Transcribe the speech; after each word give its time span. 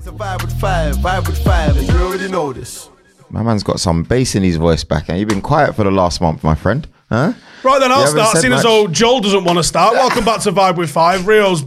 It's 0.00 0.06
a 0.06 0.12
vibe 0.12 0.40
with 0.40 0.58
five, 0.58 0.96
vibe 0.96 1.28
with 1.28 1.44
five, 1.44 1.76
and 1.76 1.86
you 1.86 1.94
already 1.98 2.26
know 2.26 2.54
this. 2.54 2.88
My 3.28 3.42
man's 3.42 3.62
got 3.62 3.80
some 3.80 4.02
bass 4.02 4.34
in 4.34 4.42
his 4.42 4.56
voice 4.56 4.82
back, 4.82 5.10
and 5.10 5.18
you've 5.18 5.28
been 5.28 5.42
quiet 5.42 5.74
for 5.76 5.84
the 5.84 5.90
last 5.90 6.22
month, 6.22 6.42
my 6.42 6.54
friend. 6.54 6.88
Huh? 7.10 7.34
Right 7.62 7.78
then, 7.78 7.92
I'll 7.92 8.06
start. 8.06 8.32
said 8.32 8.40
Seeing 8.40 8.54
as 8.54 8.64
much. 8.64 8.72
though 8.72 8.86
Joel 8.86 9.20
doesn't 9.20 9.44
want 9.44 9.58
to 9.58 9.62
start. 9.62 9.92
Welcome 9.92 10.24
back 10.24 10.40
to 10.40 10.52
Vibe 10.52 10.78
with 10.78 10.90
Five. 10.90 11.26
Rio's 11.26 11.66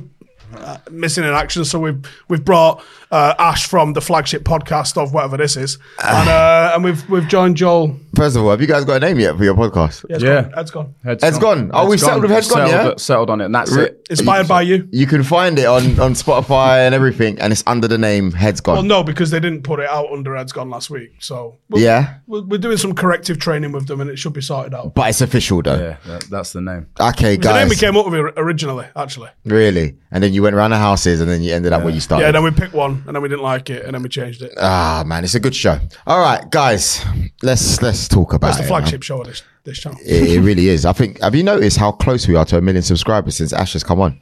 uh, 0.58 0.78
missing 0.92 1.24
in 1.24 1.32
action, 1.32 1.66
so 1.66 1.80
we've 1.80 2.00
we've 2.28 2.44
brought 2.46 2.84
uh, 3.12 3.34
Ash 3.40 3.68
from 3.68 3.94
the 3.94 4.02
flagship 4.02 4.44
podcast 4.44 5.02
of 5.02 5.14
whatever 5.14 5.38
this 5.38 5.56
is, 5.58 5.78
and, 6.04 6.30
uh, 6.30 6.72
and 6.76 6.84
we've 6.84 7.08
we've 7.10 7.28
joined 7.28 7.58
Joel. 7.58 7.98
First 8.16 8.36
of 8.36 8.44
all, 8.44 8.52
have 8.52 8.62
you 8.62 8.68
guys 8.68 8.86
got 8.86 8.98
a 9.02 9.06
name 9.06 9.20
yet 9.20 9.36
for 9.38 9.44
your 9.44 9.56
podcast? 9.56 10.06
Ed's 10.10 10.24
Yeah. 10.24 10.44
gone. 10.44 10.54
Ed's 10.56 10.72
gone. 10.72 10.96
Head's 11.04 11.38
gone. 11.40 11.72
Oh, 11.74 11.90
we 11.90 11.98
settled 11.98 12.22
with 12.22 12.32
Head's 12.32 12.48
gone, 12.48 12.68
settled, 12.68 12.92
yeah? 12.92 12.96
Settled 12.98 13.30
on 13.32 13.42
it, 13.42 13.46
and 13.46 13.56
that's 13.56 13.72
Re- 13.72 13.86
it. 13.86 14.06
Inspired 14.12 14.48
by 14.48 14.62
you. 14.62 14.88
You 14.92 15.08
can 15.08 15.24
find 15.24 15.58
it 15.58 15.66
on, 15.66 16.00
on 16.00 16.14
Spotify 16.14 16.86
and 16.86 16.94
everything, 16.94 17.40
and 17.40 17.52
it's 17.52 17.64
under 17.66 17.88
the 17.88 17.98
name 17.98 18.32
Head's 18.32 18.62
Gone. 18.62 18.76
Well, 18.76 18.84
no, 18.84 19.04
because 19.04 19.32
they 19.32 19.40
didn't 19.40 19.64
put 19.64 19.80
it 19.80 19.90
out 19.90 20.12
under 20.12 20.36
Ed's 20.38 20.52
gone 20.52 20.70
last 20.70 20.92
week. 20.92 21.12
So 21.20 21.58
we're, 21.72 21.82
Yeah, 21.82 22.18
we're, 22.28 22.42
we're 22.44 22.60
doing 22.60 22.78
some 22.78 22.94
corrective 22.94 23.40
training 23.40 23.72
with 23.72 23.88
them, 23.88 24.00
and 24.00 24.10
it 24.12 24.18
should 24.20 24.34
be 24.34 24.42
sorted 24.42 24.76
out. 24.76 24.94
but 24.94 25.10
it's 25.10 25.22
official 25.22 25.64
though. 25.64 25.74
Yeah, 25.82 25.98
that, 26.06 26.24
that's 26.30 26.54
the 26.54 26.62
name. 26.62 26.86
Okay, 27.00 27.34
It 27.34 27.38
was 27.40 27.48
the 27.48 27.54
name 27.54 27.68
guys. 27.68 27.70
we 27.72 27.76
came 27.78 27.98
up 27.98 28.06
with 28.06 28.14
originally, 28.38 28.86
actually. 28.96 29.30
Really? 29.46 29.96
And 30.12 30.24
then 30.24 30.34
you 30.34 30.43
went 30.44 30.56
around 30.56 30.70
the 30.72 30.78
houses, 30.78 31.20
and 31.22 31.30
then 31.30 31.42
you 31.42 31.54
ended 31.54 31.74
up 31.74 31.84
where 31.84 31.94
you 31.94 32.00
started. 32.00 32.24
Yeah, 32.26 32.32
then 32.32 32.44
we 32.44 32.52
picked 32.52 32.74
one, 32.74 33.04
and 33.08 33.16
then 33.16 33.24
we 33.24 33.30
didn't 33.30 33.42
like 33.44 33.70
it, 33.72 33.84
and 33.86 33.96
then 33.96 34.04
we 34.04 34.10
changed 34.10 34.42
it. 34.44 34.54
Ah, 34.62 35.04
man, 35.06 35.24
it's 35.24 35.34
a 35.34 35.40
good 35.40 35.56
show. 35.56 35.80
All 36.06 36.20
right, 36.20 36.48
guys, 36.52 37.04
let's 37.42 37.82
let's 37.82 38.08
talk 38.08 38.34
about 38.34 38.50
It's 38.50 38.58
the 38.60 38.64
it. 38.66 38.68
flagship 38.68 39.02
show 39.02 39.22
of 39.22 39.28
this, 39.28 39.42
this 39.64 39.80
channel. 39.80 39.98
It, 40.06 40.30
it 40.38 40.42
really 40.42 40.68
is. 40.76 40.86
I 40.86 40.94
think. 40.94 41.20
Have 41.22 41.34
you 41.34 41.44
noticed 41.44 41.78
how 41.78 41.92
close 41.92 42.28
we 42.28 42.36
are 42.36 42.46
to 42.46 42.58
a 42.58 42.62
million 42.62 42.84
subscribers 42.84 43.38
since 43.38 43.52
Ash 43.54 43.74
has 43.74 43.84
come 43.84 44.00
on? 44.00 44.20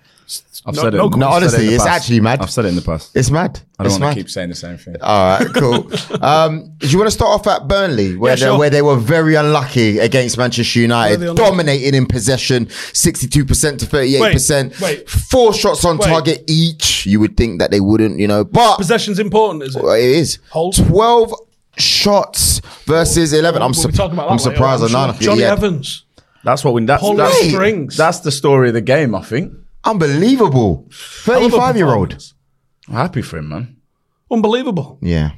I've 0.64 0.76
No- 0.76 0.81
said 0.84 0.94
it. 0.94 0.98
no 0.98 1.06
I've 1.08 1.12
No, 1.17 1.17
said 1.17 1.31
it 1.31 1.36
honestly, 1.36 1.59
in 1.64 1.67
the 1.70 1.73
it's 1.76 1.84
past. 1.86 2.02
actually 2.02 2.20
mad. 2.20 2.40
I've 2.42 2.52
said 2.52 2.66
it 2.66 2.67
in 2.67 2.76
the 2.76 2.81
past. 2.84 3.12
It's 3.16 3.31
mad. 3.31 3.59
I 3.80 3.84
don't 3.84 3.88
it's 3.88 3.94
want 3.94 4.02
mad. 4.02 4.09
to 4.14 4.16
keep 4.20 4.30
saying 4.30 4.50
the 4.50 4.56
same 4.56 4.78
thing. 4.78 4.95
All 5.02 5.40
right, 5.40 5.48
cool. 5.56 5.92
Um, 6.22 6.73
do 6.78 6.88
you 6.88 6.98
want 7.00 7.08
to 7.08 7.12
start 7.12 7.31
off 7.31 7.48
at 7.48 7.67
Burnley, 7.67 8.16
where, 8.16 8.34
Yeah, 8.34 8.36
they, 8.36 8.42
sure. 8.42 8.59
where 8.59 8.70
they 8.70 8.82
were 8.84 8.95
very 8.98 9.34
unlucky 9.36 9.98
against 9.98 10.38
Manchester 10.38 10.80
United, 10.80 11.17
they 11.20 11.34
dominating 11.34 11.95
in 11.95 12.06
possession, 12.06 12.70
sixty-two 12.94 13.44
percent 13.44 13.80
to 13.80 13.88
thirty-eight 13.88 14.34
percent. 14.34 14.80
Wait, 14.80 15.00
wait. 15.00 15.09
Four 15.09 15.52
shots 15.54 15.84
on 15.84 15.98
Wait. 15.98 16.06
target 16.08 16.44
each. 16.48 17.08
You 17.08 17.20
would 17.22 17.36
think 17.38 17.58
that 17.59 17.72
they 17.72 17.80
wouldn't, 17.80 18.20
you 18.20 18.28
know, 18.28 18.44
but 18.44 18.78
Possession's 18.78 19.17
important, 19.17 19.64
is 19.64 19.76
it? 19.76 19.82
Well, 19.84 19.94
it 19.94 20.04
is 20.04 20.38
Hold. 20.52 20.76
twelve 20.76 21.34
shots 21.78 22.62
versus 22.86 23.34
eleven. 23.34 23.62
I'm, 23.62 23.70
We'll 23.72 23.73
su- 23.82 23.92
talking 23.92 24.14
about 24.14 24.28
that 24.28 24.32
I'm 24.34 24.38
later, 24.38 24.52
surprised 24.52 24.84
I'm 24.84 24.95
on 24.95 25.14
sure. 25.16 25.22
Johnny 25.22 25.42
Yeah. 25.42 25.54
Evans. 25.54 26.04
That's 26.44 26.64
what 26.64 26.73
we. 26.73 26.86
That's, 26.86 27.02
Pulling 27.02 27.17
that's, 27.17 27.48
strings. 27.50 27.98
that's 27.98 28.20
the 28.22 28.32
story 28.32 28.67
of 28.70 28.73
the 28.73 28.82
game. 28.82 29.16
I 29.16 29.22
think. 29.23 29.54
Unbelievable. 29.84 30.90
Hell 31.26 31.38
of 31.38 31.44
a 31.44 31.50
Thirty-five-year-old. 31.50 32.18
I'm 32.88 32.94
happy 32.96 33.22
for 33.22 33.38
him, 33.38 33.50
man. 33.50 33.78
Unbelievable. 34.30 34.98
Yeah, 35.02 35.32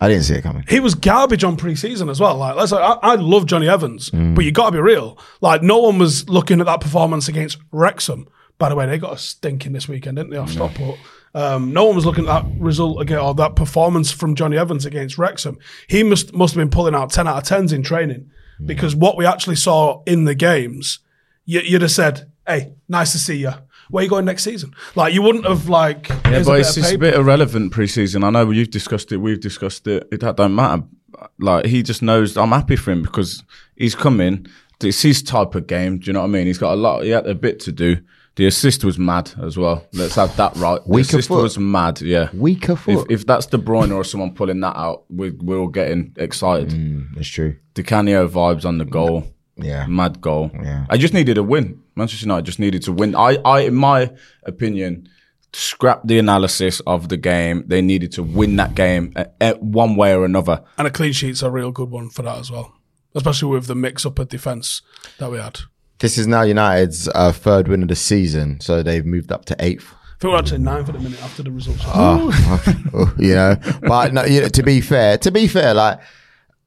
I 0.00 0.08
didn't 0.08 0.24
see 0.24 0.34
it 0.34 0.42
coming. 0.42 0.64
He 0.68 0.80
was 0.80 0.94
garbage 0.94 1.44
on 1.44 1.56
pre-season 1.56 2.08
as 2.08 2.20
well. 2.20 2.36
Like, 2.36 2.56
let's. 2.56 2.72
I, 2.72 2.78
I 3.02 3.14
love 3.16 3.46
Johnny 3.46 3.68
Evans, 3.68 4.10
Mm. 4.10 4.34
but 4.34 4.44
you 4.44 4.52
got 4.52 4.66
to 4.66 4.72
be 4.72 4.80
real. 4.80 5.18
Like, 5.40 5.62
no 5.62 5.78
one 5.78 5.98
was 5.98 6.28
looking 6.28 6.60
at 6.60 6.66
that 6.66 6.80
performance 6.80 7.28
against 7.28 7.58
Wrexham. 7.72 8.28
By 8.58 8.68
the 8.68 8.74
way, 8.74 8.86
they 8.86 8.98
got 8.98 9.12
a 9.14 9.18
stinking 9.18 9.72
this 9.72 9.88
weekend, 9.88 10.16
didn't 10.16 10.30
they? 10.30 10.36
Off 10.36 10.50
Stockport. 10.50 10.98
Um, 11.34 11.72
no 11.72 11.84
one 11.84 11.94
was 11.94 12.06
looking 12.06 12.26
at 12.28 12.42
that 12.42 12.60
result 12.60 13.00
again 13.00 13.18
or 13.18 13.34
that 13.34 13.54
performance 13.54 14.10
from 14.10 14.34
Johnny 14.34 14.56
Evans 14.56 14.84
against 14.86 15.18
Wrexham. 15.18 15.58
He 15.86 16.02
must 16.02 16.34
must 16.34 16.54
have 16.54 16.60
been 16.60 16.70
pulling 16.70 16.94
out 16.94 17.10
ten 17.12 17.28
out 17.28 17.36
of 17.36 17.44
tens 17.44 17.72
in 17.72 17.82
training 17.82 18.30
Mm. 18.60 18.66
because 18.66 18.96
what 18.96 19.16
we 19.16 19.24
actually 19.24 19.54
saw 19.54 20.02
in 20.04 20.24
the 20.24 20.34
games, 20.34 20.98
you, 21.44 21.60
you'd 21.60 21.82
have 21.82 21.92
said, 21.92 22.32
"Hey, 22.46 22.72
nice 22.88 23.12
to 23.12 23.18
see 23.18 23.36
you. 23.36 23.52
Where 23.90 24.04
you 24.04 24.10
going 24.10 24.24
next 24.24 24.44
season?" 24.44 24.74
Like 24.94 25.14
you 25.14 25.22
wouldn't 25.22 25.46
have 25.46 25.68
like. 25.68 26.08
Yeah, 26.08 26.20
"Here's 26.30 26.46
a 26.46 26.50
but 26.50 26.56
bit 26.58 26.76
it's 26.76 26.92
a 26.92 26.96
bit 26.98 27.14
irrelevant 27.14 27.72
preseason. 27.72 28.24
I 28.24 28.30
know 28.30 28.50
you've 28.50 28.70
discussed 28.70 29.12
it. 29.12 29.18
We've 29.18 29.40
discussed 29.40 29.86
it. 29.86 30.08
It 30.12 30.20
that 30.20 30.36
don't 30.36 30.54
matter. 30.54 30.82
Like 31.38 31.66
he 31.66 31.82
just 31.82 32.02
knows. 32.02 32.36
I'm 32.36 32.50
happy 32.50 32.76
for 32.76 32.90
him 32.90 33.02
because 33.02 33.42
he's 33.76 33.94
coming. 33.94 34.46
It's 34.82 35.02
his 35.02 35.22
type 35.22 35.54
of 35.56 35.66
game. 35.66 35.98
Do 35.98 36.06
you 36.06 36.12
know 36.12 36.20
what 36.20 36.26
I 36.26 36.30
mean? 36.30 36.46
He's 36.46 36.58
got 36.58 36.74
a 36.74 36.76
lot. 36.76 37.02
He 37.02 37.10
had 37.10 37.26
a 37.26 37.34
bit 37.34 37.58
to 37.60 37.72
do. 37.72 37.96
The 38.36 38.46
assist 38.46 38.84
was 38.84 39.00
mad 39.00 39.32
as 39.42 39.56
well. 39.58 39.84
Let's 39.92 40.14
have 40.14 40.36
that 40.36 40.54
right. 40.54 40.80
The 40.84 40.88
Weaker 40.88 41.16
assist 41.16 41.26
foot. 41.26 41.42
was 41.42 41.58
mad. 41.58 42.00
Yeah, 42.00 42.28
Weaker 42.32 42.74
If, 42.74 42.78
foot. 42.82 43.10
if 43.10 43.26
that's 43.26 43.46
De 43.46 43.58
Bruyne 43.58 43.92
or 43.92 44.04
someone 44.04 44.32
pulling 44.32 44.60
that 44.60 44.76
out, 44.76 45.06
we, 45.10 45.30
we're 45.30 45.58
all 45.58 45.66
getting 45.66 46.14
excited. 46.16 46.68
Mm, 46.68 47.14
that's 47.16 47.26
true. 47.26 47.56
Di 47.74 47.82
Canio 47.82 48.28
vibes 48.28 48.64
on 48.64 48.78
the 48.78 48.84
goal. 48.84 49.24
Yeah. 49.58 49.86
Mad 49.86 50.20
goal. 50.20 50.50
Yeah. 50.54 50.86
I 50.88 50.96
just 50.96 51.14
needed 51.14 51.38
a 51.38 51.42
win. 51.42 51.82
Manchester 51.96 52.24
United 52.26 52.46
just 52.46 52.58
needed 52.58 52.82
to 52.82 52.92
win. 52.92 53.14
I, 53.14 53.36
I, 53.44 53.60
in 53.60 53.74
my 53.74 54.12
opinion, 54.44 55.08
scrap 55.52 56.02
the 56.04 56.18
analysis 56.18 56.80
of 56.86 57.08
the 57.08 57.16
game. 57.16 57.64
They 57.66 57.82
needed 57.82 58.12
to 58.12 58.22
win 58.22 58.56
that 58.56 58.74
game 58.74 59.12
uh, 59.16 59.24
uh, 59.40 59.54
one 59.54 59.96
way 59.96 60.14
or 60.14 60.24
another. 60.24 60.62
And 60.76 60.86
a 60.86 60.90
clean 60.90 61.12
sheet's 61.12 61.42
a 61.42 61.50
real 61.50 61.72
good 61.72 61.90
one 61.90 62.10
for 62.10 62.22
that 62.22 62.38
as 62.38 62.50
well, 62.50 62.74
especially 63.14 63.50
with 63.50 63.66
the 63.66 63.74
mix 63.74 64.06
up 64.06 64.18
of 64.18 64.28
defence 64.28 64.82
that 65.18 65.30
we 65.30 65.38
had. 65.38 65.60
This 65.98 66.16
is 66.16 66.28
now 66.28 66.42
United's 66.42 67.08
uh, 67.08 67.32
third 67.32 67.66
win 67.66 67.82
of 67.82 67.88
the 67.88 67.96
season, 67.96 68.60
so 68.60 68.84
they've 68.84 69.04
moved 69.04 69.32
up 69.32 69.44
to 69.46 69.56
eighth. 69.58 69.92
I 69.92 70.20
think 70.20 70.32
we're 70.32 70.38
actually 70.38 70.58
nine 70.58 70.84
for 70.84 70.92
the 70.92 71.00
minute 71.00 71.22
after 71.22 71.42
the 71.42 71.50
results. 71.50 71.82
Oh, 71.86 73.14
you 73.18 73.34
know, 73.34 73.56
but 73.82 74.12
no, 74.12 74.24
you 74.24 74.42
know, 74.42 74.48
to 74.48 74.62
be 74.62 74.80
fair, 74.80 75.18
to 75.18 75.30
be 75.32 75.48
fair, 75.48 75.74
like, 75.74 76.00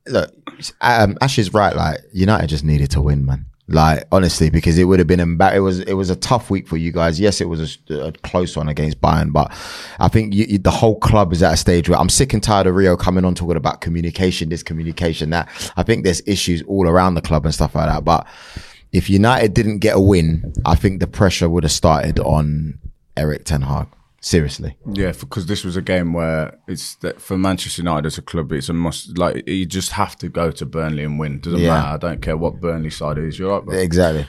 look, 0.07 0.34
um, 0.81 1.17
Ash 1.22 1.38
is 1.38 1.53
right. 1.53 1.75
Like, 1.75 2.00
United 2.12 2.47
just 2.47 2.63
needed 2.63 2.91
to 2.91 3.01
win, 3.01 3.25
man. 3.25 3.45
Like, 3.67 4.03
honestly, 4.12 4.50
because 4.50 4.78
it 4.78 4.84
would 4.84 5.00
have 5.00 5.07
been 5.07 5.22
embar- 5.22 5.56
It 5.56 5.62
was 5.62 5.79
it 5.79 5.94
was 5.94 6.09
a 6.09 6.16
tough 6.17 6.50
week 6.50 6.67
for 6.67 6.75
you 6.75 6.91
guys. 6.91 7.19
Yes, 7.22 7.39
it 7.39 7.47
was 7.47 7.78
a, 7.89 8.07
a 8.07 8.11
close 8.11 8.57
one 8.57 8.67
against 8.67 9.00
Bayern, 9.00 9.31
but 9.31 9.50
I 9.97 10.09
think 10.09 10.34
you, 10.34 10.45
you, 10.45 10.57
the 10.57 10.72
whole 10.72 11.00
club 11.00 11.31
is 11.31 11.41
at 11.41 11.53
a 11.53 11.57
stage 11.57 11.88
where 11.88 11.97
I'm 11.97 12.09
sick 12.09 12.34
and 12.34 12.44
tired 12.44 12.67
of 12.67 12.75
Rio 12.75 12.97
coming 12.97 13.23
on 13.23 13.34
talking 13.34 13.56
about 13.56 13.79
communication, 13.79 14.50
this 14.50 14.63
communication, 14.63 15.29
that. 15.29 15.47
I 15.78 15.84
think 15.84 16.03
there's 16.03 16.22
issues 16.28 16.61
all 16.63 16.85
around 16.88 17.13
the 17.13 17.22
club 17.22 17.45
and 17.45 17.53
stuff 17.53 17.75
like 17.75 17.88
that. 17.88 18.03
But 18.03 18.28
if 18.91 19.09
United 19.09 19.53
didn't 19.53 19.79
get 19.79 19.95
a 19.95 20.01
win, 20.01 20.53
I 20.66 20.75
think 20.75 21.00
the 21.00 21.07
pressure 21.07 21.50
would 21.50 21.63
have 21.63 21.72
started 21.72 22.19
on 22.19 22.78
Erik 23.16 23.45
Ten 23.45 23.61
Hag. 23.61 23.88
Seriously. 24.24 24.78
Yeah, 24.94 25.14
because 25.20 25.48
this 25.48 25.64
was 25.64 25.76
a 25.76 25.82
game 25.82 26.14
where 26.14 26.56
it's 26.68 26.94
that 26.98 27.20
for 27.20 27.38
Manchester 27.40 27.82
United 27.82 28.06
as 28.06 28.20
a 28.20 28.22
club, 28.22 28.52
it's 28.52 28.70
a 28.70 28.74
must. 28.74 29.18
Like 29.18 29.48
you 29.48 29.66
just 29.66 29.92
have 29.94 30.16
to 30.20 30.30
go 30.30 30.52
to 30.52 30.66
Burnley 30.66 31.04
and 31.04 31.18
win. 31.18 31.40
Doesn't 31.40 31.59
Yeah. 31.59 31.70
matter. 31.74 31.88
I 31.88 31.98
don't 31.98 32.22
care 32.22 32.38
what 32.38 32.62
Burnley 32.62 32.92
side 32.92 33.18
is. 33.18 33.40
You're 33.40 33.52
right, 33.52 33.66
bro. 33.66 33.76
Exactly. 33.76 34.28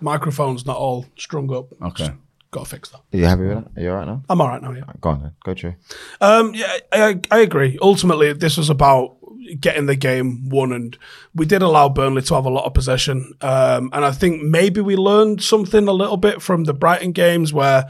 Microphone's 0.00 0.64
not 0.66 0.76
all 0.76 1.06
strung 1.18 1.52
up. 1.52 1.66
Okay. 1.82 2.10
Got 2.52 2.64
to 2.64 2.70
fix 2.70 2.90
that. 2.90 2.98
Are 2.98 3.16
you 3.16 3.24
happy 3.24 3.42
with 3.42 3.64
that? 3.64 3.70
Are 3.76 3.82
you 3.82 3.90
all 3.90 3.96
right 3.96 4.06
now? 4.06 4.22
I'm 4.28 4.40
all 4.40 4.46
right 4.48 4.62
now, 4.62 4.70
yeah. 4.72 4.84
Go 5.00 5.10
on 5.10 5.22
then. 5.22 5.32
Go 5.42 5.54
true. 5.54 5.74
Um, 6.20 6.54
yeah, 6.54 6.72
I, 6.92 7.18
I 7.32 7.38
agree. 7.40 7.76
Ultimately, 7.82 8.32
this 8.34 8.56
was 8.56 8.70
about 8.70 9.16
getting 9.60 9.86
the 9.86 9.96
game 9.96 10.48
won, 10.48 10.72
and 10.72 10.96
we 11.34 11.44
did 11.46 11.62
allow 11.62 11.88
Burnley 11.88 12.22
to 12.22 12.34
have 12.34 12.46
a 12.46 12.50
lot 12.50 12.66
of 12.66 12.72
possession. 12.74 13.32
Um, 13.40 13.90
and 13.92 14.04
I 14.04 14.12
think 14.12 14.42
maybe 14.42 14.80
we 14.80 14.94
learned 14.94 15.42
something 15.42 15.88
a 15.88 15.92
little 15.92 16.16
bit 16.16 16.40
from 16.40 16.64
the 16.64 16.74
Brighton 16.74 17.10
games 17.10 17.52
where 17.52 17.86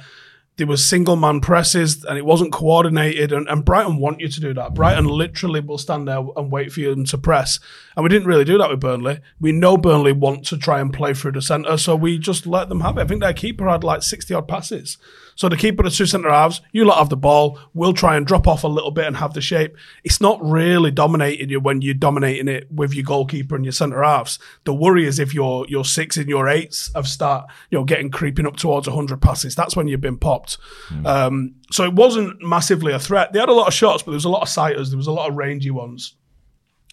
there 0.56 0.66
was 0.66 0.88
single 0.88 1.16
man 1.16 1.40
presses 1.40 2.04
and 2.04 2.16
it 2.16 2.24
wasn't 2.24 2.52
coordinated. 2.52 3.32
And, 3.32 3.48
and 3.48 3.64
Brighton 3.64 3.96
want 3.96 4.20
you 4.20 4.28
to 4.28 4.40
do 4.40 4.54
that. 4.54 4.74
Brighton 4.74 5.06
literally 5.06 5.60
will 5.60 5.78
stand 5.78 6.06
there 6.06 6.24
and 6.36 6.52
wait 6.52 6.72
for 6.72 6.80
you 6.80 7.04
to 7.04 7.18
press. 7.18 7.58
And 7.96 8.04
we 8.04 8.08
didn't 8.08 8.28
really 8.28 8.44
do 8.44 8.58
that 8.58 8.70
with 8.70 8.80
Burnley. 8.80 9.20
We 9.40 9.52
know 9.52 9.76
Burnley 9.76 10.12
want 10.12 10.44
to 10.46 10.56
try 10.56 10.80
and 10.80 10.92
play 10.92 11.14
through 11.14 11.32
the 11.32 11.42
centre, 11.42 11.76
so 11.76 11.96
we 11.96 12.18
just 12.18 12.46
let 12.46 12.68
them 12.68 12.80
have 12.80 12.98
it. 12.98 13.02
I 13.02 13.06
think 13.06 13.20
their 13.20 13.32
keeper 13.32 13.68
had 13.68 13.82
like 13.82 14.02
60 14.02 14.32
odd 14.34 14.48
passes. 14.48 14.96
So 15.36 15.48
the 15.48 15.56
keeper, 15.56 15.82
the 15.82 15.90
two 15.90 16.06
centre 16.06 16.30
halves, 16.30 16.60
you 16.72 16.84
lot 16.84 16.98
have 16.98 17.08
the 17.08 17.16
ball. 17.16 17.58
We'll 17.72 17.92
try 17.92 18.16
and 18.16 18.26
drop 18.26 18.46
off 18.46 18.64
a 18.64 18.68
little 18.68 18.90
bit 18.90 19.06
and 19.06 19.16
have 19.16 19.34
the 19.34 19.40
shape. 19.40 19.76
It's 20.04 20.20
not 20.20 20.38
really 20.42 20.90
dominating 20.90 21.48
you 21.48 21.60
when 21.60 21.82
you're 21.82 21.94
dominating 21.94 22.48
it 22.48 22.70
with 22.70 22.94
your 22.94 23.04
goalkeeper 23.04 23.56
and 23.56 23.64
your 23.64 23.72
centre 23.72 24.02
halves. 24.02 24.38
The 24.64 24.74
worry 24.74 25.06
is 25.06 25.18
if 25.18 25.34
your 25.34 25.66
your 25.68 25.84
six 25.84 26.16
and 26.16 26.28
your 26.28 26.48
eights 26.48 26.90
have 26.94 27.08
start, 27.08 27.46
you 27.70 27.78
know, 27.78 27.84
getting 27.84 28.10
creeping 28.10 28.46
up 28.46 28.56
towards 28.56 28.86
100 28.86 29.20
passes. 29.20 29.54
That's 29.54 29.76
when 29.76 29.88
you've 29.88 30.00
been 30.00 30.18
popped. 30.18 30.58
Um, 31.06 31.54
so 31.70 31.84
it 31.84 31.94
wasn't 31.94 32.40
massively 32.40 32.92
a 32.92 32.98
threat. 32.98 33.32
They 33.32 33.40
had 33.40 33.48
a 33.48 33.54
lot 33.54 33.68
of 33.68 33.74
shots, 33.74 34.02
but 34.02 34.12
there 34.12 34.16
was 34.16 34.24
a 34.24 34.30
lot 34.30 34.42
of 34.42 34.48
sighters. 34.48 34.90
There 34.90 34.96
was 34.96 35.06
a 35.06 35.12
lot 35.12 35.28
of 35.28 35.36
rangy 35.36 35.70
ones. 35.70 36.14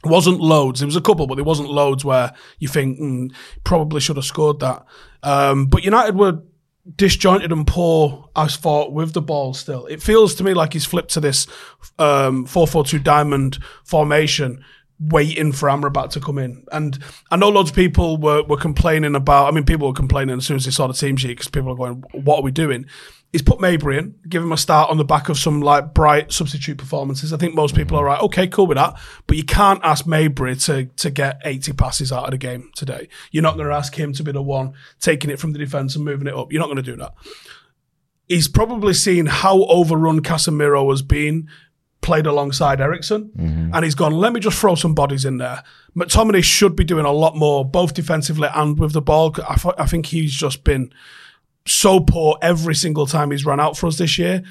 It 0.03 0.09
wasn't 0.09 0.39
loads. 0.39 0.79
There 0.79 0.87
was 0.87 0.95
a 0.95 1.01
couple, 1.01 1.27
but 1.27 1.35
there 1.35 1.44
wasn't 1.44 1.69
loads 1.69 2.03
where 2.03 2.33
you 2.57 2.67
think 2.67 2.99
mm, 2.99 3.31
probably 3.63 4.01
should 4.01 4.15
have 4.15 4.25
scored 4.25 4.59
that. 4.61 4.83
Um, 5.21 5.67
but 5.67 5.83
United 5.83 6.15
were 6.15 6.41
disjointed 6.95 7.51
and 7.51 7.68
poor 7.68 8.30
as 8.36 8.56
thought 8.56 8.92
with 8.92 9.13
the 9.13 9.22
ball 9.22 9.54
still. 9.54 9.86
It 9.86 10.01
feels 10.01 10.36
to 10.36 10.44
me 10.44 10.54
like 10.54 10.74
he's 10.74 10.86
flipped 10.86 11.12
to 11.13 11.19
this 11.19 11.48
um, 12.00 12.45
4-4-2 12.48 13.04
diamond 13.04 13.60
formation 13.83 14.63
waiting 15.00 15.51
for 15.51 15.68
Amrabat 15.68 16.12
to 16.12 16.19
come 16.19 16.38
in. 16.38 16.63
And 16.72 17.00
I 17.31 17.36
know 17.36 17.50
loads 17.50 17.72
of 17.72 17.75
people 17.75 18.18
were, 18.18 18.44
were 18.44 18.57
complaining 18.57 19.16
about, 19.16 19.48
I 19.48 19.51
mean, 19.51 19.66
people 19.66 19.88
were 19.88 19.94
complaining 19.94 20.38
as 20.38 20.45
soon 20.45 20.57
as 20.57 20.66
they 20.66 20.72
saw 20.72 20.88
the 20.88 20.94
team 20.94 21.18
sheet 21.18 21.30
because 21.30 21.48
people 21.48 21.72
are 21.72 21.75
going, 21.75 22.04
what 22.13 22.38
are 22.38 22.44
we 22.44 22.51
doing? 22.51 22.86
He's 23.31 23.42
put 23.42 23.60
Mejbri 23.60 23.98
in, 23.98 24.16
give 24.28 24.44
him 24.44 24.51
a 24.51 24.57
start 24.57 24.89
on 24.89 24.98
the 24.98 25.06
back 25.06 25.30
of 25.30 25.38
some 25.38 25.62
like 25.62 25.94
bright 25.94 26.33
substitute 26.33 26.78
performances. 26.78 27.31
I 27.31 27.38
think 27.38 27.56
most 27.56 27.75
people 27.75 27.98
are 27.98 28.04
right. 28.04 28.22
Okay, 28.22 28.48
cool 28.48 28.68
with 28.68 28.78
that. 28.78 29.00
But 29.25 29.38
you 29.38 29.44
can't 29.44 29.80
ask 29.83 30.06
Mejbri 30.06 30.63
to, 30.66 30.86
to 30.86 31.10
get 31.10 31.42
80 31.45 31.74
passes 31.74 32.12
out 32.12 32.25
of 32.25 32.31
the 32.31 32.38
game 32.38 32.72
today. 32.75 33.07
You're 33.31 33.44
not 33.44 33.56
going 33.56 33.69
to 33.69 33.75
ask 33.75 33.98
him 33.98 34.12
to 34.13 34.24
be 34.24 34.33
the 34.33 34.42
one 34.42 34.74
taking 35.00 35.30
it 35.30 35.39
from 35.39 35.54
the 35.54 35.60
defence 35.60 35.95
and 35.95 36.04
moving 36.04 36.28
it 36.28 36.33
up. 36.33 36.51
You're 36.51 36.60
not 36.60 36.68
going 36.68 36.78
to 36.78 36.81
do 36.83 36.98
that 36.98 37.13
he's 38.31 38.48
probably 38.48 38.94
seen 38.94 39.25
how 39.25 39.66
overrun 39.66 40.22
Casemiro 40.22 40.89
has 40.89 41.01
been 41.01 41.50
played 42.00 42.25
alongside 42.25 42.80
Eriksen, 42.80 43.30
mm-hmm. 43.38 43.72
and 43.74 43.83
he's 43.83 43.94
gone. 43.94 44.13
Let 44.13 44.33
me 44.33 44.39
just 44.39 44.57
throw 44.57 44.75
some 44.75 44.95
bodies 44.95 45.25
in 45.25 45.38
there. 45.38 45.63
McTominay 45.95 46.44
should 46.44 46.75
be 46.75 46.83
doing 46.83 47.06
a 47.06 47.12
lot 47.12 47.36
more, 47.36 47.63
both 47.66 47.94
defensively 47.94 48.48
and 48.54 48.80
with 48.80 48.94
the 48.94 49.01
ball. 49.01 49.36
I, 49.48 49.56
th- 49.56 49.75
I 49.78 49.86
think 49.86 50.07
he's 50.07 50.33
just 50.33 50.63
been 50.63 50.94
so 51.67 51.99
poor 51.99 52.37
every 52.41 52.75
single 52.75 53.05
time 53.05 53.31
he's 53.31 53.45
run 53.45 53.59
out 53.59 53.77
for 53.77 53.87
us 53.87 53.97
this 53.97 54.17
year, 54.17 54.43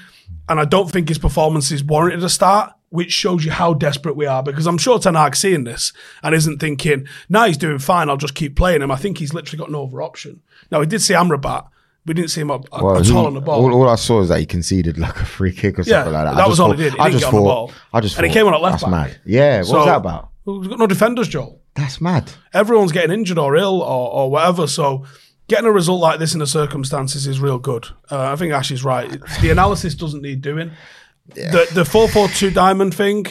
and 0.48 0.60
I 0.60 0.64
don't 0.64 0.90
think 0.90 1.08
his 1.08 1.18
performance 1.18 1.70
is 1.70 1.82
warranted 1.84 2.22
a 2.24 2.28
start. 2.28 2.72
Which 2.92 3.12
shows 3.12 3.44
you 3.44 3.52
how 3.52 3.72
desperate 3.74 4.16
we 4.16 4.26
are, 4.26 4.42
because 4.42 4.66
I'm 4.66 4.76
sure 4.76 4.98
Ten 4.98 5.14
Hag's 5.14 5.38
seeing 5.38 5.62
this 5.62 5.92
and 6.24 6.34
isn't 6.34 6.58
thinking, 6.58 7.06
"Now 7.28 7.44
he's 7.44 7.56
doing 7.56 7.78
fine. 7.78 8.10
I'll 8.10 8.16
just 8.16 8.34
keep 8.34 8.56
playing 8.56 8.82
him." 8.82 8.90
I 8.90 8.96
think 8.96 9.18
he's 9.18 9.32
literally 9.32 9.58
got 9.60 9.70
no 9.70 9.84
other 9.86 10.02
option. 10.02 10.40
Now 10.72 10.80
he 10.80 10.86
did 10.88 11.00
see 11.00 11.14
Amrabat. 11.14 11.66
We 12.04 12.14
didn't 12.14 12.30
see 12.30 12.40
him 12.40 12.50
up, 12.50 12.64
Well, 12.72 12.98
at 12.98 13.08
all 13.12 13.26
on 13.26 13.34
the 13.34 13.40
ball. 13.40 13.62
All, 13.62 13.72
all 13.82 13.88
I 13.88 13.94
saw 13.94 14.22
is 14.22 14.28
that 14.30 14.40
he 14.40 14.46
conceded 14.46 14.98
like 14.98 15.14
a 15.20 15.24
free 15.24 15.52
kick 15.52 15.78
or 15.78 15.82
Yeah, 15.82 15.98
something 16.02 16.14
like 16.14 16.24
that. 16.24 16.32
I 16.32 16.36
that 16.38 16.48
was 16.48 16.58
all 16.58 16.72
he 16.72 16.78
did. 16.82 16.94
He 16.94 16.98
I 16.98 17.04
didn't 17.10 17.20
just 17.20 17.30
get 17.30 17.36
on 17.36 17.44
the 17.44 17.48
thought, 17.48 17.66
ball. 17.68 17.72
I 17.92 18.00
just 18.00 18.16
And 18.16 18.26
he 18.26 18.32
came 18.32 18.46
on 18.48 18.54
at 18.54 18.60
left 18.60 18.72
That's 18.80 18.84
back. 18.84 18.90
mad. 18.90 19.20
Yeah, 19.24 19.58
what 19.58 19.66
So- 19.66 19.76
was 19.76 19.86
that 19.86 19.96
about? 19.98 20.28
We've 20.44 20.68
got 20.68 20.78
no 20.80 20.86
defenders, 20.88 21.28
Joel. 21.28 21.60
That's 21.76 22.00
mad. 22.00 22.32
everyone's 22.52 22.90
getting 22.90 23.12
injured 23.12 23.38
or 23.38 23.54
ill 23.56 23.82
or, 23.82 24.10
or 24.10 24.30
whatever. 24.32 24.66
So 24.66 25.04
getting 25.50 25.66
a 25.66 25.72
result 25.72 26.00
like 26.00 26.20
this 26.20 26.32
in 26.32 26.38
the 26.38 26.46
circumstances 26.46 27.26
is 27.26 27.40
real 27.40 27.58
good. 27.58 27.88
Uh, 28.08 28.32
I 28.32 28.36
think 28.36 28.52
Ash 28.52 28.70
is 28.70 28.84
right. 28.84 29.10
The 29.42 29.50
analysis 29.50 29.96
doesn't 29.96 30.22
need 30.22 30.40
doing. 30.40 30.70
The 31.34 31.68
the 31.74 31.84
four 31.84 32.08
four 32.08 32.28
two 32.28 32.50
diamond 32.50 32.94
thing. 32.94 33.26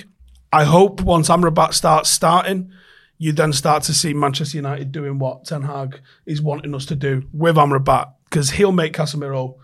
I 0.51 0.66
hope 0.66 1.01
once 1.01 1.30
Amrabat 1.30 1.74
starts 1.74 2.10
starting, 2.10 2.71
you 3.18 3.31
then 3.31 3.54
start 3.54 3.83
to 3.83 3.94
see 3.94 4.13
Manchester 4.13 4.57
United 4.57 4.92
doing 4.92 5.18
what 5.18 5.45
Ten 5.45 5.62
Hag 5.62 6.01
is 6.25 6.42
wanting 6.42 6.75
us 6.75 6.86
to 6.88 6.95
do 6.95 7.24
with 7.33 7.56
Amrabat 7.56 8.12
because 8.25 8.51
he'll 8.51 8.72
make 8.74 8.94
Casemiro 8.94 9.56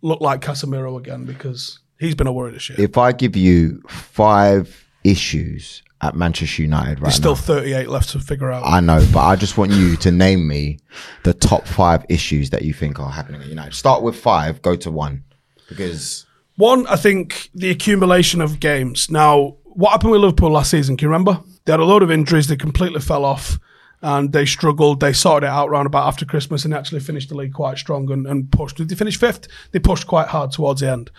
look 0.00 0.20
like 0.20 0.40
Casemiro 0.40 0.96
again 0.96 1.24
because 1.24 1.80
he's 2.00 2.14
been 2.14 2.26
a 2.26 2.32
worry 2.32 2.52
this 2.52 2.68
year. 2.70 2.80
If 2.80 2.96
I 2.96 3.12
give 3.12 3.36
you 3.36 3.82
five 3.88 4.86
issues 5.04 5.82
at 6.00 6.14
Manchester 6.14 6.62
United 6.62 7.00
right 7.00 7.02
There's 7.02 7.16
still 7.16 7.34
now, 7.34 7.40
38 7.40 7.88
left 7.88 8.10
to 8.10 8.20
figure 8.20 8.50
out. 8.50 8.64
I 8.64 8.80
know, 8.80 9.04
but 9.12 9.20
I 9.20 9.36
just 9.36 9.58
want 9.58 9.72
you 9.72 9.96
to 9.96 10.10
name 10.10 10.46
me 10.46 10.78
the 11.24 11.34
top 11.34 11.66
five 11.66 12.04
issues 12.08 12.50
that 12.50 12.62
you 12.62 12.72
think 12.72 13.00
are 13.00 13.10
happening 13.10 13.40
at 13.40 13.48
United. 13.48 13.74
Start 13.74 14.02
with 14.02 14.16
five, 14.16 14.62
go 14.62 14.76
to 14.76 14.90
one, 14.90 15.24
because 15.68 16.26
One, 16.56 16.86
I 16.86 16.96
think 16.96 17.50
the 17.54 17.70
accumulation 17.70 18.40
of 18.40 18.60
games. 18.60 19.10
Now, 19.10 19.56
what 19.64 19.90
happened 19.90 20.12
with 20.12 20.20
Liverpool 20.20 20.50
last 20.50 20.70
season? 20.70 20.96
Can 20.96 21.06
you 21.06 21.10
remember? 21.10 21.40
They 21.64 21.72
had 21.72 21.80
a 21.80 21.84
load 21.84 22.02
of 22.02 22.10
injuries. 22.10 22.48
They 22.48 22.56
completely 22.56 23.00
fell 23.00 23.24
off 23.24 23.58
and 24.02 24.32
they 24.32 24.46
struggled. 24.46 25.00
They 25.00 25.12
sorted 25.12 25.46
it 25.46 25.50
out 25.50 25.70
round 25.70 25.86
about 25.86 26.06
after 26.06 26.24
Christmas 26.24 26.64
and 26.64 26.74
actually 26.74 27.00
finished 27.00 27.28
the 27.28 27.36
league 27.36 27.52
quite 27.52 27.78
strong 27.78 28.10
and, 28.10 28.26
and 28.26 28.50
pushed. 28.50 28.76
Did 28.76 28.88
they 28.88 28.94
finish 28.94 29.18
fifth? 29.18 29.48
They 29.72 29.78
pushed 29.78 30.06
quite 30.06 30.28
hard 30.28 30.52
towards 30.52 30.80
the 30.80 30.90
end. 30.90 31.10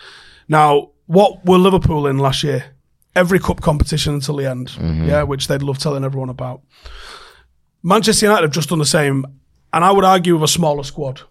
Now, 0.48 0.92
what 1.06 1.46
were 1.46 1.58
Liverpool 1.58 2.08
in 2.08 2.18
last 2.18 2.44
year? 2.44 2.76
Every 3.16 3.40
cup 3.40 3.62
competition 3.62 4.14
until 4.14 4.38
the 4.38 4.50
end, 4.50 4.78
yeah, 5.08 5.24
which 5.24 5.48
they'd 5.48 5.64
love 5.64 5.78
telling 5.80 6.04
everyone 6.04 6.30
about. 6.30 6.62
Manchester 7.82 8.28
United 8.28 8.44
have 8.44 8.52
just 8.52 8.70
done 8.70 8.80
the 8.80 8.86
same, 8.86 9.26
and 9.74 9.84
I 9.84 9.92
would 9.92 10.06
argue 10.06 10.36
with 10.36 10.44
a 10.44 10.48
smaller 10.48 10.84
squad, 10.84 11.22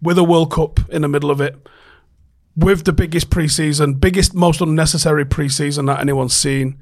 with 0.00 0.18
a 0.18 0.24
World 0.24 0.50
Cup 0.50 0.80
in 0.90 1.02
the 1.02 1.08
middle 1.08 1.30
of 1.30 1.40
it, 1.40 1.56
with 2.56 2.84
the 2.84 2.92
biggest 2.92 3.30
preseason, 3.30 4.00
biggest, 4.00 4.34
most 4.34 4.60
unnecessary 4.60 5.24
preseason 5.24 5.86
that 5.86 6.00
anyone's 6.00 6.34
seen. 6.34 6.78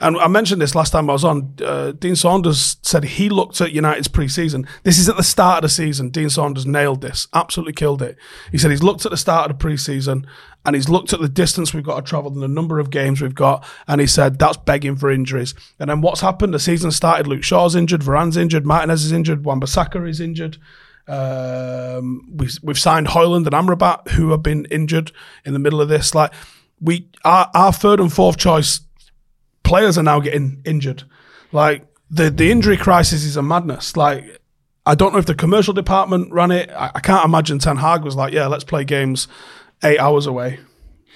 And 0.00 0.16
I 0.16 0.28
mentioned 0.28 0.62
this 0.62 0.74
last 0.74 0.92
time 0.92 1.10
I 1.10 1.12
was 1.12 1.24
on. 1.24 1.54
Uh, 1.62 1.92
Dean 1.92 2.16
Saunders 2.16 2.78
said 2.80 3.04
he 3.04 3.28
looked 3.28 3.60
at 3.60 3.72
United's 3.72 4.08
preseason. 4.08 4.66
This 4.82 4.98
is 4.98 5.10
at 5.10 5.18
the 5.18 5.22
start 5.22 5.58
of 5.58 5.62
the 5.62 5.68
season. 5.68 6.08
Dean 6.08 6.30
Saunders 6.30 6.64
nailed 6.64 7.02
this, 7.02 7.28
absolutely 7.34 7.74
killed 7.74 8.00
it. 8.00 8.16
He 8.50 8.56
said 8.56 8.70
he's 8.70 8.82
looked 8.82 9.04
at 9.04 9.10
the 9.10 9.18
start 9.18 9.50
of 9.50 9.58
the 9.58 9.64
preseason 9.64 10.24
and 10.64 10.76
he's 10.76 10.88
looked 10.88 11.12
at 11.12 11.20
the 11.20 11.28
distance 11.28 11.72
we've 11.72 11.84
got 11.84 11.96
to 11.96 12.02
travel 12.02 12.32
and 12.32 12.42
the 12.42 12.48
number 12.48 12.78
of 12.78 12.90
games 12.90 13.20
we've 13.20 13.34
got, 13.34 13.64
and 13.88 14.00
he 14.00 14.06
said 14.06 14.38
that's 14.38 14.58
begging 14.58 14.96
for 14.96 15.10
injuries. 15.10 15.54
And 15.78 15.88
then 15.88 16.00
what's 16.00 16.20
happened? 16.20 16.52
The 16.52 16.58
season 16.58 16.90
started. 16.90 17.26
Luke 17.26 17.42
Shaw's 17.42 17.74
injured, 17.74 18.02
Varane's 18.02 18.36
injured, 18.36 18.66
Martinez 18.66 19.04
is 19.04 19.12
injured, 19.12 19.44
Wan-Bissaka 19.44 20.08
is 20.08 20.20
injured. 20.20 20.58
Um, 21.08 22.28
we, 22.36 22.48
we've 22.62 22.78
signed 22.78 23.08
Højlund 23.08 23.46
and 23.46 23.54
Amrabat, 23.54 24.10
who 24.10 24.30
have 24.30 24.42
been 24.42 24.66
injured 24.66 25.12
in 25.44 25.54
the 25.54 25.58
middle 25.58 25.80
of 25.80 25.88
this. 25.88 26.14
Like 26.14 26.32
we, 26.80 27.08
our, 27.24 27.50
our 27.54 27.72
third 27.72 27.98
and 27.98 28.12
fourth 28.12 28.36
choice 28.36 28.80
players 29.62 29.96
are 29.96 30.02
now 30.02 30.20
getting 30.20 30.62
injured. 30.64 31.04
Like 31.52 31.86
the 32.10 32.30
the 32.30 32.50
injury 32.50 32.76
crisis 32.76 33.24
is 33.24 33.36
a 33.36 33.42
madness. 33.42 33.96
Like 33.96 34.40
I 34.86 34.94
don't 34.94 35.12
know 35.12 35.18
if 35.18 35.26
the 35.26 35.34
commercial 35.34 35.74
department 35.74 36.32
ran 36.32 36.50
it. 36.50 36.70
I, 36.70 36.90
I 36.94 37.00
can't 37.00 37.24
imagine 37.24 37.58
Ten 37.58 37.76
Hag 37.76 38.02
was 38.02 38.16
like, 38.16 38.32
yeah, 38.32 38.46
let's 38.46 38.64
play 38.64 38.84
games 38.84 39.28
eight 39.82 39.98
hours 39.98 40.26
away. 40.26 40.60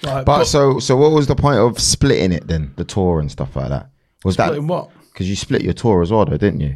Like, 0.03 0.25
but, 0.25 0.45
so 0.45 0.79
so 0.79 0.95
what 0.97 1.11
was 1.11 1.27
the 1.27 1.35
point 1.35 1.57
of 1.59 1.79
splitting 1.79 2.31
it 2.31 2.47
then, 2.47 2.73
the 2.75 2.83
tour 2.83 3.19
and 3.19 3.31
stuff 3.31 3.55
like 3.55 3.69
that? 3.69 3.89
Was 4.23 4.37
that 4.37 4.61
what? 4.63 4.89
because 5.11 5.29
you 5.29 5.35
split 5.35 5.61
your 5.61 5.73
tour 5.73 6.01
as 6.01 6.11
well, 6.11 6.25
though, 6.25 6.37
didn't 6.37 6.59
you? 6.59 6.75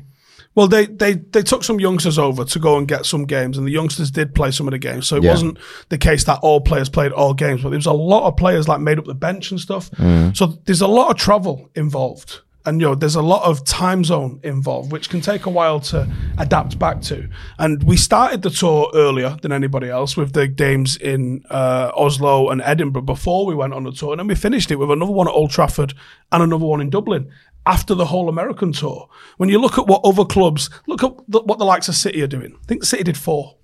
Well, 0.56 0.68
they, 0.68 0.88
they 0.88 1.14
they 1.14 1.42
took 1.44 1.64
some 1.64 1.80
youngsters 1.80 2.18
over 2.18 2.44
to 2.44 2.60
go 2.60 2.78
and 2.78 2.88
get 2.88 3.06
some 3.06 3.26
games, 3.26 3.58
and 3.58 3.68
the 3.68 3.72
youngsters 3.72 4.10
did 4.12 4.34
play 4.34 4.52
some 4.52 4.68
of 4.68 4.72
the 4.72 4.80
games. 4.80 5.08
So 5.08 5.18
it 5.18 5.24
Yeah. 5.24 5.32
wasn't 5.32 5.58
the 5.90 5.98
case 5.98 6.24
that 6.26 6.40
all 6.42 6.60
players 6.62 6.90
played 6.90 7.12
all 7.12 7.34
games, 7.34 7.62
but 7.62 7.70
there 7.70 7.78
was 7.78 7.86
a 7.86 7.94
lot 7.94 8.28
of 8.28 8.36
players 8.36 8.68
like 8.68 8.80
made 8.82 8.98
up 8.98 9.06
the 9.06 9.14
bench 9.14 9.52
and 9.52 9.60
stuff. 9.60 9.92
Mm. 9.92 10.36
So 10.36 10.58
there's 10.66 10.82
a 10.82 10.88
lot 10.88 11.12
of 11.12 11.18
travel 11.18 11.70
involved, 11.76 12.42
and 12.70 12.80
you 12.80 12.88
know 12.88 12.96
there's 12.96 13.16
a 13.16 13.22
lot 13.22 13.44
of 13.44 13.66
time 13.66 14.04
zone 14.04 14.40
involved, 14.44 14.92
which 14.92 15.10
can 15.10 15.22
take 15.22 15.48
a 15.48 15.50
while 15.50 15.80
to 15.80 16.08
adapt 16.38 16.78
back 16.78 17.02
to. 17.02 17.28
And 17.58 17.82
we 17.84 17.98
started 17.98 18.44
the 18.44 18.52
tour 18.52 18.92
earlier 18.94 19.36
than 19.42 19.52
anybody 19.52 19.90
else 19.90 20.16
with 20.16 20.34
the 20.34 20.48
games 20.48 20.96
in 20.96 21.44
uh, 21.50 21.92
Oslo 21.96 22.50
and 22.50 22.62
Edinburgh 22.62 23.02
before 23.02 23.48
we 23.48 23.56
went 23.56 23.74
on 23.74 23.84
the 23.84 23.92
tour, 23.92 24.14
and 24.14 24.20
then 24.20 24.28
we 24.28 24.36
finished 24.36 24.70
it 24.70 24.76
with 24.76 24.92
another 24.92 25.12
one 25.12 25.28
at 25.28 25.34
Old 25.34 25.50
Trafford 25.50 25.96
and 26.32 26.44
another 26.44 26.66
one 26.66 26.80
in 26.80 26.92
Dublin 26.92 27.32
after 27.66 27.96
the 27.96 28.06
whole 28.06 28.30
American 28.30 28.72
tour. 28.72 29.10
When 29.38 29.50
you 29.50 29.60
look 29.60 29.80
at 29.80 29.88
what 29.88 30.02
other 30.04 30.24
clubs, 30.24 30.70
look 30.88 31.04
at 31.04 31.12
the, 31.28 31.42
what 31.42 31.58
the 31.58 31.66
likes 31.66 31.88
of 31.90 31.96
City 31.96 32.22
are 32.22 32.28
doing. 32.28 32.56
I 32.56 32.66
think 32.68 32.84
City 32.84 33.04
did 33.04 33.18
four, 33.18 33.58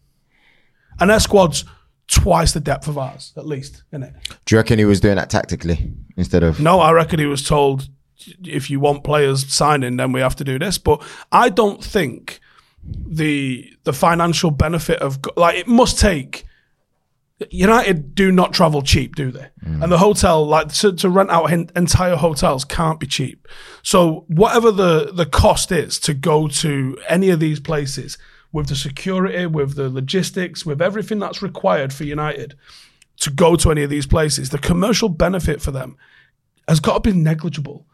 and 1.00 1.12
their 1.12 1.20
squad's 1.20 1.64
twice 2.08 2.54
the 2.54 2.60
depth 2.60 2.88
of 2.88 2.98
ours, 2.98 3.34
at 3.38 3.46
least, 3.46 3.84
isn't 3.92 4.04
it? 4.04 4.14
Do 4.46 4.56
you 4.56 4.60
reckon 4.60 4.80
he 4.80 4.86
was 4.86 5.00
doing 5.00 5.16
that 5.16 5.30
tactically 5.30 5.94
instead 6.18 6.42
of? 6.42 6.60
No, 6.60 6.80
I 6.80 6.92
reckon 6.92 7.20
he 7.20 7.26
was 7.28 7.44
told 7.44 7.88
if 8.44 8.70
you 8.70 8.80
want 8.80 9.04
players 9.04 9.52
signing, 9.54 9.98
then 9.98 10.12
we 10.12 10.22
have 10.22 10.36
to 10.38 10.44
do 10.44 10.60
this. 10.60 10.78
But 10.78 11.04
I 11.32 11.50
don't 11.50 11.84
think 11.84 12.40
the 12.84 13.72
the 13.84 13.94
financial 13.94 14.52
benefit 14.52 15.00
of 15.00 15.20
like 15.36 15.58
it 15.58 15.68
must 15.68 16.00
take. 16.00 16.46
United 17.50 18.16
do 18.16 18.32
not 18.32 18.54
travel 18.54 18.82
cheap, 18.82 19.16
do 19.16 19.30
they? 19.30 19.50
Mm. 19.66 19.84
And 19.84 19.92
the 19.92 19.98
hotel, 19.98 20.48
like 20.48 20.70
to, 20.76 20.94
to 20.94 21.10
rent 21.10 21.30
out 21.30 21.52
entire 21.52 22.16
hotels, 22.16 22.64
can't 22.64 22.98
be 22.98 23.08
cheap. 23.08 23.46
So 23.84 24.24
whatever 24.30 24.72
the 24.72 25.12
the 25.14 25.26
cost 25.26 25.70
is 25.70 26.00
to 26.00 26.14
go 26.14 26.48
to 26.48 26.98
any 27.10 27.30
of 27.32 27.42
these 27.42 27.60
places, 27.60 28.18
with 28.56 28.68
the 28.68 28.76
security, 28.76 29.46
with 29.46 29.76
the 29.76 29.90
logistics, 29.90 30.66
with 30.66 30.82
everything 30.82 31.20
that's 31.20 31.42
required 31.42 31.92
for 31.92 32.06
United 32.06 32.56
to 33.18 33.30
go 33.30 33.58
to 33.58 33.70
any 33.70 33.84
of 33.84 33.90
these 33.90 34.08
places, 34.08 34.50
the 34.50 34.58
commercial 34.58 35.10
benefit 35.10 35.62
for 35.62 35.72
them 35.72 35.98
has 36.66 36.80
got 36.80 37.04
to 37.04 37.12
be 37.12 37.18
negligible. 37.18 37.86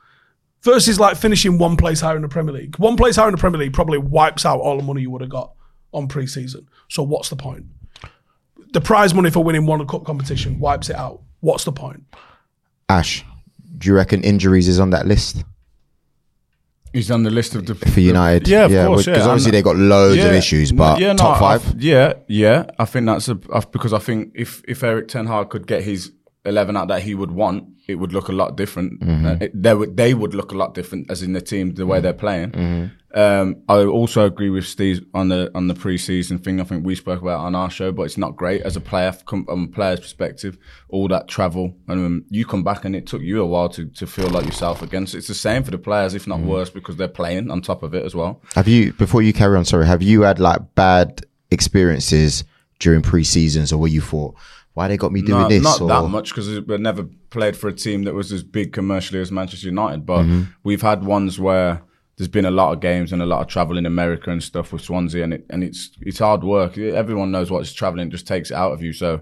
Versus 0.64 1.00
like 1.00 1.18
finishing 1.18 1.58
one 1.58 1.76
place 1.76 2.02
higher 2.02 2.16
in 2.16 2.22
the 2.22 2.28
Premier 2.28 2.54
League. 2.54 2.76
One 2.78 2.96
place 2.96 3.16
higher 3.16 3.28
in 3.28 3.32
the 3.34 3.40
Premier 3.40 3.60
League 3.60 3.74
probably 3.74 3.98
wipes 3.98 4.46
out 4.46 4.60
all 4.60 4.78
the 4.78 4.84
money 4.84 5.02
you 5.02 5.10
would 5.10 5.22
have 5.22 5.30
got 5.30 5.54
on 5.94 6.08
pre-season. 6.08 6.68
So 6.88 7.02
what's 7.04 7.30
the 7.30 7.36
point? 7.36 7.66
The 8.74 8.80
prize 8.82 9.14
money 9.14 9.32
for 9.32 9.44
winning 9.44 9.66
one 9.66 9.86
cup 9.88 10.06
competition 10.06 10.60
wipes 10.60 10.90
it 10.90 10.96
out. 10.96 11.22
What's 11.40 11.64
the 11.64 11.72
point? 11.72 12.04
Ash, 12.90 13.26
do 13.80 13.90
you 13.90 13.96
reckon 13.96 14.24
injuries 14.24 14.68
is 14.68 14.80
on 14.80 14.92
that 14.92 15.06
list 15.08 15.44
He's 16.94 17.10
on 17.10 17.24
the 17.24 17.30
list 17.30 17.56
of 17.56 17.66
the 17.66 17.74
for 17.74 18.00
United? 18.02 18.50
Yeah, 18.50 18.66
of 18.66 18.88
course. 18.88 19.06
Because 19.06 19.20
yeah. 19.26 19.30
obviously 19.32 19.50
And- 19.50 19.54
they 19.56 19.62
got 19.62 19.78
loads 19.78 20.22
of 20.24 20.32
issues, 20.34 20.74
but 20.74 21.00
yeah, 21.00 21.14
no, 21.14 21.18
top 21.20 21.42
I- 21.42 21.58
five. 21.58 21.82
yeah, 21.82 22.14
yeah. 22.28 22.66
I 22.78 22.84
think 22.86 23.06
that's 23.06 23.30
a 23.30 23.40
I- 23.54 23.62
because 23.72 23.94
I 23.94 24.00
think 24.00 24.34
if 24.36 24.62
if 24.68 24.84
Erik 24.84 25.08
Ten 25.08 25.26
Hag 25.26 25.50
could 25.50 25.68
get 25.68 25.84
his 25.84 26.12
eleven 26.46 26.76
out 26.76 26.88
that 26.88 27.02
he 27.04 27.14
would 27.16 27.32
want, 27.32 27.66
it 27.88 27.96
would 27.96 28.14
look 28.14 28.28
a 28.30 28.32
lot 28.32 28.56
different. 28.58 29.00
Mm-hmm. 29.02 29.26
Uh, 29.26 29.38
it- 29.42 29.62
they 29.64 29.74
would 29.74 29.96
they 29.98 30.14
would 30.14 30.34
look 30.34 30.52
a 30.52 30.58
lot 30.58 30.74
different 30.74 31.10
as 31.12 31.22
in 31.22 31.34
the 31.34 31.42
team 31.42 31.74
the 31.76 31.86
way 31.86 31.98
Mm-hmm. 31.98 32.04
they're 32.04 32.14
playing. 32.14 32.92
Um, 33.14 33.58
I 33.68 33.84
also 33.84 34.26
agree 34.26 34.50
with 34.50 34.66
Steve 34.66 35.06
on 35.14 35.28
the 35.28 35.52
on 35.54 35.68
the 35.68 35.74
preseason 35.74 36.42
thing. 36.42 36.62
I 36.62 36.64
think 36.64 36.86
we 36.86 36.96
spoke 36.96 37.22
about 37.22 37.42
it 37.42 37.46
on 37.46 37.56
our 37.56 37.70
show, 37.70 37.92
but 37.92 38.04
it's 38.04 38.18
not 38.18 38.38
great 38.38 38.62
as 38.62 38.78
a 38.78 38.80
player 38.80 39.12
from 39.12 39.46
a 39.50 39.68
player's 39.68 40.00
perspective. 40.00 40.58
All 40.88 41.10
that 41.10 41.28
travel, 41.28 41.76
and 41.90 42.06
um, 42.06 42.26
you 42.30 42.46
come 42.46 42.64
back, 42.64 42.86
and 42.86 42.96
it 42.96 43.06
took 43.08 43.22
you 43.22 43.42
a 43.42 43.46
while 43.46 43.68
to, 43.70 43.86
to 43.86 44.08
feel 44.08 44.30
like 44.30 44.46
yourself 44.46 44.82
again. 44.82 45.06
So 45.08 45.18
it's 45.18 45.28
the 45.28 45.34
same 45.34 45.62
for 45.64 45.72
the 45.72 45.78
players, 45.78 46.14
if 46.14 46.26
not 46.26 46.40
Mm-hmm. 46.40 46.48
worse, 46.50 46.70
because 46.70 46.96
they're 46.96 47.10
playing 47.10 47.52
on 47.52 47.62
top 47.62 47.84
of 47.84 47.94
it 47.94 48.06
as 48.06 48.16
well. 48.16 48.42
Have 48.56 48.70
you 48.70 48.94
before 48.94 49.22
you 49.22 49.34
carry 49.34 49.58
on? 49.58 49.66
Sorry, 49.66 49.86
have 49.86 50.02
you 50.02 50.22
had 50.22 50.40
like 50.40 50.74
bad 50.76 51.26
experiences 51.52 52.46
during 52.80 53.02
pre-seasons, 53.02 53.72
or 53.74 53.78
where 53.78 53.92
you 53.92 54.02
thought, 54.02 54.36
why 54.74 54.88
they 54.88 54.98
got 54.98 55.12
me 55.12 55.22
doing 55.22 55.42
No, 55.44 55.50
this? 55.50 55.64
Not 55.64 55.82
or, 55.82 55.88
that 55.90 56.08
much 56.08 56.30
because 56.30 56.48
we've 56.48 56.80
never 56.80 57.04
played 57.30 57.58
for 57.58 57.68
a 57.68 57.74
team 57.74 58.04
that 58.04 58.14
was 58.14 58.32
as 58.32 58.44
big 58.44 58.72
commercially 58.74 59.20
as 59.20 59.32
Manchester 59.32 59.68
United. 59.68 60.06
But 60.06 60.24
Mm-hmm. 60.24 60.42
we've 60.64 60.82
had 60.82 61.04
ones 61.04 61.40
where 61.40 61.82
there's 62.18 62.28
been 62.30 62.46
a 62.46 62.52
lot 62.52 62.72
of 62.74 62.80
games 62.82 63.12
and 63.12 63.22
a 63.22 63.26
lot 63.26 63.42
of 63.42 63.48
travel 63.48 63.78
in 63.78 63.86
America 63.86 64.30
and 64.32 64.44
stuff 64.44 64.72
with 64.72 64.82
Swansea, 64.84 65.24
and 65.24 65.34
it 65.34 65.46
and 65.50 65.64
it's 65.64 65.92
it's 66.02 66.20
hard 66.20 66.44
work. 66.44 66.78
Everyone 66.78 67.32
knows 67.32 67.50
what 67.52 67.62
it's 67.62 67.74
traveling; 67.74 68.12
just 68.12 68.28
takes 68.28 68.52
it 68.52 68.56
out 68.56 68.72
of 68.74 68.82
you. 68.84 68.94
So 68.94 69.22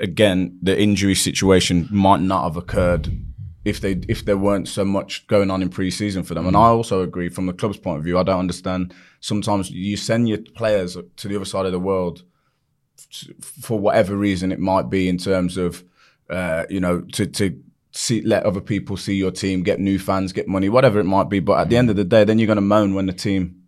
again, 0.00 0.58
the 0.62 0.78
injury 0.80 1.14
situation 1.14 1.88
might 1.90 2.20
not 2.20 2.44
have 2.44 2.56
occurred 2.56 3.08
if 3.64 3.80
they 3.80 3.92
if 4.08 4.24
there 4.24 4.36
weren't 4.36 4.68
so 4.68 4.84
much 4.84 5.26
going 5.26 5.50
on 5.50 5.62
in 5.62 5.68
pre-season 5.68 6.22
for 6.22 6.34
them. 6.34 6.46
And 6.46 6.56
I 6.56 6.68
also 6.68 7.02
agree 7.02 7.28
from 7.28 7.46
the 7.46 7.52
club's 7.52 7.78
point 7.78 7.98
of 7.98 8.04
view. 8.04 8.18
I 8.18 8.22
don't 8.22 8.38
understand. 8.38 8.94
Sometimes 9.20 9.70
you 9.70 9.96
send 9.96 10.28
your 10.28 10.38
players 10.54 10.96
to 11.16 11.28
the 11.28 11.36
other 11.36 11.44
side 11.44 11.66
of 11.66 11.72
the 11.72 11.80
world 11.80 12.22
for 13.40 13.78
whatever 13.78 14.16
reason 14.16 14.52
it 14.52 14.58
might 14.58 14.90
be 14.90 15.08
in 15.08 15.18
terms 15.18 15.56
of 15.56 15.84
uh, 16.30 16.64
you 16.68 16.80
know 16.80 17.00
to 17.12 17.26
to 17.26 17.60
see 17.92 18.20
let 18.22 18.44
other 18.44 18.60
people 18.60 18.96
see 18.96 19.14
your 19.14 19.30
team 19.30 19.62
get 19.62 19.80
new 19.80 19.98
fans 19.98 20.32
get 20.32 20.46
money 20.46 20.68
whatever 20.68 20.98
it 21.00 21.04
might 21.04 21.28
be. 21.28 21.40
But 21.40 21.58
at 21.60 21.68
the 21.68 21.76
end 21.76 21.90
of 21.90 21.96
the 21.96 22.04
day 22.04 22.24
then 22.24 22.38
you're 22.38 22.46
going 22.46 22.56
to 22.56 22.62
moan 22.62 22.94
when 22.94 23.06
the 23.06 23.12
team 23.12 23.62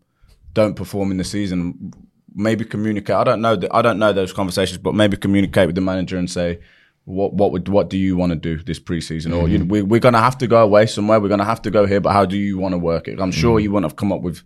don't 0.55 0.75
perform 0.75 1.11
in 1.11 1.17
the 1.17 1.25
season. 1.25 1.93
Maybe 2.35 2.65
communicate 2.65 3.17
I 3.17 3.25
don't 3.25 3.41
know 3.41 3.57
th- 3.57 3.73
I 3.75 3.83
don't 3.83 3.99
know 3.99 4.13
those 4.13 4.33
conversations 4.33 4.79
but 4.79 4.95
maybe 4.95 5.17
communicate 5.17 5.67
with 5.67 5.75
the 5.75 5.81
manager 5.81 6.19
and 6.19 6.31
say 6.31 6.61
what 7.05 7.33
what 7.33 7.53
would 7.53 7.69
what 7.69 7.89
do 7.89 7.97
you 7.97 8.17
want 8.17 8.31
to 8.31 8.37
do 8.37 8.63
this 8.63 8.79
preseason? 8.79 9.35
Or 9.35 9.49
you, 9.49 9.65
we, 9.65 9.83
we're 9.83 10.01
going 10.01 10.15
to 10.15 10.21
have 10.21 10.37
to 10.39 10.47
go 10.47 10.63
away 10.63 10.87
somewhere. 10.87 11.21
We're 11.21 11.29
going 11.29 11.39
to 11.39 11.45
have 11.45 11.63
to 11.63 11.71
go 11.71 11.87
here 11.87 12.01
but 12.01 12.13
how 12.13 12.27
do 12.27 12.37
you 12.37 12.59
want 12.59 12.75
to 12.75 12.79
work 12.79 13.09
it? 13.09 13.19
I'm 13.21 13.33
sure 13.33 13.59
you 13.61 13.71
wouldn't 13.73 13.91
have 13.91 13.97
come 13.97 14.13
up 14.13 14.21
with 14.21 14.43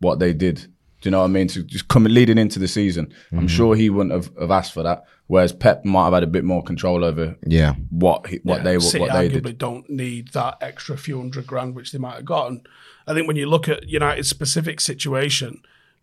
what 0.00 0.18
they 0.18 0.34
did. 0.34 0.66
Do 1.04 1.08
you 1.08 1.10
know 1.10 1.18
what 1.18 1.26
I 1.26 1.28
mean? 1.28 1.48
To 1.48 1.62
just 1.62 1.88
come 1.88 2.04
leading 2.04 2.38
into 2.38 2.58
the 2.58 2.66
season, 2.66 3.12
I'm 3.30 3.40
mm-hmm. 3.40 3.46
sure 3.48 3.76
he 3.76 3.90
wouldn't 3.90 4.14
have, 4.14 4.30
have 4.40 4.50
asked 4.50 4.72
for 4.72 4.82
that. 4.84 5.04
Whereas 5.26 5.52
Pep 5.52 5.84
might 5.84 6.04
have 6.04 6.14
had 6.14 6.22
a 6.22 6.26
bit 6.26 6.44
more 6.44 6.62
control 6.62 7.04
over 7.04 7.36
Yeah. 7.46 7.74
what 7.90 8.26
he, 8.26 8.40
what 8.42 8.58
Yeah, 8.58 8.62
they 8.62 8.78
City 8.78 9.00
what 9.00 9.12
they 9.12 9.28
arguably 9.28 9.42
did. 9.42 9.58
don't 9.58 9.90
need 9.90 10.28
that 10.28 10.56
extra 10.62 10.96
few 10.96 11.18
hundred 11.18 11.46
grand 11.46 11.74
which 11.74 11.92
they 11.92 11.98
might 11.98 12.14
have 12.14 12.24
gotten. 12.24 12.62
I 13.06 13.12
think 13.12 13.28
when 13.28 13.36
you 13.36 13.44
look 13.44 13.68
at 13.68 13.86
United's 13.86 14.30
specific 14.30 14.80
situation, 14.80 15.60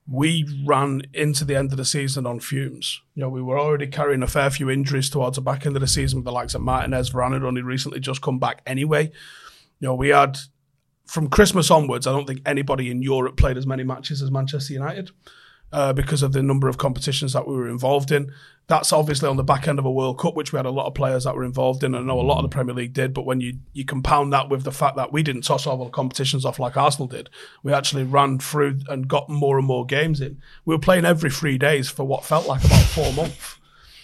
we 0.08 0.48
ran 0.67 1.01
into 1.15 1.46
the 1.46 1.55
end 1.55 1.72
of 1.72 1.77
the 1.79 1.86
season 1.86 2.27
on 2.27 2.39
fumes. 2.39 3.01
You 3.15 3.22
know, 3.22 3.29
we 3.29 3.41
were 3.41 3.60
already 3.60 3.88
carrying 3.88 4.22
a 4.22 4.27
fair 4.27 4.51
few 4.51 4.70
injuries 4.70 5.10
towards 5.10 5.38
the 5.38 5.41
back 5.41 5.65
end 5.65 5.75
of 5.75 5.81
the 5.81 5.88
season 5.88 6.20
with 6.20 6.25
the 6.25 6.31
likes 6.31 6.53
of 6.53 6.62
Martinez, 6.62 7.10
Varane 7.10 7.34
had 7.34 7.43
only 7.43 7.63
recently 7.63 8.00
just 8.00 8.22
come 8.22 8.38
back 8.38 8.62
anyway. 8.67 9.05
You 9.79 9.88
know, 9.88 9.96
we 9.96 10.10
had 10.10 10.38
from 11.05 11.27
Christmas 11.27 11.70
onwards, 11.70 12.08
I 12.08 12.12
don't 12.12 12.25
think 12.25 12.41
anybody 12.46 12.89
in 12.89 13.01
Europe 13.01 13.38
played 13.38 13.58
as 13.58 13.67
many 13.67 13.84
matches 13.84 14.22
as 14.22 14.31
Manchester 14.31 14.74
United 14.74 15.12
uh, 15.74 15.93
because 15.93 16.24
of 16.24 16.34
the 16.34 16.43
number 16.43 16.67
of 16.67 16.77
competitions 16.77 17.34
that 17.34 17.48
we 17.48 17.55
were 17.55 17.70
involved 17.70 18.12
in. 18.12 18.31
That's 18.67 18.93
obviously 18.93 19.27
on 19.27 19.38
the 19.38 19.43
back 19.43 19.67
end 19.67 19.79
of 19.79 19.86
a 19.86 19.91
World 19.91 20.20
Cup, 20.20 20.36
which 20.36 20.53
we 20.53 20.58
had 20.58 20.65
a 20.65 20.72
lot 20.72 20.86
of 20.86 20.93
players 20.93 21.25
that 21.25 21.36
were 21.36 21.43
involved 21.43 21.84
in. 21.84 21.96
I 21.96 22.00
know 22.00 22.20
a 22.20 22.22
lot 22.22 22.38
of 22.38 22.43
the 22.43 22.53
Premier 22.53 22.74
League 22.74 22.93
did, 22.93 23.13
but 23.13 23.25
when 23.25 23.41
you 23.41 23.60
you 23.74 23.84
compound 23.84 24.31
that 24.34 24.50
with 24.50 24.63
the 24.63 24.72
fact 24.72 24.96
that 24.96 25.12
we 25.12 25.24
didn't 25.24 25.41
toss 25.41 25.67
all 25.67 25.84
the 25.84 25.89
competitions 25.89 26.46
off 26.46 26.60
like 26.60 26.77
Arsenal 26.77 27.08
did, 27.08 27.29
we 27.63 27.74
actually 27.74 28.03
ran 28.03 28.39
through 28.39 28.79
and 28.88 29.08
got 29.08 29.29
more 29.29 29.58
and 29.58 29.67
more 29.67 29.86
games 29.86 30.22
in. 30.22 30.41
We 30.65 30.75
were 30.75 30.79
playing 30.79 31.05
every 31.05 31.29
three 31.29 31.58
days 31.58 31.89
for 31.89 32.05
what 32.05 32.24
felt 32.24 32.48
like 32.48 32.63
about 32.63 32.86
four 32.86 33.12
months 33.13 33.58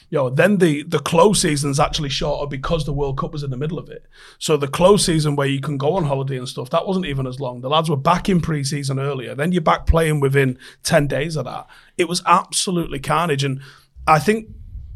you 0.10 0.18
know, 0.18 0.30
then 0.30 0.58
the 0.58 0.84
the 0.84 1.00
close 1.00 1.42
season's 1.42 1.80
actually 1.80 2.10
shorter 2.10 2.48
because 2.48 2.86
the 2.86 2.94
World 2.94 3.18
Cup 3.18 3.34
was 3.34 3.44
in 3.44 3.50
the 3.50 3.58
middle 3.58 3.78
of 3.78 3.90
it. 3.90 4.06
So 4.40 4.56
the 4.56 4.68
close 4.68 5.06
season 5.06 5.36
where 5.36 5.48
you 5.48 5.60
can 5.60 5.78
go 5.78 5.96
on 5.96 6.06
holiday 6.06 6.38
and 6.38 6.48
stuff, 6.48 6.70
that 6.70 6.88
wasn't 6.88 7.08
even 7.08 7.28
as 7.28 7.40
long. 7.40 7.62
The 7.62 7.70
lads 7.70 7.90
were 7.90 7.98
back 7.98 8.30
in 8.30 8.40
pre-season 8.40 9.00
earlier. 9.00 9.36
Then 9.36 9.52
you're 9.52 9.62
back 9.62 9.86
playing 9.86 10.22
within 10.22 10.58
10 10.84 11.08
days 11.08 11.36
of 11.36 11.46
that. 11.46 11.68
It 11.98 12.08
was 12.08 12.22
absolutely 12.26 13.00
carnage. 13.00 13.44
And 13.44 13.62
I 14.08 14.20
think 14.20 14.48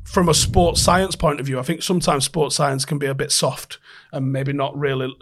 from 0.05 0.29
a 0.29 0.33
sports 0.33 0.81
science 0.81 1.15
point 1.15 1.41
of 1.41 1.45
view, 1.45 1.59
I 1.59 1.63
think 1.63 1.83
sometimes 1.83 2.23
sports 2.23 2.55
science 2.55 2.85
can 2.85 2.97
be 2.97 3.07
a 3.07 3.15
bit 3.15 3.31
soft 3.31 3.79
and 4.13 4.31
maybe 4.31 4.53
not 4.53 4.77
really 4.77 5.13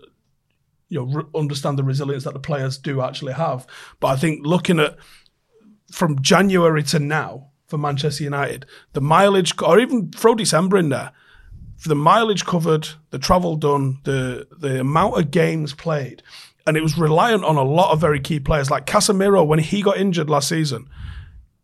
you 0.90 1.00
know 1.00 1.06
re- 1.06 1.30
understand 1.36 1.78
the 1.78 1.84
resilience 1.84 2.24
that 2.26 2.34
the 2.34 2.40
players 2.40 2.78
do 2.78 3.02
actually 3.02 3.34
have. 3.34 3.66
But 4.00 4.08
I 4.10 4.16
think 4.18 4.46
looking 4.46 4.80
at 4.80 4.98
from 5.92 6.22
January 6.22 6.84
to 6.84 7.00
now 7.00 7.49
for 7.70 7.78
Manchester 7.78 8.24
United, 8.24 8.66
the 8.94 9.02
mileage, 9.02 9.54
or 9.62 9.80
even 9.80 10.12
throw 10.12 10.36
December 10.36 10.78
in 10.78 10.90
there, 10.90 11.12
for 11.78 11.88
the 11.88 11.96
mileage 11.96 12.46
covered, 12.46 12.90
the 13.12 13.20
travel 13.20 13.56
done, 13.56 14.00
the 14.04 14.48
the 14.58 14.82
amount 14.82 15.18
of 15.18 15.32
games 15.32 15.74
played, 15.74 16.22
and 16.68 16.76
it 16.76 16.84
was 16.84 16.98
reliant 16.98 17.46
on 17.46 17.56
a 17.56 17.64
lot 17.64 17.92
of 17.92 18.02
very 18.02 18.20
key 18.20 18.40
players 18.40 18.70
like 18.70 18.86
Casemiro 18.86 19.46
when 19.46 19.60
he 19.60 19.82
got 19.82 19.98
injured 19.98 20.30
last 20.30 20.50
season. 20.50 20.90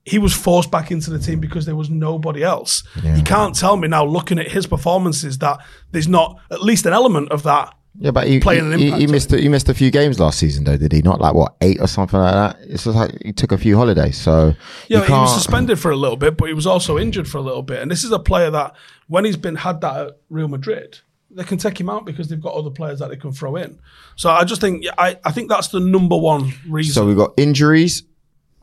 He 0.06 0.20
was 0.20 0.34
forced 0.34 0.70
back 0.70 0.92
into 0.92 1.10
the 1.10 1.18
team 1.18 1.40
because 1.40 1.66
there 1.66 1.76
was 1.76 1.90
nobody 1.90 2.44
else. 2.44 2.84
You 3.18 3.24
can't 3.24 3.56
tell 3.56 3.76
me 3.76 3.88
now, 3.88 4.06
looking 4.06 4.38
at 4.38 4.52
his 4.52 4.68
performances, 4.68 5.40
that 5.40 5.58
there's 5.92 6.08
not 6.08 6.40
at 6.52 6.62
least 6.62 6.86
an 6.86 6.94
element 6.94 7.32
of 7.32 7.42
that 7.44 7.74
Yeah, 7.98 8.12
but 8.12 8.28
he, 8.28 8.40
he, 8.40 8.92
he 8.92 9.08
missed 9.08 9.32
he 9.32 9.48
missed 9.48 9.70
a 9.70 9.74
few 9.74 9.90
games 9.90 10.20
last 10.20 10.40
season 10.40 10.66
though, 10.66 10.76
did 10.76 10.92
he? 10.92 11.02
Not 11.02 11.22
like 11.22 11.34
what 11.34 11.56
eight 11.62 11.80
or 11.80 11.88
something 11.88 12.20
like 12.20 12.34
that. 12.34 12.58
It's 12.68 12.84
just 12.84 12.96
like 12.96 13.12
he 13.24 13.32
took 13.32 13.52
a 13.54 13.58
few 13.58 13.78
holidays, 13.78 14.18
so 14.18 14.54
Yeah, 14.88 15.06
he 15.06 15.12
was 15.14 15.34
suspended 15.34 15.80
for 15.80 15.92
a 15.92 15.96
little 15.96 16.18
bit, 16.18 16.36
but 16.38 16.48
he 16.48 16.54
was 16.54 16.68
also 16.68 16.98
injured 16.98 17.28
for 17.28 17.38
a 17.38 17.42
little 17.42 17.62
bit. 17.62 17.82
And 17.82 17.90
this 17.90 18.04
is 18.04 18.12
a 18.12 18.20
player 18.20 18.52
that, 18.52 18.76
when 19.08 19.24
he's 19.24 19.38
been 19.38 19.56
had 19.56 19.80
that 19.82 20.08
at 20.08 20.18
Real 20.30 20.50
Madrid, 20.50 21.00
they 21.32 21.44
can 21.44 21.58
take 21.58 21.80
him 21.80 21.90
out 21.90 22.06
because 22.06 22.28
they've 22.28 22.42
got 22.42 22.54
other 22.54 22.70
players 22.70 23.00
that 23.00 23.10
they 23.10 23.18
can 23.18 23.32
throw 23.32 23.56
in. 23.56 23.80
So 24.16 24.30
I 24.30 24.44
just 24.44 24.62
think, 24.62 24.86
I, 24.98 25.18
I 25.24 25.32
think 25.32 25.50
that's 25.50 25.70
the 25.70 25.80
number 25.80 26.18
one 26.18 26.54
reason. 26.68 26.94
so 26.94 27.06
we've 27.06 27.18
got 27.18 27.34
injuries, 27.38 28.04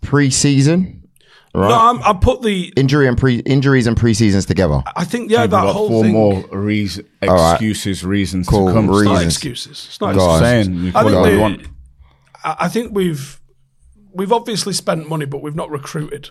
pre-season, 0.02 1.01
right? 1.54 1.68
no, 1.68 1.74
I'm, 1.78 2.02
I 2.02 2.12
put 2.18 2.42
the, 2.42 2.72
Injury 2.76 3.06
and 3.08 3.16
pre 3.18 3.36
injuries 3.40 3.86
and 3.86 3.96
pre-seasons 3.96 4.46
together. 4.46 4.82
I 4.96 5.04
think, 5.04 5.30
yeah, 5.30 5.42
We've 5.42 5.50
that 5.50 5.62
got 5.64 5.72
whole 5.72 5.88
four 5.88 6.02
thing. 6.04 6.12
more 6.12 6.44
reason, 6.52 7.06
right. 7.22 7.52
excuses, 7.54 8.04
reasons 8.04 8.48
Cool, 8.48 8.68
to 8.68 8.72
come. 8.72 8.88
It's 8.90 9.02
not 9.02 9.22
excuses. 9.22 9.86
It's 9.88 10.00
not 10.00 10.14
Go 10.14 10.20
on. 10.22 10.42
excuses. 10.42 10.66
Saying 10.66 10.84
you 10.84 10.92
I 10.94 11.02
think, 11.02 11.14
what 11.16 11.22
the- 11.24 11.32
you 11.32 11.40
want. 11.40 11.62
I 12.44 12.56
I 12.60 12.68
think 12.68 12.92
we've 12.94 13.40
we've 14.12 14.32
obviously 14.32 14.72
spent 14.72 15.08
money, 15.08 15.26
but 15.26 15.42
we've 15.42 15.54
not 15.56 15.70
recruited. 15.70 16.30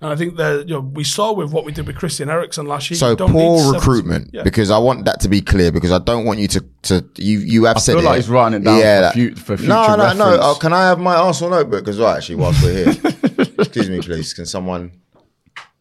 And 0.00 0.12
I 0.12 0.14
think 0.14 0.36
that 0.36 0.68
you 0.68 0.74
know 0.74 0.80
we 0.80 1.02
saw 1.02 1.32
with 1.32 1.50
what 1.52 1.64
we 1.64 1.72
did 1.72 1.84
with 1.88 1.96
Christian 1.96 2.30
Eriksen 2.30 2.66
last 2.66 2.88
year. 2.88 2.96
So 2.96 3.16
don't 3.16 3.32
poor 3.32 3.58
seven- 3.58 3.74
recruitment 3.74 4.30
Yeah. 4.32 4.44
because 4.44 4.70
I 4.70 4.78
want 4.78 5.06
that 5.06 5.18
to 5.22 5.28
be 5.28 5.40
clear 5.40 5.72
because 5.72 5.90
I 5.90 5.98
don't 5.98 6.24
want 6.24 6.38
you 6.38 6.46
to 6.46 6.64
to 6.82 7.04
you 7.16 7.40
you 7.40 7.64
have 7.64 7.80
said 7.80 7.94
feel 7.94 8.02
it. 8.02 8.04
like 8.04 8.16
he's 8.16 8.28
writing 8.28 8.60
it 8.60 8.64
down 8.64 8.76
for 8.76 8.80
that- 8.84 9.14
fu- 9.14 9.34
for 9.34 9.56
future 9.56 9.68
no 9.72 9.96
no 9.96 9.96
no. 9.96 10.02
reference. 10.12 10.40
Oh, 10.44 10.54
can 10.60 10.72
I 10.72 10.84
have 10.86 11.00
my 11.00 11.16
Arsenal 11.16 11.50
notebook 11.50 11.88
as 11.88 11.98
well? 11.98 12.14
Actually, 12.16 12.36
whilst 12.36 12.62
we're 12.62 12.84
here, 12.92 12.94
excuse 13.58 13.90
me, 13.90 14.00
please. 14.00 14.32
Can 14.34 14.46
someone? 14.46 14.92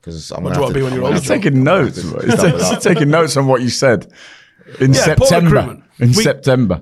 Because 0.01 0.31
I'm 0.31 0.43
What 0.43 0.53
gonna 0.55 0.73
do 0.73 0.79
you 0.79 0.85
have 0.85 0.93
wanna 0.93 0.93
be 0.93 0.93
when 0.93 0.93
I'm 0.93 0.95
you're 0.95 1.01
gonna 1.03 1.15
older? 1.15 1.19
He's 1.19 1.27
taking 1.27 1.63
notes. 1.63 2.03
bro. 2.03 2.21
He's, 2.21 2.35
Double 2.35 2.59
ta- 2.59 2.65
up. 2.67 2.73
he's 2.75 2.83
taking 2.83 3.09
notes 3.09 3.37
on 3.37 3.47
what 3.47 3.61
you 3.61 3.69
said 3.69 4.11
in 4.79 4.93
Yeah, 4.93 5.01
September. 5.01 5.81
In 5.99 6.07
We- 6.09 6.13
September. 6.23 6.81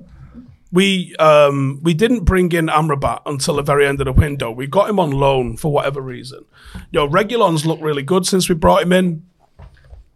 we 0.72 1.16
um, 1.18 1.80
we 1.82 1.94
didn't 1.94 2.26
bring 2.26 2.52
in 2.52 2.68
Amrabat 2.68 3.22
until 3.26 3.56
the 3.56 3.62
very 3.64 3.88
end 3.88 4.00
of 4.02 4.06
the 4.06 4.12
window. 4.14 4.52
We 4.52 4.68
got 4.68 4.90
him 4.90 5.00
on 5.00 5.12
loan 5.12 5.58
for 5.58 5.72
whatever 5.72 6.02
reason. 6.02 6.46
You 6.92 7.00
know, 7.00 7.08
Reguilón's 7.08 7.66
looked 7.66 7.82
really 7.82 8.04
good 8.04 8.26
since 8.26 8.48
we 8.50 8.56
brought 8.56 8.84
him 8.84 8.92
in. 8.94 9.24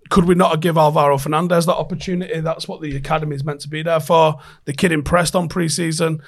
Could 0.09 0.25
we 0.25 0.33
not 0.35 0.49
have 0.51 0.59
give 0.59 0.75
Alvaro 0.77 1.17
Fernandez 1.19 1.67
that 1.67 1.75
opportunity? 1.75 2.39
That's 2.41 2.67
what 2.67 2.81
the 2.81 2.95
academy 2.95 3.35
is 3.35 3.43
meant 3.43 3.61
to 3.61 3.69
be 3.69 3.83
there 3.83 3.99
for. 3.99 4.39
The 4.65 4.73
kid 4.73 4.91
impressed 4.91 5.35
on 5.35 5.47
preseason, 5.49 6.19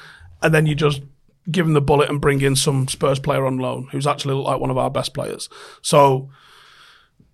and 0.44 0.54
then 0.54 0.68
you 0.68 0.76
just 0.76 1.02
give 1.50 1.66
him 1.66 1.74
the 1.74 1.82
bullet 1.82 2.10
and 2.10 2.22
bring 2.22 2.42
in 2.42 2.56
some 2.56 2.88
Spurs 2.88 3.20
player 3.20 3.46
on 3.46 3.58
loan 3.58 3.88
who's 3.92 4.08
actually 4.08 4.36
like 4.36 4.60
one 4.60 4.70
of 4.70 4.78
our 4.78 4.92
best 4.92 5.14
players. 5.14 5.50
So 5.82 6.30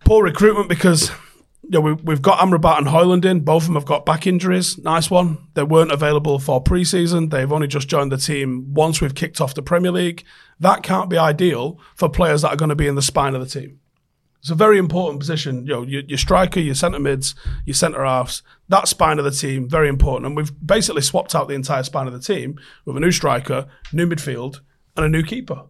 poor 0.06 0.24
recruitment 0.24 0.70
because 0.70 1.12
you 1.64 1.72
know, 1.72 1.82
we, 1.82 1.94
we've 1.94 2.22
got 2.22 2.40
Amrabat 2.40 2.78
and 2.78 2.88
Højlund 2.88 3.26
in. 3.26 3.42
Both 3.42 3.64
of 3.64 3.68
them 3.68 3.76
have 3.76 3.86
got 3.86 4.06
back 4.06 4.26
injuries. 4.26 4.78
Nice 4.78 5.12
one. 5.12 5.38
They 5.54 5.64
weren't 5.64 5.92
available 5.92 6.40
for 6.40 6.64
preseason. 6.64 7.30
They've 7.30 7.52
only 7.52 7.68
just 7.68 7.90
joined 7.90 8.12
the 8.12 8.18
team 8.18 8.74
once 8.74 9.02
we've 9.02 9.16
kicked 9.16 9.42
off 9.42 9.54
the 9.54 9.62
Premier 9.62 9.92
League. 9.92 10.24
That 10.60 10.82
can't 10.82 11.10
be 11.10 11.18
ideal 11.18 11.80
for 11.96 12.08
players 12.08 12.44
that 12.44 12.54
are 12.54 12.58
going 12.58 12.70
to 12.70 12.76
be 12.76 12.88
in 12.88 12.96
the 12.96 13.02
spine 13.02 13.36
of 13.36 13.42
the 13.42 13.60
team. 13.60 13.80
It's 14.40 14.50
a 14.50 14.56
very 14.56 14.78
important 14.78 15.20
position. 15.20 15.66
You 15.66 15.74
know, 15.74 15.82
your, 15.84 16.02
your 16.04 16.18
striker, 16.18 16.60
your 16.60 16.76
centre 16.76 17.00
mids, 17.00 17.36
your 17.66 17.74
centre 17.74 18.06
halves, 18.06 18.44
that 18.70 18.88
spine 18.88 19.20
of 19.20 19.26
the 19.26 19.32
team, 19.32 19.68
very 19.68 19.90
important. 19.90 20.28
And 20.28 20.38
we've 20.38 20.52
basically 20.66 21.02
swapped 21.02 21.36
out 21.36 21.48
the 21.48 21.56
entire 21.56 21.84
spine 21.84 22.08
of 22.08 22.14
the 22.14 22.20
team 22.20 22.60
with 22.86 22.96
a 22.96 23.00
new 23.00 23.12
striker, 23.12 23.68
new 23.92 24.08
midfield, 24.08 24.60
and 24.96 25.06
a 25.06 25.10
new 25.10 25.24
keeper. 25.24 25.64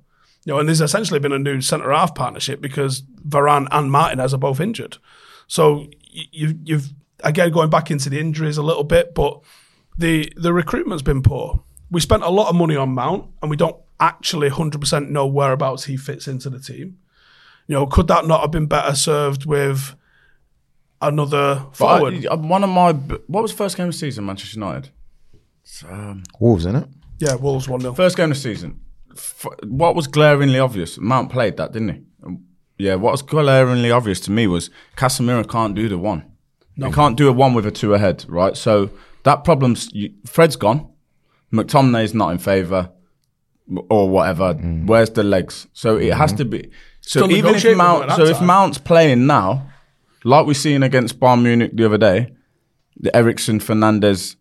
You 0.45 0.53
know, 0.53 0.59
and 0.59 0.67
there's 0.67 0.81
essentially 0.81 1.19
been 1.19 1.33
a 1.33 1.39
new 1.39 1.61
centre 1.61 1.91
half 1.91 2.15
partnership 2.15 2.61
because 2.61 3.01
Varane 3.27 3.67
and 3.71 3.91
Martinez 3.91 4.33
are 4.33 4.37
both 4.37 4.59
injured. 4.59 4.97
So 5.47 5.87
you, 6.11 6.57
you've 6.63 6.93
again, 7.23 7.51
going 7.51 7.69
back 7.69 7.91
into 7.91 8.09
the 8.09 8.19
injuries 8.19 8.57
a 8.57 8.63
little 8.63 8.83
bit, 8.83 9.13
but 9.13 9.41
the 9.97 10.31
the 10.35 10.53
recruitment's 10.53 11.03
been 11.03 11.21
poor. 11.21 11.63
We 11.89 12.01
spent 12.01 12.23
a 12.23 12.29
lot 12.29 12.49
of 12.49 12.55
money 12.55 12.75
on 12.75 12.89
Mount, 12.89 13.29
and 13.41 13.49
we 13.49 13.57
don't 13.57 13.77
actually 13.99 14.49
100% 14.49 15.09
know 15.09 15.25
whereabouts 15.25 15.85
he 15.85 15.97
fits 15.97 16.27
into 16.27 16.49
the 16.49 16.59
team. 16.59 16.99
You 17.67 17.75
know, 17.75 17.85
could 17.85 18.07
that 18.07 18.25
not 18.25 18.41
have 18.41 18.51
been 18.51 18.67
better 18.67 18.95
served 18.95 19.45
with 19.45 19.95
another 21.01 21.65
forward? 21.73 22.25
I, 22.25 22.35
one 22.35 22.63
of 22.63 22.69
my 22.69 22.93
what 22.93 23.41
was 23.41 23.51
the 23.51 23.57
first 23.57 23.77
game 23.77 23.87
of 23.87 23.93
the 23.93 23.97
season, 23.97 24.25
Manchester 24.25 24.59
United? 24.59 24.89
Um, 25.87 26.23
Wolves, 26.39 26.65
isn't 26.65 26.83
it? 26.83 26.89
yeah, 27.19 27.35
Wolves 27.35 27.67
1 27.67 27.81
0. 27.81 27.93
First 27.93 28.17
game 28.17 28.31
of 28.31 28.37
the 28.37 28.41
season. 28.41 28.79
F- 29.11 29.45
what 29.63 29.95
was 29.95 30.07
glaringly 30.07 30.59
obvious? 30.59 30.97
Mount 30.97 31.31
played 31.31 31.57
that, 31.57 31.71
didn't 31.73 31.89
he? 31.89 32.01
Um, 32.23 32.45
Yeah, 32.77 32.95
what 32.95 33.11
was 33.11 33.21
glaringly 33.21 33.91
obvious 33.91 34.19
to 34.21 34.31
me 34.31 34.47
was 34.47 34.69
Casemiro 34.95 35.47
can't 35.47 35.75
do 35.75 35.89
the 35.89 35.97
one. 35.97 36.31
He 36.75 36.91
can't 36.91 37.17
do 37.17 37.27
a 37.27 37.31
one 37.31 37.55
with 37.55 37.65
a 37.65 37.71
two 37.71 37.95
ahead, 37.95 38.23
right? 38.27 38.55
So 38.55 38.91
that 39.23 39.43
problem's 39.43 39.91
you, 39.93 40.13
Fred's 40.27 40.55
gone. 40.55 40.87
McTominay's 41.51 42.13
not 42.13 42.29
in 42.29 42.37
favour 42.37 42.91
or 43.89 44.07
whatever. 44.07 44.53
Mm. 44.53 44.85
Where's 44.85 45.09
the 45.09 45.23
legs? 45.23 45.67
So 45.73 45.97
it 45.97 46.13
has 46.13 46.31
mm-hmm. 46.31 46.37
to 46.37 46.45
be. 46.45 46.71
So 47.07 47.21
even 47.37 47.55
if 47.55 47.77
Mount, 47.77 48.11
so 48.17 48.23
if. 48.31 48.41
Mount's 48.41 48.77
playing 48.77 49.25
now, 49.27 49.69
like 50.23 50.45
we 50.45 50.53
seen 50.53 50.83
against 50.83 51.19
Bayern 51.19 51.41
Munich 51.43 51.71
the 51.73 51.85
other 51.85 51.97
day, 51.97 52.33
the 52.99 53.15
Eriksen, 53.15 53.59
Fernandes, 53.59 54.35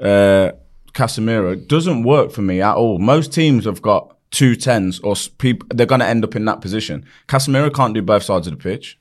uh, 0.00 0.52
Casemiro 0.92 1.66
doesn't 1.68 2.02
work 2.04 2.30
for 2.32 2.42
me 2.42 2.60
at 2.60 2.74
all. 2.76 2.98
Most 2.98 3.32
teams 3.32 3.64
have 3.64 3.80
got 3.82 4.16
two 4.30 4.54
tens 4.56 5.00
or 5.00 5.12
s- 5.12 5.28
peop 5.28 5.64
they're 5.74 5.86
going 5.86 6.00
to 6.00 6.06
end 6.06 6.22
up 6.24 6.36
in 6.36 6.44
that 6.44 6.60
position. 6.60 7.04
Casemiro 7.28 7.72
can't 7.74 7.94
do 7.94 8.02
both 8.02 8.22
sides 8.22 8.46
of 8.46 8.52
the 8.52 8.62
pitch. 8.62 8.98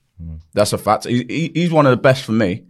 That's 0.54 0.72
a 0.74 0.78
fact. 0.78 1.06
He, 1.06 1.26
he, 1.28 1.52
he's 1.54 1.72
one 1.72 1.86
of 1.88 1.92
the 1.92 1.98
best 1.98 2.24
for 2.24 2.32
me, 2.32 2.64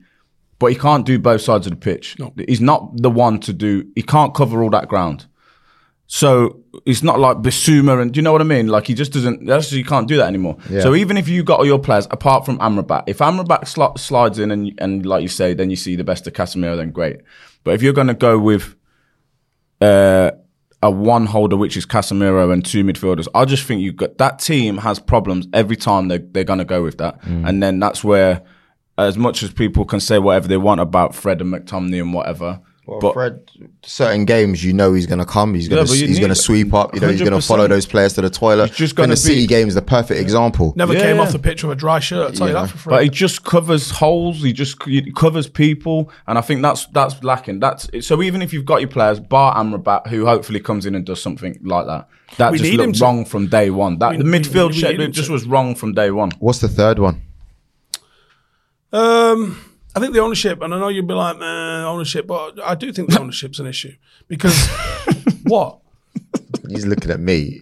but 0.58 0.68
he 0.68 0.76
can't 0.78 1.06
do 1.06 1.20
both 1.20 1.42
sides 1.42 1.68
of 1.68 1.72
the 1.72 1.78
pitch. 1.78 2.16
He's 2.48 2.62
not 2.62 2.96
the 2.98 3.10
one 3.10 3.40
to 3.42 3.54
do. 3.54 3.86
He 3.96 4.02
can't 4.04 4.34
cover 4.34 4.64
all 4.64 4.70
that 4.72 4.88
ground. 4.88 5.26
So 6.14 6.60
it's 6.86 7.04
not 7.04 7.22
like 7.22 7.38
Bissouma 7.38 8.02
and 8.02 8.12
do 8.14 8.18
you 8.18 8.22
know 8.22 8.34
what 8.34 8.42
I 8.42 8.44
mean? 8.44 8.68
Like 8.68 8.86
he 8.88 8.94
just 8.94 9.14
doesn't. 9.14 9.46
That's 9.46 9.72
you 9.72 9.86
can't 9.86 10.10
do 10.10 10.18
that 10.18 10.28
anymore. 10.28 10.58
So 10.82 10.94
even 10.94 11.16
if 11.16 11.30
you 11.30 11.42
got 11.42 11.60
all 11.60 11.66
your 11.66 11.80
players 11.80 12.06
apart 12.12 12.46
from 12.46 12.60
Amrabat, 12.60 13.04
if 13.08 13.20
Amrabat 13.20 13.62
sli- 13.62 13.98
slides 13.98 14.38
in 14.38 14.52
and 14.52 14.74
and 14.80 15.06
like 15.06 15.22
you 15.22 15.30
say, 15.30 15.54
then 15.54 15.70
you 15.70 15.78
see 15.78 15.96
the 15.96 16.04
best 16.04 16.28
of 16.28 16.34
Casemiro, 16.34 16.76
then 16.76 16.92
great. 16.92 17.22
But 17.64 17.76
if 17.76 17.82
you're 17.82 17.94
going 17.94 18.08
to 18.08 18.14
go 18.14 18.38
with 18.38 18.76
uh, 19.80 20.32
a 20.84 20.92
one 20.92 21.28
holder, 21.28 21.56
which 21.56 21.78
is 21.78 21.86
Casemiro, 21.86 22.52
and 22.52 22.66
two 22.66 22.84
midfielders. 22.84 23.28
I 23.34 23.46
just 23.46 23.64
think 23.64 23.82
you 23.82 23.94
got 23.94 24.18
that 24.18 24.40
team 24.40 24.80
has 24.80 25.00
problems 25.00 25.48
every 25.54 25.78
time 25.78 26.10
they 26.10 26.18
they're 26.18 26.44
gonna 26.44 26.66
go 26.66 26.84
with 26.84 26.98
that, 26.98 27.24
and 27.24 27.64
then 27.64 27.80
that's 27.80 28.04
where, 28.04 28.42
as 28.98 29.18
much 29.18 29.44
as 29.44 29.52
people 29.54 29.86
can 29.86 30.02
say 30.02 30.20
whatever 30.20 30.48
they 30.50 30.58
want 30.58 30.82
about 30.82 31.16
Fred 31.16 31.40
and 31.40 31.54
McTominay 31.54 32.02
and 32.02 32.14
whatever, 32.14 32.60
Well, 32.88 33.00
but 33.00 33.14
Fred, 33.14 33.52
certain 33.84 34.26
games 34.26 34.64
you 34.64 34.74
know 34.74 34.94
he's 34.94 35.06
going 35.06 35.20
to 35.20 35.26
come. 35.26 35.54
He's 35.54 35.68
going 35.68 35.78
Yeah, 35.78 35.86
to 35.86 35.92
but 35.92 35.98
he's 36.08 36.18
going 36.18 36.30
to 36.30 36.36
sweep 36.36 36.74
up. 36.74 36.94
You 36.96 37.00
know 37.00 37.10
he's 37.10 37.22
going 37.22 37.40
to 37.40 37.42
follow 37.42 37.68
those 37.68 37.86
players 37.86 38.14
to 38.14 38.22
the 38.22 38.30
toilet. 38.30 38.70
He's 38.70 38.78
just 38.78 38.96
gonna 38.96 39.10
the 39.10 39.18
City 39.18 39.42
be- 39.42 39.48
game 39.48 39.68
is 39.68 39.76
the 39.76 39.84
perfect 39.84 40.20
example. 40.20 40.74
Never 40.76 40.94
Yeah, 40.94 41.02
came 41.04 41.18
yeah. 41.18 41.22
off 41.22 41.32
the 41.32 41.38
pitch 41.40 41.64
with 41.64 41.74
a 41.74 41.76
dry 41.76 42.00
shirt. 42.00 42.26
I'll 42.26 42.32
tell 42.34 42.48
you 42.48 42.54
that 42.54 42.72
for 42.72 42.78
free. 42.80 42.90
but 42.92 43.04
he 43.04 43.10
just 43.10 43.44
covers 43.46 43.92
holes. 43.92 44.42
He 44.42 44.52
just 44.52 44.82
he 44.84 45.12
covers 45.12 45.48
people, 45.48 46.10
and 46.28 46.40
I 46.40 46.42
think 46.42 46.64
that's 46.64 46.88
that's 46.88 47.24
lacking. 47.24 47.60
That's 47.60 47.88
so 48.06 48.22
even 48.24 48.42
if 48.42 48.52
you've 48.52 48.66
got 48.66 48.82
your 48.82 48.90
players, 48.90 49.20
Bar 49.20 49.56
Amrabat, 49.56 50.08
who 50.08 50.26
hopefully 50.26 50.60
comes 50.60 50.88
in 50.88 50.96
and 50.96 51.06
does 51.06 51.22
something 51.22 51.60
like 51.64 51.86
that, 51.86 52.08
that 52.38 52.52
We 52.52 52.58
just 52.58 52.72
need 52.72 52.80
him 52.80 52.88
looked 52.88 52.98
to. 52.98 53.04
wrong 53.04 53.26
from 53.26 53.46
day 53.48 53.70
one. 53.70 54.00
That 54.00 54.12
We- 54.12 54.18
the 54.18 54.24
midfield 54.24 54.70
we 54.70 54.74
shape 54.80 54.98
need 54.98 55.14
just 55.14 55.28
to. 55.28 55.34
was 55.34 55.46
wrong 55.46 55.76
from 55.76 55.94
day 55.94 56.10
one. 56.10 56.32
What's 56.40 56.60
the 56.60 56.68
third 56.68 56.98
one? 56.98 57.22
Um, 58.92 59.58
I 59.96 60.00
think 60.00 60.14
the 60.14 60.20
ownership, 60.20 60.62
and 60.62 60.74
I 60.74 60.80
know 60.80 60.88
you'd 60.88 61.08
be 61.08 61.14
like, 61.14 61.38
man, 61.38 61.84
ownership, 61.84 62.28
but 62.28 62.60
I 62.62 62.76
do 62.76 62.94
think 62.94 63.10
the 63.10 63.20
ownership's 63.22 63.60
an 63.60 63.68
issue 63.68 63.94
because 64.28 64.68
what? 65.44 65.80
He's 66.70 66.86
looking 66.86 67.12
at 67.12 67.20
me. 67.20 67.62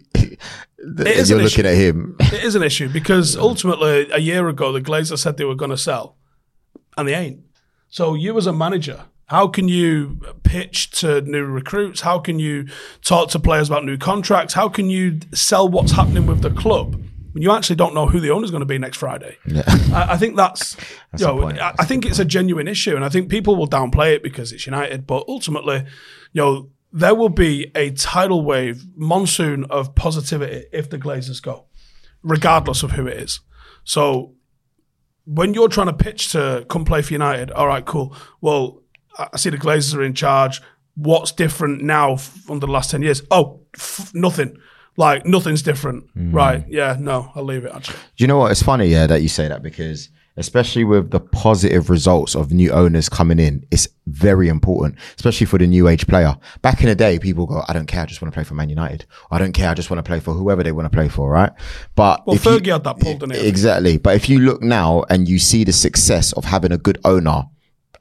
is 0.77 1.29
You're 1.29 1.41
looking 1.41 1.65
issue. 1.65 1.67
at 1.67 1.75
him. 1.75 2.15
It 2.19 2.43
is 2.43 2.55
an 2.55 2.63
issue 2.63 2.89
because 2.89 3.35
ultimately, 3.35 4.09
a 4.11 4.19
year 4.19 4.47
ago, 4.47 4.71
the 4.71 4.81
Glazers 4.81 5.19
said 5.19 5.37
they 5.37 5.45
were 5.45 5.55
going 5.55 5.71
to 5.71 5.77
sell, 5.77 6.15
and 6.97 7.07
they 7.07 7.15
ain't. 7.15 7.39
So, 7.89 8.13
you 8.13 8.37
as 8.37 8.45
a 8.45 8.53
manager, 8.53 9.05
how 9.25 9.47
can 9.47 9.67
you 9.67 10.19
pitch 10.43 10.91
to 10.99 11.21
new 11.21 11.45
recruits? 11.45 12.01
How 12.01 12.19
can 12.19 12.37
you 12.37 12.67
talk 13.03 13.29
to 13.29 13.39
players 13.39 13.69
about 13.69 13.85
new 13.85 13.97
contracts? 13.97 14.53
How 14.53 14.69
can 14.69 14.89
you 14.91 15.19
sell 15.33 15.67
what's 15.67 15.91
happening 15.93 16.27
with 16.27 16.41
the 16.41 16.51
club 16.51 17.01
when 17.31 17.43
you 17.43 17.51
actually 17.51 17.75
don't 17.75 17.93
know 17.93 18.07
who 18.07 18.19
the 18.19 18.31
owner's 18.31 18.51
going 18.51 18.61
to 18.61 18.65
be 18.65 18.77
next 18.77 18.97
Friday? 18.97 19.37
I, 19.93 20.07
I 20.11 20.17
think 20.17 20.35
that's, 20.43 20.75
you 21.17 21.25
know, 21.25 21.35
the 21.35 21.41
point. 21.41 21.59
I, 21.59 21.73
I 21.79 21.85
think 21.85 22.05
it's 22.05 22.19
a 22.19 22.25
genuine 22.25 22.67
issue, 22.67 22.95
and 22.95 23.05
I 23.05 23.09
think 23.09 23.29
people 23.29 23.55
will 23.55 23.67
downplay 23.67 24.13
it 24.15 24.23
because 24.23 24.51
it's 24.51 24.65
United. 24.65 25.05
But 25.05 25.25
ultimately, 25.27 25.85
you 26.33 26.41
know, 26.41 26.69
there 26.91 27.13
will 27.15 27.29
be 27.29 27.71
a 27.75 27.91
tidal 27.91 28.43
wave, 28.43 28.85
monsoon 28.95 29.65
of 29.65 29.95
positivity 29.95 30.65
if 30.71 30.89
the 30.89 30.97
Glazers 30.97 31.41
go, 31.41 31.65
regardless 32.23 32.83
of 32.83 32.91
who 32.91 33.05
it 33.07 33.17
is. 33.17 33.41
So 33.83 34.33
when 35.25 35.53
you're 35.53 35.67
trying 35.69 35.87
to 35.87 35.93
pitch 35.93 36.31
to 36.31 36.65
come 36.69 36.85
play 36.85 37.01
for 37.01 37.13
United, 37.13 37.51
all 37.51 37.67
right, 37.67 37.85
cool. 37.85 38.15
Well, 38.41 38.81
I 39.17 39.29
I 39.33 39.37
see 39.37 39.49
the 39.49 39.57
Glazers 39.57 39.95
are 39.95 40.03
in 40.03 40.13
charge. 40.13 40.61
What's 40.95 41.31
different 41.31 41.81
now 41.83 42.15
from 42.17 42.59
the 42.59 42.67
last 42.67 42.91
10 42.91 43.03
years? 43.03 43.21
Oh, 43.31 43.61
f- 43.75 44.11
nothing. 44.13 44.57
Like, 44.99 45.25
nothing's 45.25 45.61
different. 45.61 46.09
Hmm. 46.11 46.33
Right. 46.33 46.65
Yeah, 46.67 46.97
no, 46.99 47.31
I'll 47.33 47.45
leave 47.45 47.63
it, 47.63 47.71
actually. 47.73 47.95
Do 48.17 48.23
you 48.23 48.27
know 48.27 48.37
what? 48.37 48.51
It's 48.51 48.61
funny, 48.61 48.87
yeah, 48.87 49.07
that 49.07 49.21
you 49.21 49.29
say 49.29 49.47
that 49.47 49.63
because 49.63 50.09
especially 50.35 50.83
with 50.83 51.11
the 51.11 51.19
positive 51.19 51.89
results 51.89 52.35
of 52.35 52.51
new 52.51 52.69
owners 52.71 53.07
coming 53.09 53.39
in, 53.39 53.65
it's 53.71 53.87
very 54.07 54.47
important, 54.49 54.95
especially 55.15 55.45
for 55.45 55.57
the 55.57 55.65
new 55.67 55.87
age 55.87 56.05
player. 56.05 56.35
Back 56.61 56.81
in 56.81 56.87
the 56.87 56.95
day, 56.95 57.17
people 57.17 57.45
go, 57.45 57.61
I 57.69 57.73
don't 57.73 57.85
care, 57.87 58.01
I 58.03 58.05
just 58.05 58.21
want 58.21 58.33
to 58.33 58.37
play 58.37 58.43
for 58.43 58.55
Man 58.55 58.67
United. 58.69 59.05
I 59.31 59.39
don't 59.39 59.53
care, 59.53 59.69
I 59.69 59.73
just 59.73 59.89
want 59.89 59.99
to 60.03 60.09
play 60.09 60.19
for 60.19 60.33
whoever 60.33 60.63
they 60.63 60.71
want 60.73 60.85
to 60.85 60.95
play 60.95 61.07
for, 61.07 61.29
right? 61.29 61.51
But 61.95 62.25
Well, 62.27 62.35
if 62.35 62.43
you- 62.45 62.51
Fergie 62.51 62.71
had 62.73 62.83
that 62.83 62.99
pull, 62.99 63.13
didn't 63.17 63.35
he? 63.35 63.47
Exactly. 63.47 63.97
But 63.97 64.15
if 64.15 64.29
you 64.29 64.39
look 64.39 64.61
now 64.61 65.03
and 65.09 65.27
you 65.29 65.39
see 65.39 65.63
the 65.63 65.73
success 65.73 66.33
of 66.33 66.43
having 66.45 66.71
a 66.73 66.77
good 66.77 66.99
owner, 67.05 67.43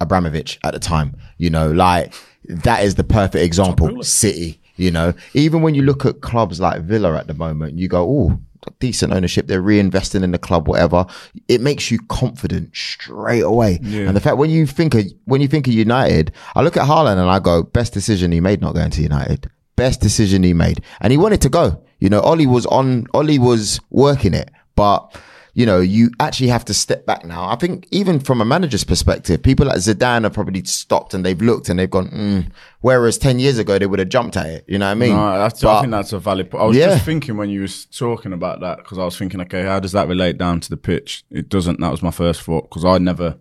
Abramovich 0.00 0.58
at 0.64 0.74
the 0.74 0.80
time, 0.80 1.16
you 1.38 1.50
know, 1.50 1.70
like 1.70 2.12
that 2.48 2.82
is 2.84 2.94
the 2.96 3.04
perfect 3.04 3.44
example. 3.44 4.02
City, 4.02 4.60
you 4.78 4.90
know, 4.90 5.12
even 5.34 5.62
when 5.62 5.74
you 5.74 5.82
look 5.82 6.06
at 6.06 6.20
clubs 6.20 6.60
like 6.60 6.82
Villa 6.82 7.16
at 7.16 7.26
the 7.26 7.34
moment, 7.34 7.78
you 7.78 7.88
go, 7.88 8.04
oh, 8.08 8.38
decent 8.78 9.12
ownership. 9.12 9.46
They're 9.46 9.62
reinvesting 9.62 10.22
in 10.22 10.32
the 10.32 10.38
club, 10.38 10.68
whatever. 10.68 11.06
It 11.48 11.60
makes 11.60 11.90
you 11.90 11.98
confident 12.08 12.74
straight 12.74 13.42
away. 13.42 13.78
And 14.08 14.16
the 14.16 14.20
fact 14.20 14.36
when 14.36 14.50
you 14.50 14.66
think 14.66 14.94
of 14.94 15.04
when 15.24 15.40
you 15.40 15.48
think 15.48 15.66
of 15.66 15.72
United, 15.74 16.32
I 16.54 16.62
look 16.62 16.76
at 16.76 16.86
Haaland 16.86 17.18
and 17.18 17.30
I 17.30 17.38
go, 17.38 17.62
best 17.62 17.92
decision 17.92 18.32
he 18.32 18.40
made 18.40 18.60
not 18.60 18.74
going 18.74 18.90
to 18.90 19.02
United. 19.02 19.50
Best 19.76 20.00
decision 20.00 20.42
he 20.42 20.54
made, 20.54 20.82
and 21.00 21.12
he 21.12 21.16
wanted 21.16 21.40
to 21.42 21.48
go. 21.48 21.80
You 22.00 22.08
know, 22.08 22.20
Ollie 22.20 22.48
was 22.48 22.66
on. 22.66 23.06
Ollie 23.14 23.38
was 23.38 23.80
working 23.90 24.34
it, 24.34 24.50
but 24.74 25.16
you 25.58 25.66
know, 25.66 25.80
you 25.80 26.08
actually 26.20 26.46
have 26.46 26.64
to 26.66 26.72
step 26.72 27.04
back 27.04 27.24
now. 27.24 27.48
I 27.48 27.56
think 27.56 27.88
even 27.90 28.20
from 28.20 28.40
a 28.40 28.44
manager's 28.44 28.84
perspective, 28.84 29.42
people 29.42 29.66
like 29.66 29.78
Zidane 29.78 30.22
have 30.22 30.32
probably 30.32 30.62
stopped 30.64 31.14
and 31.14 31.24
they've 31.26 31.42
looked 31.42 31.68
and 31.68 31.76
they've 31.80 31.90
gone, 31.90 32.08
mm. 32.10 32.50
whereas 32.80 33.18
10 33.18 33.40
years 33.40 33.58
ago, 33.58 33.76
they 33.76 33.86
would 33.86 33.98
have 33.98 34.08
jumped 34.08 34.36
at 34.36 34.46
it. 34.46 34.64
You 34.68 34.78
know 34.78 34.86
what 34.86 34.92
I 34.92 34.94
mean? 34.94 35.16
No, 35.16 35.36
that's, 35.36 35.64
I 35.64 35.66
But- 35.66 35.80
think 35.80 35.90
that's 35.90 36.12
a 36.12 36.20
valid 36.20 36.48
point. 36.52 36.62
I 36.62 36.66
was 36.66 36.76
Yeah. 36.76 36.90
just 36.90 37.04
thinking 37.04 37.36
when 37.36 37.50
you 37.50 37.62
was 37.62 37.86
talking 37.86 38.32
about 38.32 38.60
that 38.60 38.76
because 38.78 38.98
I 38.98 39.04
was 39.04 39.18
thinking, 39.18 39.40
okay, 39.40 39.64
how 39.64 39.80
does 39.80 39.90
that 39.92 40.06
relate 40.06 40.38
down 40.38 40.60
to 40.60 40.70
the 40.70 40.76
pitch? 40.76 41.24
It 41.32 41.48
doesn't. 41.48 41.80
That 41.80 41.90
was 41.90 42.02
my 42.04 42.12
first 42.12 42.42
thought 42.42 42.68
because 42.70 42.84
I 42.84 42.98
never, 42.98 43.34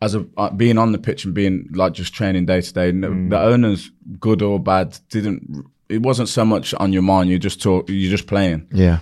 as 0.00 0.14
a 0.14 0.24
uh, 0.38 0.48
being 0.50 0.78
on 0.78 0.92
the 0.92 0.98
pitch 0.98 1.26
and 1.26 1.34
being 1.34 1.68
like 1.74 1.92
just 1.92 2.14
training 2.14 2.46
day 2.46 2.62
to 2.62 2.72
day, 2.72 2.92
Mm. 2.92 3.28
the 3.28 3.38
owners, 3.38 3.90
good 4.18 4.40
or 4.40 4.58
bad, 4.58 4.98
didn't. 5.10 5.66
It 5.90 6.00
wasn't 6.00 6.30
so 6.30 6.46
much 6.46 6.72
on 6.74 6.94
your 6.94 7.02
mind. 7.02 7.28
You 7.28 7.38
just 7.38 7.60
talk. 7.62 7.90
You're 7.90 8.10
just 8.10 8.26
playing. 8.26 8.68
yeah. 8.72 9.00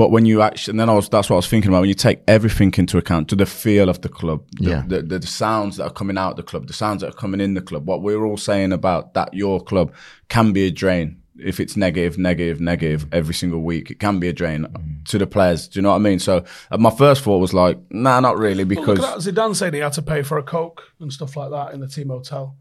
But 0.00 0.10
when 0.10 0.24
you 0.24 0.40
actually, 0.40 0.72
and 0.72 0.80
then 0.80 0.88
I 0.88 0.94
was, 0.94 1.10
that's 1.10 1.28
what 1.28 1.34
I 1.34 1.36
was 1.36 1.46
thinking 1.46 1.68
about. 1.70 1.80
When 1.80 1.90
you 1.90 1.94
take 1.94 2.22
everything 2.26 2.72
into 2.78 2.96
account, 2.96 3.28
to 3.28 3.36
the 3.36 3.44
feel 3.44 3.90
of 3.90 4.00
the 4.00 4.08
club, 4.08 4.42
the, 4.52 4.70
Yeah. 4.70 4.82
the, 4.86 5.02
the, 5.02 5.18
the 5.18 5.26
sounds 5.26 5.76
that 5.76 5.84
are 5.84 5.92
coming 5.92 6.16
out 6.16 6.30
of 6.30 6.36
the 6.38 6.42
club, 6.42 6.66
the 6.68 6.72
sounds 6.72 7.02
that 7.02 7.10
are 7.10 7.18
coming 7.18 7.38
in 7.38 7.52
the 7.52 7.60
club, 7.60 7.86
what 7.86 8.00
we're 8.00 8.24
all 8.24 8.38
saying 8.38 8.72
about 8.72 9.12
that 9.12 9.34
your 9.34 9.60
club 9.60 9.92
can 10.30 10.54
be 10.54 10.64
a 10.68 10.70
drain. 10.70 11.20
If 11.38 11.60
it's 11.60 11.76
negative, 11.76 12.16
negative, 12.16 12.62
negative 12.62 13.08
every 13.12 13.34
single 13.34 13.60
week, 13.60 13.90
it 13.90 14.00
can 14.00 14.18
be 14.18 14.28
a 14.28 14.32
drain 14.32 14.66
to 15.04 15.18
the 15.18 15.26
players. 15.26 15.68
Do 15.68 15.80
you 15.80 15.82
know 15.82 15.90
what 15.90 15.96
I 15.96 15.98
mean? 15.98 16.18
So 16.18 16.44
uh, 16.70 16.78
my 16.78 16.90
first 16.90 17.22
thought 17.22 17.36
was 17.36 17.52
like, 17.52 17.78
nah, 17.90 18.20
not 18.20 18.38
really, 18.38 18.64
Well, 18.64 18.68
because 18.76 19.00
look 19.00 19.06
at 19.18 19.22
that. 19.22 19.34
Zidane 19.34 19.54
saying 19.54 19.74
he 19.74 19.80
had 19.80 19.92
to 19.92 20.02
pay 20.02 20.22
for 20.22 20.38
a 20.38 20.42
Coke 20.42 20.80
and 21.00 21.12
stuff 21.12 21.36
like 21.36 21.50
that 21.50 21.74
in 21.74 21.80
the 21.80 21.88
team 21.88 22.08
hotel. 22.08 22.56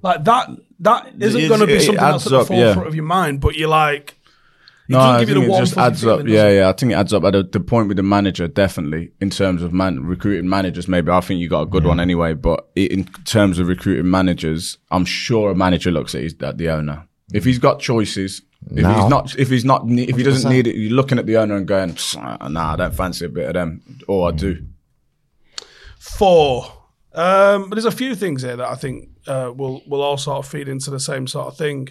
Like 0.00 0.24
that, 0.24 0.48
that 0.80 1.12
isn't 1.18 1.48
going 1.48 1.60
to 1.60 1.66
be 1.66 1.80
something 1.80 1.96
that's 1.96 2.24
at 2.24 2.30
the 2.30 2.38
up, 2.38 2.48
yeah. 2.48 2.56
forefront 2.72 2.88
of 2.88 2.94
your 2.94 3.04
mind. 3.04 3.42
But 3.42 3.56
you're 3.56 3.68
like, 3.68 4.16
No, 4.88 4.98
I 4.98 5.20
give 5.20 5.30
you 5.30 5.34
think 5.36 5.52
it 5.52 5.58
just 5.58 5.78
adds 5.78 6.04
up. 6.04 6.26
Yeah, 6.26 6.50
yeah. 6.50 6.68
I 6.68 6.72
think 6.72 6.92
it 6.92 6.96
adds 6.96 7.12
up. 7.12 7.24
At 7.24 7.32
the, 7.32 7.44
the 7.44 7.60
point 7.60 7.88
with 7.88 7.96
the 7.96 8.02
manager, 8.02 8.48
definitely 8.48 9.12
in 9.20 9.30
terms 9.30 9.62
of 9.62 9.72
man 9.72 10.04
recruiting 10.04 10.48
managers. 10.48 10.88
Maybe 10.88 11.10
I 11.10 11.20
think 11.20 11.40
you 11.40 11.48
got 11.48 11.62
a 11.62 11.66
good 11.66 11.84
one 11.84 12.00
anyway. 12.00 12.34
But 12.34 12.68
in 12.74 13.04
terms 13.24 13.58
of 13.58 13.68
recruiting 13.68 14.10
managers, 14.10 14.78
I'm 14.90 15.04
sure 15.04 15.50
a 15.52 15.54
manager 15.54 15.90
looks 15.90 16.14
at 16.14 16.22
his 16.22 16.34
at 16.42 16.58
the 16.58 16.68
owner. 16.70 17.06
If 17.32 17.44
he's 17.44 17.58
got 17.58 17.80
choices, 17.80 18.42
if 18.70 18.82
Now. 18.82 19.00
he's 19.00 19.08
not, 19.08 19.38
if 19.38 19.48
he's 19.48 19.64
not, 19.64 19.88
if 19.88 20.16
he 20.16 20.22
doesn't 20.22 20.50
need 20.50 20.66
it, 20.66 20.76
you're 20.76 20.92
looking 20.92 21.18
at 21.18 21.26
the 21.26 21.36
owner 21.36 21.56
and 21.56 21.66
going, 21.66 21.96
"Nah, 22.14 22.72
I 22.72 22.76
don't 22.76 22.94
fancy 22.94 23.24
a 23.24 23.28
bit 23.28 23.48
of 23.48 23.54
them, 23.54 23.82
or 24.08 24.28
I 24.28 24.32
do." 24.32 24.66
Four. 25.98 26.66
Um, 27.14 27.68
but 27.68 27.76
there's 27.76 27.84
a 27.84 27.90
few 27.90 28.14
things 28.14 28.42
here 28.42 28.56
that 28.56 28.68
I 28.68 28.74
think 28.74 29.10
uh, 29.26 29.52
will 29.54 29.82
will 29.86 30.02
all 30.02 30.16
sort 30.16 30.38
of 30.38 30.50
feed 30.50 30.68
into 30.68 30.90
the 30.90 31.00
same 31.00 31.26
sort 31.26 31.48
of 31.48 31.56
thing. 31.56 31.88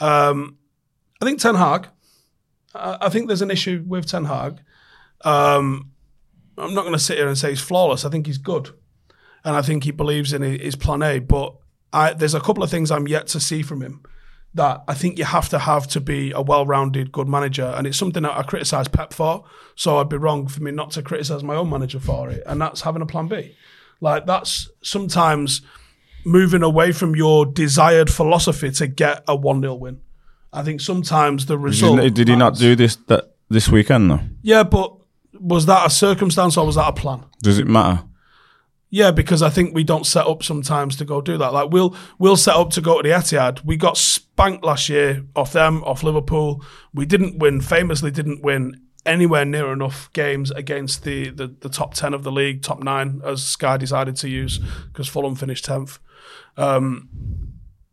Um, 0.00 0.58
I 1.20 1.24
think 1.24 1.40
Ten 1.40 1.54
Hag. 1.54 1.88
I, 2.74 3.08
think 3.08 3.26
there's 3.26 3.42
an 3.42 3.50
issue 3.50 3.84
with 3.86 4.06
Ten 4.06 4.24
Hag. 4.24 4.60
Um, 5.22 5.90
I'm 6.56 6.74
not 6.74 6.82
going 6.82 6.94
to 6.94 6.98
sit 6.98 7.18
here 7.18 7.28
and 7.28 7.36
say 7.36 7.50
he's 7.50 7.60
flawless. 7.60 8.04
I 8.04 8.10
think 8.10 8.26
he's 8.26 8.38
good, 8.38 8.70
and 9.44 9.56
I 9.56 9.62
think 9.62 9.84
he 9.84 9.90
believes 9.90 10.32
in 10.32 10.42
his 10.42 10.76
plan 10.76 11.02
A. 11.02 11.18
But 11.18 11.56
I, 11.92 12.12
there's 12.12 12.34
a 12.34 12.40
couple 12.40 12.62
of 12.62 12.70
things 12.70 12.90
I'm 12.90 13.08
yet 13.08 13.26
to 13.28 13.40
see 13.40 13.62
from 13.62 13.82
him 13.82 14.02
that 14.54 14.82
I 14.86 14.94
think 14.94 15.18
you 15.18 15.24
have 15.24 15.48
to 15.48 15.58
have 15.58 15.86
to 15.88 16.00
be 16.00 16.30
a 16.32 16.42
well-rounded, 16.42 17.10
good 17.10 17.26
manager, 17.26 17.72
and 17.76 17.86
it's 17.86 17.96
something 17.96 18.22
that 18.22 18.36
I 18.36 18.42
criticise 18.42 18.88
Pep 18.88 19.12
for. 19.12 19.44
So 19.74 19.98
I'd 19.98 20.10
be 20.10 20.18
wrong 20.18 20.46
for 20.46 20.62
me 20.62 20.70
not 20.70 20.90
to 20.92 21.02
criticise 21.02 21.42
my 21.42 21.54
own 21.54 21.70
manager 21.70 22.00
for 22.00 22.30
it, 22.30 22.42
and 22.46 22.60
that's 22.60 22.82
having 22.82 23.02
a 23.02 23.06
plan 23.06 23.28
B. 23.28 23.56
Like 24.00 24.26
that's 24.26 24.68
sometimes 24.82 25.62
moving 26.24 26.62
away 26.62 26.92
from 26.92 27.16
your 27.16 27.46
desired 27.46 28.10
philosophy 28.10 28.70
to 28.72 28.86
get 28.86 29.24
a 29.26 29.34
one 29.34 29.60
0 29.60 29.74
win. 29.74 30.00
I 30.52 30.62
think 30.62 30.80
sometimes 30.80 31.46
the 31.46 31.56
Did 31.56 31.62
result. 31.64 32.00
he, 32.00 32.10
did 32.10 32.28
he 32.28 32.36
not 32.36 32.56
do 32.56 32.76
this 32.76 32.96
that 33.06 33.34
this 33.48 33.68
weekend 33.68 34.10
though? 34.10 34.20
Yeah, 34.42 34.64
but 34.64 34.94
was 35.40 35.66
that 35.66 35.86
a 35.86 35.90
circumstance 35.90 36.56
or 36.56 36.66
was 36.66 36.76
that 36.76 36.88
a 36.88 36.92
plan? 36.92 37.24
Does 37.42 37.58
it 37.58 37.66
matter? 37.66 38.04
Yeah, 38.90 39.10
because 39.10 39.40
I 39.40 39.48
think 39.48 39.74
we 39.74 39.84
don't 39.84 40.04
set 40.04 40.26
up 40.26 40.42
sometimes 40.42 40.96
to 40.96 41.06
go 41.06 41.22
do 41.22 41.38
that. 41.38 41.54
Like 41.54 41.70
we'll 41.70 41.96
we'll 42.18 42.36
set 42.36 42.56
up 42.56 42.70
to 42.70 42.82
go 42.82 43.00
to 43.00 43.08
the 43.08 43.14
Etihad. 43.14 43.64
We 43.64 43.78
got 43.78 43.96
spanked 43.96 44.64
last 44.64 44.90
year 44.90 45.24
off 45.34 45.52
them, 45.52 45.82
off 45.84 46.02
Liverpool. 46.02 46.62
We 46.92 47.06
didn't 47.06 47.38
win. 47.38 47.62
Famously, 47.62 48.10
didn't 48.10 48.42
win 48.42 48.78
anywhere 49.06 49.44
near 49.46 49.72
enough 49.72 50.12
games 50.12 50.50
against 50.50 51.04
the 51.04 51.30
the, 51.30 51.46
the 51.60 51.70
top 51.70 51.94
ten 51.94 52.12
of 52.12 52.22
the 52.22 52.30
league, 52.30 52.62
top 52.62 52.82
nine, 52.82 53.22
as 53.24 53.42
Sky 53.42 53.78
decided 53.78 54.16
to 54.16 54.28
use 54.28 54.58
because 54.88 55.08
Fulham 55.08 55.36
finished 55.36 55.64
tenth. 55.64 55.98
Um, 56.58 57.08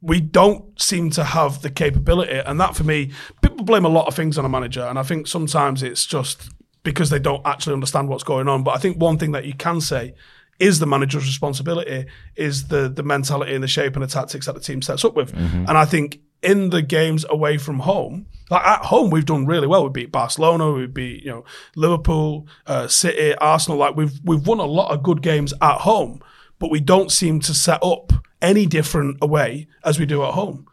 we 0.01 0.21
don't 0.21 0.79
seem 0.79 1.09
to 1.11 1.23
have 1.23 1.61
the 1.61 1.69
capability, 1.69 2.39
and 2.45 2.59
that 2.59 2.75
for 2.75 2.83
me, 2.83 3.11
people 3.41 3.65
blame 3.65 3.85
a 3.85 3.89
lot 3.89 4.07
of 4.07 4.15
things 4.15 4.37
on 4.37 4.45
a 4.45 4.49
manager, 4.49 4.83
and 4.83 4.97
I 4.97 5.03
think 5.03 5.27
sometimes 5.27 5.83
it's 5.83 6.05
just 6.05 6.49
because 6.83 7.09
they 7.09 7.19
don't 7.19 7.45
actually 7.45 7.73
understand 7.73 8.07
what's 8.07 8.23
going 8.23 8.47
on. 8.47 8.63
But 8.63 8.75
I 8.75 8.77
think 8.77 8.97
one 8.97 9.17
thing 9.17 9.33
that 9.33 9.45
you 9.45 9.53
can 9.53 9.81
say 9.81 10.13
is 10.59 10.79
the 10.79 10.85
manager's 10.85 11.25
responsibility 11.25 12.05
is 12.35 12.67
the 12.67 12.89
the 12.89 13.03
mentality 13.03 13.53
and 13.53 13.63
the 13.63 13.67
shape 13.67 13.95
and 13.95 14.03
the 14.03 14.07
tactics 14.07 14.45
that 14.45 14.53
the 14.55 14.61
team 14.61 14.81
sets 14.81 15.05
up 15.05 15.15
with. 15.15 15.33
And 15.33 15.71
I 15.71 15.85
think 15.85 16.19
in 16.41 16.69
the 16.69 16.81
games 16.81 17.25
away 17.29 17.57
from 17.57 17.79
home, 17.79 18.25
like 18.49 18.65
at 18.65 18.85
home, 18.85 19.09
we've 19.09 19.25
done 19.25 19.45
really 19.45 19.67
well. 19.67 19.83
We 19.83 19.89
beat 19.89 20.11
Barcelona, 20.11 20.71
we 20.71 20.87
beat 20.87 21.23
you 21.23 21.31
know 21.31 21.45
Liverpool, 21.75 22.47
uh, 22.67 22.87
City, 22.87 23.35
Arsenal. 23.35 23.77
Like 23.77 23.95
we've 23.95 24.19
we've 24.23 24.45
won 24.47 24.59
a 24.59 24.65
lot 24.65 24.91
of 24.91 25.03
good 25.03 25.21
games 25.21 25.53
at 25.61 25.81
home, 25.81 26.21
but 26.59 26.69
we 26.69 26.79
don't 26.79 27.11
seem 27.11 27.39
to 27.41 27.53
set 27.53 27.81
up 27.83 28.13
any 28.41 28.65
different 28.65 29.17
away 29.21 29.67
as 29.83 29.99
we 29.99 30.05
do 30.05 30.23
at 30.23 30.33
home. 30.33 30.67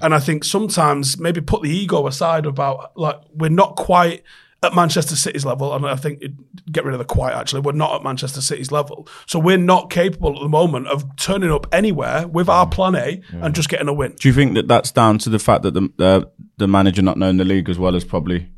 And 0.00 0.14
I 0.14 0.18
think 0.18 0.44
sometimes 0.44 1.18
maybe 1.18 1.40
put 1.40 1.62
the 1.62 1.70
ego 1.70 2.06
aside 2.06 2.46
about 2.46 2.96
like 2.96 3.20
we're 3.34 3.50
not 3.50 3.76
quite 3.76 4.24
at 4.64 4.74
Manchester 4.74 5.16
City's 5.16 5.44
level, 5.44 5.74
and 5.74 5.84
I 5.84 5.96
think 5.96 6.22
it, 6.22 6.32
get 6.70 6.84
rid 6.84 6.94
of 6.94 6.98
the 6.98 7.04
quite 7.04 7.34
actually. 7.34 7.60
We're 7.60 7.72
not 7.72 7.94
at 7.94 8.02
Manchester 8.04 8.40
City's 8.40 8.70
level, 8.70 9.08
so 9.26 9.38
we're 9.38 9.58
not 9.58 9.90
capable 9.90 10.36
at 10.36 10.40
the 10.40 10.48
moment 10.48 10.86
of 10.86 11.16
turning 11.16 11.50
up 11.50 11.66
anywhere 11.72 12.28
with 12.28 12.48
our 12.48 12.68
plan 12.68 12.94
A 12.94 13.20
and 13.32 13.54
just 13.54 13.68
getting 13.68 13.88
a 13.88 13.92
win. 13.92 14.14
Do 14.18 14.28
you 14.28 14.34
think 14.34 14.54
that 14.54 14.68
that's 14.68 14.92
down 14.92 15.18
to 15.18 15.30
the 15.30 15.38
fact 15.38 15.62
that 15.62 15.74
the 15.74 15.92
uh, 15.98 16.24
the 16.58 16.68
manager 16.68 17.02
not 17.02 17.18
knowing 17.18 17.36
the 17.36 17.44
league 17.44 17.68
as 17.68 17.78
well 17.78 17.96
as 17.96 18.04
probably 18.04 18.48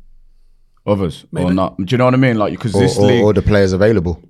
others 0.85 1.25
or 1.35 1.53
not? 1.53 1.77
Do 1.77 1.85
you 1.89 1.97
know 1.97 2.05
what 2.05 2.13
I 2.13 2.17
mean? 2.17 2.37
Like 2.37 2.53
because 2.53 2.75
Or, 2.75 2.81
this 2.81 2.97
or, 2.97 3.07
league 3.07 3.23
or 3.23 3.33
the 3.33 3.41
players 3.41 3.73
available. 3.73 4.21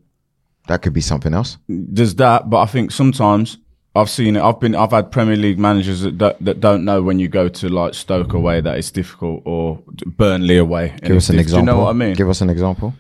That 0.68 0.82
could 0.82 0.94
be 0.94 1.02
something 1.02 1.34
else. 1.34 1.58
there's 1.68 2.16
that, 2.16 2.50
but 2.50 2.60
I 2.62 2.66
think 2.66 2.92
sometimes 2.92 3.58
I've 3.96 4.10
seen 4.10 4.36
it. 4.36 4.42
I've 4.42 4.60
been 4.60 4.76
I've 4.76 4.92
had 4.92 5.12
Premier 5.12 5.36
League 5.38 5.60
managers 5.60 6.02
that 6.02 6.20
that, 6.20 6.44
that 6.44 6.60
don't 6.60 6.84
know 6.84 7.02
when 7.02 7.20
you 7.20 7.28
go 7.28 7.48
to 7.48 7.70
like 7.70 7.94
Stoke 7.94 8.34
away 8.34 8.62
that 8.62 8.78
it's 8.78 8.92
difficult 8.92 9.42
or 9.46 9.80
Burnley 10.06 10.58
away. 10.58 10.96
Give 11.02 11.16
us 11.18 11.30
an 11.30 11.36
diff- 11.36 11.44
example. 11.44 11.66
Do 11.66 11.72
you 11.72 11.78
know 11.78 11.84
what 11.84 11.90
I 11.92 11.94
mean? 11.94 12.14
Give 12.16 12.30
us 12.30 12.42
an 12.42 12.50
example. 12.50 12.94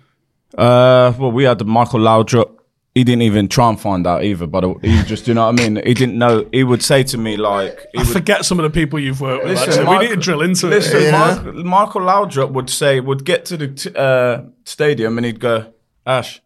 Uh, 0.58 1.14
well, 1.20 1.32
we 1.32 1.44
had 1.44 1.66
Michael 1.66 2.00
Laudrup. 2.00 2.52
He 2.94 3.04
didn't 3.04 3.24
even 3.24 3.50
try 3.50 3.68
and 3.68 3.78
find 3.78 4.08
out 4.08 4.24
either, 4.24 4.48
but 4.48 4.64
he 4.82 5.04
just, 5.04 5.28
you 5.28 5.34
know 5.34 5.46
what 5.52 5.60
I 5.60 5.64
mean? 5.68 5.86
He 5.86 5.94
didn't 5.94 6.18
know. 6.18 6.48
He 6.54 6.64
would 6.64 6.82
say 6.82 7.04
to 7.04 7.18
me 7.18 7.36
like, 7.36 7.78
he 7.92 8.00
I 8.00 8.04
would, 8.04 8.08
forget 8.08 8.46
some 8.46 8.58
of 8.58 8.64
the 8.64 8.70
people 8.70 8.98
you've 9.00 9.20
worked 9.20 9.44
with. 9.44 9.60
Listen. 9.60 9.84
Michael- 9.84 10.00
we 10.00 10.06
need 10.08 10.16
to 10.16 10.22
drill 10.22 10.42
into 10.42 10.68
listen, 10.68 11.02
it. 11.02 11.12
Michael, 11.12 11.64
Michael 11.66 12.02
Laudrup 12.02 12.52
would 12.52 12.70
say, 12.70 13.02
would 13.02 13.26
get 13.26 13.44
to 13.48 13.58
the 13.58 13.68
t- 13.68 13.92
uh, 13.94 14.44
stadium 14.64 15.18
and 15.18 15.26
he'd 15.26 15.42
go, 15.42 15.74
Ash, 16.06 16.42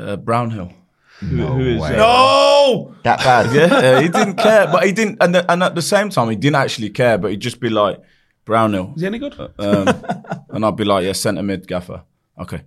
uh, 0.00 0.16
Brownhill. 0.16 0.72
Who, 1.20 1.26
who 1.36 1.60
is 1.60 1.80
way. 1.80 1.94
uh, 1.94 1.96
No, 1.96 2.94
That 3.04 3.18
bad. 3.18 3.54
yeah, 3.54 3.76
uh, 3.76 4.00
he 4.00 4.08
didn't 4.08 4.36
care, 4.36 4.66
but 4.66 4.84
he 4.86 4.92
didn't, 4.92 5.18
and, 5.20 5.36
and 5.36 5.62
at 5.62 5.74
the 5.74 5.82
same 5.82 6.08
time, 6.08 6.30
he 6.30 6.36
didn't 6.36 6.56
actually 6.56 6.90
care, 6.90 7.18
but 7.18 7.30
he'd 7.30 7.40
just 7.40 7.60
be 7.60 7.68
like, 7.68 8.00
Brownhill. 8.46 8.94
is 8.96 9.02
he 9.02 9.06
any 9.06 9.18
good? 9.18 9.34
Um, 9.58 9.86
and 10.48 10.64
I'd 10.64 10.76
be 10.76 10.84
like, 10.84 11.04
yeah, 11.04 11.12
centre 11.12 11.42
mid, 11.42 11.66
gaffer. 11.68 12.02
Okay. 12.38 12.62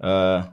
Uh, 0.00 0.44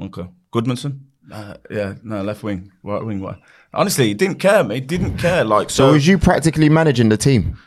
okay. 0.00 0.26
Goodmanson? 0.52 1.00
Uh, 1.32 1.54
yeah, 1.70 1.94
no, 2.04 2.22
left 2.22 2.42
wing, 2.42 2.70
right 2.82 3.04
wing. 3.04 3.20
What? 3.20 3.38
Honestly, 3.72 4.08
he 4.08 4.14
didn't 4.14 4.38
care, 4.38 4.62
mate. 4.64 4.74
He 4.74 4.80
didn't 4.80 5.16
care. 5.18 5.44
Like, 5.44 5.70
So 5.70 5.88
so. 5.88 5.92
was 5.92 6.06
you 6.06 6.18
practically 6.18 6.68
managing 6.68 7.08
the 7.10 7.16
team? 7.16 7.58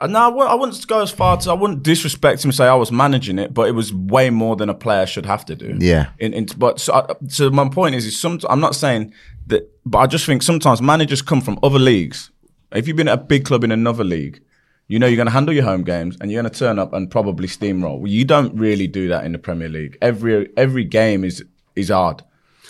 Uh, 0.00 0.06
no, 0.06 0.18
I 0.18 0.28
wouldn't, 0.28 0.50
I 0.50 0.54
wouldn't 0.54 0.86
go 0.86 1.00
as 1.02 1.10
far 1.10 1.36
to. 1.36 1.50
I 1.50 1.52
wouldn't 1.52 1.82
disrespect 1.82 2.42
him 2.42 2.48
and 2.48 2.54
say 2.54 2.66
I 2.66 2.74
was 2.74 2.90
managing 2.90 3.38
it, 3.38 3.52
but 3.52 3.68
it 3.68 3.72
was 3.72 3.92
way 3.92 4.30
more 4.30 4.56
than 4.56 4.68
a 4.70 4.74
player 4.74 5.06
should 5.06 5.26
have 5.26 5.44
to 5.46 5.54
do. 5.54 5.76
Yeah. 5.78 6.10
In, 6.18 6.32
in 6.32 6.46
but 6.56 6.80
so, 6.80 6.94
I- 6.94 7.14
so 7.28 7.50
my 7.50 7.68
point 7.68 7.94
is, 7.94 8.06
is 8.06 8.18
some. 8.20 8.40
I'm 8.48 8.60
not 8.60 8.74
saying 8.74 9.12
that, 9.48 9.70
but 9.84 9.98
I 9.98 10.06
just 10.06 10.24
think 10.24 10.42
sometimes 10.42 10.80
managers 10.80 11.20
come 11.20 11.40
from 11.42 11.58
other 11.62 11.78
leagues. 11.78 12.30
If 12.72 12.88
you've 12.88 12.96
been 12.96 13.08
at 13.08 13.18
a 13.18 13.22
big 13.22 13.44
club 13.44 13.62
in 13.64 13.72
another 13.72 14.04
league, 14.04 14.40
you 14.88 14.98
know 14.98 15.06
you're 15.06 15.16
going 15.16 15.26
to 15.26 15.32
handle 15.32 15.54
your 15.54 15.64
home 15.64 15.84
games 15.84 16.16
and 16.20 16.30
you're 16.30 16.40
going 16.42 16.52
to 16.52 16.58
turn 16.58 16.78
up 16.78 16.92
and 16.92 17.10
probably 17.10 17.46
steamroll. 17.48 17.98
Well, 17.98 18.10
you 18.10 18.24
don't 18.24 18.54
really 18.56 18.86
do 18.86 19.08
that 19.08 19.24
in 19.24 19.32
the 19.32 19.38
Premier 19.38 19.68
League. 19.68 19.98
Every 20.00 20.48
every 20.56 20.84
game 20.84 21.24
is 21.24 21.44
is 21.76 21.90
hard. 21.90 22.22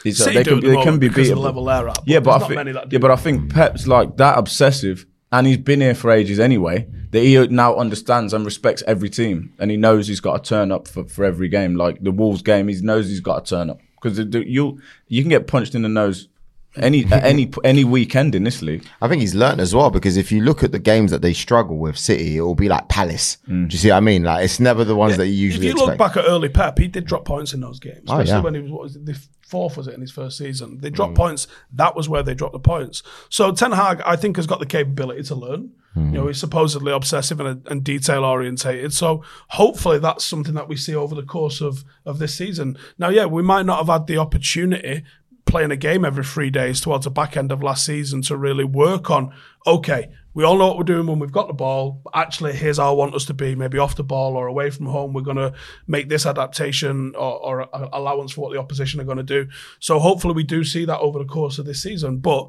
It's, 0.05 0.19
City 0.19 0.39
they 0.39 0.45
can, 0.45 0.55
at 0.59 0.63
the 0.63 0.69
they 0.71 0.83
can 0.83 0.99
be 0.99 1.09
because 1.09 1.29
the 1.29 1.37
level 1.37 1.67
they're 1.67 1.89
at, 1.89 1.95
but 1.97 2.09
Yeah, 2.09 2.21
but 2.21 2.31
I 2.31 2.39
not 2.39 2.49
think 2.49 2.57
many 2.57 2.73
that 2.73 2.93
yeah, 2.93 2.99
but 2.99 3.11
I 3.11 3.17
think 3.17 3.53
Pep's 3.53 3.87
like 3.87 4.17
that 4.17 4.39
obsessive, 4.39 5.05
and 5.33 5.47
he's 5.47 5.59
been 5.59 5.81
here 5.81 5.95
for 5.95 6.11
ages 6.11 6.39
anyway. 6.41 6.87
That 7.11 7.21
he 7.23 7.45
now 7.49 7.75
understands 7.75 8.33
and 8.33 8.45
respects 8.45 8.85
every 8.87 9.11
team, 9.11 9.53
and 9.59 9.71
he 9.71 9.77
knows 9.77 10.07
he's 10.07 10.21
got 10.21 10.45
to 10.45 10.49
turn 10.49 10.71
up 10.71 10.87
for, 10.87 11.05
for 11.05 11.25
every 11.25 11.49
game. 11.49 11.75
Like 11.75 12.03
the 12.03 12.13
Wolves 12.13 12.43
game, 12.43 12.69
he 12.69 12.81
knows 12.83 13.09
he's 13.09 13.19
got 13.21 13.45
to 13.45 13.51
turn 13.51 13.69
up 13.71 13.81
because 14.01 14.19
you 14.47 14.81
you 15.09 15.23
can 15.23 15.29
get 15.31 15.47
punched 15.49 15.75
in 15.75 15.83
the 15.83 15.89
nose 15.89 16.29
any 16.77 17.05
any 17.11 17.51
any 17.65 17.83
weekend 17.83 18.37
in 18.37 18.45
this 18.45 18.63
league. 18.63 18.87
I 19.03 19.09
think 19.09 19.21
he's 19.23 19.35
learned 19.35 19.61
as 19.61 19.75
well 19.75 19.91
because 19.91 20.17
if 20.17 20.31
you 20.31 20.41
look 20.43 20.63
at 20.63 20.71
the 20.71 20.79
games 20.79 21.11
that 21.11 21.21
they 21.21 21.33
struggle 21.33 21.79
with 21.79 21.99
City, 21.99 22.37
it 22.37 22.43
will 22.43 22.55
be 22.55 22.69
like 22.69 22.89
Palace. 22.89 23.39
Mm. 23.49 23.69
Do 23.69 23.75
you 23.75 23.79
see 23.79 23.91
what 23.91 23.97
I 23.97 24.01
mean? 24.01 24.23
Like 24.23 24.45
it's 24.45 24.61
never 24.61 24.85
the 24.85 24.95
ones 24.95 25.17
that 25.17 25.27
you 25.27 25.33
usually. 25.35 25.67
If 25.67 25.73
usually 25.73 25.83
you 25.83 25.89
look 25.89 25.99
back 25.99 26.17
at 26.17 26.27
early 26.29 26.49
Pep, 26.49 26.79
he 26.79 26.87
did 26.87 27.07
drop 27.07 27.25
points 27.25 27.53
in 27.55 27.61
those 27.61 27.81
games, 27.81 28.03
Oh, 28.09 28.21
especially 28.21 28.31
yeah. 28.31 28.41
when 28.41 28.55
he 28.55 28.61
was 28.61 28.71
what 28.71 28.83
was 28.83 28.95
it, 28.97 29.05
the 29.05 29.19
fourth 29.51 29.77
was 29.77 29.87
it 29.89 29.95
in 29.95 30.01
his 30.01 30.11
first 30.13 30.39
season. 30.39 30.79
They 30.81 30.91
Mm. 30.91 30.95
dropped 30.95 31.15
points. 31.17 31.47
That 31.75 31.95
was 31.97 32.09
where 32.09 32.23
they 32.23 32.35
dropped 32.35 32.53
the 32.55 32.61
points. 32.61 33.03
So 33.29 33.53
Ten 33.53 33.73
Hag, 33.73 34.01
I 34.07 34.17
think, 34.17 34.37
has 34.37 34.47
got 34.47 34.61
the 34.61 34.67
capability 34.67 35.23
to 35.25 35.35
learn. 35.35 35.71
You 35.97 36.03
Mm. 36.03 36.13
know, 36.13 36.27
he's 36.29 36.39
supposedly 36.39 36.93
obsessive 36.93 37.41
and, 37.41 37.67
and 37.67 37.83
detail 37.83 38.25
orientated. 38.25 38.93
So 38.93 39.23
hopefully 39.49 39.99
that's 39.99 40.25
something 40.25 40.55
that 40.55 40.69
we 40.69 40.77
see 40.77 40.95
over 40.95 41.15
the 41.17 41.25
course 41.25 41.61
of 41.61 41.85
of 42.07 42.19
this 42.21 42.35
season. 42.35 42.79
Now, 42.97 43.09
yeah, 43.09 43.27
we 43.27 43.43
might 43.43 43.67
not 43.67 43.79
have 43.79 43.89
had 43.89 44.07
the 44.07 44.17
opportunity 44.19 45.03
playing 45.51 45.73
a 45.73 45.77
game 45.77 46.05
every 46.05 46.25
three 46.25 46.49
days 46.49 46.81
towards 46.81 47.05
the 47.05 47.11
back 47.11 47.37
end 47.37 47.51
of 47.51 47.63
last 47.63 47.85
season 47.85 48.23
to 48.23 48.37
really 48.37 48.65
work 48.65 49.11
on. 49.11 49.35
Okay, 49.67 50.11
we 50.33 50.45
all 50.45 50.57
know 50.57 50.69
what 50.69 50.79
we're 50.79 50.85
doing 50.85 51.07
when 51.07 51.19
we've 51.19 51.33
got 51.33 51.49
the 51.49 51.55
ball. 51.55 52.01
Actually, 52.15 52.53
here's 52.53 52.79
how 52.79 52.91
I 52.91 52.95
want 52.95 53.15
us 53.15 53.25
to 53.27 53.35
be, 53.35 53.57
maybe 53.57 53.79
off 53.79 53.97
the 53.97 54.05
ball 54.05 54.37
or 54.37 54.47
away 54.47 54.71
from 54.71 54.87
home. 54.87 55.13
We're 55.13 55.23
going 55.23 55.37
to 55.37 55.53
make 55.89 56.09
this 56.09 56.25
adaptation 56.25 57.15
or, 57.17 57.39
or 57.45 57.69
allowance 57.93 58.33
for 58.33 58.43
what 58.43 58.53
the 58.53 58.61
opposition 58.61 59.01
are 59.01 59.05
going 59.05 59.17
to 59.17 59.23
do. 59.25 59.49
So 59.81 59.99
hopefully, 59.99 60.35
we 60.35 60.45
do 60.45 60.63
see 60.63 60.85
that 60.85 61.01
over 61.01 61.19
the 61.19 61.25
course 61.25 61.59
of 61.59 61.67
this 61.67 61.83
season. 61.83 62.19
But 62.19 62.49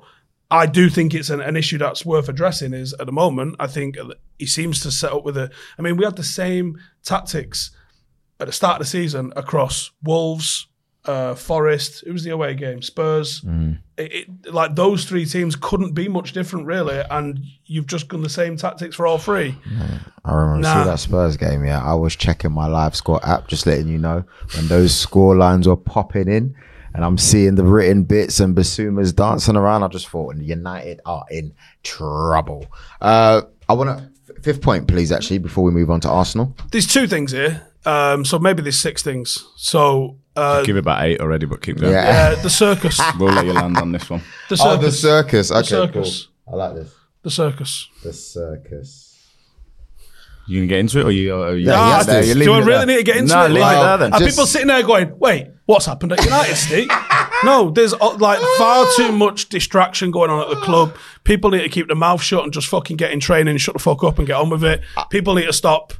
I 0.51 0.67
do 0.67 0.89
think 0.89 1.15
it's 1.15 1.31
an, 1.31 1.41
an 1.41 1.57
issue 1.57 1.79
that's 1.79 2.05
worth 2.05 2.29
addressing. 2.29 2.73
Is 2.73 2.93
at 2.93 3.07
the 3.07 3.11
moment, 3.11 3.55
I 3.59 3.65
think 3.65 3.97
he 4.37 4.45
seems 4.45 4.79
to 4.81 4.91
set 4.91 5.11
up 5.11 5.25
with 5.25 5.37
a. 5.37 5.49
I 5.79 5.81
mean, 5.81 5.97
we 5.97 6.05
had 6.05 6.17
the 6.17 6.23
same 6.23 6.79
tactics 7.03 7.71
at 8.39 8.45
the 8.45 8.53
start 8.53 8.79
of 8.79 8.85
the 8.85 8.89
season 8.89 9.33
across 9.35 9.91
Wolves, 10.03 10.67
uh, 11.05 11.35
Forest. 11.35 12.03
It 12.05 12.11
was 12.11 12.23
the 12.23 12.29
away 12.31 12.53
game, 12.55 12.81
Spurs. 12.81 13.43
It, 13.97 14.27
it, 14.43 14.53
like 14.53 14.75
those 14.75 15.05
three 15.05 15.25
teams 15.25 15.55
couldn't 15.55 15.93
be 15.93 16.07
much 16.07 16.33
different, 16.33 16.65
really. 16.65 17.01
And 17.09 17.39
you've 17.65 17.87
just 17.87 18.07
done 18.07 18.21
the 18.21 18.29
same 18.29 18.57
tactics 18.57 18.95
for 18.95 19.05
all 19.07 19.17
three. 19.17 19.55
I 20.25 20.33
remember 20.33 20.61
Nah. 20.61 20.83
see 20.83 20.89
that 20.89 20.99
Spurs 20.99 21.37
game. 21.37 21.65
Yeah, 21.65 21.83
I 21.83 21.93
was 21.93 22.15
checking 22.15 22.51
my 22.51 22.67
live 22.67 22.95
score 22.95 23.19
app, 23.25 23.47
just 23.47 23.65
letting 23.65 23.87
you 23.87 23.97
know 23.97 24.23
when 24.55 24.67
those 24.67 24.95
score 24.95 25.35
lines 25.35 25.67
were 25.67 25.75
popping 25.75 26.27
in, 26.27 26.55
and 26.93 27.05
I'm 27.05 27.17
seeing 27.17 27.55
the 27.55 27.63
written 27.63 28.03
bits 28.03 28.39
and 28.39 28.55
Bissouma's 28.55 29.13
dancing 29.13 29.55
around. 29.55 29.83
I 29.83 29.87
just 29.87 30.07
thought 30.09 30.35
United 30.37 30.99
are 31.05 31.25
in 31.31 31.53
trouble. 31.83 32.65
Uh, 33.01 33.41
I 33.69 33.73
want 33.73 33.97
to 33.97 34.41
fifth 34.41 34.61
point, 34.61 34.87
please. 34.87 35.11
Actually, 35.11 35.37
before 35.39 35.63
we 35.63 35.71
move 35.71 35.89
on 35.89 35.99
to 36.01 36.09
Arsenal, 36.09 36.55
There's 36.71 36.87
two 36.87 37.07
things 37.07 37.31
here. 37.31 37.67
Um, 37.85 38.25
so 38.25 38.37
maybe 38.39 38.61
there's 38.61 38.79
six 38.79 39.01
things. 39.01 39.47
So 39.55 40.17
Give 40.35 40.75
it 40.77 40.79
about 40.79 41.03
eight 41.03 41.19
already, 41.19 41.45
but 41.45 41.61
keep 41.61 41.77
going. 41.77 41.93
Yeah. 41.93 42.35
Uh, 42.37 42.41
the 42.41 42.49
circus. 42.49 42.99
We'll 43.19 43.33
let 43.33 43.45
you 43.45 43.53
land 43.53 43.77
on 43.77 43.91
this 43.91 44.09
one. 44.09 44.21
The 44.49 44.57
Oh, 44.63 44.77
the 44.77 44.91
circus. 44.91 45.49
circus. 45.49 45.51
Okay, 45.51 45.67
circus. 45.67 46.27
cool. 46.45 46.53
I 46.53 46.57
like 46.67 46.75
this. 46.75 46.93
the 47.23 47.31
circus. 47.31 47.87
The 48.03 48.13
circus. 48.13 49.07
You 50.47 50.59
can 50.59 50.67
get 50.67 50.79
into 50.79 50.99
it, 50.99 51.05
or 51.05 51.11
you? 51.11 51.33
Or 51.35 51.55
you 51.55 51.67
Yeah, 51.67 51.73
Ah, 51.77 52.03
yes, 52.07 52.27
you're 52.27 52.35
do 52.43 52.53
I 52.53 52.59
really 52.59 52.77
there? 52.77 52.85
need 52.87 52.95
to 52.97 53.03
get 53.03 53.17
into 53.17 53.33
no, 53.33 53.45
it? 53.45 53.49
leave 53.49 53.61
Like, 53.61 53.77
it 53.77 53.81
there 53.83 53.97
then. 53.97 54.13
Are 54.13 54.19
Just- 54.19 54.31
people 54.31 54.45
sitting 54.47 54.67
there 54.67 54.83
going, 54.83 55.17
"Wait, 55.19 55.47
what's 55.65 55.85
happened 55.85 56.11
at 56.13 56.23
United, 56.25 56.55
Steve?" 56.55 56.89
no, 57.43 57.69
there's 57.69 57.93
uh, 57.93 58.15
like 58.17 58.39
far 58.57 58.85
too 58.97 59.11
much 59.11 59.49
distraction 59.49 60.11
going 60.11 60.29
on 60.31 60.41
at 60.41 60.49
the 60.49 60.55
club. 60.57 60.95
People 61.23 61.51
need 61.51 61.61
to 61.61 61.69
keep 61.69 61.87
their 61.87 61.95
mouth 61.95 62.21
shut 62.21 62.43
and 62.43 62.51
just 62.51 62.67
fucking 62.67 62.97
get 62.97 63.11
in 63.11 63.19
training, 63.19 63.55
shut 63.57 63.75
the 63.75 63.79
fuck 63.79 64.03
up, 64.03 64.17
and 64.17 64.27
get 64.27 64.35
on 64.35 64.49
with 64.49 64.63
it. 64.63 64.81
People 65.09 65.35
need 65.35 65.45
to 65.45 65.53
stop 65.53 65.93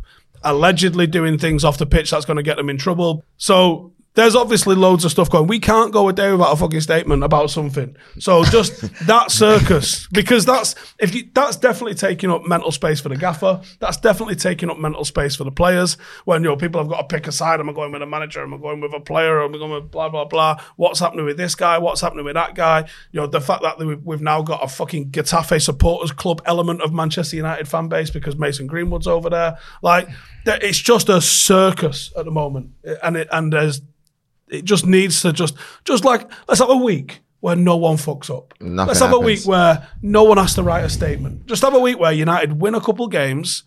allegedly 0.43 1.05
doing 1.05 1.37
things 1.37 1.63
off 1.63 1.77
the 1.77 1.85
pitch 1.85 2.09
that's 2.11 2.25
going 2.25 2.37
to 2.37 2.43
get 2.43 2.57
them 2.57 2.69
in 2.69 2.77
trouble. 2.77 3.23
So. 3.37 3.93
There's 4.13 4.35
obviously 4.35 4.75
loads 4.75 5.05
of 5.05 5.11
stuff 5.11 5.29
going. 5.29 5.47
We 5.47 5.59
can't 5.59 5.93
go 5.93 6.09
a 6.09 6.13
day 6.13 6.31
without 6.33 6.51
a 6.51 6.57
fucking 6.57 6.81
statement 6.81 7.23
about 7.23 7.49
something. 7.49 7.95
So 8.19 8.43
just 8.43 8.81
that 9.07 9.31
circus, 9.31 10.05
because 10.07 10.45
that's 10.45 10.75
if 10.99 11.15
you 11.15 11.29
that's 11.33 11.55
definitely 11.55 11.95
taking 11.95 12.29
up 12.29 12.45
mental 12.45 12.71
space 12.71 12.99
for 12.99 13.07
the 13.07 13.15
gaffer. 13.15 13.61
That's 13.79 13.95
definitely 13.95 14.35
taking 14.35 14.69
up 14.69 14.77
mental 14.77 15.05
space 15.05 15.37
for 15.37 15.45
the 15.45 15.51
players. 15.51 15.95
When 16.25 16.43
you 16.43 16.49
know 16.49 16.57
people 16.57 16.81
have 16.81 16.89
got 16.89 17.07
to 17.07 17.15
pick 17.15 17.25
a 17.27 17.31
side. 17.31 17.61
Am 17.61 17.69
I 17.69 17.73
going 17.73 17.93
with 17.93 18.01
a 18.01 18.05
manager? 18.05 18.43
Am 18.43 18.53
I 18.53 18.57
going 18.57 18.81
with 18.81 18.93
a 18.93 18.99
player? 18.99 19.43
Am 19.43 19.55
I 19.55 19.57
going 19.57 19.71
with 19.71 19.91
blah 19.91 20.09
blah 20.09 20.25
blah? 20.25 20.57
What's 20.75 20.99
happening 20.99 21.25
with 21.25 21.37
this 21.37 21.55
guy? 21.55 21.77
What's 21.77 22.01
happening 22.01 22.25
with 22.25 22.35
that 22.35 22.53
guy? 22.53 22.81
You 23.13 23.21
know 23.21 23.27
the 23.27 23.39
fact 23.39 23.61
that 23.61 23.79
we've, 23.79 24.03
we've 24.03 24.21
now 24.21 24.41
got 24.41 24.61
a 24.61 24.67
fucking 24.67 25.11
Getafe 25.11 25.61
supporters 25.61 26.11
club 26.11 26.41
element 26.45 26.81
of 26.81 26.91
Manchester 26.91 27.37
United 27.37 27.67
fan 27.69 27.87
base 27.87 28.09
because 28.09 28.35
Mason 28.35 28.67
Greenwood's 28.67 29.07
over 29.07 29.29
there. 29.29 29.57
Like 29.81 30.09
it's 30.45 30.79
just 30.79 31.07
a 31.07 31.21
circus 31.21 32.11
at 32.17 32.25
the 32.25 32.31
moment, 32.31 32.71
and 33.01 33.15
it 33.15 33.29
and 33.31 33.53
there's 33.53 33.81
it 34.51 34.65
just 34.65 34.85
needs 34.85 35.21
to 35.21 35.33
just 35.33 35.55
just 35.85 36.05
like 36.05 36.29
let's 36.47 36.59
have 36.59 36.69
a 36.69 36.75
week 36.75 37.21
where 37.39 37.55
no 37.55 37.75
one 37.77 37.97
fucks 37.97 38.29
up. 38.29 38.53
Nothing 38.61 38.87
let's 38.87 38.99
have 38.99 39.13
a 39.13 39.19
week 39.19 39.43
where 39.45 39.87
no 40.01 40.23
one 40.23 40.37
has 40.37 40.53
to 40.55 40.63
write 40.63 40.85
a 40.85 40.89
statement. 40.89 41.47
Just 41.47 41.63
have 41.63 41.73
a 41.73 41.79
week 41.79 41.97
where 41.97 42.11
United 42.11 42.61
win 42.61 42.75
a 42.75 42.81
couple 42.81 43.07
games. 43.07 43.63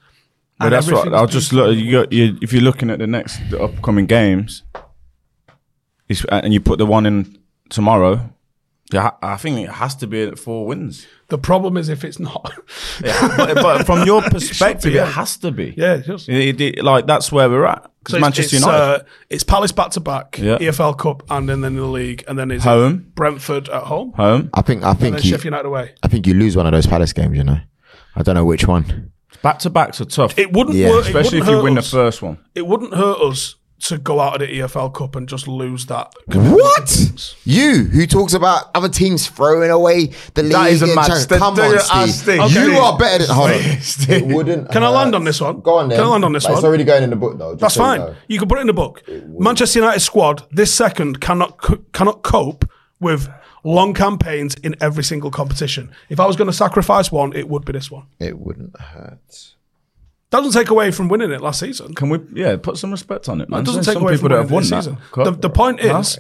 But 0.59 0.71
that's 0.71 0.91
what 0.91 1.13
I'll 1.13 1.27
just 1.27 1.53
look. 1.53 1.77
You 1.77 1.91
got 1.91 2.13
you, 2.13 2.39
if 2.41 2.53
you're 2.53 2.63
looking 2.63 2.89
at 2.91 3.01
the 3.01 3.09
next 3.09 3.41
the 3.51 3.61
upcoming 3.61 4.07
games, 4.07 4.63
and 6.31 6.55
you 6.55 6.61
put 6.61 6.79
the 6.79 6.87
one 6.87 7.07
in 7.07 7.39
tomorrow. 7.71 8.31
Yeah, 8.93 9.13
I 9.23 9.37
think 9.37 9.59
it 9.61 9.71
has 9.73 9.95
to 9.97 10.07
be 10.07 10.23
at 10.23 10.39
four 10.39 10.67
wins. 10.67 11.07
The 11.29 11.39
problem 11.39 11.77
is 11.79 11.89
if 11.89 12.05
it's 12.05 12.19
not. 12.21 12.53
but, 13.01 13.55
but 13.55 13.87
from 13.87 14.05
your 14.07 14.21
perspective, 14.31 14.93
yeah. 14.93 15.09
it 15.09 15.13
has 15.13 15.37
to 15.39 15.51
be. 15.51 15.75
yeah, 15.77 15.95
it 15.95 16.05
just. 16.05 16.29
It- 16.29 16.61
it- 16.61 16.85
like 16.85 17.07
that's 17.07 17.33
where 17.33 17.49
we're 17.49 17.65
at. 17.65 17.83
So 17.85 17.91
Because 18.01 18.15
it's, 18.15 18.21
Manchester 18.21 18.57
it's, 18.57 18.65
United 18.67 18.83
uh, 18.83 19.05
it's 19.31 19.43
Palace 19.45 19.73
back 19.73 19.91
to 19.93 20.01
back, 20.01 20.39
Yeah. 20.39 20.59
EFL 20.59 20.99
Cup, 20.99 21.23
and 21.31 21.49
then 21.49 21.65
in 21.65 21.77
the 21.77 21.87
league, 21.87 22.25
and 22.29 22.39
then 22.39 22.51
it's 22.51 22.65
Home. 22.65 23.11
Brentford 23.15 23.71
at 23.71 23.85
home, 23.85 24.13
home, 24.13 24.51
I 24.53 24.61
think. 24.61 24.83
I 24.83 24.91
and 24.91 24.99
then 25.01 25.13
think 25.13 25.25
you. 25.25 25.31
Sheffield 25.31 25.45
United 25.47 25.67
away. 25.67 25.95
I 26.03 26.09
think 26.09 26.27
you 26.27 26.35
lose 26.35 26.55
one 26.57 26.67
of 26.67 26.73
those 26.73 26.87
Palace 26.87 27.13
games. 27.15 27.37
You 27.39 27.45
know. 27.45 27.61
I 28.17 28.23
don't 28.23 28.35
know 28.35 28.45
which 28.45 28.69
one. 28.69 29.11
back 29.43 29.59
to 29.61 29.71
backs 29.71 30.01
are 30.01 30.05
tough, 30.05 30.39
It 30.39 30.53
wouldn't 30.53 30.77
Yeah. 30.77 30.91
work. 30.91 31.07
especially 31.07 31.39
if 31.39 31.47
wouldn't 31.47 31.51
you 31.51 31.57
hurt 31.57 31.65
win 31.65 31.75
the 31.75 31.83
first 31.83 32.21
one. 32.23 32.39
It 32.55 32.67
wouldn't 32.67 32.95
hurt 32.95 33.19
us 33.21 33.57
to 33.85 33.99
go 33.99 34.19
out 34.21 34.41
of 34.41 34.49
the 34.49 34.59
EFL 34.61 34.93
Cup 34.95 35.15
and 35.15 35.29
just 35.29 35.47
lose 35.47 35.87
that. 35.87 36.15
What? 36.27 37.35
You 37.45 37.85
who 37.85 38.07
talks 38.07 38.33
about 38.33 38.71
other 38.75 38.89
teams 38.89 39.29
throwing 39.29 39.71
away 39.71 40.07
the 40.35 40.43
league? 40.43 40.73
is 40.73 40.83
a 40.83 40.95
mad 40.95 41.05
st- 41.13 41.39
Come 41.39 41.59
on, 41.59 41.71
you- 41.71 41.77
uh, 41.77 42.07
Steve. 42.07 42.41
Steve. 42.49 42.53
You 42.53 42.79
are 42.79 42.97
better 42.99 43.27
than. 43.27 43.35
Hold 43.37 43.51
on. 43.51 43.61
It 44.09 44.27
wouldn't. 44.27 44.71
Can 44.71 44.83
I 44.83 44.89
land 44.89 45.15
on 45.15 45.25
this 45.25 45.41
one? 45.41 45.61
Go 45.61 45.75
on 45.79 45.89
then. 45.89 45.99
Can 45.99 46.07
I 46.07 46.11
land 46.11 46.25
on 46.25 46.33
this 46.33 46.47
But 46.47 46.55
It's 46.55 46.65
already 46.65 46.85
going 46.85 47.03
in 47.03 47.11
the 47.11 47.17
book 47.17 47.37
though. 47.39 47.55
That's 47.55 47.75
so 47.75 47.83
you 47.83 47.87
fine. 47.89 48.01
know. 48.01 48.17
You 48.29 48.39
can 48.39 48.49
put 48.49 48.59
it 48.59 48.63
in 48.63 48.67
the 48.67 48.73
book. 48.73 49.03
Manchester 49.29 49.79
United 49.81 50.01
squad 50.01 50.45
this 50.51 50.73
second 50.75 51.21
cannot 51.21 51.59
co- 51.59 51.85
cannot 51.93 52.23
cope 52.23 52.65
with 53.01 53.29
long 53.65 53.93
campaigns 53.95 54.55
in 54.57 54.75
every 54.81 55.05
single 55.05 55.31
competition. 55.31 55.91
If 56.09 56.21
I 56.21 56.27
was 56.27 56.37
going 56.37 56.47
to 56.49 56.53
sacrifice 56.57 57.11
one, 57.13 57.35
it 57.35 57.49
would 57.49 57.65
be 57.65 57.73
this 57.73 57.91
one. 57.91 58.07
It 58.19 58.39
wouldn't 58.39 58.79
hurt. 58.81 59.53
Doesn't 60.43 60.53
take 60.61 60.71
away 60.71 60.91
from 60.91 61.09
winning 61.09 61.31
it 61.31 61.41
last 61.41 61.61
season. 61.61 61.95
Can 61.95 62.09
we? 62.11 62.19
Yeah, 62.33 62.57
put 62.57 62.77
some 62.77 62.91
respect 62.91 63.29
on 63.29 63.41
it, 63.41 63.49
man. 63.49 63.61
It 63.61 63.65
doesn't 63.67 63.79
There's 63.79 63.87
take 63.87 63.95
some 63.95 64.03
away 64.03 64.17
from 64.17 64.29
that 64.31 64.37
winning 64.39 64.53
won 64.53 64.63
this 64.63 64.71
that. 64.71 64.83
season. 64.85 64.99
The, 65.15 65.31
the 65.33 65.51
point 65.51 65.81
Huh? 65.81 65.99
is, 66.01 66.19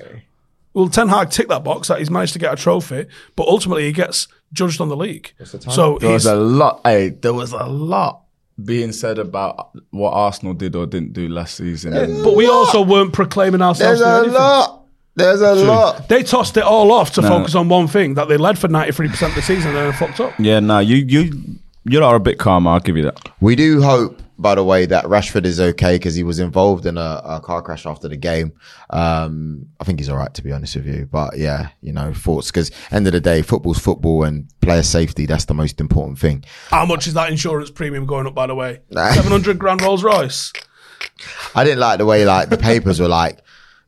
well, 0.72 0.88
Ten 0.88 1.08
Hag 1.08 1.30
ticked 1.30 1.48
that 1.50 1.64
box 1.64 1.88
that 1.88 1.98
he's 1.98 2.10
managed 2.10 2.32
to 2.34 2.38
get 2.38 2.52
a 2.52 2.56
trophy, 2.56 3.06
but 3.36 3.46
ultimately 3.48 3.84
he 3.84 3.92
gets 3.92 4.28
judged 4.52 4.80
on 4.80 4.88
the 4.88 4.96
league. 4.96 5.32
So 5.44 5.98
There 6.00 6.10
was 6.12 6.26
a 6.26 6.34
lot. 6.36 6.80
Hey, 6.84 7.08
there 7.10 7.34
was 7.34 7.52
a 7.52 7.64
lot 7.66 8.22
being 8.64 8.92
said 8.92 9.18
about 9.18 9.70
what 9.90 10.12
Arsenal 10.12 10.54
did 10.54 10.76
or 10.76 10.86
didn't 10.86 11.12
do 11.12 11.28
last 11.28 11.56
season. 11.56 11.92
And 11.94 12.22
but 12.22 12.36
we 12.36 12.46
also 12.46 12.82
weren't 12.82 13.12
proclaiming 13.12 13.62
ourselves. 13.62 14.00
There's 14.00 14.12
a 14.14 14.18
anything. 14.18 14.34
lot. 14.34 14.80
There's 15.16 15.40
a 15.40 15.54
lot. 15.54 16.08
They 16.08 16.22
tossed 16.24 16.56
it 16.56 16.64
all 16.64 16.90
off 16.92 17.12
to 17.14 17.22
focus 17.22 17.54
on 17.54 17.68
one 17.68 17.86
thing 17.88 18.14
that 18.14 18.28
they 18.28 18.36
led 18.36 18.58
for 18.58 18.66
ninety 18.68 18.92
three 18.92 19.08
percent 19.08 19.30
of 19.30 19.36
the 19.36 19.42
season 19.42 19.68
and 19.76 19.76
then 19.76 19.92
fucked 19.92 20.18
up. 20.20 20.34
yeah, 20.40 20.58
no, 20.60 20.80
you 20.80 20.96
you 20.96 21.56
you 21.84 22.00
lot 22.00 22.10
are 22.10 22.16
a 22.16 22.20
bit 22.20 22.38
calmer. 22.38 22.70
I'll 22.70 22.80
give 22.80 22.96
you 22.96 23.02
that. 23.04 23.18
We 23.40 23.56
do 23.56 23.82
hope, 23.82 24.22
by 24.38 24.54
the 24.54 24.64
way, 24.64 24.86
that 24.86 25.04
Rashford 25.04 25.44
is 25.44 25.60
okay 25.60 25.96
because 25.96 26.14
he 26.14 26.22
was 26.22 26.38
involved 26.38 26.86
in 26.86 26.96
a, 26.96 27.20
a 27.24 27.40
car 27.40 27.60
crash 27.62 27.84
after 27.84 28.08
the 28.08 28.16
game. 28.16 28.52
Um, 28.90 29.66
I 29.80 29.84
think 29.84 29.98
he's 29.98 30.08
all 30.08 30.16
right, 30.16 30.32
to 30.34 30.42
be 30.42 30.50
honest 30.50 30.76
with 30.76 30.86
you. 30.86 31.06
But 31.10 31.36
yeah, 31.36 31.68
you 31.82 31.92
know, 31.92 32.14
thoughts 32.14 32.50
because 32.50 32.70
end 32.90 33.06
of 33.06 33.12
the 33.12 33.20
day, 33.20 33.42
football's 33.42 33.78
football 33.78 34.24
and 34.24 34.48
player 34.60 34.82
safety. 34.82 35.26
That's 35.26 35.44
the 35.44 35.54
most 35.54 35.80
important 35.80 36.18
thing. 36.18 36.44
How 36.70 36.86
much 36.86 37.06
is 37.06 37.14
that 37.14 37.30
insurance 37.30 37.70
premium 37.70 38.06
going 38.06 38.26
up? 38.26 38.34
By 38.34 38.46
the 38.46 38.54
way, 38.54 38.80
seven 38.92 39.30
hundred 39.30 39.58
grand 39.58 39.82
Rolls 39.82 40.02
Royce. 40.02 40.52
I 41.54 41.64
didn't 41.64 41.80
like 41.80 41.98
the 41.98 42.06
way 42.06 42.24
like 42.24 42.48
the 42.48 42.56
papers 42.56 42.98
were 42.98 43.08
like, 43.08 43.40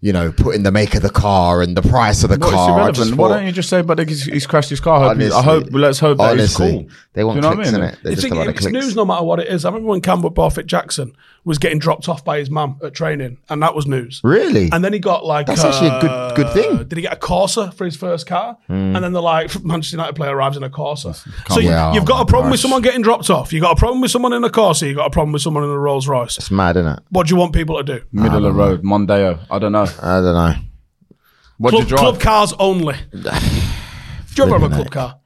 you 0.07 0.12
know, 0.12 0.31
putting 0.31 0.62
the 0.62 0.71
make 0.71 0.95
of 0.95 1.03
the 1.03 1.11
car 1.11 1.62
and 1.62 1.77
the 1.77 1.83
price 1.83 2.23
of 2.23 2.31
the 2.31 2.38
Well, 2.38 2.51
car. 2.51 2.71
I 2.71 2.75
irrelevant. 2.75 2.97
just 3.09 3.16
Why 3.16 3.29
don't 3.31 3.45
you 3.47 3.51
just 3.51 3.69
say, 3.69 3.83
but 3.83 3.99
he's, 4.09 4.23
he's 4.25 4.47
crashed 4.47 4.71
his 4.71 4.79
car? 4.79 5.03
I 5.03 5.09
hope, 5.09 5.16
he- 5.19 5.25
I 5.25 5.27
Honestly. 5.35 5.42
hope 5.53 5.66
let's 5.73 5.99
hope 5.99 6.19
that 6.19 6.38
he's 6.38 6.57
Honestly, 6.57 6.71
cool. 6.85 6.87
they 7.14 7.25
want 7.25 7.35
Do 7.35 7.38
you 7.38 7.42
know 7.42 7.49
what 7.49 7.53
I 7.66 7.71
clicks 7.71 7.73
mean? 7.73 7.83
in 7.83 7.88
it. 7.88 7.99
It's, 8.05 8.23
just 8.23 8.33
about 8.33 8.45
the 8.45 8.51
it's 8.51 8.61
clicks. 8.61 8.73
news 8.73 8.95
no 8.95 9.05
matter 9.05 9.25
what 9.25 9.40
it 9.40 9.49
is. 9.49 9.64
I 9.64 9.69
remember 9.71 9.88
when 9.88 10.01
Cameron 10.01 10.33
Borthwick-Jackson 10.33 11.16
was 11.47 11.57
getting 11.59 11.79
dropped 11.79 12.09
off 12.09 12.23
by 12.25 12.39
his 12.39 12.51
mum 12.51 12.79
at 12.83 12.93
training, 12.93 13.39
and 13.49 13.63
that 13.63 13.75
was 13.75 13.87
news. 13.87 14.21
Really? 14.25 14.69
And 14.73 14.85
then 14.85 14.93
he 14.93 14.99
got 14.99 15.25
like 15.25 15.47
That's 15.47 15.65
actually 15.65 15.89
a 15.89 16.01
good- 16.01 16.37
good 16.37 16.53
thing. 16.53 16.71
Hmm. 16.79 16.83
Did 16.89 16.99
he 16.99 17.03
get 17.03 17.13
a 17.15 17.17
Corsa 17.17 17.73
for 17.73 17.85
his 17.87 17.97
first 17.97 18.27
car? 18.27 18.59
And 18.69 18.97
then 18.97 19.13
the 19.13 19.23
like 19.23 19.65
Manchester 19.65 19.97
United 19.97 20.17
player 20.17 20.37
arrives 20.37 20.57
in 20.59 20.63
a 20.65 20.69
Corsa. 20.69 21.15
So 21.49 21.61
you, 21.61 21.71
Yeah, 21.71 21.95
you've 21.95 22.03
oh 22.03 22.07
got 22.07 22.17
my 22.17 22.23
a 22.23 22.27
problem 22.27 22.51
with 22.51 22.61
someone 22.61 22.83
getting 22.83 23.01
dropped 23.01 23.31
off. 23.31 23.53
You 23.53 23.61
got 23.61 23.73
a 23.73 23.77
problem 23.79 24.01
with 24.03 24.11
someone 24.11 24.33
in 24.35 24.45
a 24.45 24.51
Corsa. 24.51 24.87
You 24.89 24.95
got 24.95 25.07
a 25.07 25.11
problem 25.11 25.33
with 25.33 25.41
someone 25.43 25.63
in 25.65 25.71
a 25.71 25.79
Rolls 25.79 26.07
Royce. 26.09 26.37
It's 26.37 26.51
mad, 26.51 26.77
isn't 26.77 26.93
it? 26.93 26.99
What 27.11 27.29
do 27.29 27.35
you 27.35 27.39
want 27.41 27.55
people 27.55 27.77
to 27.77 27.85
do? 27.85 28.05
Middle 28.13 28.39
of 28.39 28.43
the 28.43 28.53
road, 28.53 28.83
Mondeo. 28.83 29.39
I 29.49 29.59
don't 29.59 29.73
know. 29.73 29.87
I 30.03 30.21
don't 30.21 30.35
know. 30.35 30.55
What 31.59 31.71
do 31.71 31.77
you 31.79 31.85
Club, 31.85 31.89
drive? 31.89 32.01
club 32.01 32.21
cars 32.21 32.53
only. 32.59 32.97
do 33.13 33.21
you 34.37 34.43
ever 34.43 34.59
have 34.59 34.63
a 34.73 34.75
club 34.75 34.91
car? 34.91 35.21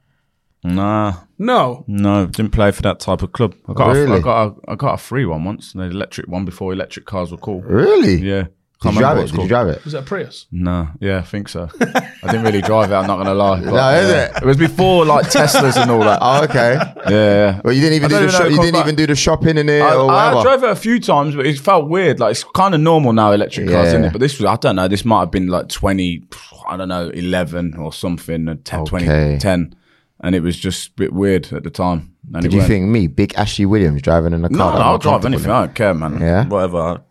Nah, 0.63 1.13
No. 1.39 1.83
no, 1.87 2.27
didn't 2.27 2.51
play 2.51 2.71
for 2.71 2.83
that 2.83 2.99
type 2.99 3.23
of 3.23 3.31
club. 3.31 3.55
I 3.67 3.73
got, 3.73 3.89
a, 3.89 3.93
Really? 3.99 4.17
I 4.17 4.19
got, 4.19 4.47
a, 4.47 4.71
I 4.71 4.75
got 4.75 4.93
a 4.93 4.97
free 4.97 5.25
one 5.25 5.43
once, 5.43 5.73
an 5.73 5.81
electric 5.81 6.27
one 6.27 6.45
before 6.45 6.71
electric 6.71 7.05
cars 7.05 7.31
were 7.31 7.37
cool. 7.37 7.61
Really? 7.61 8.15
Yeah. 8.17 8.45
Did 8.83 8.93
you 8.95 8.99
drive 8.99 9.17
it? 9.17 9.21
it's 9.21 9.31
Did 9.31 9.41
you 9.43 9.47
drive 9.47 9.67
it? 9.67 9.85
Was 9.85 9.93
it 9.93 9.99
a 9.99 10.01
Prius? 10.01 10.47
No, 10.51 10.87
yeah, 10.99 11.19
I 11.19 11.21
think 11.21 11.49
so. 11.49 11.69
I 11.79 12.07
didn't 12.31 12.43
really 12.43 12.61
drive 12.63 12.89
it. 12.91 12.95
I'm 12.95 13.05
not 13.05 13.17
gonna 13.17 13.35
lie. 13.35 13.59
but, 13.59 13.65
No, 13.73 13.89
is 13.99 14.09
yeah. 14.09 14.35
it? 14.37 14.41
It 14.41 14.45
was 14.45 14.57
before 14.57 15.05
like 15.05 15.27
Teslas 15.27 15.79
and 15.79 15.91
all 15.91 15.99
that. 15.99 16.17
Oh, 16.23 16.43
okay. 16.45 16.73
Yeah, 17.07 17.09
yeah. 17.09 17.61
Well, 17.63 17.75
you 17.75 17.81
didn't 17.81 17.93
even 17.97 18.09
do 18.09 18.15
don't 18.15 18.21
the 18.23 18.27
even 18.29 18.39
shop, 18.39 18.49
you 18.49 18.57
didn't 18.57 18.73
back. 18.73 18.85
even 18.85 18.95
do 18.95 19.05
the 19.05 19.15
shopping 19.15 19.57
in 19.59 19.69
it 19.69 19.81
I, 19.83 19.93
or 19.95 20.09
I 20.11 20.41
drove 20.41 20.63
it 20.63 20.69
a 20.71 20.75
few 20.75 20.99
times, 20.99 21.35
but 21.35 21.45
it 21.45 21.59
felt 21.59 21.89
weird. 21.89 22.19
Like 22.19 22.31
it's 22.31 22.43
kind 22.43 22.73
of 22.73 22.81
normal 22.81 23.13
now, 23.13 23.31
electric 23.31 23.67
cars, 23.67 23.83
Yeah. 23.83 23.87
isn't 23.89 24.03
it? 24.05 24.11
But 24.13 24.19
this 24.19 24.39
was, 24.39 24.45
I 24.47 24.55
don't 24.55 24.75
know, 24.75 24.87
this 24.87 25.05
might 25.05 25.19
have 25.21 25.31
been 25.31 25.45
like 25.47 25.69
20, 25.69 26.23
I 26.67 26.75
don't 26.77 26.87
know, 26.89 27.09
11 27.09 27.75
or 27.75 27.93
something, 27.93 28.47
uh, 28.49 28.55
10, 28.63 28.85
20, 28.85 29.37
10. 29.37 29.75
And 30.23 30.35
it 30.35 30.41
was 30.41 30.55
just 30.57 30.89
a 30.89 30.91
bit 30.93 31.13
weird 31.13 31.51
at 31.51 31.63
the 31.63 31.69
time. 31.71 32.13
And 32.33 32.43
Did 32.43 32.53
you 32.53 32.59
went- 32.59 32.69
think 32.69 32.85
me, 32.87 33.07
big 33.07 33.33
Ashley 33.35 33.65
Williams, 33.65 34.01
driving 34.03 34.33
in 34.33 34.45
a 34.45 34.49
car? 34.49 34.57
No, 34.57 34.65
no, 34.69 34.75
I'm 34.75 34.81
I'll 34.83 34.97
drive 34.99 35.25
anything. 35.25 35.49
I 35.51 35.61
don't 35.65 35.75
care, 35.75 35.93
man. 35.93 36.19
Yeah? 36.21 36.45
Whatever. 36.47 37.01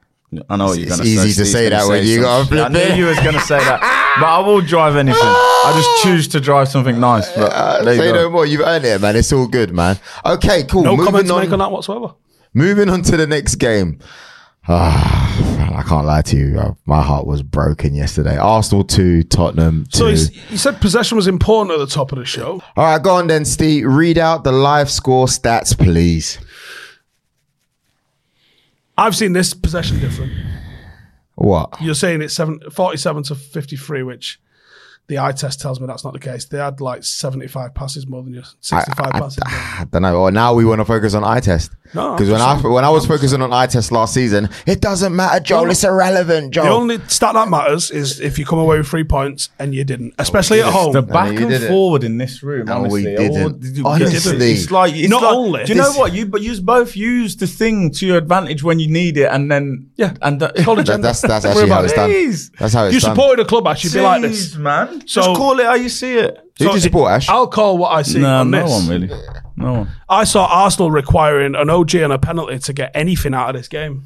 I 0.49 0.57
know 0.57 0.67
what 0.67 0.79
you're 0.79 0.87
It's 0.87 0.97
going 0.97 1.01
to 1.09 1.17
say. 1.17 1.27
easy 1.29 1.43
to 1.43 1.47
say 1.47 1.69
that 1.71 1.89
when 1.89 2.07
you 2.07 2.21
got 2.21 2.43
a 2.43 2.45
something. 2.45 2.59
I 2.61 2.69
knew 2.69 2.95
you 2.95 3.07
was 3.07 3.19
going 3.19 3.35
to 3.35 3.41
say 3.41 3.59
that. 3.59 3.81
But 4.21 4.27
I 4.27 4.39
will 4.39 4.61
drive 4.61 4.95
anything. 4.95 5.21
I 5.21 5.73
just 5.75 6.03
choose 6.05 6.29
to 6.29 6.41
drive 6.41 6.69
something 6.69 7.01
nice. 7.01 7.29
But 7.33 7.53
Uh, 7.53 7.79
you 7.91 7.97
say 7.97 8.13
go. 8.13 8.15
no 8.15 8.31
more. 8.31 8.47
You've 8.47 8.61
earned 8.61 8.85
it, 8.85 9.01
man. 9.01 9.17
It's 9.17 9.33
all 9.33 9.49
good, 9.49 9.73
man. 9.75 9.99
Okay, 10.25 10.63
cool. 10.65 10.85
No 10.85 10.91
moving 10.93 11.05
comment 11.07 11.27
to 11.27 11.35
on, 11.35 11.41
make 11.41 11.53
on 11.53 11.59
that 11.59 11.73
whatsoever. 11.73 12.15
Moving 12.55 12.89
on 12.91 13.03
to 13.03 13.17
the 13.17 13.27
next 13.27 13.57
game. 13.57 13.99
Ah, 14.73 15.75
I 15.79 15.83
can't 15.83 16.07
lie 16.07 16.23
to 16.23 16.37
you. 16.37 16.59
uh, 16.59 16.75
My 16.87 17.03
heart 17.03 17.27
was 17.27 17.43
broken 17.43 17.95
yesterday. 17.95 18.37
Arsenal 18.37 18.85
2, 18.85 19.25
Tottenham 19.25 19.85
2. 19.91 19.99
So 19.99 20.07
you 20.51 20.57
said 20.57 20.81
possession 20.81 21.17
was 21.17 21.27
important 21.27 21.73
at 21.79 21.81
the 21.87 21.93
top 21.93 22.13
of 22.13 22.19
the 22.19 22.25
show. 22.25 22.63
All 22.77 22.85
right, 22.85 23.03
go 23.03 23.11
on 23.17 23.27
then, 23.27 23.45
Steve. 23.45 23.85
Read 23.87 24.17
out 24.17 24.45
the 24.45 24.53
live 24.53 24.91
score 24.91 25.27
stats, 25.27 25.77
please. 25.77 26.39
I've 28.97 29.17
seen 29.17 29.33
this 29.33 29.55
possession 29.55 29.99
different. 29.99 30.33
What? 31.35 31.81
You're 31.81 31.95
saying 31.95 32.21
it's 32.23 32.35
seven, 32.35 32.61
47 32.71 33.23
to 33.25 33.35
53, 33.35 34.03
which 34.03 34.39
The 35.11 35.19
eye 35.19 35.33
test 35.33 35.61
tells 35.61 35.81
me 35.81 35.89
that's 35.89 36.05
not 36.05 36.13
the 36.13 36.21
case. 36.21 36.45
They 36.45 36.59
had 36.59 36.81
like 36.81 37.03
75 37.03 37.75
passes 37.75 38.07
more 38.07 38.23
than 38.23 38.33
you, 38.33 38.43
65 38.61 38.95
I, 39.07 39.19
passes. 39.19 39.39
more 39.45 39.51
than 39.51 39.61
you. 39.61 39.81
I 39.81 39.85
don't 39.91 40.03
know. 40.03 40.17
Or 40.21 40.31
now 40.31 40.55
we 40.55 40.65
want 40.65 40.81
to 40.81 40.85
focus 40.85 41.15
on 41.15 41.25
eye 41.25 41.41
test. 41.41 41.73
No, 41.93 42.13
because 42.15 42.29
when 42.31 42.39
just 42.39 42.65
I 42.65 42.69
when 42.69 42.85
I 42.85 42.91
was 42.91 43.05
focusing 43.05 43.43
on 43.43 43.53
eye 43.53 43.67
test 43.67 43.91
last 43.91 44.15
season, 44.15 44.49
it 44.65 44.81
doesn't 44.81 45.17
matter, 45.17 45.41
Joel. 45.41 45.65
No. 45.65 45.71
It's 45.73 45.83
irrelevant, 45.83 46.55
Joel. 46.55 46.65
The 46.67 46.71
only 46.71 46.99
stat 47.09 47.35
that 47.35 47.49
matters 47.49 47.91
is 47.91 48.21
if 48.21 48.39
you 48.39 48.47
come 48.47 48.61
away 48.61 48.79
with 48.79 48.87
three 48.87 49.03
points 49.03 49.49
and 49.59 49.75
you 49.75 49.83
didn't, 49.83 50.13
oh, 50.17 50.23
especially 50.23 50.61
at 50.61 50.73
home. 50.73 50.93
The 50.93 51.03
back 51.03 51.33
you 51.33 51.49
and 51.49 51.65
forward 51.65 52.05
in 52.05 52.17
this 52.19 52.45
room, 52.45 52.67
No, 52.67 52.83
we 52.83 53.09
honestly. 53.09 53.17
didn't. 53.17 53.43
all- 53.43 53.49
did 53.51 53.77
you- 53.77 53.85
Honestly. 53.85 54.53
it's 54.53 54.71
like 54.71 54.95
it's 54.95 55.09
Not 55.11 55.23
like- 55.25 55.35
only. 55.35 55.65
Do 55.65 55.73
you 55.73 55.79
know 55.81 55.91
what 55.95 56.13
you? 56.13 56.27
But 56.27 56.43
you 56.43 56.61
both 56.63 56.95
use 56.95 57.35
the 57.35 57.49
thing 57.49 57.91
to 57.95 58.07
your 58.07 58.19
advantage 58.19 58.63
when 58.63 58.79
you 58.79 58.87
need 58.89 59.17
it, 59.17 59.27
and 59.33 59.51
then 59.51 59.91
Yeah. 59.97 60.15
and 60.23 60.41
uh, 60.41 60.53
that, 60.55 60.65
Call 60.65 60.77
That- 60.77 61.03
that's 61.03 61.23
that's 61.23 61.45
actually 61.45 61.71
how 61.71 61.83
it's 61.83 61.93
it. 61.93 61.97
done. 61.97 62.11
That's 62.61 62.73
how 62.75 62.85
it's 62.85 62.95
you 62.95 63.01
done. 63.01 63.17
supported 63.17 63.43
a 63.43 63.49
club, 63.49 63.67
Ash, 63.67 63.83
you'd 63.83 63.95
be 63.95 64.01
like 64.01 64.23
this. 64.23 64.55
Man. 64.55 65.00
So- 65.07 65.23
Just 65.23 65.37
call 65.37 65.59
it 65.61 65.67
how 65.67 65.75
you 65.75 65.89
see 65.89 66.15
it. 66.15 66.39
Who 66.59 66.65
So 66.65 66.71
did 66.73 66.75
you 66.75 66.81
support, 66.81 67.11
Ash? 67.13 67.29
I'll 67.29 67.47
call 67.47 67.79
what 67.79 67.93
I 67.93 68.03
see 68.03 68.19
No, 68.21 68.41
on 68.41 68.51
no 68.51 68.63
this. 68.63 68.71
one 68.71 68.89
really. 68.89 69.23
No 69.57 69.73
one. 69.73 69.89
I 70.09 70.25
saw 70.25 70.47
Arsenal 70.47 70.91
requiring 70.91 71.55
an 71.55 71.71
OG 71.71 71.95
and 71.97 72.13
a 72.13 72.19
penalty 72.19 72.59
to 72.59 72.73
get 72.73 72.91
anything 72.95 73.35
out 73.35 73.49
of 73.51 73.57
this 73.57 73.69
game. 73.69 74.05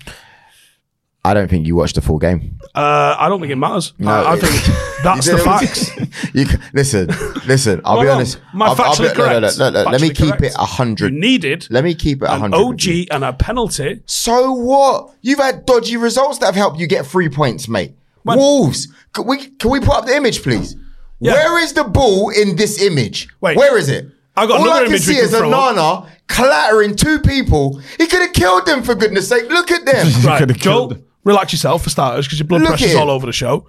I 1.27 1.33
don't 1.33 1.49
think 1.49 1.67
you 1.67 1.75
watched 1.75 1.95
the 1.95 2.03
full 2.03 2.19
game. 2.19 2.59
Uh, 2.75 3.17
I 3.19 3.29
don't 3.31 3.41
think 3.41 3.51
it 3.51 3.57
matters. 3.57 3.95
No, 3.99 4.11
I, 4.11 4.33
I 4.33 4.35
it- 4.35 4.41
think 4.41 4.77
that's 5.03 5.27
the 5.27 5.39
facts. 5.39 5.91
you 6.35 6.45
can, 6.45 6.61
listen, 6.75 7.09
listen. 7.47 7.81
I'll 7.85 7.97
Am 7.99 8.03
be 8.05 8.09
wrong? 8.09 8.17
honest. 8.17 8.39
Am 8.53 8.61
I 8.63 8.67
I'll- 8.67 8.71
I'll 8.73 8.77
factually 8.95 9.13
be- 9.15 9.19
no, 9.19 9.25
no, 9.27 9.33
no, 9.33 9.41
correct? 9.41 9.59
no, 9.59 9.71
no, 9.71 9.83
Let 9.91 10.01
me 10.03 10.11
Factually 10.11 10.17
keep 10.17 10.29
correct. 10.37 10.43
it 10.45 10.55
a 10.59 10.61
You 10.61 10.67
hundred. 10.67 11.13
needed 11.15 11.67
Let 11.71 11.83
me 11.85 11.95
keep 11.95 12.23
it 12.23 12.27
a 12.29 12.33
an 12.35 12.41
hundred. 12.41 12.59
with 12.59 12.67
OG 12.75 12.85
you. 12.85 13.07
and 13.11 13.25
a 13.25 13.33
penalty. 13.33 14.03
So 14.07 14.53
what? 14.53 15.15
You've 15.23 15.39
had 15.39 15.65
dodgy 15.65 15.97
results 15.97 16.39
that 16.39 16.47
have 16.47 16.55
helped 16.57 16.79
you 16.79 16.87
get 16.87 17.07
three 17.07 17.31
points, 17.31 17.69
mate. 17.69 17.95
When- 18.25 18.37
Wolves. 18.39 18.89
Can 19.15 19.27
we 19.27 19.39
can 19.49 19.71
we 19.71 19.81
put 19.81 19.91
up 19.97 20.05
the 20.07 20.15
image, 20.15 20.43
please? 20.43 20.77
Yeah. 21.21 21.33
Where 21.33 21.63
is 21.63 21.73
the 21.73 21.85
ball 21.85 22.31
in 22.31 22.57
this 22.57 22.81
image? 22.83 23.29
Wait. 23.41 23.57
Where 23.57 23.79
is 23.79 23.89
it? 23.89 24.07
I 24.37 24.47
got 24.47 24.61
All 24.61 24.71
I 24.71 24.79
can 24.81 24.89
image 24.89 25.03
see 25.03 25.17
is 25.17 25.33
a 25.33 25.39
throw. 25.39 25.51
Nana 25.51 26.11
clattering 26.27 26.97
two 26.97 27.21
people. 27.21 27.79
He 27.99 28.07
could 28.09 28.21
have 28.21 28.33
killed 28.33 28.67
them 28.67 28.83
for 28.83 28.95
goodness 28.95 29.29
sake. 29.29 29.49
Look 29.49 29.71
at 29.71 29.85
them. 29.85 30.07
Right, 30.25 30.39
could've 30.41 30.59
killed 30.59 30.91
Joel, 30.91 30.99
them. 30.99 31.05
relax 31.25 31.53
yourself 31.53 31.85
for 31.85 31.91
starters 31.91 32.27
because 32.27 32.41
your 32.41 32.49
blood 32.49 32.63
Look 32.63 32.71
pressure's 32.71 32.95
at 32.95 33.01
all 33.01 33.11
it. 33.11 33.13
over 33.13 33.27
the 33.27 33.33
show. 33.33 33.67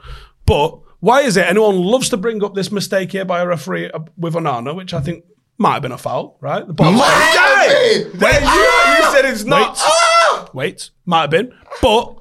But 0.48 0.80
why 1.02 1.22
is 1.22 1.38
it 1.38 1.46
anyone 1.46 1.76
loves 1.78 2.10
to 2.10 2.18
bring 2.18 2.44
up 2.44 2.56
this 2.56 2.72
mistake 2.72 3.12
here 3.12 3.26
by 3.26 3.42
a 3.42 3.46
referee 3.48 3.92
uh, 3.92 4.00
with 4.18 4.34
Onana, 4.34 4.76
which 4.76 4.94
I 4.94 5.02
think 5.02 5.24
might 5.60 5.74
have 5.74 5.82
been 5.84 5.92
a 5.92 5.98
foul, 6.00 6.38
right? 6.42 6.66
The 6.66 6.74
ball. 6.74 6.92
Might 6.92 7.04
have 7.06 8.12
been. 8.12 8.20
Wait, 8.20 8.42
you, 8.42 9.06
you 9.06 9.12
said 9.12 9.26
it's 9.26 9.44
not. 9.44 9.70
Wait. 9.74 9.78
Ah! 9.82 10.50
Wait, 10.54 10.90
might 11.06 11.22
have 11.22 11.30
been. 11.30 11.54
But 11.82 12.16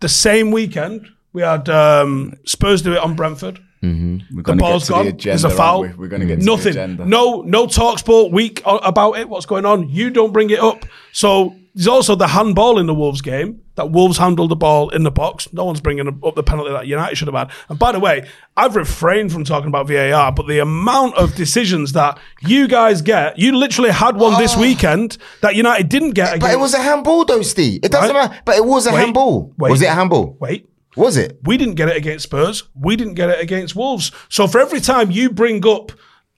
the 0.00 0.08
same 0.10 0.50
weekend, 0.50 1.06
we 1.32 1.40
had 1.42 1.68
um, 1.70 2.34
Spurs 2.44 2.82
do 2.82 2.92
it 2.92 2.98
on 2.98 3.16
Brentford. 3.16 3.60
Mm-hmm. 3.82 4.36
We're 4.36 4.42
The 4.42 4.42
gonna 4.42 4.60
ball's 4.60 4.82
get 4.82 4.86
to 4.88 4.92
gone. 4.92 5.04
the 5.04 5.08
agenda, 5.10 5.30
There's 5.42 5.44
a 5.44 5.50
foul. 5.56 5.82
we? 5.82 5.88
We're 5.88 6.08
going 6.08 6.20
to 6.20 6.26
get 6.26 6.40
Nothing. 6.40 6.96
the. 6.96 7.04
No, 7.06 7.42
no 7.42 7.66
talk 7.66 7.98
sport 7.98 8.30
week 8.32 8.60
about 8.66 9.12
it. 9.18 9.28
What's 9.28 9.46
going 9.46 9.64
on? 9.64 9.88
You 9.88 10.10
don't 10.10 10.32
bring 10.32 10.50
it 10.50 10.58
up. 10.60 10.84
So 11.12 11.54
there's 11.74 11.86
also 11.88 12.14
the 12.14 12.26
handball 12.28 12.78
in 12.78 12.86
the 12.86 12.94
Wolves 12.94 13.22
game. 13.22 13.62
That 13.76 13.90
Wolves 13.92 14.18
handled 14.18 14.50
the 14.50 14.56
ball 14.56 14.90
in 14.90 15.04
the 15.04 15.10
box. 15.10 15.50
No 15.54 15.64
one's 15.64 15.80
bringing 15.80 16.06
up 16.06 16.34
the 16.34 16.42
penalty 16.42 16.70
that 16.72 16.86
United 16.86 17.16
should 17.16 17.28
have 17.28 17.34
had. 17.34 17.50
And 17.70 17.78
by 17.78 17.92
the 17.92 18.00
way, 18.00 18.28
I've 18.54 18.76
refrained 18.76 19.32
from 19.32 19.44
talking 19.44 19.68
about 19.68 19.88
VAR, 19.88 20.30
but 20.32 20.46
the 20.46 20.58
amount 20.58 21.14
of 21.14 21.34
decisions 21.34 21.92
that 21.92 22.18
you 22.42 22.68
guys 22.68 23.00
get, 23.00 23.38
you 23.38 23.56
literally 23.56 23.90
had 23.90 24.16
one 24.16 24.38
this 24.38 24.54
ah. 24.56 24.60
weekend 24.60 25.16
that 25.40 25.54
United 25.54 25.88
didn't 25.88 26.10
get. 26.10 26.32
But 26.32 26.36
against- 26.36 26.54
it 26.54 26.60
was 26.60 26.74
a 26.74 26.82
handball, 26.82 27.24
though, 27.24 27.40
Steve. 27.40 27.80
It 27.82 27.90
doesn't 27.92 28.14
Right. 28.14 28.28
matter. 28.28 28.42
But 28.44 28.56
it 28.56 28.64
was 28.66 28.86
a 28.86 28.92
Wait. 28.92 28.98
handball. 29.00 29.54
Wait. 29.56 29.70
Was 29.70 29.80
it 29.80 29.86
a 29.86 29.92
handball? 29.94 30.36
Wait. 30.38 30.68
Was 30.96 31.16
it? 31.16 31.38
We 31.44 31.56
didn't 31.56 31.74
get 31.76 31.88
it 31.88 31.96
against 31.96 32.24
Spurs. 32.24 32.64
We 32.74 32.96
didn't 32.96 33.14
get 33.14 33.28
it 33.30 33.40
against 33.40 33.76
Wolves. 33.76 34.10
So 34.28 34.46
for 34.46 34.60
every 34.60 34.80
time 34.80 35.10
you 35.10 35.30
bring 35.30 35.64
up, 35.66 35.92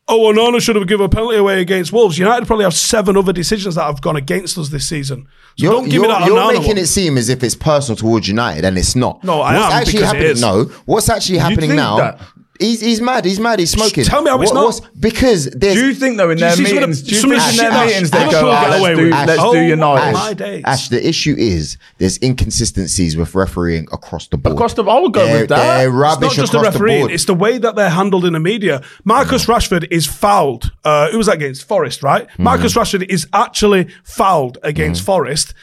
oh, 0.08 0.32
Onana 0.32 0.60
should 0.60 0.76
have 0.76 0.86
given 0.86 1.06
a 1.06 1.08
penalty 1.08 1.36
away 1.38 1.60
against 1.60 1.92
Wolves, 1.92 2.18
United 2.18 2.46
probably 2.46 2.64
have 2.64 2.74
seven 2.74 3.16
other 3.16 3.32
decisions 3.32 3.76
that 3.76 3.84
have 3.84 4.02
gone 4.02 4.16
against 4.16 4.58
us 4.58 4.68
this 4.68 4.86
season. 4.88 5.26
So 5.56 5.64
You're, 5.64 5.72
don't 5.72 5.84
give 5.88 6.02
me 6.02 6.08
you're- 6.08 6.08
that 6.08 6.26
you're 6.26 6.36
Onana 6.38 6.52
making 6.54 6.68
one. 6.68 6.78
it 6.78 6.86
seem 6.86 7.16
as 7.16 7.28
if 7.30 7.42
it's 7.42 7.54
personal 7.54 7.96
towards 7.96 8.28
United, 8.28 8.64
and 8.64 8.76
it's 8.76 8.94
not. 8.94 9.22
No, 9.24 9.40
I 9.40 9.54
what's 9.58 9.72
am, 9.74 9.80
actually 9.80 10.02
happening? 10.02 10.40
No, 10.40 10.64
what's 10.84 11.08
actually 11.08 11.38
happening 11.38 11.74
now? 11.74 11.96
that? 11.96 12.20
He's, 12.62 12.80
he's 12.80 13.00
mad. 13.00 13.24
He's 13.24 13.38
mad. 13.40 13.58
He's 13.58 13.70
smoking. 13.70 14.04
tell 14.04 14.22
me 14.22 14.30
how 14.30 14.40
it's 14.40 14.52
not. 14.52 14.64
what's- 14.64 14.80
because 14.98 15.50
there's. 15.50 15.74
Do 15.74 15.86
you 15.86 15.94
think 15.94 16.16
though 16.16 16.30
in 16.30 16.38
their 16.38 16.52
see 16.56 16.64
some 16.64 16.76
of 16.78 16.80
meetings? 16.88 17.02
Do 17.02 17.14
you 17.14 17.20
think 17.20 17.32
the 17.34 17.36
in 17.36 17.52
shit 17.52 17.60
their 17.60 17.70
that 17.70 17.86
meetings 17.86 18.10
they 18.10 18.18
Liverpool 18.20 18.40
go, 18.40 18.50
get 18.50 18.70
"Ah, 18.70 18.76
away 18.78 18.80
let's 18.94 18.98
do, 18.98 19.04
with"? 19.04 19.12
let's 19.28 19.42
Oh 19.42 19.52
United 19.54 20.12
my 20.12 20.34
days. 20.34 20.62
Ash, 20.64 20.88
the 20.88 21.06
issue 21.08 21.34
is 21.36 21.76
there's 21.98 22.18
inconsistencies 22.22 23.16
with 23.16 23.34
refereeing 23.34 23.86
across 23.92 24.28
the 24.28 24.36
board. 24.38 24.54
Across 24.54 24.74
the- 24.74 24.82
board, 24.84 24.96
I 24.96 25.00
would 25.00 25.12
go 25.12 25.24
they're, 25.26 25.40
with 25.40 25.48
that. 25.50 25.56
They're 25.78 25.88
It's 25.88 25.94
It's 25.94 26.00
rubbish 26.00 26.22
not 26.28 26.42
just 26.42 26.52
the 26.52 26.58
across 26.58 26.74
the 26.74 26.78
referee; 26.80 26.98
board. 27.00 27.10
it's 27.12 27.24
the 27.24 27.34
way 27.34 27.58
that 27.58 27.74
they're 27.76 27.90
handled 27.90 28.24
in 28.24 28.32
the 28.34 28.40
media. 28.40 28.82
Marcus 29.04 29.46
Rashford 29.46 29.86
is 29.90 30.06
fouled. 30.06 30.70
Uh, 30.84 31.10
who 31.10 31.18
was 31.18 31.26
that 31.26 31.36
against? 31.36 31.66
Forest, 31.66 32.02
right? 32.02 32.30
Hmm. 32.32 32.42
Marcus 32.44 32.74
Rashford 32.74 33.06
is 33.08 33.26
actually 33.32 33.88
fouled 34.04 34.58
against 34.62 35.02
Forest. 35.02 35.54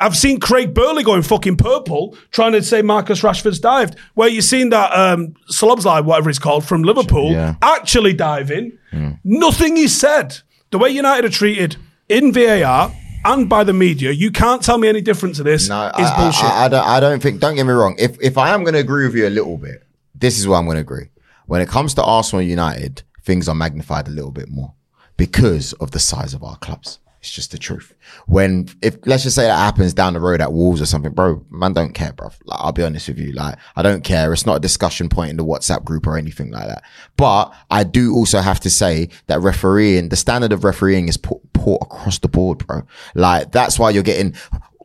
I've 0.00 0.16
seen 0.16 0.40
Craig 0.40 0.74
Burley 0.74 1.02
going 1.02 1.22
fucking 1.22 1.56
purple 1.56 2.16
trying 2.30 2.52
to 2.52 2.62
say 2.62 2.82
Marcus 2.82 3.22
Rashford's 3.22 3.58
dived. 3.60 3.96
Where 4.14 4.28
you've 4.28 4.44
seen 4.44 4.70
that 4.70 4.90
um, 4.92 5.34
Slobsly, 5.50 6.04
whatever 6.04 6.30
it's 6.30 6.38
called, 6.38 6.64
from 6.64 6.82
Liverpool, 6.82 7.32
Yeah. 7.32 7.54
actually 7.62 8.12
diving. 8.12 8.78
Hmm. 8.90 9.10
Nothing 9.24 9.76
is 9.76 9.98
said. 9.98 10.38
The 10.70 10.78
way 10.78 10.90
United 10.90 11.26
are 11.26 11.32
treated 11.32 11.76
in 12.08 12.32
VAR 12.32 12.92
and 13.24 13.48
by 13.48 13.64
the 13.64 13.72
media, 13.72 14.10
you 14.10 14.30
can't 14.30 14.62
tell 14.62 14.78
me 14.78 14.88
any 14.88 15.00
different 15.00 15.34
to 15.36 15.42
this. 15.42 15.68
No, 15.68 15.86
is 15.98 16.08
I, 16.10 16.16
bullshit. 16.16 16.44
I, 16.44 16.64
I 16.64 16.68
don't. 16.68 16.86
I 16.86 17.00
don't 17.00 17.22
think. 17.22 17.40
Don't 17.40 17.56
get 17.56 17.64
me 17.64 17.72
wrong. 17.72 17.96
If 17.98 18.16
if 18.22 18.38
I 18.38 18.50
am 18.54 18.62
going 18.62 18.74
to 18.74 18.80
agree 18.80 19.06
with 19.06 19.14
you 19.16 19.26
a 19.26 19.30
little 19.30 19.56
bit, 19.58 19.82
this 20.14 20.38
is 20.38 20.46
where 20.46 20.58
I'm 20.58 20.64
going 20.66 20.76
to 20.76 20.80
agree. 20.82 21.08
When 21.46 21.60
it 21.60 21.68
comes 21.68 21.94
to 21.94 22.02
Arsenal 22.04 22.42
United, 22.42 23.02
things 23.24 23.48
are 23.48 23.54
magnified 23.54 24.06
a 24.08 24.10
little 24.10 24.30
bit 24.30 24.48
more 24.48 24.74
because 25.16 25.72
of 25.74 25.90
the 25.90 25.98
size 25.98 26.32
of 26.34 26.42
our 26.44 26.56
clubs. 26.56 27.00
It's 27.20 27.32
just 27.32 27.50
the 27.50 27.58
truth. 27.58 27.94
When 28.26 28.68
if 28.80 28.96
let's 29.04 29.24
just 29.24 29.34
say 29.34 29.42
that 29.42 29.56
happens 29.56 29.92
down 29.92 30.12
the 30.12 30.20
road 30.20 30.40
at 30.40 30.52
Wolves 30.52 30.80
or 30.80 30.86
something, 30.86 31.12
bro, 31.12 31.44
man, 31.50 31.72
don't 31.72 31.92
care, 31.92 32.12
bro. 32.12 32.30
Like 32.44 32.60
I'll 32.60 32.72
be 32.72 32.84
honest 32.84 33.08
with 33.08 33.18
you, 33.18 33.32
like 33.32 33.56
I 33.74 33.82
don't 33.82 34.04
care. 34.04 34.32
It's 34.32 34.46
not 34.46 34.56
a 34.56 34.60
discussion 34.60 35.08
point 35.08 35.30
in 35.30 35.36
the 35.36 35.44
WhatsApp 35.44 35.84
group 35.84 36.06
or 36.06 36.16
anything 36.16 36.52
like 36.52 36.68
that. 36.68 36.84
But 37.16 37.52
I 37.70 37.82
do 37.82 38.14
also 38.14 38.38
have 38.38 38.60
to 38.60 38.70
say 38.70 39.08
that 39.26 39.40
refereeing, 39.40 40.10
the 40.10 40.16
standard 40.16 40.52
of 40.52 40.62
refereeing 40.62 41.08
is 41.08 41.16
poor, 41.16 41.40
poor 41.54 41.78
across 41.82 42.20
the 42.20 42.28
board, 42.28 42.64
bro. 42.66 42.82
Like 43.16 43.50
that's 43.50 43.80
why 43.80 43.90
you're 43.90 44.04
getting 44.04 44.34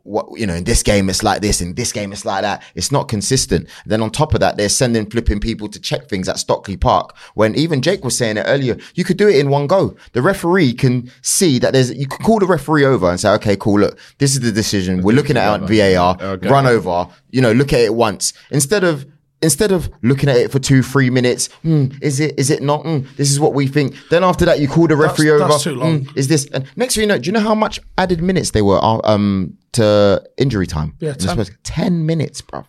what 0.03 0.25
you 0.37 0.45
know 0.45 0.53
in 0.53 0.65
this 0.65 0.83
game 0.83 1.09
it's 1.09 1.23
like 1.23 1.41
this 1.41 1.61
in 1.61 1.75
this 1.75 1.91
game 1.93 2.11
it's 2.11 2.25
like 2.25 2.41
that. 2.41 2.61
It's 2.75 2.91
not 2.91 3.07
consistent. 3.07 3.69
Then 3.85 4.01
on 4.01 4.11
top 4.11 4.33
of 4.33 4.41
that 4.41 4.57
they're 4.57 4.69
sending 4.69 5.09
flipping 5.09 5.39
people 5.39 5.69
to 5.69 5.79
check 5.79 6.09
things 6.09 6.27
at 6.27 6.37
stockley 6.39 6.75
park 6.77 7.15
when 7.35 7.55
even 7.55 7.81
jake 7.81 8.03
was 8.03 8.17
saying 8.17 8.35
it 8.37 8.43
earlier 8.47 8.77
you 8.95 9.03
could 9.03 9.17
do 9.17 9.27
it 9.29 9.37
in 9.37 9.49
one 9.49 9.65
go. 9.67 9.95
The 10.11 10.21
referee 10.21 10.73
can 10.73 11.09
see 11.21 11.57
that 11.59 11.71
there's 11.73 11.93
you 11.93 12.07
can 12.07 12.23
call 12.25 12.39
the 12.39 12.45
referee 12.47 12.85
over 12.85 13.09
and 13.09 13.19
say 13.19 13.29
okay 13.35 13.55
cool 13.55 13.79
look 13.79 13.97
this 14.17 14.33
is 14.33 14.41
the 14.41 14.51
decision. 14.51 15.01
We're 15.03 15.15
looking 15.15 15.37
at 15.37 15.61
var 15.61 16.17
Okay. 16.21 16.49
run 16.49 16.65
over. 16.67 17.07
You 17.31 17.41
know 17.41 17.51
look 17.53 17.71
at 17.73 17.79
it 17.79 17.93
once. 17.95 18.33
Instead 18.51 18.83
of 18.83 19.05
Instead 19.43 19.71
of 19.71 19.89
looking 20.01 20.29
at 20.29 20.37
it 20.37 20.51
for 20.51 20.57
two, 20.59 20.81
three 20.81 21.09
minutes, 21.09 21.47
hmm, 21.61 21.87
is 22.01 22.19
it, 22.19 22.33
is 22.39 22.49
it 22.49 22.63
not? 22.63 22.81
Hmm, 22.83 22.99
this 23.17 23.29
is 23.31 23.39
what 23.39 23.53
we 23.53 23.67
think. 23.67 23.95
Then 24.09 24.23
after 24.23 24.45
that, 24.45 24.59
you 24.59 24.67
call 24.67 24.87
the 24.87 24.95
referee 24.95 25.27
That's- 25.27 25.41
over. 25.41 25.51
that's 25.51 25.63
too 25.63 25.75
long. 25.75 26.05
hmm, 26.05 26.17
is 26.17 26.27
this? 26.29 26.45
And 26.53 26.65
next 26.75 26.95
thing 26.95 27.01
you 27.03 27.07
know, 27.07 27.17
do 27.19 27.27
you 27.27 27.31
know 27.33 27.39
how 27.41 27.53
much 27.55 27.79
added 27.97 28.21
minutes 28.21 28.51
they 28.51 28.61
were 28.61 28.79
uh, 28.83 28.99
um 29.03 29.57
to 29.73 30.23
injury 30.37 30.65
time? 30.67 30.95
Yeah, 30.99 31.13
10. 31.13 31.45
Ten 31.63 32.05
minutes, 32.05 32.41
bro. 32.41 32.65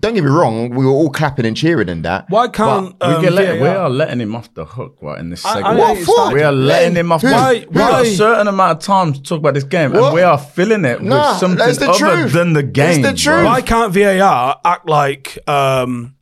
Don't 0.00 0.14
get 0.14 0.22
me 0.22 0.30
wrong, 0.30 0.70
we 0.70 0.84
were 0.86 0.92
all 0.92 1.10
clapping 1.10 1.44
and 1.44 1.56
cheering 1.56 1.88
and 1.88 2.04
that. 2.04 2.26
Why 2.28 2.46
can't 2.48 2.94
we, 3.00 3.06
um, 3.06 3.20
get 3.22 3.32
let, 3.32 3.54
we 3.54 3.66
VAR 3.66 3.76
are 3.78 3.90
letting 3.90 4.20
him 4.20 4.36
off 4.36 4.52
the 4.54 4.64
hook 4.64 4.96
right 5.00 5.18
in 5.18 5.30
this 5.30 5.44
I- 5.44 5.54
segment. 5.54 5.74
I- 5.74 5.78
What 5.78 5.98
for? 6.04 6.32
we 6.34 6.42
are 6.42 6.52
letting 6.52 6.94
him 6.94 7.10
off. 7.10 7.22
Who? 7.22 7.32
Why- 7.32 7.66
We 7.68 7.80
have 7.80 7.92
why- 7.94 8.00
a 8.02 8.04
certain 8.14 8.46
amount 8.46 8.72
of 8.78 8.78
time 8.78 9.12
to 9.12 9.20
talk 9.22 9.38
about 9.38 9.54
this 9.54 9.64
game, 9.64 9.92
What? 9.92 10.04
and 10.04 10.14
we 10.14 10.22
are 10.22 10.38
filling 10.38 10.84
it 10.84 11.02
Nah, 11.02 11.30
with 11.32 11.40
something 11.40 11.60
other 11.60 11.92
truth. 11.94 12.32
than 12.32 12.52
the 12.52 12.62
That's 12.62 12.72
game. 12.72 13.02
the 13.02 13.08
bro. 13.08 13.16
truth. 13.16 13.44
Why 13.44 13.60
can't 13.60 13.92
VAR 13.92 14.56
act 14.64 14.88
like? 14.88 15.38
Um, 15.48 16.14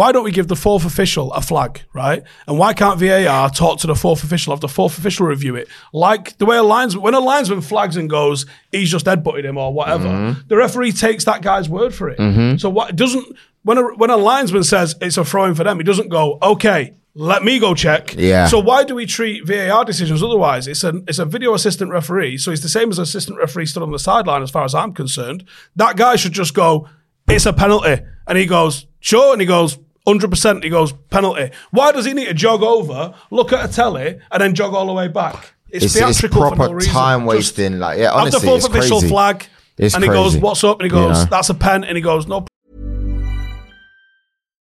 why 0.00 0.12
don't 0.12 0.24
we 0.24 0.32
give 0.32 0.48
the 0.48 0.56
fourth 0.56 0.86
official 0.86 1.30
a 1.34 1.42
flag, 1.42 1.82
right? 1.92 2.22
And 2.46 2.58
why 2.58 2.72
can't 2.72 2.98
VAR 2.98 3.50
talk 3.50 3.80
to 3.80 3.86
the 3.86 3.94
fourth 3.94 4.24
official? 4.24 4.54
Have 4.54 4.62
the 4.62 4.66
fourth 4.66 4.96
official 4.96 5.26
review 5.26 5.56
it, 5.56 5.68
like 5.92 6.38
the 6.38 6.46
way 6.46 6.56
a 6.56 6.62
linesman 6.62 7.02
when 7.02 7.12
a 7.12 7.20
linesman 7.20 7.60
flags 7.60 7.98
and 7.98 8.08
goes, 8.08 8.46
he's 8.72 8.90
just 8.90 9.04
headbutted 9.04 9.44
him 9.44 9.58
or 9.58 9.74
whatever. 9.74 10.06
Mm-hmm. 10.06 10.48
The 10.48 10.56
referee 10.56 10.92
takes 10.92 11.26
that 11.26 11.42
guy's 11.42 11.68
word 11.68 11.94
for 11.94 12.08
it. 12.08 12.18
So 12.60 12.70
what 12.70 12.96
doesn't 12.96 13.36
when 13.62 13.76
a 13.76 13.94
when 13.94 14.08
a 14.08 14.16
linesman 14.16 14.64
says 14.64 14.96
it's 15.02 15.18
a 15.18 15.24
throw 15.24 15.44
in 15.44 15.54
for 15.54 15.64
them, 15.64 15.76
he 15.76 15.84
doesn't 15.84 16.08
go, 16.08 16.38
okay. 16.40 16.94
Let 17.12 17.42
me 17.42 17.58
go 17.58 17.74
check. 17.74 18.14
Yeah. 18.16 18.46
So 18.46 18.58
why 18.60 18.84
do 18.84 18.94
we 18.94 19.04
treat 19.04 19.44
VAR 19.44 19.84
decisions 19.84 20.22
otherwise? 20.22 20.66
It's 20.66 20.82
a 20.82 21.02
it's 21.08 21.18
a 21.18 21.26
video 21.26 21.52
assistant 21.52 21.90
referee, 21.90 22.38
so 22.38 22.52
he's 22.52 22.62
the 22.62 22.70
same 22.70 22.88
as 22.88 22.98
assistant 22.98 23.36
referee 23.36 23.66
stood 23.66 23.82
on 23.82 23.90
the 23.90 23.98
sideline, 23.98 24.42
as 24.42 24.50
far 24.50 24.64
as 24.64 24.74
I'm 24.74 24.94
concerned. 24.94 25.44
That 25.76 25.96
guy 25.96 26.16
should 26.16 26.32
just 26.32 26.54
go, 26.54 26.88
"It's 27.28 27.46
a 27.46 27.52
penalty," 27.52 28.02
and 28.28 28.38
he 28.38 28.46
goes, 28.46 28.86
"Sure," 29.00 29.32
and 29.32 29.40
he 29.42 29.46
goes, 29.46 29.76
"100." 30.06 30.30
percent 30.30 30.64
He 30.64 30.70
goes, 30.70 30.92
"Penalty." 31.10 31.50
Why 31.70 31.92
does 31.92 32.04
he 32.04 32.12
need 32.14 32.26
to 32.26 32.34
jog 32.34 32.62
over, 32.62 33.14
look 33.30 33.52
at 33.52 33.68
a 33.68 33.72
telly, 33.72 34.18
and 34.30 34.40
then 34.42 34.54
jog 34.54 34.74
all 34.74 34.86
the 34.86 34.92
way 34.92 35.08
back? 35.08 35.54
It's, 35.68 35.84
It's, 35.84 35.96
it's 35.96 36.20
theatrical 36.20 36.50
for 36.50 36.56
no 36.56 36.72
reason. 36.72 36.92
time 36.92 37.20
Just 37.20 37.28
wasting. 37.56 37.78
Like, 37.78 37.98
yeah, 37.98 38.06
Have 38.06 38.14
honestly, 38.16 38.40
the 38.40 38.46
fourth 38.46 38.56
it's 38.64 38.68
official 38.68 38.98
crazy. 39.00 39.08
flag, 39.08 39.46
It's 39.78 39.94
and 39.94 40.02
he 40.02 40.10
goes, 40.10 40.36
"What's 40.36 40.64
up?" 40.64 40.80
And 40.80 40.90
he 40.90 40.96
You 40.96 41.02
goes, 41.08 41.18
know? 41.24 41.30
"That's 41.30 41.48
a 41.50 41.54
pen," 41.54 41.84
and 41.84 41.96
he 41.96 42.02
goes, 42.02 42.26
"No." 42.26 42.46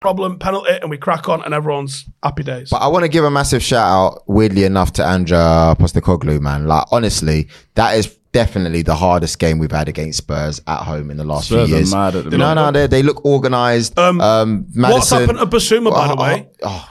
Problem, 0.00 0.38
penalty, 0.38 0.70
and 0.80 0.88
we 0.88 0.96
crack 0.96 1.28
on, 1.28 1.42
and 1.44 1.52
everyone's 1.52 2.06
happy 2.22 2.42
days. 2.42 2.70
But 2.70 2.78
I 2.78 2.86
want 2.88 3.02
to 3.04 3.08
give 3.10 3.22
a 3.22 3.30
massive 3.30 3.62
shout 3.62 3.86
out, 3.86 4.22
weirdly 4.26 4.64
enough, 4.64 4.94
to 4.94 5.04
Andrea 5.04 5.76
Postecoglou, 5.78 6.40
man. 6.40 6.66
Like, 6.66 6.84
honestly, 6.90 7.48
that 7.74 7.98
is 7.98 8.16
definitely 8.32 8.80
the 8.80 8.94
hardest 8.94 9.38
game 9.38 9.58
we've 9.58 9.70
had 9.70 9.90
against 9.90 10.16
Spurs 10.16 10.62
at 10.66 10.84
home 10.84 11.10
in 11.10 11.18
the 11.18 11.24
last 11.24 11.48
Spurs 11.48 11.68
few 11.68 11.74
are 11.76 11.78
years. 11.80 11.92
mad 11.92 12.14
at 12.16 12.30
the 12.30 12.38
no, 12.38 12.54
no, 12.54 12.70
they, 12.70 12.86
they 12.86 13.02
look 13.02 13.22
organised. 13.26 13.98
Um, 13.98 14.22
Um, 14.22 14.62
What's 14.68 14.76
Maddison, 15.12 15.20
happened 15.20 15.38
to 15.40 15.46
Bissouma, 15.46 15.90
by 15.92 16.08
the 16.08 16.14
Oh, 16.16 16.22
way? 16.22 16.48
Oh, 16.62 16.89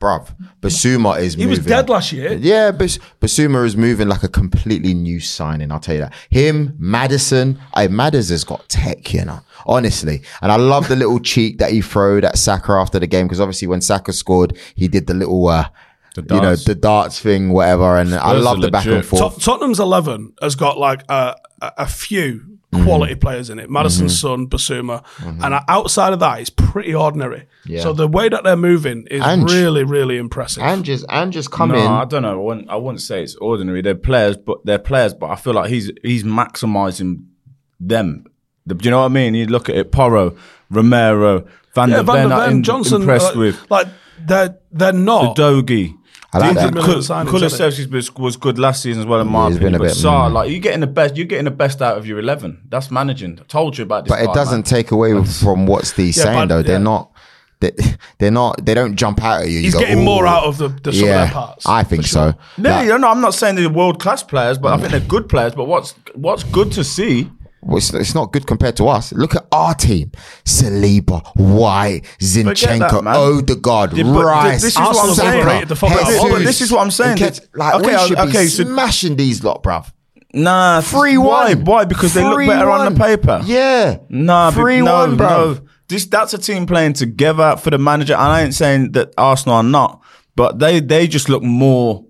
bruv. 0.00 0.34
Bissouma 0.62 1.18
is 1.20 1.34
He 1.34 1.40
moving. 1.44 1.50
was 1.58 1.66
dead 1.66 1.88
last 1.88 2.12
year. 2.12 2.32
Yeah, 2.34 2.70
Bas- 2.70 2.98
Bissouma 3.20 3.64
is 3.64 3.76
moving 3.76 4.08
like 4.08 4.22
a 4.22 4.28
completely 4.28 4.94
new 4.94 5.20
signing. 5.20 5.70
I'll 5.72 5.80
tell 5.80 5.94
you 5.96 6.02
that. 6.02 6.14
Him, 6.30 6.74
Maddison. 6.78 7.58
I 7.74 7.88
Madders 7.88 8.28
has 8.30 8.44
got 8.44 8.68
tech, 8.68 9.12
you 9.14 9.24
know. 9.24 9.40
Honestly, 9.66 10.22
and 10.40 10.50
I 10.50 10.56
love 10.56 10.88
the 10.88 10.96
little 10.96 11.20
cheek 11.20 11.58
that 11.58 11.72
he 11.72 11.82
throwed 11.82 12.24
at 12.24 12.38
Saka 12.38 12.72
after 12.72 12.98
the 12.98 13.06
game 13.06 13.26
because 13.26 13.40
obviously 13.40 13.68
when 13.68 13.80
Saka 13.80 14.12
scored, 14.12 14.56
he 14.74 14.88
did 14.88 15.06
the 15.06 15.14
little, 15.14 15.46
uh, 15.48 15.68
you 16.16 16.22
know, 16.40 16.56
the 16.56 16.74
darts 16.74 17.20
thing, 17.20 17.50
whatever. 17.50 17.98
And 17.98 18.14
I 18.14 18.32
love 18.32 18.58
are 18.58 18.62
the 18.62 18.70
back 18.70 18.86
and 18.86 19.04
forth. 19.04 19.20
Tot- 19.20 19.40
Tottenham's 19.42 19.78
11 19.80 20.32
has 20.40 20.54
got 20.54 20.78
like 20.78 21.02
a, 21.10 21.36
a, 21.60 21.72
a 21.78 21.86
few 21.86 22.57
Mm-hmm. 22.70 22.84
quality 22.84 23.14
players 23.14 23.48
in 23.48 23.58
it. 23.58 23.70
Maddison's 23.70 24.20
son, 24.20 24.46
Bissouma. 24.46 25.02
And 25.42 25.54
outside 25.68 26.12
of 26.12 26.20
that, 26.20 26.38
it's 26.40 26.50
pretty 26.50 26.94
ordinary. 26.94 27.46
Yeah. 27.64 27.80
So 27.80 27.94
the 27.94 28.06
way 28.06 28.28
that 28.28 28.44
they're 28.44 28.56
moving 28.58 29.06
is 29.10 29.22
And- 29.24 29.50
really, 29.50 29.84
really 29.84 30.18
impressive. 30.18 30.62
and 30.62 30.84
just 30.84 31.06
and 31.08 31.32
just 31.32 31.50
come 31.50 31.70
No, 31.70 31.76
in. 31.78 31.86
I 31.86 32.04
don't 32.04 32.20
know. 32.22 32.32
I 32.32 32.44
wouldn't, 32.44 32.68
I 32.68 32.76
wouldn't 32.76 33.00
say 33.00 33.22
it's 33.22 33.36
ordinary. 33.36 33.80
They're 33.80 33.94
players, 33.94 34.36
but 34.36 34.66
they're 34.66 34.78
players. 34.78 35.14
But 35.14 35.30
I 35.30 35.36
feel 35.36 35.54
like 35.54 35.70
he's 35.70 35.90
he's 36.02 36.24
maximizing 36.24 37.24
them. 37.80 38.24
The- 38.66 38.74
do 38.74 38.84
you 38.84 38.90
know 38.90 38.98
what 39.00 39.06
I 39.06 39.08
mean? 39.08 39.34
You 39.34 39.46
look 39.46 39.70
at 39.70 39.74
it: 39.76 39.90
Porro, 39.90 40.36
Romero, 40.70 41.46
Van 41.74 41.88
yeah, 41.88 41.96
der 41.96 42.02
Van 42.02 42.16
Ven. 42.16 42.28
der 42.28 42.34
I'm 42.34 42.40
Ven, 42.48 42.52
in- 42.58 42.62
Johnson, 42.64 43.00
impressed 43.00 43.34
uh, 43.34 43.38
with 43.38 43.70
like 43.70 43.86
they're 44.26 44.58
they're 44.72 44.92
not. 44.92 45.36
The 45.36 45.42
Dogi. 45.42 45.94
I 46.32 46.38
like 46.38 46.56
that. 46.56 46.74
Million 46.74 46.98
signings, 46.98 47.26
Kulusevski 47.28 47.90
was, 47.90 48.14
was 48.16 48.36
good 48.36 48.58
last 48.58 48.82
season 48.82 49.00
as 49.00 49.06
well 49.06 49.20
in 49.20 49.28
my 49.28 49.48
he's 49.48 49.56
been 49.58 49.74
opinion. 49.74 49.80
a 49.80 49.84
But 49.84 49.94
bit, 49.94 50.04
Sarr, 50.04 50.28
mm. 50.28 50.32
like 50.34 50.50
you're 50.50 50.60
getting 50.60 50.80
the 50.80 50.86
best, 50.86 51.16
you're 51.16 51.26
getting 51.26 51.46
the 51.46 51.50
best 51.50 51.80
out 51.80 51.96
of 51.96 52.06
your 52.06 52.18
eleven. 52.18 52.60
That's 52.68 52.90
managing. 52.90 53.38
I 53.40 53.44
told 53.44 53.78
you 53.78 53.84
about 53.84 54.04
this. 54.04 54.10
but 54.12 54.20
it 54.22 54.34
doesn't 54.34 54.58
man. 54.58 54.62
take 54.64 54.90
away 54.90 55.24
from 55.24 55.66
what 55.66 55.86
Steve's 55.86 56.18
Yeah, 56.18 56.24
saying 56.24 56.48
but- 56.48 56.54
though. 56.56 56.62
They're 56.62 56.78
not. 56.78 57.12
They, 57.60 57.72
they're 58.18 58.30
not. 58.30 58.64
They 58.64 58.72
don't 58.74 58.94
jump 58.94 59.20
out 59.24 59.40
at 59.42 59.48
you. 59.48 59.54
You 59.54 59.60
He's 59.62 59.72
go, 59.74 59.80
getting 59.80 60.04
more 60.04 60.28
out 60.28 60.44
of 60.44 60.58
the, 60.58 60.68
the 60.68 60.92
some 60.92 61.08
of 61.08 61.14
their 61.14 61.26
parts. 61.28 61.66
I 61.66 61.82
think 61.82 62.04
sure. 62.04 62.32
so. 62.32 62.38
No, 62.56 62.70
Like, 62.70 62.86
no, 62.86 62.96
no, 62.98 63.08
I'm 63.08 63.20
not 63.20 63.34
saying 63.34 63.56
they're 63.56 63.68
world 63.68 63.98
class 64.00 64.22
players, 64.22 64.58
but 64.58 64.74
I 64.74 64.76
think 64.76 64.92
they're 64.92 65.00
good 65.00 65.28
players. 65.28 65.56
But 65.56 65.64
what's 65.64 65.92
what's 66.14 66.44
good 66.44 66.70
to 66.72 66.84
see 66.84 67.28
well, 67.62 67.78
it's, 67.78 67.92
it's 67.92 68.14
not 68.14 68.32
good 68.32 68.46
compared 68.46 68.76
to 68.76 68.88
us. 68.88 69.12
Look 69.12 69.34
at 69.34 69.46
our 69.52 69.74
team: 69.74 70.12
Saliba, 70.44 71.22
White, 71.36 72.02
Zinchenko, 72.20 73.04
that. 73.04 73.16
Odegaard, 73.16 73.96
Yeah, 73.96 74.04
Rice. 74.20 74.62
this 74.62 74.72
is 74.74 74.78
what 74.78 75.08
I'm 75.08 75.14
saying. 75.14 75.46
Rated 75.46 75.68
the 75.68 75.76
fuck 75.76 75.90
out 75.92 76.06
Jesus. 76.06 76.44
this 76.44 76.60
is 76.62 76.72
what 76.72 76.80
I'm 76.82 76.90
saying. 76.90 77.18
Like, 77.54 77.74
Okay, 77.74 77.96
we 77.96 78.06
should 78.08 78.18
okay, 78.18 78.42
be 78.44 78.48
so- 78.48 78.64
smashing 78.64 79.16
these 79.16 79.42
lot, 79.44 79.62
bruv. 79.62 79.90
Nah, 80.34 80.82
Three 80.82 81.16
Why? 81.16 81.54
one. 81.54 81.64
Why? 81.64 81.84
Because 81.84 82.12
they 82.14 82.22
look 82.22 82.38
better 82.46 82.70
on 82.70 82.92
the 82.92 82.98
paper. 83.00 83.40
Yeah. 83.44 83.98
Nah, 84.10 84.50
no, 84.50 84.62
one, 84.62 85.16
bro. 85.16 85.28
no. 85.54 85.58
This 85.88 86.04
that's 86.04 86.34
a 86.34 86.38
team 86.38 86.66
playing 86.66 86.92
together 86.92 87.56
for 87.56 87.70
the 87.70 87.78
manager. 87.78 88.12
And 88.12 88.22
I 88.22 88.42
ain't 88.42 88.54
saying 88.54 88.92
that 88.92 89.14
Arsenal 89.16 89.56
are 89.56 89.62
not, 89.62 90.02
but 90.36 90.58
they 90.58 90.80
they 90.80 91.06
just 91.08 91.28
look 91.30 91.42
more. 91.42 92.04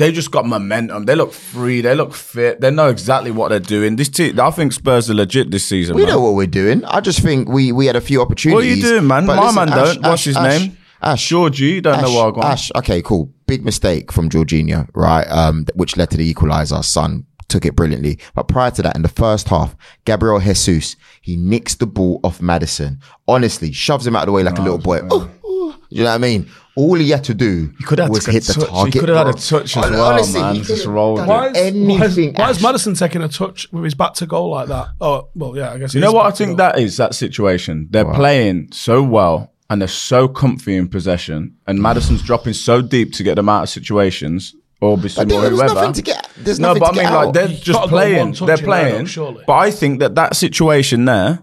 They 0.00 0.12
just 0.12 0.30
got 0.30 0.46
momentum. 0.46 1.04
They 1.04 1.14
look 1.14 1.34
free. 1.34 1.82
They 1.82 1.94
look 1.94 2.14
fit. 2.14 2.62
They 2.62 2.70
know 2.70 2.88
exactly 2.88 3.30
what 3.30 3.50
they're 3.50 3.60
doing. 3.60 3.96
This 3.96 4.08
team, 4.08 4.40
I 4.40 4.50
think 4.50 4.72
Spurs 4.72 5.10
are 5.10 5.14
legit 5.14 5.50
this 5.50 5.66
season. 5.66 5.94
We 5.94 6.04
man. 6.04 6.12
know 6.12 6.20
what 6.22 6.36
we're 6.36 6.46
doing. 6.46 6.82
I 6.86 7.00
just 7.00 7.20
think 7.20 7.50
we 7.50 7.70
we 7.70 7.84
had 7.84 7.96
a 7.96 8.00
few 8.00 8.22
opportunities. 8.22 8.54
What 8.54 8.64
are 8.64 8.76
you 8.76 8.82
doing, 8.82 9.06
man? 9.06 9.26
But 9.26 9.36
My 9.36 9.42
listen, 9.42 9.54
man 9.56 9.68
Ash, 9.68 9.94
don't. 9.94 10.06
What's 10.06 10.24
his 10.24 10.36
Ash, 10.38 10.60
name? 10.60 10.78
Ash. 11.02 11.28
Georgie, 11.28 11.64
you 11.66 11.80
don't 11.82 12.00
know 12.00 12.08
Ash, 12.08 12.14
what 12.14 12.28
I 12.28 12.30
got. 12.30 12.44
Ash, 12.44 12.70
okay, 12.76 13.02
cool. 13.02 13.30
Big 13.46 13.62
mistake 13.62 14.10
from 14.10 14.30
Jorginho, 14.30 14.88
right? 14.94 15.24
Um, 15.24 15.66
which 15.74 15.98
led 15.98 16.08
to 16.12 16.16
the 16.16 16.32
equaliser. 16.32 16.82
Son 16.82 17.26
took 17.48 17.66
it 17.66 17.76
brilliantly. 17.76 18.18
But 18.34 18.48
prior 18.48 18.70
to 18.70 18.82
that, 18.82 18.96
in 18.96 19.02
the 19.02 19.08
first 19.08 19.48
half, 19.48 19.76
Gabriel 20.06 20.40
Jesus, 20.40 20.96
he 21.20 21.36
nicks 21.36 21.74
the 21.74 21.86
ball 21.86 22.20
off 22.24 22.40
Maddison. 22.40 23.00
Honestly, 23.28 23.70
shoves 23.72 24.06
him 24.06 24.16
out 24.16 24.22
of 24.22 24.26
the 24.26 24.32
way 24.32 24.44
like 24.44 24.58
a 24.58 24.62
little 24.62 24.78
boy. 24.78 25.00
Ooh, 25.12 25.30
ooh. 25.44 25.74
you 25.90 26.04
know 26.04 26.08
what 26.08 26.14
I 26.14 26.18
mean? 26.18 26.48
All 26.76 26.94
he 26.94 27.10
had 27.10 27.24
to 27.24 27.34
do 27.34 27.68
could 27.84 27.98
have 27.98 28.10
was 28.10 28.26
hit 28.26 28.44
the 28.44 28.54
touch. 28.54 28.92
He 28.94 28.98
could 28.98 29.08
have 29.08 29.26
had 29.26 29.34
a 29.34 29.38
touch 29.38 29.76
as 29.76 29.90
well, 29.90 30.12
honestly, 30.12 30.40
man. 30.40 30.54
he 30.54 30.60
Just 30.62 30.70
could've 30.82 30.86
rolled 30.94 31.18
done 31.18 31.26
it. 31.28 31.30
Why 31.30 31.46
is, 31.48 31.52
why, 31.54 31.58
is, 31.60 31.74
anything. 32.18 32.34
why 32.34 32.50
is 32.50 32.56
Ash. 32.58 32.62
Maddison 32.62 32.94
taking 32.94 33.22
a 33.22 33.28
touch 33.28 33.66
with 33.72 33.84
his 33.84 33.94
back 33.94 34.14
to 34.14 34.26
goal 34.26 34.50
like 34.50 34.68
that? 34.68 34.88
Oh, 35.00 35.28
well, 35.34 35.56
yeah, 35.56 35.72
I 35.72 35.78
guess. 35.78 35.94
You 35.94 36.00
know 36.00 36.12
what 36.12 36.26
I 36.26 36.30
think 36.30 36.56
that 36.58 36.78
is? 36.78 36.96
That 36.96 37.14
situation. 37.14 37.88
They're 37.90 38.04
playing 38.12 38.70
so 38.72 39.02
well 39.02 39.52
and 39.68 39.80
they're 39.80 39.88
so 39.88 40.26
comfy 40.28 40.76
in 40.76 40.88
possession, 40.88 41.56
and 41.66 41.80
Maddison's 41.80 42.22
dropping 42.22 42.54
so 42.54 42.82
deep 42.82 43.12
to 43.14 43.22
get 43.22 43.34
them 43.36 43.48
out 43.48 43.62
of 43.64 43.68
situations. 43.68 44.54
Or 44.80 44.96
But 44.96 45.06
Bissouma 45.06 45.28
there 45.28 45.38
or 45.38 45.50
was 45.50 45.60
whoever. 45.60 45.74
nothing 45.74 45.92
to 45.92 46.02
get. 46.02 46.28
There's 46.38 46.58
no, 46.58 46.68
nothing 46.68 46.80
but 46.80 46.86
I 46.86 46.90
to 46.92 46.96
mean, 46.96 47.04
get 47.06 47.14
like 47.14 47.26
out. 47.28 47.34
they're 47.34 47.48
just 47.48 47.66
gotta 47.66 47.72
go 47.72 47.80
one 47.80 47.88
playing. 47.90 48.32
touch 48.32 48.38
They're 48.38 48.40
in 48.40 48.46
there, 48.46 48.56
though, 48.56 48.64
playing. 48.90 49.06
surely. 49.06 49.44
But 49.46 49.52
I 49.54 49.70
think 49.70 50.00
that 50.00 50.14
that 50.14 50.36
situation 50.36 51.04
there, 51.04 51.40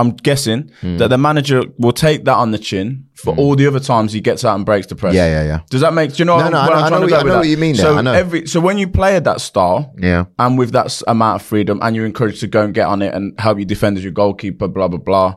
I'm 0.00 0.10
guessing 0.12 0.70
Hmm. 0.80 0.96
that 0.98 1.08
the 1.08 1.18
manager 1.18 1.62
will 1.78 1.92
take 1.92 2.24
that 2.26 2.34
on 2.36 2.52
the 2.52 2.58
chin 2.58 3.06
for 3.14 3.34
all 3.36 3.56
the 3.56 3.66
other 3.66 3.80
times 3.80 4.12
he 4.12 4.20
gets 4.20 4.44
out 4.44 4.54
and 4.54 4.64
breaks 4.64 4.86
the 4.86 4.94
press. 4.94 5.12
Yeah, 5.12 5.26
yeah, 5.26 5.42
yeah. 5.44 5.60
Does 5.70 5.80
that 5.80 5.92
make? 5.92 6.12
Do 6.14 6.18
you 6.20 6.24
know? 6.24 6.36
No, 6.38 6.44
what 6.44 6.50
no, 6.52 6.58
I 6.58 6.66
know- 6.68 6.72
I 6.72 6.88
know 6.90 7.00
what- 7.00 7.12
I 7.14 7.22
know 7.24 7.36
what 7.38 7.48
you 7.48 7.56
mean 7.56 7.74
there, 7.74 7.86
So 7.86 7.96
I 7.98 8.02
know. 8.02 8.12
every 8.12 8.46
so 8.46 8.60
when 8.60 8.78
you 8.78 8.86
play 8.86 9.16
at 9.16 9.24
that 9.24 9.40
style, 9.40 9.92
Yeah. 10.00 10.26
and 10.38 10.56
with 10.56 10.70
that 10.72 11.02
amount 11.08 11.40
of 11.40 11.46
freedom, 11.46 11.80
and 11.82 11.96
you're 11.96 12.06
encouraged 12.06 12.40
to 12.40 12.46
go 12.46 12.62
and 12.62 12.72
get 12.72 12.86
on 12.86 13.02
it 13.02 13.12
and 13.12 13.34
help 13.40 13.58
your 13.58 13.64
defend 13.66 13.96
as 13.98 14.04
your 14.04 14.12
goalkeeper, 14.12 14.68
blah 14.68 14.86
blah 14.88 15.00
blah. 15.00 15.34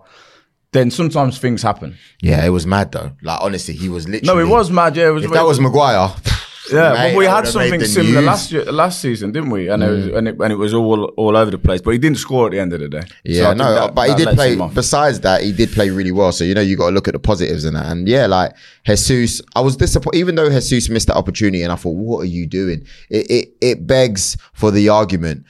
Then 0.74 0.90
sometimes 0.92 1.38
things 1.40 1.64
happen. 1.64 1.96
Yeah, 2.22 2.46
it 2.46 2.50
was 2.50 2.66
mad 2.68 2.92
though. 2.92 3.12
Like 3.24 3.40
honestly, 3.42 3.74
he 3.74 3.90
was 3.90 4.08
literally. 4.08 4.28
No, 4.28 4.40
it 4.48 4.48
was 4.50 4.70
mad. 4.70 4.96
Yeah, 4.96 5.08
it 5.08 5.12
was. 5.14 5.26
If 5.26 5.32
that 5.32 5.46
was 5.46 5.60
Maguire, 5.60 6.12
Yeah, 6.70 6.94
mate, 6.94 7.14
but 7.14 7.18
we 7.18 7.26
had 7.26 7.48
something 7.48 7.84
similar 7.86 8.22
news. 8.22 8.26
last 8.26 8.52
year, 8.52 8.66
last 8.72 9.02
season, 9.02 9.32
didn't 9.32 9.50
we? 9.50 9.70
And 9.70 9.82
it 9.82 9.90
was 9.90 10.06
mm. 10.06 10.18
and 10.18 10.28
it, 10.28 10.40
and 10.40 10.54
it 10.54 10.58
was 10.58 10.74
all 10.74 11.06
all 11.18 11.36
over 11.36 11.50
the 11.50 11.58
place. 11.58 11.82
But 11.82 11.92
he 11.92 11.98
didn't 11.98 12.20
score 12.20 12.48
at 12.48 12.52
the 12.52 12.60
end 12.60 12.74
of 12.74 12.80
the 12.80 12.90
day. 12.90 13.04
Yeah, 13.24 13.48
think 13.48 13.58
no, 13.58 13.74
that- 13.74 13.96
but 13.96 14.10
he 14.10 14.16
did 14.16 14.36
play. 14.36 14.56
Besides 14.74 15.22
that, 15.22 15.42
he 15.42 15.52
did 15.52 15.72
play 15.72 15.90
really 15.90 16.12
well. 16.12 16.32
So 16.32 16.44
you 16.44 16.54
know, 16.54 16.62
you 16.62 16.78
got 16.78 16.88
to 16.88 16.92
look 16.92 17.08
at 17.08 17.14
the 17.14 17.20
positives 17.20 17.66
in 17.66 17.74
that. 17.74 17.88
And 17.88 18.08
yeah, 18.08 18.28
like 18.28 18.54
Jesus, 18.86 19.42
I 19.56 19.62
was 19.62 19.76
disappointed. 19.76 20.20
Even 20.20 20.36
though 20.36 20.50
Jesus 20.50 20.90
missed 20.90 21.08
that 21.08 21.16
opportunity, 21.16 21.64
and 21.64 21.72
I 21.72 21.76
thought, 21.76 21.96
what 21.96 22.20
are 22.20 22.26
you 22.26 22.46
doing? 22.46 22.86
It 23.10 23.30
it, 23.30 23.50
it 23.62 23.88
begs 23.88 24.38
for 24.54 24.70
the 24.70 24.90
argument: 24.90 25.46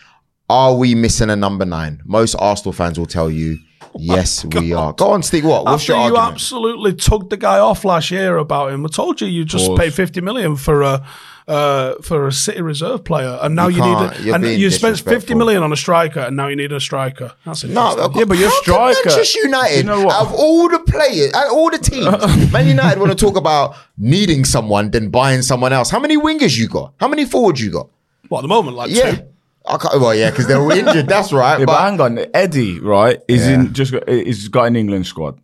Are 0.49 0.76
we 0.76 0.95
missing 0.95 1.30
a 1.30 1.36
number 1.36 1.66
nine? 1.66 2.01
Most 2.05 2.36
Arsenal 2.36 2.74
fans 2.74 2.97
will 2.97 3.05
tell 3.05 3.30
you, 3.30 3.57
yes, 3.98 4.46
we 4.56 4.74
are. 4.74 4.94
Go 4.94 5.12
on, 5.12 5.24
Steve. 5.24 5.46
What? 5.46 5.66
What's 5.66 5.84
After 5.84 5.94
your 5.94 6.00
you 6.02 6.16
argument? 6.16 6.34
absolutely 6.34 6.94
tugged 6.94 7.30
the 7.30 7.38
guy 7.38 7.60
off 7.60 7.84
last 7.86 8.12
year 8.12 8.38
about 8.38 8.72
him, 8.72 8.86
I 8.86 8.89
told 8.89 9.22
you 9.22 9.28
you 9.28 9.46
just 9.46 9.68
Pause. 9.68 9.80
paid 9.80 9.94
fifty 9.94 10.22
million 10.22 10.56
for 10.56 10.82
a 10.82 11.06
uh, 11.48 11.96
for 12.02 12.28
a 12.28 12.32
City 12.32 12.62
reserve 12.62 13.04
player, 13.04 13.38
and 13.42 13.56
now 13.56 13.68
You 13.68 13.78
you, 13.78 13.84
need 13.84 14.30
a, 14.30 14.34
and 14.36 14.46
you 14.46 14.70
spent 14.70 15.00
fifty 15.00 15.34
million 15.34 15.64
on 15.64 15.74
a 15.74 15.76
striker, 15.76 16.20
and 16.22 16.38
now 16.38 16.48
you 16.48 16.56
need 16.56 16.72
a 16.72 16.80
striker. 16.80 17.34
That's 17.46 17.64
No, 17.64 17.89
interesting. 17.92 18.20
Yeah, 18.20 18.26
but 18.26 18.38
you're 18.38 18.50
how 18.50 18.62
striker. 18.62 19.00
Manchester 19.06 19.39
United, 19.44 19.78
You 19.78 19.84
know 19.84 20.06
what? 20.06 20.16
out 20.16 20.28
of 20.28 20.34
all 20.34 20.70
the 20.70 20.80
players, 20.80 21.34
out 21.34 21.48
of 21.48 21.54
all 21.54 21.70
the 21.72 21.78
teams, 21.80 22.52
Man 22.54 22.68
United 22.68 23.00
want 23.00 23.12
to 23.12 23.18
talk 23.18 23.36
about 23.38 23.76
needing 23.98 24.46
someone 24.46 24.92
than 24.92 25.10
buying 25.10 25.42
someone 25.42 25.74
else. 25.74 25.89
How 25.89 26.00
many 26.00 26.16
wingers 26.16 26.58
you 26.58 26.68
got? 26.70 26.94
How 27.00 27.08
many 27.08 27.26
forwards 27.26 27.60
you 27.62 27.72
got? 27.72 27.89
What 28.30 28.39
at 28.39 28.42
the 28.44 28.48
moment, 28.48 28.78
like 28.78 28.92
Yeah. 28.92 29.16
two. 29.16 29.24
I 29.66 29.78
can't, 29.78 30.01
well, 30.01 30.16
yeah, 30.16 30.32
because 30.32 30.47
they 30.47 30.55
were 30.55 30.72
injured. 30.74 31.07
That's 31.07 31.32
right. 31.32 31.59
Yeah, 31.59 31.66
but, 31.66 31.74
but 31.74 31.82
hang 31.82 32.01
on, 32.01 32.26
Eddie, 32.34 32.80
right, 32.80 33.20
is 33.28 33.47
Yeah. 33.47 33.53
in 33.55 33.74
just 33.74 33.91
got, 33.91 34.09
is 34.09 34.47
got 34.47 34.64
an 34.66 34.76
England 34.76 35.05
squad. 35.07 35.39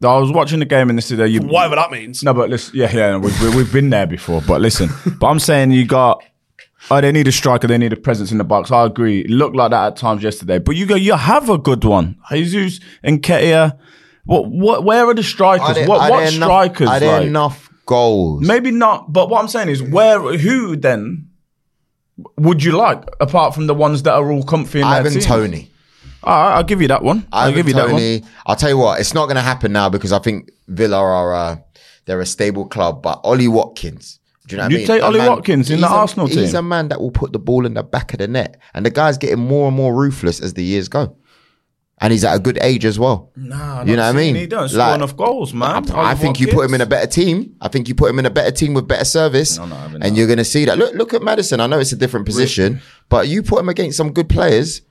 I 0.00 0.16
was 0.18 0.30
watching 0.30 0.60
the 0.60 0.64
game 0.64 0.90
and 0.90 0.98
this 0.98 1.10
is 1.10 1.18
you 1.30 1.40
Whatever 1.40 1.74
that 1.74 1.90
means. 1.90 2.22
No, 2.22 2.32
but 2.32 2.50
listen, 2.50 2.76
yeah, 2.76 2.90
yeah, 2.94 3.16
we, 3.16 3.32
we, 3.42 3.56
we've 3.56 3.72
been 3.72 3.90
there 3.90 4.06
before. 4.06 4.40
But 4.46 4.60
listen, 4.60 4.90
but 5.18 5.26
I'm 5.26 5.40
saying 5.40 5.72
you 5.72 5.84
got. 5.86 6.22
Oh, 6.90 7.00
they 7.00 7.10
need 7.10 7.26
a 7.26 7.32
striker. 7.32 7.66
They 7.66 7.78
need 7.78 7.92
a 7.92 7.96
presence 7.96 8.30
in 8.30 8.38
the 8.38 8.44
box. 8.44 8.70
I 8.70 8.86
agree. 8.86 9.22
It 9.22 9.30
looked 9.30 9.56
like 9.56 9.72
that 9.72 9.86
at 9.88 9.96
times 9.96 10.22
yesterday. 10.22 10.60
But 10.60 10.76
you 10.76 10.86
go, 10.86 10.94
you 10.94 11.14
have 11.14 11.50
a 11.50 11.58
good 11.58 11.82
one, 11.82 12.16
Jesus 12.30 12.78
and 13.02 13.20
Nketiah. 13.20 13.76
What? 14.24 14.48
What? 14.48 14.84
Where 14.84 15.04
are 15.06 15.14
the 15.14 15.24
strikers? 15.24 15.68
are 15.70 15.74
there, 15.74 15.88
what? 15.88 16.00
are 16.02 16.10
What 16.10 16.18
there 16.18 16.28
enough, 16.28 16.46
strikers? 16.46 16.88
Are 16.88 17.00
there 17.00 17.18
like? 17.18 17.26
enough 17.26 17.68
goals? 17.84 18.46
Maybe 18.46 18.70
not. 18.70 19.12
But 19.12 19.28
what 19.30 19.42
I'm 19.42 19.48
saying 19.48 19.68
is, 19.68 19.82
where? 19.82 20.20
Who 20.20 20.76
then? 20.76 21.27
Would 22.36 22.64
you 22.64 22.72
like 22.72 23.04
apart 23.20 23.54
from 23.54 23.66
the 23.66 23.74
ones 23.74 24.02
that 24.02 24.12
are 24.14 24.30
all 24.32 24.42
comfy 24.42 24.80
in 24.80 24.88
their 24.88 25.00
Ivan? 25.00 25.20
Toney. 25.20 25.70
All 26.24 26.34
right, 26.34 26.56
I'll 26.56 26.64
give 26.64 26.82
you 26.82 26.88
that 26.88 27.02
one. 27.04 27.26
I'll 27.32 27.52
give 27.52 27.68
you 27.68 27.74
that 27.74 27.92
one. 27.92 28.28
I'll 28.46 28.56
tell 28.56 28.70
you 28.70 28.76
what, 28.78 29.00
it's 29.00 29.14
not 29.14 29.26
going 29.26 29.36
to 29.36 29.42
happen 29.42 29.72
now 29.72 29.88
because 29.88 30.12
I 30.12 30.18
think 30.18 30.50
Villa 30.66 30.98
are 30.98 31.32
uh, 31.32 31.56
they're 32.06 32.20
a 32.20 32.26
stable 32.26 32.66
club. 32.66 33.02
But 33.02 33.20
Ollie 33.22 33.46
Watkins, 33.46 34.18
do 34.48 34.56
you 34.56 34.58
know 34.58 34.64
what 34.64 34.72
You 34.72 34.76
I 34.76 34.80
mean? 34.80 34.86
take 34.88 35.02
Ollie 35.02 35.18
man- 35.18 35.28
Watkins 35.28 35.70
in 35.70 35.80
the 35.80 35.86
a- 35.86 35.90
Arsenal 35.90 36.26
team. 36.26 36.38
He's 36.38 36.54
a 36.54 36.62
man 36.62 36.88
that 36.88 37.00
will 37.00 37.12
put 37.12 37.32
the 37.32 37.38
ball 37.38 37.64
in 37.66 37.74
the 37.74 37.84
back 37.84 38.12
of 38.12 38.18
the 38.18 38.26
net, 38.26 38.60
and 38.74 38.84
the 38.84 38.90
guy's 38.90 39.16
getting 39.16 39.38
more 39.38 39.68
and 39.68 39.76
more 39.76 39.94
ruthless 39.94 40.40
as 40.40 40.54
the 40.54 40.64
years 40.64 40.88
go. 40.88 41.16
And 42.00 42.12
he's 42.12 42.24
at 42.24 42.36
a 42.36 42.38
good 42.38 42.58
age 42.62 42.84
as 42.84 42.96
well. 42.96 43.32
Nah, 43.34 43.82
you 43.82 43.96
know 43.96 44.02
what 44.06 44.14
I 44.14 44.16
mean? 44.16 44.36
He 44.36 44.46
don't 44.46 44.68
score 44.68 44.78
Like, 44.78 44.94
enough 44.94 45.16
goals, 45.16 45.52
man. 45.52 45.90
I, 45.90 46.12
I 46.12 46.14
think 46.14 46.38
you 46.38 46.46
put 46.46 46.64
him 46.64 46.74
in 46.74 46.80
a 46.80 46.86
better 46.86 47.08
team. 47.08 47.56
I 47.60 47.66
think 47.66 47.88
you 47.88 47.94
put 47.96 48.08
him 48.10 48.20
in 48.20 48.26
a 48.26 48.30
better 48.30 48.52
team 48.52 48.72
with 48.74 48.86
better 48.86 49.04
service, 49.04 49.58
No, 49.58 49.66
no, 49.66 49.74
I 49.74 49.88
mean, 49.88 50.02
and 50.02 50.12
no. 50.12 50.18
you're 50.18 50.28
going 50.28 50.38
to 50.38 50.44
see 50.44 50.64
that. 50.66 50.78
Look, 50.78 50.94
look 50.94 51.12
at 51.12 51.22
Maddison. 51.22 51.58
I 51.58 51.66
know 51.66 51.80
it's 51.80 51.90
a 51.90 51.96
different 51.96 52.24
position, 52.24 52.80
but 53.08 53.26
you 53.26 53.42
put 53.42 53.58
him 53.58 53.68
against 53.68 53.96
some 53.96 54.12
good 54.12 54.28
players, 54.28 54.82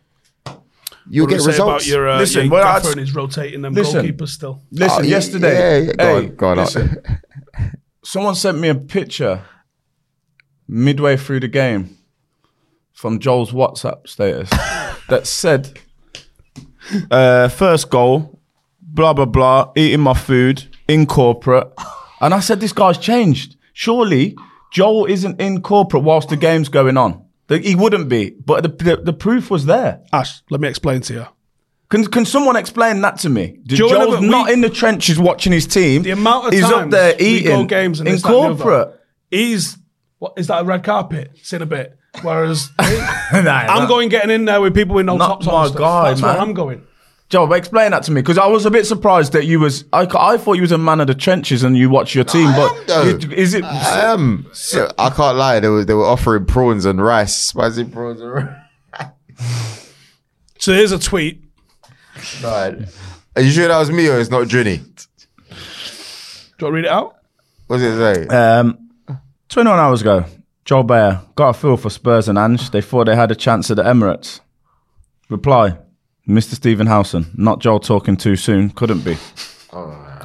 you'll 1.09 1.27
get 1.27 1.37
results. 1.37 1.59
about 1.61 1.87
your, 1.87 2.09
uh, 2.09 2.17
Listen, 2.19 2.41
your 2.47 2.51
well, 2.51 2.63
gaffer 2.65 2.87
I'd- 2.87 2.91
and 2.91 2.99
his 2.99 3.15
rotating 3.15 3.61
them 3.61 3.73
Listen. 3.73 4.05
goalkeepers 4.05 4.27
still. 4.27 4.61
Listen, 4.71 4.97
Oh, 4.99 5.01
y- 5.03 5.07
yesterday, 5.07 5.53
yeah, 5.85 5.87
yeah, 5.87 5.93
go 5.93 6.03
hey, 6.05 6.27
on, 6.27 6.35
go 6.35 6.47
on. 6.49 6.57
listen, 6.57 7.03
someone 8.03 8.35
sent 8.35 8.59
me 8.59 8.67
a 8.67 8.75
picture 8.75 9.43
midway 10.67 11.15
through 11.15 11.39
the 11.39 11.47
game 11.47 11.97
from 12.91 13.19
Joel's 13.19 13.51
WhatsApp 13.53 14.07
status 14.07 14.49
that 15.07 15.25
said, 15.25 15.79
uh, 17.11 17.47
first 17.49 17.89
goal, 17.89 18.39
blah, 18.81 19.13
blah, 19.13 19.25
blah, 19.25 19.71
eating 19.75 19.99
my 20.01 20.13
food 20.13 20.63
in 20.87 21.05
corporate. 21.05 21.71
And 22.21 22.33
I 22.33 22.39
said, 22.39 22.59
this 22.59 22.73
guy's 22.73 22.97
changed. 22.97 23.55
Surely 23.73 24.35
Joel 24.71 25.05
isn't 25.05 25.39
in 25.39 25.61
corporate 25.61 26.03
whilst 26.03 26.29
the 26.29 26.37
game's 26.37 26.69
going 26.69 26.97
on. 26.97 27.23
The- 27.47 27.59
He 27.59 27.75
wouldn't 27.75 28.09
be, 28.09 28.31
but 28.31 28.63
the, 28.63 28.69
the, 28.69 28.95
the 29.03 29.13
proof 29.13 29.49
was 29.51 29.65
there. 29.65 30.01
Ash, 30.11 30.41
let 30.49 30.59
me 30.61 30.67
explain 30.67 31.01
to 31.01 31.13
you. 31.13 31.25
Can, 31.89 32.05
can 32.07 32.25
someone 32.25 32.57
explain 32.57 32.99
that 33.01 33.17
to 33.19 33.29
me? 33.29 33.59
Joel, 33.65 33.89
Joel's 33.89 34.19
we- 34.19 34.27
not 34.27 34.49
in 34.51 34.59
the 34.61 34.69
trenches 34.69 35.17
watching 35.17 35.53
his 35.53 35.65
team. 35.65 36.01
The 36.03 36.11
amount 36.11 36.47
of 36.47 36.53
he's 36.53 36.63
up 36.63 36.89
there 36.89 37.15
eating 37.19 37.67
games 37.67 37.99
in 38.01 38.05
this, 38.05 38.21
that, 38.23 38.27
and 38.33 38.35
the 38.35 38.39
other. 38.49 38.63
corporate. 38.63 39.01
He's 39.31 39.77
what 40.19 40.33
is 40.37 40.47
that 40.47 40.61
a 40.63 40.65
red 40.65 40.83
carpet? 40.83 41.31
It's 41.35 41.53
in 41.53 41.61
a 41.61 41.65
bit. 41.65 41.96
Whereas 42.23 42.71
Nah, 42.79 42.87
I'm 43.31 43.43
that- 43.43 43.87
going 43.87 44.09
getting 44.09 44.31
in 44.31 44.45
there 44.45 44.59
with 44.61 44.73
people 44.75 44.95
with 44.95 45.05
no 45.05 45.17
Not 45.17 45.41
tops 45.41 45.47
on. 45.47 45.53
my 45.53 45.61
and 45.63 45.69
stuff. 45.69 45.79
guy, 45.79 46.09
That's 46.09 46.21
man. 46.21 46.33
where 46.33 46.41
I'm 46.41 46.53
going. 46.53 46.83
Joel, 47.29 47.51
explain 47.53 47.91
that 47.91 48.03
to 48.03 48.11
me 48.11 48.21
because 48.21 48.37
I 48.37 48.47
was 48.47 48.65
a 48.65 48.71
bit 48.71 48.85
surprised 48.87 49.33
that 49.33 49.45
you 49.45 49.59
was. 49.59 49.83
I, 49.91 50.07
I 50.17 50.37
thought 50.37 50.53
you 50.53 50.61
was 50.61 50.71
a 50.71 50.77
man 50.77 51.01
of 51.01 51.07
the 51.07 51.13
trenches 51.15 51.61
and 51.63 51.77
you 51.77 51.89
watch 51.89 52.15
your 52.15 52.23
team, 52.23 52.47
I 52.47 52.55
but 52.55 52.71
am, 52.89 53.19
though. 53.19 53.29
is 53.35 53.53
it? 53.53 53.65
I 53.65 54.13
am. 54.13 54.47
So, 54.53 54.89
I 54.97 55.09
can't 55.09 55.35
lie. 55.37 55.59
They 55.59 55.67
were 55.67 55.83
they 55.83 55.93
were 55.93 56.05
offering 56.05 56.45
prawns 56.45 56.85
and 56.85 57.03
rice, 57.03 57.35
spicy 57.35 57.83
prawns 57.83 58.21
and 58.21 58.31
rice. 58.31 58.55
So 60.59 60.73
here's 60.73 60.91
a 60.91 60.97
tweet. 60.99 61.43
Right. 62.43 62.75
Are 63.35 63.41
you 63.41 63.51
sure 63.51 63.67
that 63.67 63.77
was 63.77 63.91
me 63.91 64.07
or 64.09 64.19
it's 64.19 64.31
not 64.31 64.47
Drini? 64.47 64.77
Do 64.79 64.85
you 65.53 65.55
want 65.55 66.59
to 66.59 66.71
read 66.71 66.85
it 66.85 66.91
out? 66.91 67.17
What's 67.67 67.83
it 67.83 67.95
say? 67.95 68.27
Um, 68.27 68.89
21 69.49 69.77
hours 69.79 70.01
ago, 70.01 70.25
Joel 70.67 70.83
Beya 70.83 71.33
got 71.35 71.49
a 71.49 71.53
feel 71.53 71.77
for 71.77 71.89
Spurs 71.89 72.27
and 72.27 72.37
Ange. 72.37 72.71
They 72.71 72.81
thought 72.81 73.05
they 73.05 73.15
had 73.15 73.31
a 73.31 73.35
chance 73.35 73.71
at 73.71 73.77
the 73.77 73.83
Emirates. 73.83 74.41
Reply, 75.29 75.77
Mr. 76.27 76.55
Stephen 76.55 76.87
Howson. 76.87 77.25
Not 77.35 77.59
Joel 77.61 77.79
talking 77.79 78.17
too 78.17 78.35
soon. 78.35 78.71
Couldn't 78.71 79.05
be. 79.05 79.15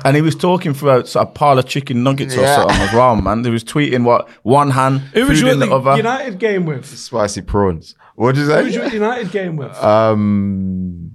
And 0.05 0.17
he 0.17 0.21
was 0.23 0.35
talking 0.35 0.75
for 0.75 0.97
a, 0.99 1.07
sort 1.07 1.29
of 1.29 1.35
pile 1.35 1.61
of 1.61 1.69
chicken 1.69 2.03
nuggets 2.03 2.35
or 2.37 2.45
something 2.45 2.77
as 2.77 2.93
well, 2.93 3.15
man. 3.15 3.45
He 3.45 3.51
was 3.51 3.63
tweeting 3.63 4.03
what 4.03 4.29
one 4.43 4.71
hand, 4.71 4.99
Who 5.15 5.21
was 5.29 5.39
food 5.39 5.47
you 5.47 5.53
in 5.53 5.59
the 5.61 5.67
the 5.67 5.75
other. 5.77 5.97
United 5.97 6.41
game 6.41 6.67
with? 6.67 6.87
Spicy 6.87 7.43
prawns. 7.43 7.95
What 8.17 8.35
did 8.35 8.41
you 8.49 8.53
Who 8.53 8.65
was 8.65 8.75
you 8.75 8.89
say? 8.89 8.95
United 8.95 9.31
game 9.31 9.55
with? 9.55 9.73
Um, 9.81 11.13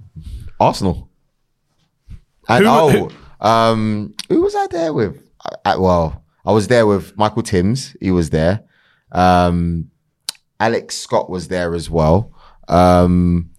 Arsenal. 0.58 1.10
And 2.48 2.64
Who- 2.64 2.70
oh, 2.70 2.88
who- 2.88 3.46
um, 3.46 4.14
who 4.30 4.40
was 4.40 4.54
I 4.54 4.66
there 4.68 4.94
with? 4.94 5.20
I, 5.44 5.72
I- 5.72 5.76
well, 5.76 6.24
I 6.46 6.52
was 6.52 6.68
there 6.68 6.86
with 6.86 7.14
Michael 7.18 7.42
Timms. 7.42 7.94
He 8.00 8.10
was 8.10 8.30
there. 8.30 8.64
Um, 9.12 9.90
Alex 10.60 10.96
Scott 10.96 11.30
was 11.30 11.48
there 11.48 11.74
as 11.74 11.88
well. 11.88 12.32
Um, 12.68 13.50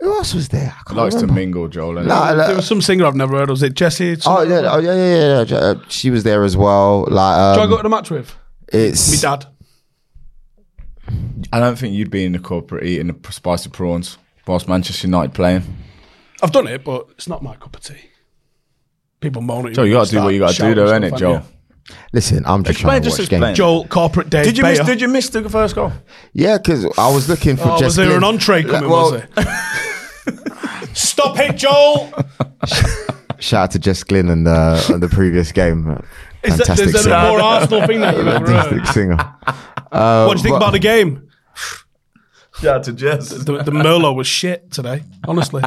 who 0.00 0.12
else 0.14 0.34
was 0.34 0.48
there? 0.48 0.74
I 0.78 0.82
can't 0.86 0.96
Likes 0.96 1.14
to 1.16 1.26
mingle, 1.26 1.68
Joel. 1.68 1.94
innit? 1.94 2.06
Nah, 2.06 2.34
there 2.34 2.56
was 2.56 2.66
some 2.66 2.80
singer 2.82 3.06
I've 3.06 3.14
never 3.14 3.36
heard. 3.38 3.50
Was 3.50 3.62
it 3.62 3.74
Jesse? 3.74 4.16
Oh 4.26 4.42
yeah, 4.42 4.62
oh 4.72 4.78
yeah, 4.78 4.94
yeah, 4.94 5.16
yeah. 5.16 5.44
yeah. 5.46 5.56
Uh, 5.56 5.74
She 5.88 6.10
was 6.10 6.24
there 6.24 6.42
as 6.44 6.56
well. 6.56 7.06
Like, 7.08 7.38
um, 7.38 7.56
Do 7.56 7.62
I 7.62 7.66
go 7.68 7.76
to 7.76 7.82
the 7.84 7.88
match 7.88 8.10
with? 8.10 8.34
it's 8.72 9.12
Me 9.12 9.18
dad. 9.18 9.46
I 11.52 11.60
don't 11.60 11.76
think 11.76 11.94
you'd 11.94 12.10
be 12.10 12.24
in 12.24 12.32
the 12.32 12.38
corporate 12.38 12.84
eating 12.84 13.08
the 13.08 13.32
spicy 13.32 13.68
prawns 13.70 14.16
whilst 14.46 14.68
Manchester 14.68 15.06
United 15.06 15.34
playing. 15.34 15.62
I've 16.42 16.52
done 16.52 16.66
it, 16.66 16.84
but 16.84 17.06
it's 17.10 17.28
not 17.28 17.42
my 17.42 17.54
cup 17.56 17.76
of 17.76 17.82
tea. 17.82 18.10
People 19.20 19.42
moan 19.42 19.66
at 19.66 19.70
you. 19.70 19.74
Joel, 19.76 19.86
you 19.86 19.92
got 19.92 20.06
to 20.06 20.10
do 20.12 20.22
what 20.22 20.34
you 20.34 20.40
got 20.40 20.54
to 20.54 20.62
do, 20.62 20.74
though, 20.74 20.86
shouting 20.86 21.02
innit, 21.02 21.08
stuff, 21.08 21.20
Joel? 21.20 21.42
Haven't 21.88 22.04
Listen, 22.12 22.44
I'm 22.46 22.62
just 22.62 22.76
Explain, 22.78 22.90
trying 22.90 23.00
to 23.02 23.04
just 23.08 23.18
watch 23.18 23.24
explain. 23.24 23.40
games. 23.42 23.58
Joel, 23.58 23.86
corporate 23.88 24.30
day. 24.30 24.42
Did 24.44 24.56
you 24.56 24.62
miss? 24.64 24.78
Beya. 24.80 24.86
Did 24.86 25.00
you 25.00 25.08
miss 25.08 25.28
the 25.30 25.48
first 25.48 25.74
goal? 25.74 25.92
Yeah, 26.32 26.58
because 26.58 26.84
I 26.98 27.10
was 27.12 27.28
looking 27.28 27.56
for 27.56 27.64
Oh, 27.70 27.78
just 27.78 27.84
was 27.84 27.96
there 27.96 28.16
an 28.16 28.24
entree 28.24 28.62
coming? 28.62 28.88
was 28.90 29.22
it? 29.36 30.96
Stop 30.96 31.38
it, 31.38 31.56
Joel! 31.56 32.12
Shout 33.38 33.64
out 33.64 33.70
to 33.72 33.78
Jess 33.78 34.04
Glynne 34.04 34.28
and 34.30 34.46
uh, 34.46 34.76
the 34.98 35.08
previous 35.08 35.50
game. 35.52 36.00
Is 36.44 36.56
Fantastic 36.56 36.86
is 36.86 36.92
that 36.92 36.98
a 37.00 37.02
singer. 37.04 37.28
more 37.28 37.40
Arsenal 37.40 37.86
thing 37.86 38.00
that 38.00 38.16
you've 38.16 38.26
ever 38.28 38.46
Fantastic 38.46 38.78
heard? 38.78 38.88
singer. 38.88 39.16
What 39.90 40.32
do 40.34 40.38
you 40.38 40.42
think 40.42 40.52
but- 40.54 40.56
about 40.58 40.72
the 40.72 40.78
game? 40.78 41.28
Shout 42.60 42.76
out 42.76 42.82
to 42.84 42.92
Jess. 42.92 43.30
The, 43.30 43.62
the 43.62 43.72
Merlot 43.72 44.14
was 44.14 44.26
shit 44.26 44.70
today. 44.70 45.02
Honestly, 45.26 45.62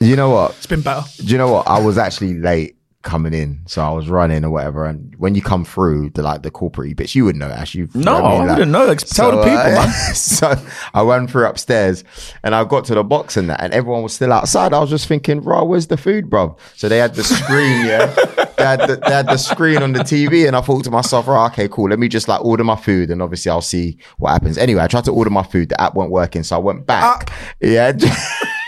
You 0.00 0.16
know 0.16 0.30
what? 0.30 0.52
it's 0.52 0.66
been 0.66 0.80
better. 0.80 1.04
Do 1.18 1.24
you 1.26 1.36
know 1.36 1.52
what? 1.52 1.66
I 1.66 1.80
was 1.80 1.98
actually 1.98 2.34
late 2.38 2.76
coming 3.02 3.34
in, 3.34 3.60
so 3.66 3.82
I 3.82 3.90
was 3.90 4.08
running 4.08 4.44
or 4.44 4.50
whatever. 4.50 4.86
And 4.86 5.14
when 5.18 5.34
you 5.34 5.42
come 5.42 5.64
through 5.64 6.10
the 6.10 6.22
like 6.22 6.42
the 6.42 6.50
corporate 6.50 6.96
bits, 6.96 7.14
you 7.14 7.24
would 7.24 7.36
know. 7.36 7.48
Actually, 7.50 7.82
you 7.82 7.88
No, 7.94 8.18
know 8.18 8.22
what 8.22 8.32
I 8.48 8.52
wouldn't 8.52 8.72
know. 8.72 8.88
Ex- 8.88 9.04
tell 9.04 9.30
the 9.30 9.42
people, 9.42 9.58
uh, 9.58 9.86
man. 9.86 9.90
so 10.14 10.54
I 10.94 11.02
went 11.02 11.30
through 11.30 11.46
upstairs, 11.46 12.04
and 12.42 12.54
I 12.54 12.64
got 12.64 12.84
to 12.86 12.94
the 12.94 13.04
box 13.04 13.36
and 13.36 13.50
that, 13.50 13.60
and 13.60 13.72
everyone 13.72 14.02
was 14.02 14.12
still 14.14 14.32
outside. 14.32 14.72
I 14.72 14.78
was 14.78 14.90
just 14.90 15.06
thinking, 15.06 15.40
"Bro, 15.40 15.64
where's 15.64 15.88
the 15.88 15.96
food, 15.96 16.30
bro?" 16.30 16.56
So 16.76 16.88
they 16.88 16.98
had 16.98 17.14
the 17.14 17.24
screen, 17.24 17.86
yeah. 17.86 18.14
They 18.62 18.68
had, 18.68 18.80
the, 18.88 18.96
they 18.96 19.10
had 19.12 19.26
the 19.26 19.38
screen 19.38 19.82
on 19.82 19.92
the 19.92 20.00
TV, 20.00 20.46
and 20.46 20.54
I 20.54 20.60
thought 20.60 20.84
to 20.84 20.90
myself, 20.90 21.26
"Right, 21.26 21.46
okay, 21.50 21.66
cool. 21.66 21.88
Let 21.88 21.98
me 21.98 22.06
just 22.06 22.28
like 22.28 22.44
order 22.44 22.62
my 22.62 22.76
food, 22.76 23.10
and 23.10 23.20
obviously 23.20 23.50
I'll 23.50 23.60
see 23.60 23.98
what 24.18 24.30
happens." 24.30 24.56
Anyway, 24.56 24.80
I 24.80 24.86
tried 24.86 25.04
to 25.06 25.10
order 25.12 25.30
my 25.30 25.42
food. 25.42 25.70
The 25.70 25.80
app 25.80 25.94
weren't 25.96 26.12
working, 26.12 26.44
so 26.44 26.56
I 26.56 26.58
went 26.60 26.86
back. 26.86 27.32
Yeah. 27.60 27.92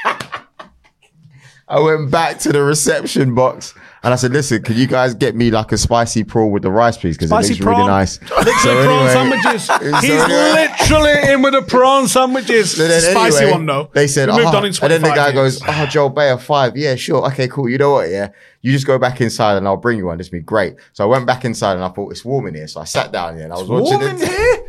I 1.67 1.81
went 1.81 2.11
back 2.11 2.39
to 2.41 2.53
the 2.53 2.63
reception 2.63 3.35
box 3.35 3.73
and 4.03 4.13
I 4.13 4.17
said, 4.17 4.33
"Listen, 4.33 4.63
can 4.63 4.77
you 4.77 4.87
guys 4.87 5.15
get 5.15 5.35
me 5.35 5.51
like 5.51 5.73
a 5.73 5.79
spicy 5.79 6.23
prawn 6.23 6.51
with 6.51 6.63
the 6.63 6.71
rice, 6.71 6.99
please? 6.99 7.17
Because 7.17 7.31
it 7.33 7.35
looks 7.35 7.49
really 7.49 7.63
prawn. 7.63 7.87
nice." 7.87 8.21
Literally 8.31 8.85
prawn 8.85 9.11
sandwiches. 9.11 9.71
He's 10.03 10.11
anyway- 10.21 10.53
literally 10.79 11.33
in 11.33 11.41
with 11.43 11.55
the 11.55 11.63
prawn 11.63 12.07
sandwiches. 12.07 12.77
So 12.77 12.87
Spicy 12.87 13.37
anyway, 13.39 13.53
one 13.53 13.65
though. 13.67 13.91
They 13.95 14.07
said, 14.07 14.29
moved 14.29 14.41
"Oh," 14.43 14.49
on 14.59 14.65
in 14.67 14.75
and 14.83 14.91
then 14.93 15.01
the 15.01 15.09
guy 15.09 15.29
years. 15.31 15.59
goes, 15.59 15.63
"Oh, 15.67 15.87
Joel 15.87 16.11
Beya, 16.11 16.39
five. 16.39 16.77
Yeah, 16.77 16.97
sure. 16.97 17.25
Okay, 17.29 17.49
cool. 17.49 17.69
You 17.69 17.79
know 17.79 17.93
what? 17.93 18.11
Yeah, 18.11 18.29
you 18.61 18.71
just 18.71 18.87
go 18.87 18.99
back 18.99 19.23
inside 19.23 19.57
and 19.57 19.67
I'll 19.67 19.79
bring 19.79 19.97
you 19.97 20.07
one. 20.07 20.19
This 20.19 20.29
be 20.29 20.41
great." 20.41 20.75
So 20.93 21.05
I 21.05 21.07
went 21.07 21.27
back 21.27 21.47
inside 21.47 21.77
and 21.77 21.85
I 21.85 21.89
thought 21.89 22.11
it's 22.13 22.27
warm 22.27 22.47
in 22.47 22.55
here. 22.57 22.69
So 22.69 22.83
I 22.83 22.85
sat 22.85 23.11
down 23.11 23.37
here 23.37 23.45
and 23.45 23.53
I 23.55 23.57
was 23.57 23.69
watching 23.71 24.01
warm 24.01 24.03
it. 24.03 24.21
in 24.21 24.29
here? 24.29 24.65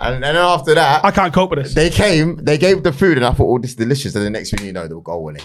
And 0.00 0.22
then 0.22 0.36
after 0.36 0.74
that, 0.74 1.04
I 1.04 1.10
can't 1.10 1.32
cope 1.32 1.50
with 1.50 1.62
this. 1.62 1.74
they 1.74 1.90
came, 1.90 2.36
they 2.36 2.56
gave 2.58 2.82
the 2.82 2.92
food, 2.92 3.16
and 3.18 3.26
I 3.26 3.32
thought, 3.32 3.46
"Oh, 3.48 3.58
this 3.58 3.70
is 3.70 3.76
delicious." 3.76 4.14
And 4.14 4.24
the 4.24 4.30
next 4.30 4.50
thing 4.50 4.64
you 4.64 4.72
know, 4.72 4.86
they 4.88 4.94
were 4.94 5.00
goal 5.02 5.22
winning. 5.24 5.42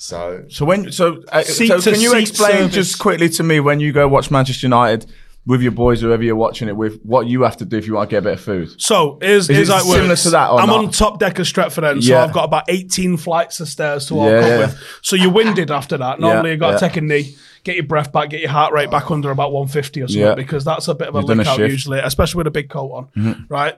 So 0.00 0.44
So 0.48 0.64
when 0.64 0.90
so 0.92 1.22
uh, 1.32 1.42
Seat 1.42 1.66
so 1.68 1.80
can 1.92 2.00
you 2.00 2.14
explain 2.16 2.52
service. 2.70 2.74
just 2.74 2.98
quickly 3.00 3.28
to 3.30 3.42
me 3.42 3.58
when 3.60 3.80
you 3.80 3.92
go 3.92 4.06
watch 4.08 4.30
Manchester 4.30 4.66
United 4.66 5.10
with 5.44 5.60
your 5.60 5.72
boys, 5.72 6.00
whoever 6.02 6.22
you're 6.22 6.36
watching 6.36 6.68
it 6.68 6.76
with, 6.76 7.00
what 7.02 7.26
you 7.26 7.42
have 7.42 7.56
to 7.56 7.64
do 7.64 7.78
if 7.78 7.86
you 7.86 7.94
want 7.94 8.08
to 8.10 8.14
get 8.14 8.18
a 8.18 8.22
bit 8.22 8.32
of 8.34 8.40
food? 8.40 8.68
So 8.80 9.18
here's, 9.20 9.48
Is 9.50 9.56
here's 9.56 9.68
it 9.70 9.72
how 9.72 9.78
similar 9.80 10.08
works. 10.10 10.22
to 10.24 10.30
that 10.30 10.50
or 10.50 10.60
I'm 10.60 10.68
not? 10.68 10.84
on 10.84 10.90
top 10.92 11.18
deck 11.18 11.38
of 11.40 11.46
Stretford 11.46 11.82
End, 11.90 12.04
so 12.04 12.12
Yeah. 12.12 12.22
I've 12.22 12.32
got 12.32 12.44
about 12.44 12.64
18 12.68 13.16
flights 13.16 13.58
of 13.58 13.66
stairs 13.68 14.06
to 14.06 14.14
walk 14.14 14.30
Yeah, 14.30 14.36
up 14.38 14.44
yeah. 14.46 14.58
with. 14.58 14.98
So 15.02 15.16
you're 15.16 15.32
winded 15.32 15.70
after 15.72 15.96
that. 15.96 16.20
Normally 16.20 16.50
Yeah, 16.50 16.52
you've 16.52 16.60
got 16.60 16.68
yeah. 16.72 16.78
to 16.78 16.88
take 16.88 16.96
a 16.98 17.00
knee, 17.00 17.34
get 17.64 17.74
your 17.76 17.86
breath 17.86 18.12
back, 18.12 18.28
get 18.30 18.40
your 18.40 18.50
heart 18.50 18.72
rate 18.74 18.90
back 18.90 19.10
under 19.10 19.30
about 19.32 19.52
150 19.52 20.02
or 20.02 20.06
something, 20.06 20.20
Yeah. 20.22 20.34
because 20.34 20.64
that's 20.64 20.86
a 20.86 20.94
bit 20.94 21.08
of 21.08 21.14
a 21.16 21.20
You've 21.20 21.28
lick 21.30 21.38
a 21.38 21.40
out 21.40 21.46
shift. 21.56 21.60
Mm-hmm. 21.60 21.70
usually, 21.72 21.98
especially 22.00 22.38
with 22.38 22.46
a 22.46 22.52
big 22.52 22.68
coat 22.68 23.08
on, 23.16 23.46
right? 23.48 23.74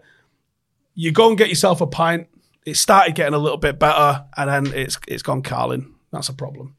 You 0.95 1.13
go 1.13 1.29
and 1.29 1.39
get 1.39 1.49
yourself 1.49 1.81
a 1.81 1.87
pint 1.87 2.27
it 2.67 2.77
started 2.77 3.15
getting 3.15 3.33
a 3.33 3.39
little 3.39 3.57
bit 3.57 3.79
better, 3.79 4.27
and 4.37 4.51
then 4.67 4.75
it's 4.79 4.99
it's 5.09 5.23
gone 5.23 5.41
Carlin. 5.41 5.95
That's 6.13 6.29
a 6.29 6.35
problem. 6.35 6.75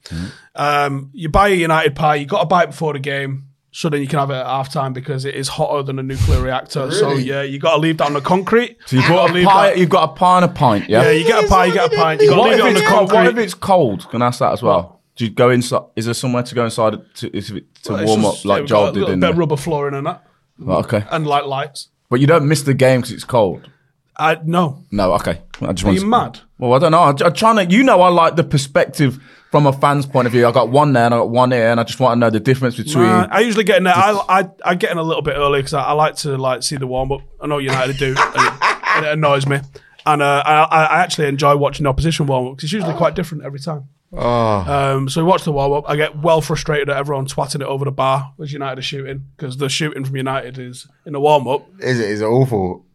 Um, 0.55 1.09
you 1.13 1.29
buy 1.29 1.49
a 1.49 1.55
United 1.55 1.95
pie, 1.95 2.15
you 2.15 2.25
got 2.25 2.41
to 2.41 2.45
buy 2.45 2.63
it 2.63 2.67
before 2.67 2.93
the 2.93 2.99
game, 2.99 3.47
so 3.71 3.89
then 3.89 4.01
you 4.01 4.07
can 4.07 4.19
have 4.19 4.29
it 4.29 4.34
at 4.36 4.45
half 4.45 4.71
time 4.73 4.91
because 4.91 5.23
it 5.23 5.36
is 5.36 5.47
hotter 5.47 5.84
than 5.84 5.97
a 5.99 6.03
nuclear 6.03 6.41
reactor. 6.41 6.91
So 6.91 7.13
yeah, 7.13 7.41
you 7.41 7.57
got 7.59 7.75
to 7.75 7.77
leave 7.79 7.97
that 7.99 8.07
on 8.07 8.13
the 8.13 8.21
concrete. 8.21 8.77
So 8.86 8.97
you've 8.97 9.07
got 9.07 9.29
a 9.29 9.34
leave 9.34 9.47
pie. 9.47 9.69
that- 9.69 9.77
You've 9.77 9.89
got 9.89 10.09
a 10.09 10.13
pie 10.13 10.38
and 10.41 10.45
a 10.45 10.53
pint. 10.53 10.89
Yeah. 10.89 11.03
yeah, 11.03 11.11
you 11.11 11.25
get 11.25 11.45
a 11.45 11.47
pie, 11.47 11.65
you 11.67 11.73
get 11.73 11.93
a 11.93 11.95
pint. 11.95 12.21
You 12.21 12.29
got 12.29 12.36
to 12.36 12.41
leave 12.43 12.53
it 12.59 12.61
on 12.61 12.73
the 12.73 12.82
concrete. 12.82 13.17
What 13.17 13.27
if 13.27 13.38
it's 13.38 13.53
cold? 13.53 14.09
Can 14.09 14.21
I 14.21 14.27
ask 14.27 14.39
that 14.39 14.51
as 14.51 14.61
well? 14.61 15.01
Do 15.15 15.25
you 15.25 15.32
go 15.32 15.49
inside? 15.49 15.84
Is 15.95 16.05
there 16.05 16.13
somewhere 16.13 16.43
to 16.43 16.55
go 16.55 16.65
inside 16.65 16.95
to, 17.15 17.36
is 17.38 17.51
it, 17.51 17.73
to 17.84 17.95
It's 17.95 18.07
warm 18.07 18.21
just- 18.23 18.39
up 18.39 18.45
like 18.45 18.61
got 18.63 18.67
Joel 18.67 18.84
a 18.88 18.91
did 18.93 18.99
little 18.99 19.13
in 19.13 19.19
bit 19.21 19.27
there? 19.27 19.36
rubber 19.36 19.55
flooring 19.57 19.95
and 19.95 20.07
that, 20.07 20.25
Well, 20.59 20.79
okay, 20.79 21.05
and 21.09 21.25
light 21.25 21.45
lights. 21.47 21.88
but 22.09 22.19
you 22.19 22.27
don't 22.27 22.47
miss 22.47 22.63
the 22.63 22.73
game 22.73 22.99
because 23.01 23.13
it's 23.13 23.23
cold. 23.23 23.69
I 24.17 24.38
no. 24.43 24.84
No, 24.91 25.13
okay. 25.13 25.41
I 25.61 25.71
just 25.73 25.84
Are 25.84 25.88
want 25.88 25.95
you 25.95 26.01
to- 26.01 26.05
mad? 26.07 26.39
Well, 26.62 26.74
I 26.74 26.80
don't 26.80 26.91
know. 26.91 27.01
I'm, 27.01 27.16
I'm 27.26 27.34
trying 27.34 27.55
to. 27.68 27.76
You 27.76 27.82
know, 27.82 28.01
I 28.01 28.09
like 28.09 28.36
the 28.36 28.43
perspective 28.43 29.20
from 29.49 29.66
a 29.66 29.74
fan's 29.74 30.05
point 30.05 30.28
of 30.28 30.32
view. 30.32 30.47
I 30.47 30.51
got 30.51 30.70
one 30.70 30.93
there 30.93 31.05
and 31.05 31.14
I 31.14 31.18
got 31.18 31.32
one 31.32 31.51
here, 31.51 31.72
and 31.72 31.80
I 31.80 31.84
just 31.84 31.99
want 31.99 32.16
to 32.16 32.20
know 32.20 32.30
the 32.30 32.39
difference 32.39 32.78
between. 32.78 33.03
Uh, 33.05 33.28
I 33.32 33.39
usually 33.39 33.64
get 33.64 33.78
in 33.78 33.86
there. 33.86 33.95
I, 33.95 34.22
I 34.30 34.49
I 34.64 34.76
get 34.76 34.91
in 34.91 34.99
a 34.99 35.03
little 35.03 35.24
bit 35.24 35.36
early 35.36 35.59
because 35.59 35.74
I, 35.74 35.82
I 35.82 35.93
like 35.93 36.18
to 36.18 36.38
like 36.38 36.62
see 36.62 36.78
the 36.78 36.86
warm 36.86 37.12
up. 37.12 37.22
I 37.41 37.47
know 37.47 37.57
United 37.57 37.97
do, 37.97 38.16
and 38.16 38.16
it, 38.16 38.53
and 38.95 39.05
it 39.07 39.12
annoys 39.12 39.47
me. 39.47 39.59
And 40.05 40.22
uh, 40.22 40.43
I, 40.45 40.64
I 40.64 41.03
actually 41.03 41.28
enjoy 41.30 41.55
watching 41.57 41.86
the 41.86 41.89
opposition 41.89 42.28
warm 42.28 42.45
up 42.45 42.57
because 42.57 42.66
it's 42.66 42.74
usually 42.74 42.93
quite 42.93 43.16
different 43.16 43.43
every 43.43 43.59
time. 43.59 43.89
Oh. 44.14 44.22
Um, 44.22 45.09
so 45.09 45.24
we 45.24 45.28
watch 45.28 45.45
the 45.45 45.51
warm 45.51 45.74
up. 45.74 45.86
I 45.89 45.95
get 45.95 46.18
well 46.20 46.41
frustrated 46.41 46.89
at 46.89 46.97
everyone 46.97 47.26
twatting 47.26 47.62
it 47.62 47.68
over 47.68 47.86
the 47.86 47.91
bar 47.91 48.34
as 48.39 48.53
United 48.53 48.78
are 48.78 48.84
shooting 48.84 49.30
because 49.36 49.57
the 49.57 49.70
shooting 49.70 50.05
from 50.05 50.16
United 50.16 50.59
is 50.59 50.88
in 51.07 51.14
the 51.14 51.20
warm 51.20 51.47
up. 51.47 51.68
Is 51.80 51.99
it? 51.99 52.09
Is 52.09 52.22
it 52.22 52.26
awful? 52.26 52.86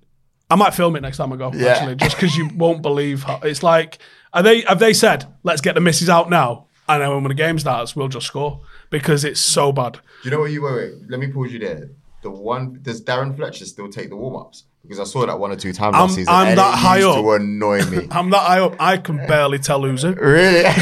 I 0.50 0.54
might 0.54 0.74
film 0.74 0.94
it 0.96 1.00
next 1.00 1.16
time 1.16 1.32
I 1.32 1.36
go. 1.36 1.50
Yeah. 1.52 1.68
Actually, 1.68 1.96
just 1.96 2.16
because 2.16 2.36
you 2.36 2.48
won't 2.54 2.82
believe 2.82 3.24
how 3.24 3.40
it's 3.42 3.62
like. 3.62 3.98
Are 4.32 4.42
they 4.42 4.60
have 4.62 4.78
they 4.78 4.92
said 4.92 5.26
let's 5.44 5.60
get 5.60 5.74
the 5.74 5.80
misses 5.80 6.08
out 6.10 6.28
now, 6.28 6.66
and 6.88 7.02
then 7.02 7.10
when 7.10 7.24
the 7.24 7.34
game 7.34 7.58
starts, 7.58 7.96
we'll 7.96 8.08
just 8.08 8.26
score 8.26 8.60
because 8.90 9.24
it's 9.24 9.40
so 9.40 9.72
bad. 9.72 9.94
Do 9.94 10.00
you 10.24 10.30
know 10.30 10.40
what 10.40 10.50
you 10.50 10.62
were? 10.62 10.92
Let 11.08 11.20
me 11.20 11.28
pause 11.32 11.52
you 11.52 11.58
there. 11.58 11.90
The 12.22 12.30
one 12.30 12.80
does 12.82 13.02
Darren 13.02 13.34
Fletcher 13.34 13.64
still 13.64 13.88
take 13.88 14.10
the 14.10 14.16
warm 14.16 14.36
ups? 14.36 14.64
Because 14.82 15.00
I 15.00 15.04
saw 15.04 15.26
that 15.26 15.38
one 15.38 15.50
or 15.50 15.56
two 15.56 15.72
times 15.72 15.94
I'm- 15.94 16.04
last 16.04 16.14
season. 16.14 16.32
I'm 16.32 16.54
that 16.56 16.74
high 16.78 17.02
up. 17.02 17.16
to 17.16 17.30
annoy 17.32 17.84
me. 17.86 18.06
I'm 18.10 18.30
that 18.30 18.38
high 18.38 18.60
up. 18.60 18.76
I 18.78 18.98
can 18.98 19.16
barely 19.16 19.58
tell 19.58 19.82
who's 19.82 20.02
who. 20.02 20.12
really? 20.12 20.64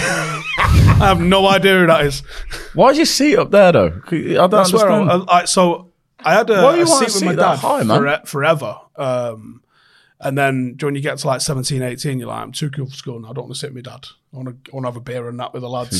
I 0.56 1.08
have 1.08 1.20
no 1.20 1.46
idea 1.46 1.80
who 1.80 1.86
that 1.86 2.04
is. 2.04 2.20
Why 2.74 2.90
is 2.90 2.96
your 2.98 3.06
seat 3.06 3.36
up 3.36 3.50
there 3.50 3.72
though? 3.72 4.00
I 4.10 4.10
don't 4.10 4.50
That's 4.50 4.72
where 4.72 4.90
understand. 4.90 5.28
I, 5.28 5.40
I, 5.40 5.44
so 5.44 5.90
I 6.24 6.34
had 6.34 6.50
a, 6.50 6.62
Why 6.62 6.76
a 6.76 6.86
seat 6.86 7.14
with 7.14 7.24
my 7.24 7.34
dad 7.34 7.58
high, 7.58 7.82
for- 7.96 8.04
forever. 8.26 8.78
Um, 8.96 9.62
and 10.20 10.38
then 10.38 10.76
when 10.80 10.94
you 10.94 11.00
get 11.02 11.18
to 11.18 11.26
like 11.26 11.40
17, 11.40 11.82
18, 11.82 12.18
you're 12.18 12.28
like, 12.28 12.40
I'm 12.40 12.52
too 12.52 12.70
cool 12.70 12.86
for 12.86 12.94
school 12.96 13.20
now. 13.20 13.30
I 13.30 13.32
don't 13.34 13.44
want 13.44 13.54
to 13.54 13.58
sit 13.58 13.74
with 13.74 13.84
my 13.84 13.92
dad. 13.92 14.06
I 14.32 14.36
want 14.36 14.48
to, 14.64 14.70
I 14.70 14.74
want 14.74 14.84
to 14.84 14.88
have 14.88 14.96
a 14.96 15.00
beer 15.00 15.28
and 15.28 15.38
that 15.40 15.52
with 15.52 15.62
the 15.62 15.68
lads. 15.68 15.90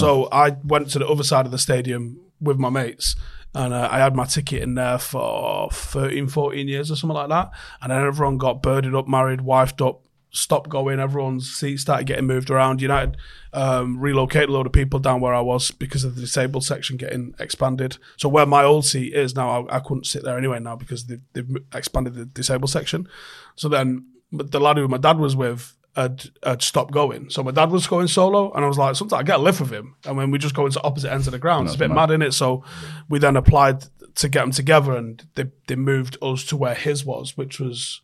so 0.00 0.28
I 0.30 0.50
went 0.62 0.90
to 0.90 0.98
the 0.98 1.08
other 1.08 1.24
side 1.24 1.44
of 1.46 1.52
the 1.52 1.58
stadium 1.58 2.20
with 2.40 2.58
my 2.58 2.70
mates. 2.70 3.16
And 3.56 3.72
uh, 3.72 3.88
I 3.90 3.98
had 3.98 4.16
my 4.16 4.24
ticket 4.26 4.62
in 4.62 4.74
there 4.74 4.98
for 4.98 5.70
13, 5.70 6.28
14 6.28 6.66
years 6.68 6.90
or 6.90 6.96
something 6.96 7.14
like 7.16 7.28
that. 7.28 7.50
And 7.80 7.90
then 7.90 8.04
everyone 8.04 8.36
got 8.36 8.62
birded 8.62 8.94
up, 8.94 9.06
married, 9.08 9.40
wifed 9.40 9.84
up, 9.86 10.02
stopped 10.34 10.68
going. 10.68 11.00
Everyone's 11.00 11.50
seats 11.50 11.82
started 11.82 12.06
getting 12.06 12.26
moved 12.26 12.50
around. 12.50 12.82
United 12.82 13.16
um, 13.52 13.98
relocated 13.98 14.48
a 14.48 14.52
load 14.52 14.66
of 14.66 14.72
people 14.72 14.98
down 14.98 15.20
where 15.20 15.34
I 15.34 15.40
was 15.40 15.70
because 15.70 16.04
of 16.04 16.16
the 16.16 16.20
disabled 16.20 16.64
section 16.64 16.96
getting 16.96 17.34
expanded. 17.38 17.98
So 18.16 18.28
where 18.28 18.46
my 18.46 18.64
old 18.64 18.84
seat 18.84 19.14
is 19.14 19.34
now, 19.34 19.66
I, 19.66 19.76
I 19.76 19.80
couldn't 19.80 20.06
sit 20.06 20.24
there 20.24 20.36
anyway 20.36 20.58
now 20.58 20.76
because 20.76 21.06
they've, 21.06 21.22
they've 21.32 21.56
expanded 21.72 22.14
the 22.14 22.26
disabled 22.26 22.70
section. 22.70 23.08
So 23.54 23.68
then 23.68 24.06
but 24.32 24.50
the 24.50 24.60
lad 24.60 24.76
who 24.76 24.88
my 24.88 24.98
dad 24.98 25.18
was 25.18 25.36
with 25.36 25.76
had, 25.94 26.24
had 26.42 26.60
stopped 26.62 26.92
going. 26.92 27.30
So 27.30 27.44
my 27.44 27.52
dad 27.52 27.70
was 27.70 27.86
going 27.86 28.08
solo, 28.08 28.52
and 28.52 28.64
I 28.64 28.68
was 28.68 28.78
like, 28.78 28.96
sometimes 28.96 29.20
I 29.20 29.22
get 29.22 29.38
a 29.38 29.42
lift 29.42 29.60
with 29.60 29.70
him. 29.70 29.94
And 30.04 30.16
when 30.16 30.32
we 30.32 30.38
just 30.38 30.54
go 30.54 30.66
into 30.66 30.82
opposite 30.82 31.12
ends 31.12 31.28
of 31.28 31.32
the 31.32 31.38
ground, 31.38 31.66
it's 31.66 31.76
a 31.76 31.78
bit 31.78 31.90
mad 31.90 32.10
in 32.10 32.20
it. 32.20 32.32
So 32.32 32.64
we 33.08 33.20
then 33.20 33.36
applied 33.36 33.84
to 34.16 34.28
get 34.28 34.40
them 34.40 34.50
together, 34.50 34.96
and 34.96 35.24
they, 35.36 35.52
they 35.68 35.76
moved 35.76 36.16
us 36.20 36.44
to 36.46 36.56
where 36.56 36.74
his 36.74 37.04
was, 37.04 37.36
which 37.36 37.60
was. 37.60 38.00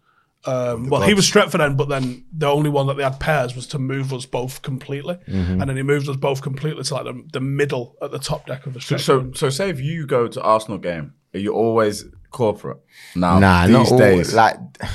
Um, 0.47 0.88
well, 0.88 1.03
he 1.03 1.12
was 1.12 1.30
Stretford 1.30 1.59
then, 1.59 1.76
but 1.76 1.88
then 1.91 2.24
the 2.32 2.47
only 2.47 2.70
one 2.70 2.86
that 2.86 2.97
they 2.97 3.03
had 3.03 3.20
pairs 3.20 3.55
was 3.55 3.66
to 3.68 3.78
move 3.78 4.12
us 4.14 4.24
both 4.24 4.62
completely, 4.62 5.16
Mm-hmm. 5.28 5.61
and 5.61 5.68
then 5.68 5.76
he 5.76 5.82
moved 5.82 6.09
us 6.09 6.16
both 6.16 6.41
completely 6.41 6.82
to 6.82 6.95
like 6.95 7.05
the, 7.05 7.22
the 7.34 7.41
middle 7.41 7.97
at 8.01 8.11
the 8.11 8.18
top 8.18 8.47
deck 8.47 8.64
of 8.66 8.72
the 8.72 8.80
Stretford. 8.80 9.01
So, 9.01 9.32
so 9.34 9.51
say 9.51 9.68
if 9.68 9.80
you 9.80 10.07
go 10.07 10.28
to 10.28 10.41
Arsenal 10.43 10.78
game, 10.78 11.12
are 11.34 11.38
you 11.41 11.53
always 11.53 12.07
corporate? 12.30 12.78
Now, 13.14 13.38
nah, 13.38 13.66
these 13.66 13.72
not 13.74 13.93
all, 13.93 13.99
days. 13.99 14.32
Like, 14.34 14.57
are 14.80 14.88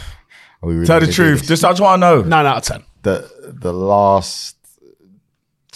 we 0.63 0.73
really 0.73 0.87
Tell 0.87 0.99
the 0.99 1.11
truth. 1.11 1.39
this? 1.41 1.47
Just 1.49 1.65
I 1.65 1.69
just 1.71 1.81
want 1.81 2.01
to 2.01 2.07
know. 2.09 2.21
nine 2.23 2.45
out 2.47 2.57
of 2.57 2.63
ten. 2.63 2.83
the 3.03 3.29
the 3.61 3.71
last 3.73 4.57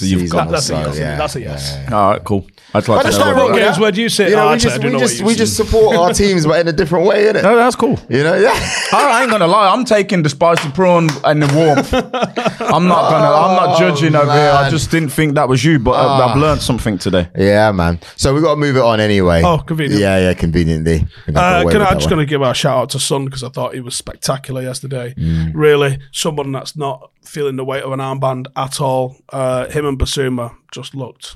you've 0.06 0.30
got- 0.30 0.48
or 0.48 0.52
That's 0.52 0.66
a 0.66 0.68
so, 0.68 0.76
yes. 0.80 0.98
yeah, 1.00 1.16
That's 1.18 1.36
a 1.36 1.42
yes. 1.42 1.74
yeah, 1.76 1.84
yeah. 1.90 1.96
All 1.96 2.12
right, 2.12 2.24
cool. 2.24 2.48
I'd 2.72 2.88
like 2.88 2.88
But 2.88 2.98
to 2.98 3.04
that's 3.06 3.18
know 3.18 3.26
not 3.26 3.32
about 3.34 3.42
wrong, 3.42 3.52
that. 3.54 3.58
yeah. 3.60 3.66
games, 3.66 3.80
where 3.80 3.92
do 3.92 4.02
you 4.04 4.10
sit? 4.10 4.30
You 4.30 4.36
know, 4.36 4.48
Oh, 4.50 4.52
we 4.52 4.58
just 4.60 4.84
we 4.84 4.92
just 4.92 5.22
we 5.24 5.36
just 5.36 5.58
support 5.58 5.98
our 5.98 6.14
teams, 6.22 6.46
but 6.46 6.60
in 6.60 6.68
a 6.68 6.72
different 6.72 7.08
way, 7.08 7.24
innit? 7.26 7.42
No, 7.42 7.56
that's 7.56 7.76
cool. 7.76 8.00
You 8.10 8.24
know, 8.24 8.36
yeah. 8.36 8.52
I 8.94 9.22
ain't 9.24 9.32
gonna 9.32 9.48
lie. 9.48 9.74
I'm 9.74 9.86
taking 9.86 10.22
the 10.22 10.30
spicy 10.30 10.70
prawn 10.72 11.10
and 11.26 11.42
the 11.42 11.52
warmth. 11.56 11.92
I'm 11.94 12.88
not 12.88 13.10
gonna. 13.10 13.26
I'm 13.26 13.56
not 13.56 13.80
judging 13.80 14.16
over 14.16 14.32
here. 14.32 14.52
I 14.52 14.70
just 14.70 14.92
didn't 14.92 15.10
think 15.10 15.34
that 15.36 15.50
was 15.50 15.64
you, 15.66 15.80
but 15.80 15.92
I, 15.94 16.28
I've 16.30 16.38
learned 16.38 16.62
something 16.62 16.98
today. 17.00 17.28
Yeah, 17.36 17.72
man. 17.72 18.00
So 18.16 18.36
we 18.36 18.42
got 18.42 18.52
to 18.52 18.60
move 18.60 18.78
it 18.78 18.84
on 18.84 19.00
anyway. 19.00 19.42
Oh, 19.44 19.58
convenient. 19.58 20.00
Yeah, 20.00 20.20
yeah, 20.20 20.34
conveniently. 20.36 20.96
I 20.96 20.98
think 21.26 21.30
I 21.30 21.32
got 21.32 21.38
Uh, 21.60 21.62
away 21.64 21.72
can 21.72 21.80
with 21.82 21.88
I, 21.88 21.92
I'm 21.92 21.98
just 21.98 22.10
going 22.10 22.20
to 22.20 22.30
give 22.30 22.42
a 22.44 22.54
shout 22.54 22.78
out 22.78 22.90
to 22.92 23.00
Son 23.00 23.26
because 23.26 23.44
I 23.44 23.50
thought 23.50 23.74
he 23.74 23.80
was 23.82 23.96
spectacular 23.96 24.62
yesterday. 24.62 25.16
Mm. 25.18 25.52
Really, 25.56 25.98
someone 26.12 26.52
that's 26.52 26.76
not 26.76 27.10
feeling 27.24 27.56
the 27.58 27.66
weight 27.66 27.84
of 27.84 27.92
an 27.92 28.00
armband 28.00 28.48
at 28.56 28.80
all. 28.82 29.16
Uh, 29.30 29.68
him 29.68 29.86
and 29.90 30.00
Bissouma 30.00 30.56
just 30.72 30.96
looked. 30.96 31.36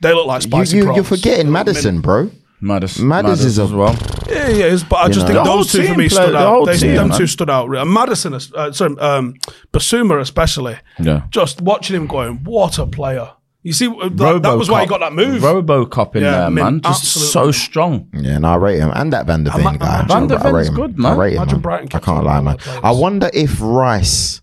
They 0.00 0.12
look 0.12 0.26
like 0.26 0.42
You, 0.44 0.50
spicy 0.50 0.76
you, 0.76 0.82
prawns. 0.84 0.96
you're 0.96 1.04
forgetting 1.04 1.50
Maddison, 1.50 2.00
bro. 2.00 2.30
Maddis, 2.60 2.98
Maddis 2.98 3.44
is 3.44 3.58
as 3.60 3.72
well. 3.72 3.96
Yeah, 4.28 4.48
yeah, 4.48 4.64
it's- 4.66 4.82
but 4.82 4.96
I 4.96 5.06
just 5.08 5.20
know. 5.20 5.26
think 5.26 5.34
The 5.34 5.44
whole 5.44 5.56
those 5.58 5.70
two 5.72 5.78
for 5.78 5.84
team 5.86 5.90
me 5.96 6.08
played- 6.08 6.10
stood 6.10 6.34
the 6.34 6.38
out. 6.38 6.48
whole 6.48 6.66
They, 6.66 6.76
team, 6.76 6.94
them 6.96 7.08
man. 7.08 7.18
two 7.18 7.26
stood 7.28 7.48
out. 7.50 7.68
And 7.74 7.90
Maddison, 7.90 8.34
is- 8.34 8.52
uh, 8.52 8.72
sorry, 8.72 8.98
um, 8.98 9.34
Bissouma 9.72 10.20
especially. 10.20 10.76
Yeah. 10.98 11.22
Just 11.30 11.62
watching 11.62 11.94
him 11.96 12.06
going, 12.08 12.40
what 12.44 12.78
a 12.78 12.86
player! 12.86 13.30
You 13.62 13.72
see, 13.72 13.86
uh, 13.86 14.08
that, 14.10 14.42
that 14.42 14.56
was 14.58 14.68
why 14.70 14.80
he 14.82 14.86
got 14.88 15.00
that 15.00 15.12
move. 15.12 15.42
Robocop 15.42 16.16
in 16.16 16.22
Yeah, 16.22 16.30
there, 16.30 16.42
I 16.42 16.48
mean, 16.48 16.64
man. 16.64 16.80
Just 16.80 17.02
absolutely. 17.16 17.32
so 17.32 17.50
strong. 17.52 18.08
Yeah, 18.14 18.36
and 18.36 18.46
I 18.46 18.54
rate 18.56 18.78
him. 18.78 18.90
And 18.94 19.12
that 19.12 19.26
Van 19.26 19.44
der 19.44 19.50
Ven 19.52 19.62
ma- 19.64 19.72
guy. 19.76 20.04
Van 20.06 20.24
I 20.24 20.26
der 20.26 20.36
rate 20.38 20.52
Ven's 20.52 20.68
him. 20.68 20.74
good, 20.74 20.98
man. 20.98 21.12
I 21.12 21.16
rate 21.16 21.30
him, 21.32 21.36
Imagine 21.42 21.54
man. 21.56 21.62
Brighton 21.62 21.86
I 21.86 21.90
kept 21.90 22.04
can't 22.04 22.18
on 22.18 22.24
lie, 22.24 22.36
all 22.36 22.42
man. 22.42 22.56
their 22.56 22.64
players. 22.64 22.80
I 22.84 22.90
wonder 22.92 23.30
if 23.34 23.60
Rice, 23.60 24.40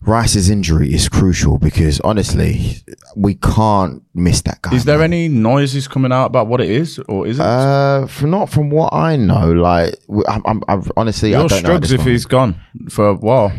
Rice's 0.00 0.48
injury 0.48 0.94
is 0.94 1.08
crucial 1.08 1.58
because 1.58 2.00
honestly, 2.00 2.76
we 3.16 3.34
can't 3.34 4.02
miss 4.14 4.42
that 4.42 4.62
guy. 4.62 4.74
Is 4.74 4.84
there 4.84 4.98
man. 4.98 5.12
any 5.12 5.28
noises 5.28 5.88
coming 5.88 6.12
out 6.12 6.26
about 6.26 6.46
what 6.46 6.60
it 6.60 6.70
is, 6.70 6.98
or 7.08 7.26
is 7.26 7.38
it? 7.38 7.44
Uh, 7.44 8.06
from 8.06 8.30
not 8.30 8.48
from 8.48 8.70
what 8.70 8.92
I 8.92 9.16
know, 9.16 9.52
like 9.52 9.94
I'm, 10.28 10.42
I'm, 10.46 10.62
I'm 10.68 10.82
honestly, 10.96 11.34
I 11.34 11.40
Your 11.40 11.48
don't 11.48 11.62
know. 11.64 11.74
if 11.74 11.90
moment. 11.90 12.08
he's 12.08 12.26
gone 12.26 12.60
for 12.88 13.08
a 13.08 13.14
while. 13.14 13.52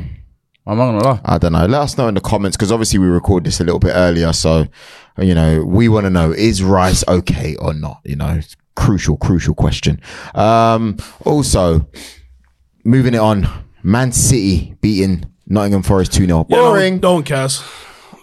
I'm 0.66 0.78
not 0.78 0.92
gonna 0.92 1.04
lie. 1.04 1.22
I 1.26 1.38
don't 1.38 1.52
know. 1.52 1.66
Let 1.66 1.82
us 1.82 1.98
know 1.98 2.08
in 2.08 2.14
the 2.14 2.22
comments 2.22 2.56
because 2.56 2.72
obviously 2.72 3.00
we 3.00 3.08
record 3.08 3.44
this 3.44 3.60
a 3.60 3.64
little 3.64 3.80
bit 3.80 3.92
earlier, 3.94 4.32
so 4.34 4.66
you 5.18 5.36
know 5.36 5.64
we 5.66 5.90
want 5.90 6.06
to 6.06 6.10
know 6.10 6.32
is 6.32 6.64
Rice 6.64 7.04
okay 7.08 7.56
or 7.58 7.74
not. 7.74 8.00
You 8.06 8.16
know, 8.16 8.36
it's 8.36 8.56
crucial, 8.76 9.18
crucial 9.18 9.54
question. 9.56 10.00
Um, 10.34 10.98
also, 11.26 11.88
moving 12.86 13.14
it 13.14 13.20
on, 13.20 13.48
Man 13.84 14.12
City 14.12 14.76
beating 14.80 15.26
Nottingham 15.50 15.84
Forest 15.84 16.14
two 16.14 16.26
0 16.26 16.46
Yeah, 16.50 16.58
no- 16.58 16.64
Boring. 16.70 17.00
No, 17.02 17.14
one 17.16 17.24
cares. 17.24 17.64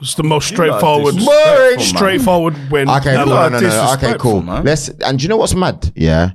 It's 0.01 0.15
the 0.15 0.23
most 0.25 0.49
straightforward, 0.49 1.15
disrespectful, 1.15 1.85
straightforward 1.85 2.55
win. 2.71 2.89
Okay, 2.91 3.17
ever. 3.17 3.25
no, 3.31 3.49
no, 3.49 3.59
no, 3.59 3.61
no. 3.61 3.93
Okay, 3.95 4.15
cool. 4.19 4.43
man. 4.43 4.63
Let's. 4.65 4.89
And 4.91 5.19
do 5.19 5.23
you 5.23 5.29
know 5.29 5.37
what's 5.39 5.55
mad? 5.55 5.91
Yeah. 5.97 6.33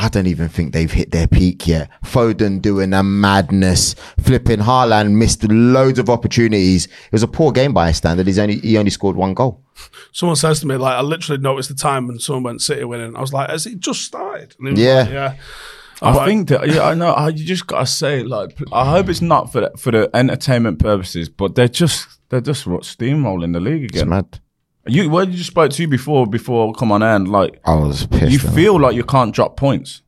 I 0.00 0.08
don't 0.08 0.28
even 0.28 0.48
think 0.48 0.72
they've 0.74 0.92
hit 0.92 1.10
their 1.10 1.26
peak 1.26 1.66
yet. 1.66 1.90
Foden 2.04 2.62
doing 2.62 2.92
a 2.92 3.02
madness, 3.02 3.94
flipping 4.22 4.60
Haaland 4.60 5.10
missed 5.12 5.42
loads 5.50 5.98
of 5.98 6.08
opportunities. 6.08 6.84
It 6.86 7.12
was 7.12 7.24
a 7.24 7.26
poor 7.28 7.50
game 7.50 7.72
by 7.72 7.88
his 7.88 7.96
standard. 7.96 8.26
He's 8.28 8.38
only 8.38 8.58
he 8.60 8.78
only 8.78 8.90
scored 8.92 9.16
one 9.16 9.34
goal. 9.34 9.64
Someone 10.12 10.36
says 10.36 10.60
to 10.60 10.66
me, 10.68 10.76
like, 10.76 10.94
I 10.94 11.00
literally 11.00 11.40
noticed 11.42 11.68
the 11.70 11.74
time 11.74 12.06
when 12.06 12.20
someone 12.20 12.42
went 12.44 12.62
City 12.62 12.84
winning. 12.84 13.16
I 13.16 13.20
was 13.20 13.32
like, 13.32 13.50
has 13.50 13.66
it 13.66 13.80
just 13.80 14.02
started? 14.02 14.54
And 14.60 14.68
he 14.68 14.72
was 14.74 14.80
Yeah. 14.82 14.98
like, 15.00 15.10
yeah. 15.10 15.34
I 16.00 16.12
But- 16.12 16.26
think 16.26 16.48
that 16.48 16.68
yeah, 16.68 16.84
I 16.86 16.94
know. 16.94 17.10
I, 17.10 17.28
you 17.28 17.44
just 17.44 17.66
gotta 17.66 17.86
say 17.86 18.22
like, 18.22 18.56
I 18.72 18.90
hope 18.90 19.08
it's 19.08 19.20
not 19.22 19.50
for 19.52 19.62
the, 19.62 19.72
for 19.76 19.90
the 19.90 20.08
entertainment 20.14 20.78
purposes, 20.78 21.28
but 21.28 21.54
they're 21.54 21.68
just 21.68 22.06
they're 22.28 22.40
just 22.40 22.66
steamrolling 22.66 23.52
the 23.52 23.60
league 23.60 23.84
It's 23.84 23.96
again. 23.96 24.08
mad. 24.10 24.40
You 24.86 25.10
what 25.10 25.28
you 25.28 25.34
just 25.36 25.50
spoke 25.50 25.70
to 25.72 25.82
you 25.82 25.88
before 25.88 26.26
before 26.26 26.72
come 26.72 26.92
on 26.92 27.02
end 27.02 27.28
like 27.28 27.60
I 27.64 27.74
was 27.74 28.06
pissed. 28.06 28.30
you 28.32 28.38
feel 28.38 28.78
like 28.80 28.94
you 28.94 29.04
can't 29.04 29.34
drop 29.34 29.56
points. 29.56 30.02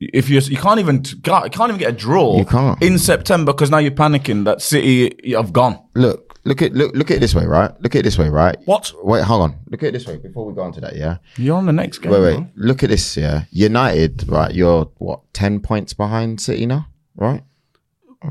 If 0.00 0.28
you 0.28 0.38
you 0.40 0.56
can't 0.56 0.78
even 0.80 1.02
you 1.04 1.20
can't, 1.22 1.44
you 1.44 1.50
can't 1.50 1.70
even 1.70 1.78
get 1.78 1.90
a 1.90 1.96
draw 1.96 2.38
You 2.38 2.44
can't. 2.44 2.80
in 2.82 2.98
September 2.98 3.52
because 3.52 3.70
now 3.70 3.78
you're 3.78 3.90
panicking 3.92 4.44
that 4.44 4.60
City 4.62 5.14
have 5.34 5.52
gone. 5.52 5.78
look, 5.94 6.33
look 6.44 6.62
at 6.62 6.72
look 6.74 6.94
look 6.94 7.10
at 7.10 7.16
it 7.18 7.20
this 7.20 7.34
way, 7.34 7.44
right? 7.46 7.70
Look 7.80 7.94
at 7.94 8.00
it 8.00 8.02
this 8.04 8.18
way, 8.18 8.28
right? 8.28 8.56
What? 8.64 8.92
Wait, 9.02 9.22
hold 9.24 9.42
on. 9.42 9.58
Look 9.70 9.82
at 9.82 9.88
it 9.88 9.92
this 9.92 10.06
way 10.06 10.16
before 10.18 10.44
we 10.46 10.54
go 10.54 10.62
on 10.62 10.72
to 10.72 10.80
that. 10.82 10.96
Yeah. 10.96 11.18
You're 11.36 11.56
on 11.56 11.66
the 11.66 11.72
next 11.72 11.98
game. 11.98 12.12
Wait, 12.12 12.20
wait. 12.20 12.36
bro. 12.36 12.46
Look 12.56 12.82
at 12.82 12.90
this. 12.90 13.16
Yeah. 13.16 13.44
United, 13.50 14.28
right? 14.28 14.54
You're 14.54 14.86
what 14.98 15.20
ten 15.32 15.60
points 15.60 15.92
behind 15.94 16.40
City 16.40 16.66
now, 16.66 16.86
right? 17.16 17.42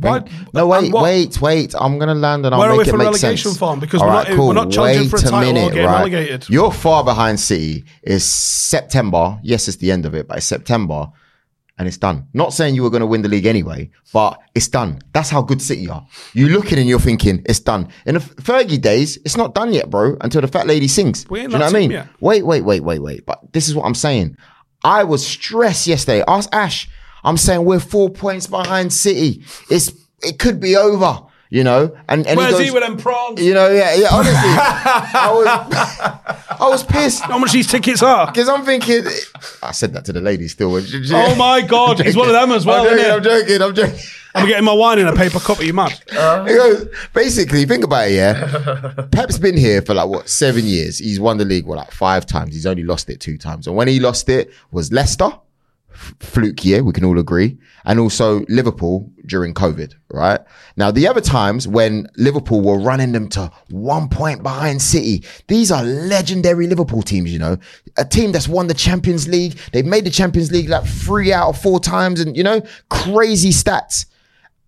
No, 0.01 0.65
wait, 0.67 0.91
wait, 0.91 1.39
wait. 1.39 1.75
I'm 1.79 1.99
gonna 1.99 2.15
land 2.15 2.47
and 2.47 2.55
I'll 2.55 2.61
Where 2.61 2.69
are 2.69 2.77
make 2.77 2.85
we 2.85 2.89
it 2.89 2.91
for 2.91 2.97
make 2.97 3.05
relegation 3.05 3.51
sense. 3.51 3.59
form? 3.59 3.79
Because 3.79 4.01
All 4.01 4.07
we're 4.07 4.13
right, 4.13 4.27
not- 4.27 4.35
cool. 4.35 4.47
we're 4.47 4.53
not 4.55 4.71
challenging 4.71 5.03
Wait 5.03 5.09
for 5.11 5.17
a 5.17 5.19
title 5.21 5.37
or 5.37 5.41
minute, 5.41 5.73
getting 5.73 5.85
right? 5.87 5.97
relegated. 5.99 6.49
You're 6.49 6.71
far 6.71 7.03
behind 7.03 7.39
City. 7.39 7.85
It's 8.01 8.25
September. 8.25 9.39
Yes, 9.43 9.67
it's 9.67 9.77
the 9.77 9.91
end 9.91 10.07
of 10.07 10.15
it, 10.15 10.27
but 10.27 10.37
it's 10.37 10.47
September. 10.47 11.09
And 11.77 11.87
it's 11.87 11.97
done. 11.97 12.27
Not 12.33 12.53
saying 12.53 12.75
you 12.75 12.83
were 12.83 12.91
going 12.91 13.01
to 13.01 13.07
win 13.07 13.23
the 13.23 13.29
league 13.29 13.47
anyway, 13.47 13.89
but 14.13 14.39
it's 14.53 14.67
done. 14.67 15.01
That's 15.11 15.31
how 15.31 15.41
good 15.41 15.59
City 15.59 15.89
are. 15.89 16.05
You 16.33 16.49
looking 16.49 16.77
and 16.77 16.87
you're 16.87 16.99
thinking 16.99 17.41
it's 17.45 17.59
done. 17.59 17.89
In 18.05 18.13
the 18.13 18.19
Fergie 18.19 18.79
days, 18.79 19.17
it's 19.25 19.35
not 19.35 19.55
done 19.55 19.73
yet, 19.73 19.89
bro. 19.89 20.15
Until 20.21 20.41
the 20.41 20.47
fat 20.47 20.67
lady 20.67 20.87
sings. 20.87 21.23
Do 21.23 21.35
you 21.35 21.47
know 21.47 21.57
what 21.57 21.75
I 21.75 21.79
mean? 21.79 21.91
yet. 21.91 22.07
Wait, 22.19 22.45
wait, 22.45 22.61
wait, 22.61 22.81
wait, 22.81 22.99
wait. 22.99 23.25
But 23.25 23.51
this 23.53 23.67
is 23.67 23.75
what 23.75 23.85
I'm 23.85 23.95
saying. 23.95 24.37
I 24.83 25.03
was 25.03 25.25
stressed 25.25 25.87
yesterday. 25.87 26.23
Ask 26.27 26.47
Ash. 26.53 26.87
I'm 27.23 27.37
saying 27.37 27.65
we're 27.65 27.79
four 27.79 28.09
points 28.09 28.45
behind 28.45 28.93
City. 28.93 29.43
It's 29.69 29.91
it 30.21 30.37
could 30.39 30.59
be 30.59 30.75
over. 30.75 31.21
You 31.53 31.63
know, 31.63 31.95
and 32.09 32.25
and 32.25 32.35
Where's 32.35 32.57
he, 32.57 32.65
he 32.65 32.71
with 32.71 32.81
them 32.81 32.97
prawns? 32.97 33.39
You 33.39 33.53
know, 33.53 33.69
yeah, 33.69 33.93
yeah. 33.93 34.07
Honestly, 34.11 34.33
I 34.39 35.29
was 35.31 36.59
I 36.59 36.67
was 36.67 36.83
pissed 36.83 37.21
How 37.21 37.37
much 37.37 37.51
these 37.51 37.67
tickets 37.67 38.01
are? 38.01 38.25
because 38.25 38.49
I'm 38.49 38.65
thinking. 38.65 39.03
I 39.61 39.71
said 39.71 39.93
that 39.93 40.03
to 40.05 40.13
the 40.13 40.19
lady 40.19 40.47
still. 40.47 40.73
Oh 41.13 41.35
my 41.35 41.61
God, 41.61 41.99
he's 41.99 42.15
one 42.15 42.25
of 42.27 42.33
them 42.33 42.51
as 42.53 42.65
well, 42.65 42.87
I'm 42.89 42.97
joking. 42.97 43.11
I'm 43.11 43.23
joking. 43.23 43.61
I'm 43.61 43.75
joking. 43.75 43.99
I'm 44.33 44.47
getting 44.47 44.65
my 44.65 44.73
wine 44.73 44.97
in 44.97 45.05
a 45.05 45.15
paper 45.15 45.39
cup. 45.39 45.59
Are 45.59 45.63
you 45.63 45.73
mad? 45.73 45.91
He 46.47 46.55
goes, 46.55 46.87
basically, 47.13 47.65
think 47.65 47.83
about 47.83 48.07
it, 48.07 48.13
yeah. 48.13 49.05
Pep's 49.11 49.37
been 49.37 49.55
here 49.55 49.83
for 49.83 49.93
like 49.93 50.09
what 50.09 50.29
seven 50.29 50.65
years. 50.65 50.97
He's 50.97 51.19
won 51.19 51.37
the 51.37 51.45
league 51.45 51.67
what 51.67 51.77
like 51.77 51.91
five 51.91 52.25
times. 52.25 52.55
He's 52.55 52.65
only 52.65 52.81
lost 52.81 53.11
it 53.11 53.19
two 53.19 53.37
times. 53.37 53.67
And 53.67 53.75
when 53.75 53.87
he 53.87 53.99
lost 53.99 54.27
it 54.27 54.51
was 54.71 54.91
Leicester, 54.91 55.29
fluke 55.93 56.63
year, 56.65 56.83
we 56.83 56.93
can 56.93 57.05
all 57.05 57.19
agree, 57.19 57.57
and 57.85 57.99
also 57.99 58.43
Liverpool 58.49 59.11
during 59.25 59.53
COVID, 59.53 59.93
right? 60.11 60.39
Now 60.77 60.91
the 60.91 61.07
other 61.07 61.21
times 61.21 61.67
when 61.67 62.07
Liverpool 62.17 62.61
were 62.61 62.79
running 62.79 63.11
them 63.11 63.29
to 63.29 63.51
one 63.69 64.09
point 64.09 64.43
behind 64.43 64.81
City, 64.81 65.23
these 65.47 65.71
are 65.71 65.83
legendary 65.83 66.67
Liverpool 66.67 67.01
teams, 67.01 67.31
you 67.31 67.39
know, 67.39 67.57
a 67.97 68.05
team 68.05 68.31
that's 68.31 68.47
won 68.47 68.67
the 68.67 68.73
Champions 68.73 69.27
League. 69.27 69.57
They've 69.71 69.85
made 69.85 70.05
the 70.05 70.09
Champions 70.09 70.51
League 70.51 70.69
like 70.69 70.85
three 70.85 71.31
out 71.31 71.49
of 71.49 71.61
four 71.61 71.79
times, 71.79 72.19
and 72.19 72.35
you 72.35 72.43
know, 72.43 72.61
crazy 72.89 73.49
stats. 73.49 74.05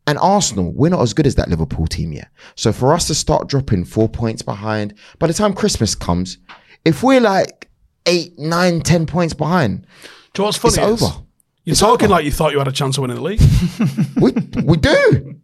And 0.07 0.19
Arsenal, 0.19 0.71
we're 0.71 0.89
not 0.89 1.01
as 1.01 1.13
good 1.13 1.25
as 1.25 1.33
that 1.35 1.49
Liverpool 1.49 1.87
team 1.87 2.13
yet. 2.13 2.27
So 2.53 2.71
for 2.71 2.93
us 2.93 3.07
to 3.07 3.15
start 3.15 3.47
dropping 3.47 3.85
four 3.85 4.07
points 4.07 4.43
behind, 4.43 4.93
by 5.17 5.25
the 5.25 5.33
time 5.33 5.53
Christmas 5.53 5.95
comes, 5.95 6.37
if 6.85 7.01
we're 7.01 7.21
like 7.21 7.69
eight, 8.05 8.37
nine, 8.37 8.81
ten 8.81 9.07
points 9.07 9.33
behind, 9.33 9.87
Do 10.35 10.41
you 10.41 10.43
know 10.43 10.45
what's 10.47 10.57
funny? 10.57 10.91
It's 10.93 11.01
is 11.01 11.07
over. 11.07 11.21
You're 11.63 11.71
It's 11.71 11.79
talking 11.79 12.05
over. 12.05 12.13
like 12.15 12.25
you 12.25 12.31
thought 12.31 12.51
you 12.51 12.59
had 12.59 12.67
a 12.67 12.71
chance 12.71 12.97
of 12.97 13.01
winning 13.01 13.17
the 13.17 13.23
league. 13.23 13.41
we 14.17 14.31
we 14.63 14.77
do. 14.77 15.35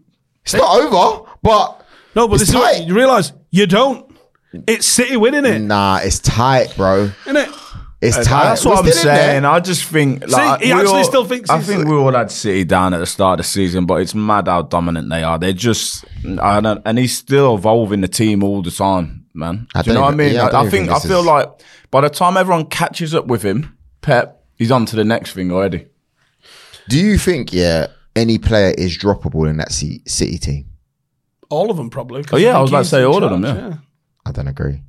It's 0.44 0.54
not 0.54 0.76
over, 0.82 1.30
but 1.42 1.86
No, 2.16 2.28
but 2.28 2.36
It's 2.36 2.44
this 2.44 2.50
is 2.50 2.56
what 2.56 2.76
tight. 2.76 2.88
you 2.88 2.94
realise 2.96 3.32
you 3.52 3.66
don't. 3.68 4.08
It's 4.68 4.86
City 4.86 5.16
winning 5.18 5.46
it, 5.46 5.60
nah, 5.60 6.00
it's 6.04 6.20
tight, 6.20 6.76
bro. 6.76 7.10
isn't 7.26 7.38
it? 7.38 7.50
It's 8.02 8.18
tight. 8.18 8.44
That's 8.46 8.66
what 8.66 8.84
We're 8.84 8.90
I'm 8.90 8.92
still 8.92 9.02
in 9.12 9.16
there. 9.16 9.28
saying. 9.28 9.46
I 9.46 9.60
just 9.62 9.84
think 9.86 10.28
like 10.28 10.60
he 10.62 10.74
we 10.74 10.80
actually 10.80 10.98
all- 10.98 11.04
still 11.06 11.26
thinks 11.26 11.50
I 11.50 11.56
he's- 11.58 11.68
think 11.68 11.86
we 11.88 11.94
all 11.96 12.12
had 12.12 12.30
City 12.32 12.64
down 12.66 12.94
at 12.94 12.98
the 13.00 13.06
start 13.06 13.40
of 13.40 13.46
the 13.46 13.50
season, 13.50 13.86
but 13.86 14.02
it's 14.02 14.14
mad 14.16 14.48
how 14.48 14.64
dominant 14.64 15.10
they 15.10 15.24
are. 15.24 15.38
They're 15.40 15.54
just, 15.54 16.04
I 16.42 16.60
don't, 16.60 16.82
and 16.86 16.98
he's 16.98 17.16
still 17.16 17.56
evolving 17.56 18.02
the 18.02 18.08
team 18.08 18.44
all 18.44 18.62
the 18.64 18.72
time, 18.72 19.26
man. 19.34 19.68
I 19.76 19.84
Do 19.84 19.92
you 19.92 19.94
don't 19.94 20.02
know 20.02 20.06
what 20.08 20.14
I 20.16 20.18
mean? 20.18 20.34
yeah, 20.34 20.44
I 20.44 20.48
I, 20.48 20.52
don't 20.52 20.56
I 20.56 20.68
even 20.68 20.72
think 20.72 20.90
I 20.92 21.00
feel 21.00 21.20
is- 21.22 21.26
like 21.28 21.50
by 21.92 22.02
the 22.02 22.10
time 22.10 22.36
everyone 22.38 22.66
catches 22.66 23.14
up 23.16 23.28
with 23.28 23.44
him, 23.44 23.78
Pep, 24.02 24.41
he's 24.62 24.70
on 24.70 24.86
to 24.86 24.96
the 24.96 25.04
next 25.04 25.34
thing 25.34 25.52
already. 25.52 25.88
Do 26.88 27.00
you 27.00 27.18
think, 27.18 27.52
yeah, 27.52 27.88
any 28.16 28.38
player 28.38 28.76
is 28.78 28.96
droppable 28.96 29.50
in 29.50 29.58
that 29.58 29.72
C- 29.72 30.04
City 30.06 30.38
team? 30.38 30.68
All 31.50 31.72
of 31.72 31.78
them 31.78 31.90
probably. 31.90 32.24
Oh, 32.32 32.38
yeah, 32.38 32.50
I 32.50 32.54
think 32.54 32.62
was 32.62 32.70
about 32.70 32.84
to 32.84 32.86
say 32.86 33.00
in 33.00 33.08
all 33.08 33.24
of 33.24 33.32
them, 33.32 33.44
charge, 33.44 33.58
yeah. 33.58 33.78
I 34.24 34.32
don't 34.32 34.48
agree. 34.48 34.84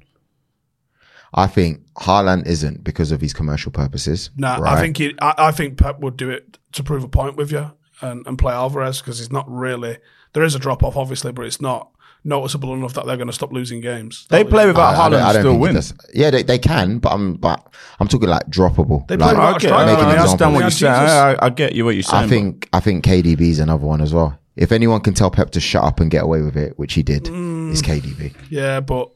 I 1.33 1.47
think 1.47 1.81
Haaland 1.95 2.47
isn't 2.47 2.85
because 2.85 3.13
of 3.13 3.23
his 3.23 3.33
commercial 3.33 3.73
purposes. 3.73 4.29
Nah, 4.37 4.61
I 4.63 4.79
think 4.79 4.99
he, 4.99 5.15
I, 5.23 5.35
I 5.39 5.53
think 5.53 5.79
Pep 5.79 6.01
would 6.01 6.19
do 6.19 6.29
it 6.29 6.59
to 6.73 6.83
prove 6.83 7.03
a 7.03 7.09
point 7.09 7.37
with 7.37 7.51
you 7.51 7.73
and, 8.03 8.27
and 8.27 8.39
play 8.39 8.53
Alvarez 8.53 9.01
because 9.01 9.21
he's 9.21 9.33
not 9.33 9.51
really. 9.51 9.97
There 10.35 10.43
is 10.43 10.55
a 10.55 10.59
drop 10.59 10.83
off, 10.83 10.99
obviously, 10.99 11.33
but 11.33 11.47
it's 11.47 11.63
not 11.63 11.91
noticeable 12.25 12.73
enough 12.75 12.95
that 12.95 13.05
they're 13.07 13.17
going 13.17 13.27
to 13.29 13.33
stop 13.33 13.53
losing 13.53 13.81
games. 13.81 14.27
They 14.31 14.45
play 14.45 14.67
without 14.67 14.95
I- 14.95 15.07
I 15.07 15.09
don't- 15.09 15.21
Haaland 15.21 15.23
I 15.23 15.27
and 15.27 15.33
don't 15.35 15.43
still 15.43 15.53
think 15.53 15.63
win. 15.63 15.75
does. 15.75 15.95
Yeah, 16.15 16.31
they, 16.31 16.43
they 16.43 16.59
can, 16.59 16.99
but 16.99 17.13
I'm 17.13 17.35
but 17.35 17.67
I'm 18.01 18.09
talking 18.09 18.29
like 18.29 18.47
droppable. 18.49 19.07
They 19.09 19.17
play 19.17 19.27
like, 19.27 19.37
without 19.37 19.53
a 19.53 19.57
Okay, 19.57 19.67
striker. 19.69 19.83
I, 19.83 19.87
Make 19.87 19.99
an 19.99 20.05
I 20.05 20.13
example. 20.23 20.47
understand 20.47 20.55
what 20.55 20.61
you're 20.61 20.71
saying. 20.71 20.93
I, 20.95 21.33
I- 21.33 21.47
I 21.47 21.51
get 21.51 21.73
you 21.75 21.85
what 21.85 21.95
you're 21.95 22.03
saying. 22.05 22.23
I 22.23 22.27
but- 22.27 22.31
think 22.31 22.69
I 22.73 22.81
think 22.81 23.05
KDB 23.05 23.41
is 23.51 23.59
another 23.59 23.85
one 23.87 24.01
as 24.01 24.13
well. 24.15 24.39
If 24.55 24.71
anyone 24.71 25.01
can 25.01 25.15
tell 25.15 25.31
Pep 25.31 25.51
to 25.53 25.61
shut 25.61 25.83
up 25.83 25.99
and 26.01 26.11
get 26.11 26.25
away 26.25 26.43
with 26.43 26.57
it, 26.57 26.79
which 26.79 26.93
he 26.95 27.03
did, 27.03 27.25
Mm. 27.25 27.71
it's 27.73 27.81
KDB. 27.83 28.35
Yeah, 28.51 28.81
but 28.81 29.11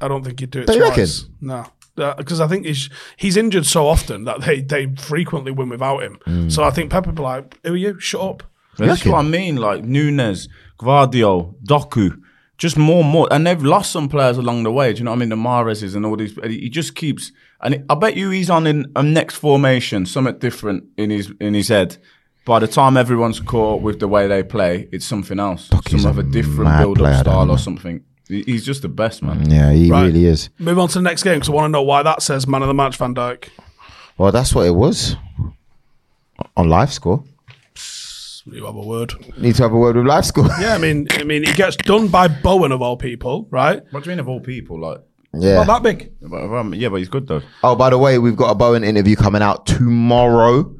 I 0.00 0.06
don't 0.08 0.22
think 0.22 0.38
he'd 0.40 0.50
do 0.50 0.60
it 0.60 0.66
Don't 0.66 0.76
you 0.76 0.92
twice. 0.92 1.24
No. 1.40 1.64
Because 1.94 2.40
I 2.40 2.46
think 2.46 2.64
he's 2.66 2.88
he's 3.16 3.36
injured 3.36 3.66
so 3.66 3.86
often 3.86 4.24
that 4.24 4.40
they, 4.42 4.60
they 4.62 4.86
frequently 4.96 5.50
win 5.52 5.68
without 5.68 6.02
him. 6.02 6.18
Mm. 6.26 6.50
So 6.52 6.62
I 6.64 6.70
think 6.70 6.90
Pep 6.90 7.06
would 7.06 7.14
be 7.16 7.22
like, 7.22 7.58
"Who 7.64 7.74
are 7.74 7.76
you? 7.76 7.98
Shut 8.00 8.20
up." 8.22 8.42
But 8.78 8.86
That's 8.86 9.04
what 9.04 9.18
I 9.18 9.22
mean. 9.22 9.56
Like 9.56 9.84
Nunes, 9.84 10.48
Gvardiol, 10.78 11.54
Doku, 11.68 12.18
just 12.62 12.78
more 12.78 13.02
and 13.02 13.10
more. 13.10 13.26
And 13.32 13.44
they've 13.44 13.60
lost 13.62 13.90
some 13.90 14.08
players 14.08 14.38
along 14.38 14.62
the 14.62 14.70
way. 14.70 14.92
Do 14.92 14.98
you 15.00 15.04
know 15.04 15.10
what 15.10 15.16
I 15.16 15.20
mean? 15.20 15.30
The 15.30 15.36
Mahrez's 15.36 15.96
and 15.96 16.06
all 16.06 16.16
these. 16.16 16.38
He 16.44 16.70
just 16.70 16.94
keeps. 16.94 17.32
And 17.60 17.84
I 17.90 17.96
bet 17.96 18.16
you 18.16 18.30
he's 18.30 18.48
on 18.50 18.68
in 18.68 18.86
a 18.94 19.02
next 19.02 19.34
formation, 19.34 20.06
something 20.06 20.38
different 20.38 20.84
in 20.96 21.10
his 21.10 21.32
in 21.40 21.54
his 21.54 21.68
head. 21.68 21.96
By 22.44 22.60
the 22.60 22.68
time 22.68 22.96
everyone's 22.96 23.40
caught 23.40 23.82
with 23.82 23.98
the 23.98 24.06
way 24.06 24.28
they 24.28 24.44
play, 24.44 24.88
it's 24.92 25.04
something 25.04 25.40
else. 25.40 25.68
Doku's 25.68 26.02
some 26.02 26.10
other 26.12 26.20
a 26.22 26.30
different 26.30 26.78
build-up 26.78 27.20
style 27.24 27.50
or 27.50 27.58
something. 27.58 28.02
He's 28.28 28.64
just 28.64 28.82
the 28.82 28.88
best 28.88 29.22
man. 29.22 29.44
Mm, 29.44 29.52
yeah, 29.52 29.72
he 29.72 29.90
Right. 29.90 30.06
really 30.06 30.24
is. 30.26 30.48
Move 30.58 30.78
on 30.78 30.88
to 30.88 30.94
the 30.94 31.02
next 31.02 31.22
game 31.24 31.34
because 31.34 31.48
I 31.48 31.52
want 31.52 31.64
to 31.66 31.72
know 31.72 31.82
why 31.82 32.02
that 32.04 32.22
says 32.22 32.46
man 32.46 32.62
of 32.62 32.68
the 32.68 32.74
match, 32.74 32.96
Van 32.96 33.14
Dijk. 33.14 33.48
Well, 34.18 34.30
that's 34.32 34.54
what 34.54 34.66
it 34.66 34.74
was 34.74 35.16
on 36.56 36.68
live 36.68 36.92
score. 36.92 37.24
You 38.44 38.66
have 38.66 38.74
a 38.74 38.80
word. 38.80 39.12
Need 39.38 39.54
to 39.56 39.62
have 39.62 39.72
a 39.72 39.76
word 39.78 39.96
with 39.96 40.04
LiveScore. 40.06 40.48
Yeah, 40.60 40.74
I 40.74 40.78
mean, 40.78 41.06
I 41.12 41.22
mean, 41.22 41.44
it 41.44 41.54
gets 41.56 41.76
done 41.76 42.08
by 42.08 42.26
Bowen 42.28 42.72
of 42.72 42.82
all 42.82 42.96
people, 42.96 43.46
right? 43.50 43.80
What 43.92 44.02
do 44.02 44.10
you 44.10 44.16
mean 44.16 44.20
of 44.20 44.28
all 44.28 44.40
people? 44.40 44.80
Like, 44.80 44.98
Yeah. 45.34 45.62
Not 45.62 45.66
that 45.66 45.82
big. 45.84 46.12
but, 46.20 46.52
um, 46.52 46.74
yeah, 46.74 46.88
but 46.88 46.96
he's 46.96 47.08
good 47.08 47.28
though. 47.28 47.42
Oh, 47.62 47.76
by 47.76 47.90
the 47.90 47.98
way, 47.98 48.18
we've 48.18 48.34
got 48.36 48.50
a 48.50 48.54
Bowen 48.54 48.82
interview 48.84 49.14
coming 49.16 49.42
out 49.42 49.66
tomorrow. 49.66 50.74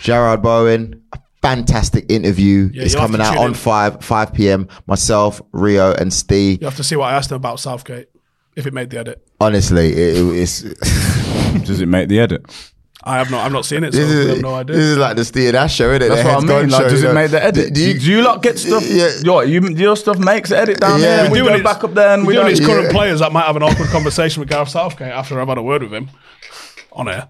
Jarrod 0.00 0.42
Bowen, 0.42 1.02
a 1.12 1.18
fantastic 1.42 2.10
interview. 2.10 2.70
Yeah, 2.72 2.82
it's 2.82 2.92
you'll 2.92 3.02
have 3.02 3.10
coming 3.10 3.20
to 3.24 3.26
out 3.26 3.32
tune 3.34 3.42
on 3.42 3.48
in. 3.50 3.54
five 3.54 4.04
five 4.04 4.32
p.m. 4.34 4.68
Myself, 4.86 5.40
Rio, 5.52 5.92
and 5.94 6.12
Steve. 6.12 6.60
You 6.60 6.66
have 6.66 6.76
to 6.76 6.84
see 6.84 6.96
what 6.96 7.06
I 7.12 7.16
asked 7.16 7.30
him 7.30 7.36
about 7.36 7.60
Southgate 7.60 8.08
if 8.56 8.66
it 8.66 8.74
made 8.74 8.90
the 8.90 8.98
edit. 8.98 9.26
Honestly, 9.40 9.92
it, 9.92 10.16
it- 10.18 10.36
it's 10.40 10.62
Does 11.66 11.80
it 11.80 11.86
make 11.86 12.08
the 12.08 12.20
edit? 12.20 12.44
I 13.08 13.18
have 13.18 13.30
not. 13.30 13.46
I've 13.46 13.52
not 13.52 13.64
seen 13.64 13.84
it, 13.84 13.94
so 13.94 14.04
this 14.04 14.26
I 14.26 14.30
have 14.34 14.42
no 14.42 14.54
idea. 14.56 14.74
this 14.76 14.84
is 14.84 14.98
like 14.98 15.16
the 15.16 15.24
Steve 15.24 15.48
and 15.48 15.56
Ash 15.56 15.74
show, 15.76 15.90
isn't 15.90 16.02
it? 16.02 16.08
That's 16.08 16.22
The 16.22 16.28
what 16.28 16.30
I 16.30 16.40
Heads 16.40 16.44
mean. 16.62 16.70
Like, 16.70 16.82
show, 16.82 16.88
does 16.88 17.02
it 17.02 17.06
know? 17.06 17.14
make 17.14 17.30
the 17.30 17.44
edit? 17.44 17.68
Do 17.68 17.70
Do 17.74 17.80
you- 17.80 17.86
you, 17.94 18.00
do 18.00 18.10
you 18.10 18.22
lot 18.22 18.42
get 18.42 18.58
stuff? 18.58 18.82
Yeah. 18.90 19.10
Yo, 19.22 19.40
you, 19.42 19.60
your 19.68 19.96
stuff 19.96 20.18
makes 20.18 20.48
the 20.50 20.58
edit 20.58 20.80
down 20.80 21.00
Yeah. 21.00 21.22
there. 21.22 21.30
We 21.30 21.38
Doing 21.38 21.48
go 21.50 21.54
his- 21.54 21.62
back 21.62 21.84
up 21.84 21.94
there 21.94 22.14
and 22.14 22.26
we 22.26 22.34
Doing 22.34 22.46
don't. 22.46 22.50
his 22.50 22.60
Yeah. 22.60 22.66
current 22.66 22.90
players 22.90 23.20
that 23.20 23.32
might 23.32 23.44
have 23.46 23.54
an 23.56 23.62
awkward 23.62 23.88
conversation 23.90 24.40
with 24.40 24.48
Gareth 24.48 24.70
Southgate 24.70 25.12
after 25.12 25.40
I've 25.40 25.46
had 25.48 25.56
a 25.56 25.62
word 25.62 25.82
with 25.84 25.92
him 25.94 26.10
on 26.92 27.08
air. 27.08 27.28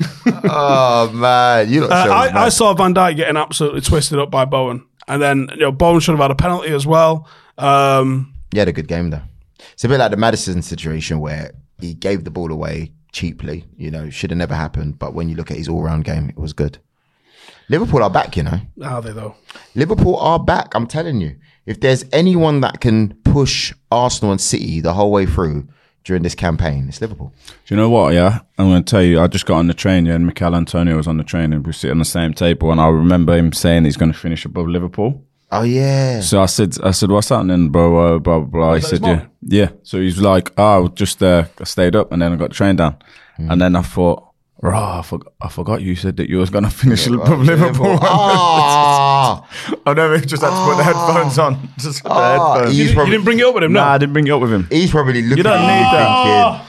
Oh 0.44 1.10
man, 1.12 1.70
you 1.70 1.82
lot 1.82 1.92
Uh, 1.92 2.12
I, 2.12 2.44
I 2.46 2.48
saw 2.48 2.72
Van 2.74 2.94
Dijk 2.94 3.16
getting 3.16 3.36
absolutely 3.36 3.80
twisted 3.82 4.18
up 4.18 4.30
by 4.30 4.44
Bowen, 4.44 4.84
and 5.06 5.20
then 5.22 5.48
you 5.52 5.60
know 5.60 5.72
Bowen 5.72 6.00
should 6.00 6.12
have 6.12 6.20
had 6.20 6.30
a 6.30 6.34
penalty 6.34 6.70
as 6.70 6.86
well. 6.86 7.28
Um, 7.58 8.34
He 8.50 8.58
had 8.58 8.68
a 8.68 8.72
good 8.72 8.88
game 8.88 9.10
though. 9.10 9.22
It's 9.74 9.84
a 9.84 9.88
bit 9.88 9.98
like 9.98 10.10
the 10.10 10.16
Madison 10.16 10.62
situation 10.62 11.20
where 11.20 11.52
he 11.80 11.94
gave 11.94 12.24
the 12.24 12.30
ball 12.30 12.50
away 12.50 12.92
cheaply. 13.12 13.64
You 13.76 13.90
know, 13.90 14.10
should 14.10 14.30
have 14.30 14.38
never 14.38 14.54
happened. 14.54 14.98
But 14.98 15.14
when 15.14 15.28
you 15.28 15.36
look 15.36 15.50
at 15.50 15.56
his 15.56 15.68
all-round 15.68 16.04
game, 16.04 16.28
it 16.28 16.36
was 16.38 16.52
good. 16.52 16.78
Liverpool 17.68 18.02
are 18.02 18.10
back. 18.10 18.36
You 18.36 18.42
know, 18.42 18.60
are 18.82 19.00
they 19.00 19.12
though? 19.12 19.36
Liverpool 19.74 20.16
are 20.16 20.40
back. 20.40 20.74
I'm 20.74 20.86
telling 20.86 21.20
you, 21.20 21.36
if 21.64 21.80
there's 21.80 22.04
anyone 22.12 22.60
that 22.60 22.80
can 22.80 23.14
push 23.24 23.72
Arsenal 23.90 24.32
and 24.32 24.40
City 24.40 24.80
the 24.80 24.94
whole 24.94 25.12
way 25.12 25.26
through 25.26 25.68
during 26.04 26.24
this 26.24 26.34
campaign, 26.34 26.86
it's 26.88 27.00
Liverpool. 27.00 27.32
Do 27.46 27.74
you 27.74 27.76
know 27.76 27.88
what? 27.88 28.14
Yeah, 28.14 28.40
I'm 28.58 28.68
going 28.68 28.82
to 28.82 28.90
tell 28.90 29.02
you. 29.02 29.20
I 29.20 29.28
just 29.28 29.46
got 29.46 29.58
on 29.58 29.68
the 29.68 29.74
train, 29.74 30.06
yeah, 30.06 30.14
and 30.14 30.26
Michail 30.26 30.56
Antonio 30.56 30.96
was 30.96 31.06
on 31.06 31.18
the 31.18 31.24
train, 31.24 31.52
and 31.52 31.64
we 31.64 31.72
sit 31.72 31.92
on 31.92 31.98
the 31.98 32.04
same 32.04 32.34
table, 32.34 32.72
and 32.72 32.80
I 32.80 32.88
remember 32.88 33.36
him 33.36 33.52
saying 33.52 33.84
he's 33.84 33.96
going 33.96 34.12
to 34.12 34.18
finish 34.18 34.44
above 34.44 34.66
Liverpool. 34.66 35.24
Oh 35.54 35.62
yeah, 35.64 36.20
So 36.20 36.40
I 36.42 36.46
said, 36.46 36.74
I 36.82 36.92
said, 36.92 37.10
what's 37.10 37.28
happening, 37.28 37.68
bro? 37.68 38.14
Uh, 38.16 38.18
blah 38.18 38.40
blah 38.40 38.46
blah. 38.48 38.74
He 38.74 38.80
that 38.80 38.86
said, 38.88 39.02
yeah, 39.04 39.26
yeah. 39.42 39.68
So 39.82 40.00
he's 40.00 40.18
like, 40.18 40.50
oh, 40.56 40.88
just 40.88 41.22
uh, 41.22 41.44
I 41.60 41.64
stayed 41.64 41.94
up, 41.94 42.10
and 42.10 42.22
then 42.22 42.32
I 42.32 42.36
got 42.36 42.48
the 42.50 42.54
train 42.54 42.76
down, 42.76 42.96
and 43.38 43.60
then 43.60 43.76
I 43.76 43.82
thought. 43.82 44.28
Rah, 44.64 45.00
I 45.00 45.02
forgot, 45.02 45.32
I 45.42 45.48
forgot 45.48 45.82
you 45.82 45.96
said 45.96 46.16
that 46.18 46.28
you 46.30 46.38
was 46.38 46.48
going 46.48 46.62
to 46.70 46.70
finish 46.70 47.06
above 47.08 47.40
Liverpool. 47.40 47.98
Ah, 48.00 49.44
I 49.86 49.92
never 49.94 50.18
just 50.20 50.40
had 50.42 50.50
to 50.50 50.64
put 50.70 50.76
the 50.76 50.84
headphones 50.84 51.36
on. 51.38 51.68
Just 51.78 52.02
put 52.04 52.08
the 52.10 52.14
Ah, 52.14 52.54
headphones. 52.54 52.78
You, 52.78 52.92
probably 52.94 53.10
didn't 53.10 53.24
bring 53.24 53.38
it 53.40 53.44
up 53.44 53.54
with 53.54 53.64
him, 53.64 53.72
no? 53.72 53.80
Nah, 53.80 53.92
I 53.94 53.98
didn't 53.98 54.12
bring 54.12 54.26
it 54.26 54.30
up 54.30 54.40
with 54.40 54.52
him. 54.52 54.68
he's 54.70 54.90
probably 54.92 55.20
looking 55.22 55.42
don't 55.42 55.58
at 55.58 55.66
need 55.66 55.84
you 55.84 55.98
that. 55.98 56.66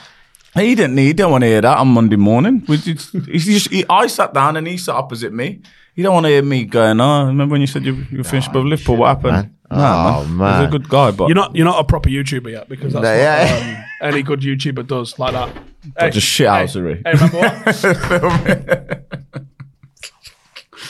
thinking, 0.54 0.68
He 0.70 0.76
didn't 0.76 0.96
need. 0.96 1.06
He 1.06 1.14
don't 1.14 1.32
want 1.32 1.44
to 1.44 1.48
hear 1.48 1.62
that 1.62 1.78
on 1.78 1.88
Monday 1.90 2.16
morning. 2.16 2.66
Just, 2.66 3.12
he 3.14 3.38
just, 3.38 3.70
he, 3.72 3.86
I 3.90 4.08
sat 4.08 4.34
down 4.34 4.58
and 4.58 4.66
he 4.68 4.78
sat 4.78 4.96
opposite 4.96 5.32
me. 5.34 5.62
He 5.96 6.02
don't 6.02 6.14
want 6.14 6.26
to 6.26 6.30
hear 6.30 6.41
me 6.44 6.66
going. 6.66 7.00
Oh, 7.00 7.26
remember 7.28 7.54
when 7.54 7.62
you 7.62 7.68
said 7.68 7.86
you 7.86 8.06
you 8.12 8.24
finished 8.24 8.52
with 8.54 8.66
Liverpool? 8.66 8.98
What 8.98 9.08
happened? 9.18 9.34
man. 9.34 9.56
Nah, 9.72 10.20
Oh, 10.20 10.24
man. 10.26 10.38
man. 10.38 10.60
He's 10.62 10.68
a 10.68 10.72
good 10.72 10.89
guy, 10.89 11.12
but 11.12 11.28
You're 11.28 11.36
not 11.36 11.56
you're 11.56 11.66
not 11.66 11.80
a 11.80 11.84
proper 11.84 12.10
YouTuber 12.10 12.52
yet 12.52 12.68
because 12.70 12.94
that's 12.94 13.04
No, 13.04 13.10
what 13.10 13.18
yeah. 13.18 13.86
um, 14.02 14.08
any 14.14 14.22
good 14.24 14.41
YouTuber 14.41 14.86
does 14.88 15.18
like 15.20 15.34
that. 15.34 15.50
Hey, 15.98 16.10
just 16.12 16.28
shithousery. 16.28 17.02
Hey, 17.06 17.14
remember 17.14 17.38
what? 17.38 19.04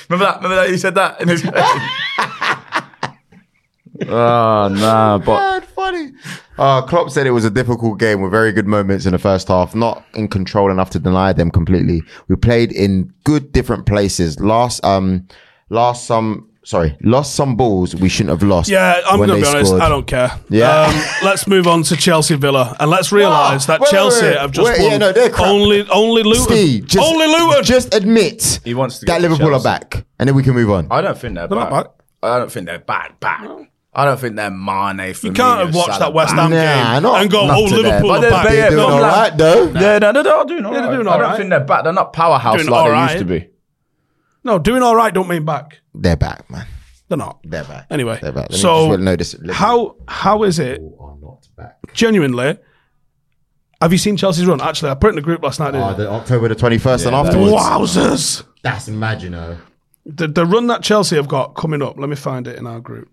Remember 0.10 0.26
that? 0.26 0.36
Remember 0.38 0.56
that? 0.56 0.70
you 0.70 0.78
said 0.78 0.96
that 0.96 1.22
in 1.22 1.28
his 1.30 1.44
Oh 4.10 4.68
nah, 4.70 5.18
but 5.20 5.26
God, 5.26 5.64
funny. 5.84 6.12
Uh, 6.58 6.82
Klopp 6.84 7.10
said 7.10 7.28
it 7.28 7.32
was 7.32 7.46
a 7.46 7.50
difficult 7.52 8.00
game 8.00 8.22
with 8.22 8.32
very 8.32 8.52
good 8.52 8.68
moments 8.68 9.06
in 9.06 9.12
the 9.12 9.20
first 9.20 9.48
half, 9.48 9.74
not 9.76 10.06
in 10.14 10.28
control 10.28 10.72
enough 10.72 10.90
to 10.92 11.00
deny 11.00 11.34
them 11.34 11.52
completely. 11.52 12.02
We 12.28 12.36
played 12.36 12.72
in 12.72 13.14
good 13.24 13.52
different 13.52 13.86
places. 13.86 14.40
Last, 14.40 14.84
um, 14.86 15.28
last 15.70 16.06
some, 16.06 16.50
sorry, 16.64 16.96
lost 17.02 17.36
some 17.36 17.56
balls 17.56 17.96
we 17.96 18.08
shouldn't 18.10 18.40
have 18.40 18.48
lost. 18.48 18.70
Yeah, 18.70 19.02
I'm 19.08 19.18
going 19.18 19.30
to 19.30 19.36
be 19.36 19.46
honest. 19.46 19.68
scored. 19.72 19.82
I 19.82 19.90
don't 19.90 20.08
care. 20.08 20.32
Yeah. 20.50 20.84
Um, 20.88 20.96
let's 21.24 21.48
move 21.48 21.68
on 21.68 21.84
to 21.84 21.98
Chelsea 21.98 22.36
Villa 22.36 22.76
and 22.80 22.90
let's 22.90 23.12
realise 23.12 23.66
that 23.66 23.80
Wait, 23.82 23.88
wait, 23.88 23.92
Chelsea 23.92 24.26
wait. 24.28 24.38
have 24.38 24.52
just 24.52 24.66
Wait, 24.70 24.82
won 24.82 24.92
yeah, 24.92 24.98
no, 24.98 25.12
they're 25.12 25.30
crap. 25.30 25.48
only 25.48 25.88
only 25.90 26.24
Luton. 26.24 26.44
Steve, 26.46 26.86
just, 26.88 27.06
only 27.06 27.28
Luton. 27.28 27.64
Just 27.64 27.94
admit 27.94 28.60
He 28.64 28.74
wants 28.74 29.00
to 29.00 29.06
that 29.08 29.22
Liverpool 29.22 29.50
Chelsea. 29.50 29.68
are 29.68 29.80
back, 29.80 30.06
and 30.20 30.30
then 30.30 30.36
we 30.36 30.44
can 30.44 30.54
move 30.54 30.70
on. 30.70 30.88
I 30.92 31.02
don't 31.02 31.18
think 31.18 31.36
they're, 31.36 31.48
They're 31.48 31.58
back. 31.60 31.72
not 31.72 31.98
back. 31.98 32.06
I 32.24 32.40
don't 32.40 32.52
think 32.52 32.68
they're 32.68 32.80
back. 32.80 33.20
Back. 33.20 33.50
I 33.96 34.06
don't 34.06 34.20
think 34.20 34.36
they're 34.36 34.50
Mane. 34.50 35.14
you 35.22 35.32
can't 35.34 35.60
have 35.66 35.76
watched 35.76 36.00
that 36.00 36.14
West 36.14 36.34
Ham 36.34 36.50
Nah, 36.50 36.56
game 36.94 37.04
not- 37.04 37.22
and 37.22 37.30
go, 37.32 37.46
not 37.48 37.58
"Oh, 37.60 37.68
to 37.70 37.76
them. 37.76 37.84
Liverpool 37.84 38.10
But 38.10 38.18
are 38.18 38.22
they're- 38.22 38.32
back." 38.32 38.48
they- 38.48 38.56
They're 38.56 38.70
doing 38.72 38.82
no, 38.82 38.90
all 38.90 39.02
like- 39.02 39.14
right 39.14 39.38
though. 39.38 39.64
Yeah, 39.74 40.00
no, 40.00 40.12
no, 40.12 40.24
they're 40.24 40.46
doing 40.46 40.66
all 40.66 40.74
Yeah, 40.74 40.80
right. 40.80 40.86
they're 40.88 40.96
doing 40.96 41.08
I 41.08 41.12
don't 41.18 41.22
right. 41.22 41.38
think 41.38 41.50
they're 41.52 41.60
back. 41.60 41.84
They're 41.84 41.94
not 41.94 42.14
powerhouse 42.14 42.58
Doing 42.58 42.70
like 42.70 42.86
they 42.86 42.92
right. 42.92 43.12
used 43.12 43.20
to 43.20 43.26
be. 43.26 43.48
No, 44.44 44.60
doing 44.60 44.82
all 44.84 44.96
right 44.96 45.14
don't 45.14 45.28
mean 45.30 45.46
back. 45.46 45.80
They're 45.94 46.16
back, 46.18 46.50
man. 46.50 46.66
They're 47.08 47.18
not. 47.18 47.40
They're 47.44 47.64
back. 47.64 47.86
Anyway, 47.92 48.18
They're 48.22 48.32
back. 48.32 48.48
Let 48.50 48.60
so 48.60 48.88
well, 48.90 48.98
no, 48.98 49.16
this- 49.16 49.36
how 49.52 49.96
how 50.08 50.44
is 50.44 50.58
it 50.60 50.82
are 51.00 51.16
not 51.22 51.48
back. 51.56 51.78
genuinely? 51.94 52.58
Have 53.82 53.92
you 53.92 53.98
seen 53.98 54.18
Chelsea's 54.18 54.46
run? 54.46 54.62
Actually, 54.62 54.92
I 54.92 54.96
put 54.96 55.08
it 55.08 55.10
in 55.12 55.16
the 55.18 55.22
group 55.22 55.44
last 55.44 55.60
night. 55.60 55.72
didn't 55.72 55.88
Oh, 55.88 55.94
the 55.94 56.10
October 56.10 56.48
the 56.48 56.56
twenty 56.56 56.78
first 56.78 57.06
and 57.06 57.14
afterwards. 57.16 57.52
Wowzers! 57.52 58.44
That's 58.64 58.88
mad, 58.88 59.22
you 59.22 59.30
know. 59.30 59.58
The 60.06 60.28
the 60.28 60.46
run 60.46 60.68
that 60.68 60.82
Chelsea 60.82 61.16
have 61.16 61.28
got 61.28 61.54
coming 61.56 61.82
up. 61.82 61.98
Let 62.00 62.10
me 62.10 62.16
find 62.16 62.48
it 62.48 62.58
in 62.58 62.66
our 62.66 62.80
group. 62.80 63.10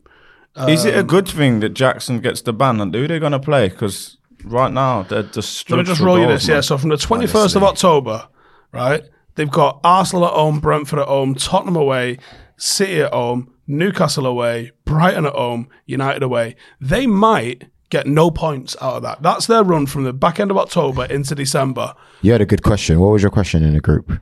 Is 0.69 0.85
Um, 0.85 0.91
it 0.91 0.99
a 0.99 1.03
good 1.05 1.29
thing 1.29 1.61
that 1.61 1.71
Jackson 1.71 2.21
gets 2.21 2.43
the 2.43 2.53
ban 2.53 2.81
and 2.81 2.95
who 2.95 3.07
they 3.07 3.19
going 3.19 3.33
to 3.33 3.39
play? 3.39 3.69
Because 3.69 4.17
right 4.45 4.73
now 4.73 5.03
they're 5.05 5.23
just 5.23 5.71
Let 5.71 5.79
me 5.79 5.85
just 5.85 6.01
roll 6.01 6.19
you 6.19 6.27
this. 6.27 6.47
man. 6.49 6.57
Yeah, 6.57 6.61
so 6.61 6.77
from 6.79 6.91
the 6.91 6.97
21st 6.97 7.57
of 7.57 7.63
October, 7.63 8.27
right, 8.73 9.03
they've 9.37 9.51
got 9.51 9.81
Arsenal 9.85 10.27
at 10.27 10.33
home, 10.33 10.59
Brentford 10.61 10.99
at 10.99 11.07
home, 11.09 11.35
Tottenham 11.35 11.77
away, 11.77 12.19
City 12.57 13.01
at 13.03 13.13
home, 13.13 13.53
Newcastle 13.67 14.27
away, 14.27 14.73
Brighton 14.85 15.25
at 15.27 15.35
home, 15.35 15.69
United 15.87 16.23
away. 16.25 16.57
They 16.81 17.07
might 17.07 17.65
get 17.89 18.07
no 18.07 18.31
points 18.31 18.77
out 18.81 18.95
of 18.95 19.03
that. 19.03 19.23
That's 19.23 19.47
their 19.47 19.63
run 19.65 19.87
from 19.87 20.05
the 20.05 20.13
back 20.13 20.41
end 20.41 20.51
of 20.51 20.57
October 20.59 21.05
into 21.05 21.35
December. 21.35 21.95
You 22.23 22.33
had 22.33 22.41
a 22.41 22.47
good 22.47 22.63
question. 22.63 22.99
What 23.01 23.13
was 23.13 23.23
your 23.23 23.31
question 23.31 23.63
in 23.63 23.75
the 23.75 23.81
group? 23.81 24.13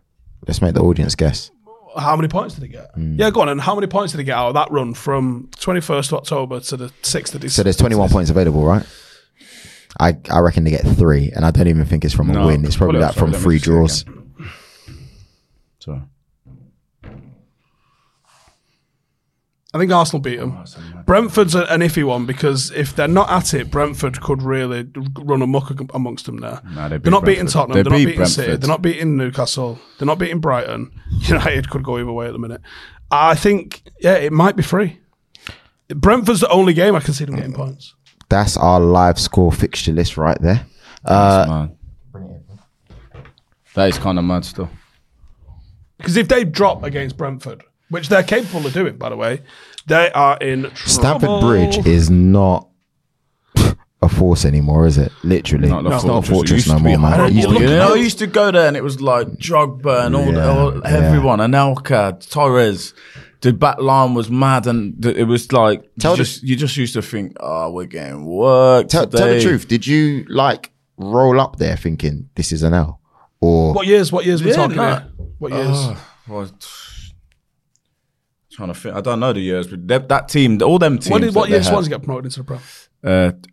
Let's 0.46 0.60
make 0.62 0.74
the 0.74 0.82
audience 0.82 1.14
guess. 1.14 1.50
How 1.98 2.16
many 2.16 2.28
points 2.28 2.54
did 2.54 2.62
he 2.62 2.68
get? 2.68 2.90
Hmm. 2.94 3.18
Yeah, 3.18 3.30
go 3.30 3.40
on. 3.42 3.48
And 3.48 3.60
how 3.60 3.74
many 3.74 3.86
points 3.86 4.12
did 4.12 4.18
he 4.18 4.24
get 4.24 4.36
out 4.36 4.48
of 4.48 4.54
that 4.54 4.70
run 4.70 4.94
from 4.94 5.48
21st 5.56 6.08
of 6.08 6.14
October 6.14 6.60
to 6.60 6.76
the 6.76 6.88
6th 7.02 7.34
of 7.34 7.40
December? 7.40 7.48
So 7.48 7.62
there's 7.62 7.76
21 7.76 8.08
points 8.10 8.30
available, 8.30 8.64
right? 8.64 8.86
I, 10.00 10.16
I 10.30 10.38
reckon 10.40 10.64
they 10.64 10.70
get 10.70 10.86
three, 10.86 11.32
and 11.34 11.44
I 11.44 11.50
don't 11.50 11.66
even 11.66 11.84
think 11.84 12.04
it's 12.04 12.14
from 12.14 12.30
a 12.30 12.34
No, 12.34 12.46
win. 12.46 12.64
It's 12.64 12.76
probably 12.76 13.00
that 13.00 13.06
like 13.08 13.16
from 13.16 13.32
sorry, 13.32 13.42
three 13.42 13.58
draws. 13.58 14.04
So 15.80 16.00
I 19.78 19.80
think 19.82 19.92
Arsenal 19.92 20.20
beat 20.20 20.40
them. 20.40 20.64
Brentford's 21.06 21.54
a, 21.54 21.62
an 21.66 21.82
iffy 21.82 22.02
one 22.02 22.26
because 22.26 22.72
if 22.72 22.96
they're 22.96 23.06
not 23.06 23.30
at 23.30 23.54
it, 23.54 23.70
Brentford 23.70 24.20
could 24.20 24.42
really 24.42 24.88
run 25.20 25.40
amok 25.40 25.70
ag- 25.70 25.90
amongst 25.94 26.26
them 26.26 26.38
there. 26.38 26.60
Nah, 26.72 26.88
they 26.88 26.98
they're 26.98 27.12
not 27.12 27.24
beating 27.24 27.46
Tottenham. 27.46 27.76
They 27.76 27.82
They 27.84 27.88
are 27.88 27.92
not 27.92 27.98
beat 27.98 28.06
beating 28.06 28.26
City. 28.26 28.56
They're 28.56 28.68
not 28.68 28.82
beating 28.82 29.16
Newcastle. 29.16 29.78
They're 29.96 30.06
not 30.06 30.18
beating 30.18 30.40
Brighton. 30.40 30.90
United 31.20 31.70
could 31.70 31.84
go 31.84 31.96
either 31.96 32.10
way 32.10 32.26
at 32.26 32.32
the 32.32 32.40
minute. 32.40 32.60
I 33.12 33.36
think, 33.36 33.82
yeah, 34.00 34.14
it 34.14 34.32
might 34.32 34.56
be 34.56 34.64
free. 34.64 34.98
Brentford's 35.94 36.40
the 36.40 36.48
only 36.48 36.74
game 36.74 36.96
I 36.96 37.00
can 37.00 37.14
see 37.14 37.24
them 37.24 37.36
getting 37.36 37.54
points. 37.54 37.94
That's 38.28 38.56
our 38.56 38.80
live 38.80 39.20
score 39.20 39.52
fixture 39.52 39.92
list 39.92 40.16
right 40.16 40.40
there. 40.42 40.66
Uh, 41.04 41.46
man. 42.12 42.42
That 43.74 43.90
is 43.90 43.98
kind 43.98 44.18
of 44.18 44.24
mad 44.24 44.44
still. 44.44 44.68
Because 45.98 46.16
if 46.16 46.26
they 46.26 46.44
drop 46.44 46.82
against 46.82 47.16
Brentford, 47.16 47.62
which 47.90 48.08
they're 48.08 48.22
capable 48.22 48.66
of 48.66 48.72
doing, 48.72 48.96
by 48.96 49.08
the 49.08 49.16
way, 49.16 49.42
they 49.86 50.10
are 50.12 50.36
in 50.38 50.62
trouble. 50.62 50.76
Stamford 50.86 51.40
Bridge 51.40 51.86
is 51.86 52.10
not 52.10 52.68
a 54.00 54.08
force 54.08 54.44
anymore, 54.44 54.86
is 54.86 54.96
it? 54.98 55.10
Literally, 55.24 55.68
Not 55.68 55.82
the 55.84 55.90
it's 55.90 56.04
not 56.04 56.24
a 56.24 56.26
fortress. 56.30 56.64
It 56.66 56.68
fortress 56.68 56.68
no 56.68 56.78
more, 56.78 56.98
man. 56.98 57.12
horrible. 57.18 57.34
Used 57.34 57.48
to 57.48 57.60
You 57.60 57.66
know, 57.66 57.92
I 57.94 57.96
used 57.96 58.18
to 58.20 58.26
go 58.26 58.50
there 58.52 58.68
and 58.68 58.76
it 58.76 58.82
was 58.84 59.00
like 59.00 59.26
Drogba 59.28 60.06
and 60.06 60.14
all, 60.14 60.24
the, 60.26 60.32
Yeah, 60.32 60.48
all 60.58 60.74
yeah. 60.76 60.80
everyone, 60.88 61.40
Anelka, 61.40 62.30
Torres. 62.30 62.94
The 63.40 63.52
back 63.52 63.78
line 63.80 64.14
was 64.14 64.28
mad, 64.30 64.66
and 64.66 65.00
th- 65.00 65.16
it 65.16 65.24
was 65.24 65.52
like 65.52 65.88
Tell 66.00 66.12
you 66.12 66.16
the- 66.16 66.24
just 66.24 66.42
you 66.42 66.56
just 66.56 66.76
used 66.76 66.94
to 66.94 67.02
think, 67.02 67.36
oh, 67.38 67.70
we're 67.70 67.84
getting 67.86 68.24
work. 68.26 68.88
Tell, 68.88 69.06
tell 69.06 69.28
the 69.28 69.40
truth. 69.40 69.68
Did 69.68 69.86
you 69.86 70.24
like 70.28 70.72
roll 70.96 71.40
up 71.40 71.56
there 71.56 71.76
thinking 71.76 72.28
this 72.34 72.50
is 72.50 72.64
an 72.64 72.74
L, 72.74 73.00
or 73.40 73.74
What 73.74 73.86
years? 73.86 74.10
What 74.10 74.26
years 74.26 74.42
we 74.42 74.50
Yeah, 74.50 74.56
talking 74.56 74.76
no. 74.76 74.88
here? 74.88 75.06
What 75.38 75.52
years? 75.52 75.68
Oh, 75.70 76.04
well, 76.26 76.46
t- 76.48 76.66
trying 78.58 78.72
to 78.72 78.78
think. 78.78 78.94
I 78.96 79.00
don't 79.00 79.20
know 79.20 79.32
the 79.32 79.40
years, 79.40 79.68
but 79.68 79.86
that, 79.88 80.08
that 80.08 80.28
team, 80.28 80.60
all 80.62 80.78
them 80.78 80.98
teams. 80.98 81.10
what 81.10 81.20
did, 81.22 81.34
what 81.34 81.42
that 81.44 81.50
they 81.50 81.56
years 81.56 81.66
had, 81.66 81.72
Swansea 81.72 81.90
get 81.90 82.02
promoted 82.02 82.26
into 82.26 82.42
the 82.42 82.44
Pro? 82.44 82.58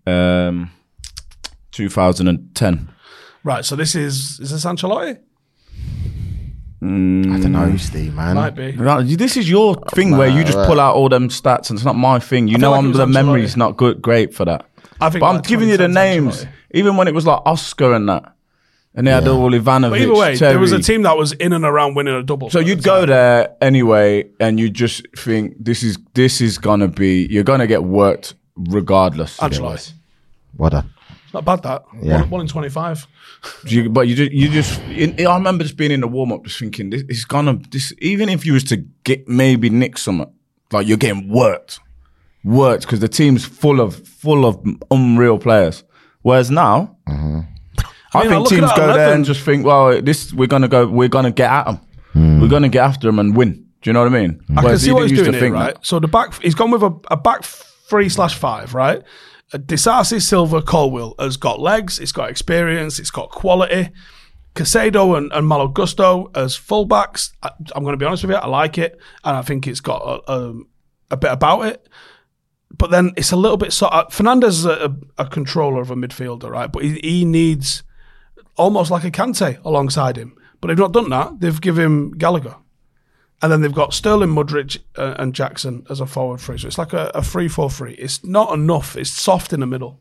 Uh, 0.08 0.10
um, 0.49 0.72
2010. 1.72 2.89
Right, 3.43 3.64
so 3.64 3.76
this 3.76 3.93
is 3.95 4.39
is 4.39 4.49
this 4.49 4.66
Ancelotti? 4.66 5.20
I 6.82 6.88
don't 6.88 7.51
know, 7.51 7.78
Steve, 7.78 8.14
man. 8.14 8.36
Might 8.36 8.56
be. 8.56 8.72
Right, 8.72 9.03
This 9.08 9.38
is 9.38 9.49
your 9.49 9.76
thing 9.93 10.18
where 10.18 10.28
you 10.28 10.43
just 10.43 10.58
pull 10.68 10.80
out 10.80 10.95
all 10.95 11.10
them 11.10 11.30
stats, 11.30 11.70
and 11.70 11.78
it's 11.78 11.86
not 11.86 11.95
my 11.95 12.20
thing. 12.20 12.47
You 12.47 12.58
know, 12.58 12.72
like 12.72 12.80
I'm 12.84 12.91
the 12.91 13.06
Ancelotti. 13.06 13.14
memory's 13.14 13.58
not 13.58 13.78
good, 13.78 14.01
great 14.01 14.34
for 14.34 14.45
that. 14.45 14.68
I 15.01 15.10
think 15.10 15.22
But 15.22 15.28
I'm 15.28 15.41
giving 15.41 15.70
you 15.70 15.78
the 15.78 15.88
names, 15.88 16.45
Ancelotti. 16.45 16.49
even 16.72 16.97
when 16.97 17.08
it 17.08 17.14
was 17.14 17.26
like 17.26 17.41
Oscar 17.45 17.93
and 17.93 18.10
that, 18.10 18.34
and 18.96 19.06
they 19.06 19.12
had 19.12 19.28
all 19.28 19.52
Ivanovic. 19.52 19.89
But 19.89 20.02
either 20.02 20.16
way, 20.16 20.36
there 20.36 20.60
was 20.60 20.72
a 20.72 20.82
team 20.82 21.02
that 21.04 21.18
was 21.18 21.34
in 21.34 21.54
and 21.54 21.66
around 21.66 21.96
winning 21.96 22.16
a 22.16 22.24
double. 22.24 22.50
So 22.50 22.60
you'd 22.60 22.84
go 22.84 23.06
there 23.06 23.56
anyway, 23.62 24.30
and 24.39 24.60
you 24.60 24.70
just 24.70 25.06
think 25.18 25.56
this 25.60 25.84
is 25.84 25.98
this 26.14 26.41
is 26.41 26.58
gonna 26.58 26.88
be 26.88 27.28
you're 27.30 27.43
gonna 27.43 27.68
get 27.68 27.84
worked 27.84 28.36
regardless. 28.56 29.38
Ancelotti. 29.38 29.93
Well 30.58 30.70
done. 30.70 30.93
It's 31.26 31.34
not 31.34 31.43
bad 31.43 31.64
that. 31.64 31.84
Yeah. 32.02 32.22
One, 32.22 32.30
one 32.30 32.41
in 32.41 32.48
twenty 32.48 32.70
five. 32.70 33.06
You, 33.68 33.91
but 33.91 34.08
you 34.08 34.16
just, 34.16 34.32
you 34.32 34.50
just 34.50 34.82
in, 34.86 35.28
I 35.28 35.36
remember 35.36 35.64
just 35.64 35.78
being 35.78 35.91
in 35.91 36.00
the 36.00 36.08
warm 36.08 36.32
up, 36.32 36.43
just 36.43 36.58
thinking 36.58 36.89
this 36.89 37.04
is 37.10 37.26
gonna 37.26 37.60
this 37.70 37.93
even 38.00 38.28
if 38.28 38.43
you 38.43 38.54
was 38.54 38.64
to 38.66 38.78
get 39.04 39.28
maybe 39.28 39.70
nick 39.70 40.00
something, 40.00 40.34
like 40.72 40.88
you're 40.88 40.98
getting 40.98 41.30
worked, 41.30 41.80
worked 42.43 42.84
because 42.84 43.02
the 43.02 43.08
team's 43.08 43.46
full 43.46 43.82
of 43.82 44.08
full 44.08 44.48
of 44.48 44.66
unreal 44.89 45.38
players. 45.38 45.84
Whereas 46.24 46.50
now, 46.50 46.98
mm-hmm. 47.08 47.41
I, 48.16 48.22
mean, 48.22 48.30
think 48.30 48.39
look 48.41 48.49
teams 48.49 48.72
go 48.76 48.93
there 48.93 49.13
and 49.13 49.26
just 49.26 49.41
think, 49.41 49.66
well, 49.66 50.01
this 50.01 50.34
we're 50.34 50.47
gonna 50.47 50.68
go, 50.68 50.88
we're 50.88 51.07
gonna 51.07 51.32
get 51.32 51.51
at 51.51 51.66
them, 51.66 52.41
we're 52.41 52.47
gonna 52.47 52.70
get 52.70 52.84
after 52.84 53.07
them 53.07 53.20
and 53.20 53.36
win. 53.36 53.66
Do 53.82 53.89
you 53.89 53.93
know 53.93 54.03
what 54.03 54.13
I 54.13 54.22
mean? 54.22 54.43
I 54.57 54.61
can 54.63 54.80
see 54.80 54.88
he 54.88 54.93
what 54.93 55.01
didn't 55.01 55.11
he's 55.11 55.20
doing 55.20 55.34
here, 55.34 55.41
think 55.41 55.53
right? 55.53 55.76
that. 55.76 55.86
So 55.86 55.99
the 55.99 56.07
back, 56.07 56.41
he's 56.41 56.55
gone 56.55 56.72
with 56.72 56.82
a, 56.82 56.91
a 57.11 57.18
back 57.18 57.43
three 57.43 58.09
slash 58.09 58.36
five, 58.36 58.74
right? 58.74 59.03
Uh, 59.53 59.59
Disasi, 59.59 60.20
Silva, 60.22 60.61
Colwill 60.61 61.13
has 61.20 61.38
got 61.38 61.59
legs, 61.59 61.99
it's 61.99 62.11
got 62.11 62.32
experience, 62.32 62.97
it's 62.97 63.11
got 63.11 63.30
quality. 63.30 63.91
Caicedo 64.55 65.18
and, 65.18 65.32
and 65.34 65.45
Malo 65.45 65.68
Gusto 65.68 66.32
as 66.34 66.57
fullbacks. 66.57 67.32
I, 67.43 67.51
I'm 67.76 67.84
going 67.84 67.93
to 67.93 67.97
be 67.97 68.05
honest 68.05 68.24
with 68.24 68.32
you, 68.32 68.38
I 68.38 68.47
like 68.47 68.78
it, 68.78 68.97
and 69.24 69.38
I 69.38 69.41
think 69.41 69.68
it's 69.68 69.82
got 69.82 70.01
a, 70.01 70.32
um, 70.32 70.68
a 71.11 71.18
bit 71.18 71.32
about 71.32 71.61
it. 71.66 71.88
But 72.76 72.89
then 72.89 73.11
it's 73.18 73.32
a 73.32 73.38
little 73.38 73.57
bit 73.57 73.72
so. 73.72 73.88
Uh, 73.88 74.09
Fernandez 74.09 74.59
is 74.59 74.66
a, 74.66 74.95
a, 75.18 75.24
a 75.24 75.28
controller 75.28 75.82
of 75.82 75.91
a 75.91 75.95
midfielder, 75.95 76.49
right? 76.49 76.72
But 76.72 76.84
he, 76.84 76.99
he 77.03 77.26
needs 77.26 77.84
almost 78.56 78.91
like 78.91 79.03
a 79.03 79.12
Kante 79.12 79.64
alongside 79.64 80.18
him. 80.18 80.38
But 80.62 80.68
they've 80.68 80.78
not 80.78 80.93
done 80.93 81.10
that. 81.10 81.39
They've 81.39 81.62
given 81.62 81.86
him 81.86 82.12
Gallagher. 82.18 82.56
And 83.41 83.51
then 83.51 83.62
they've 83.62 83.74
got 83.74 83.93
Sterling, 83.93 84.30
Mudryk, 84.30 84.80
uh, 84.97 85.16
and 85.20 85.36
Jackson 85.36 85.86
as 85.89 85.99
a 85.99 86.06
forward 86.06 86.39
three. 86.39 86.58
So 86.58 86.68
it's 86.68 86.78
like 86.78 86.93
a, 86.93 87.12
a 87.14 87.22
3 87.22 87.47
4 87.47 87.70
3. 87.70 87.93
It's 87.95 88.24
not 88.24 88.53
enough. 88.53 88.95
It's 88.95 89.10
soft 89.10 89.53
in 89.53 89.60
the 89.60 89.68
middle. 89.68 89.99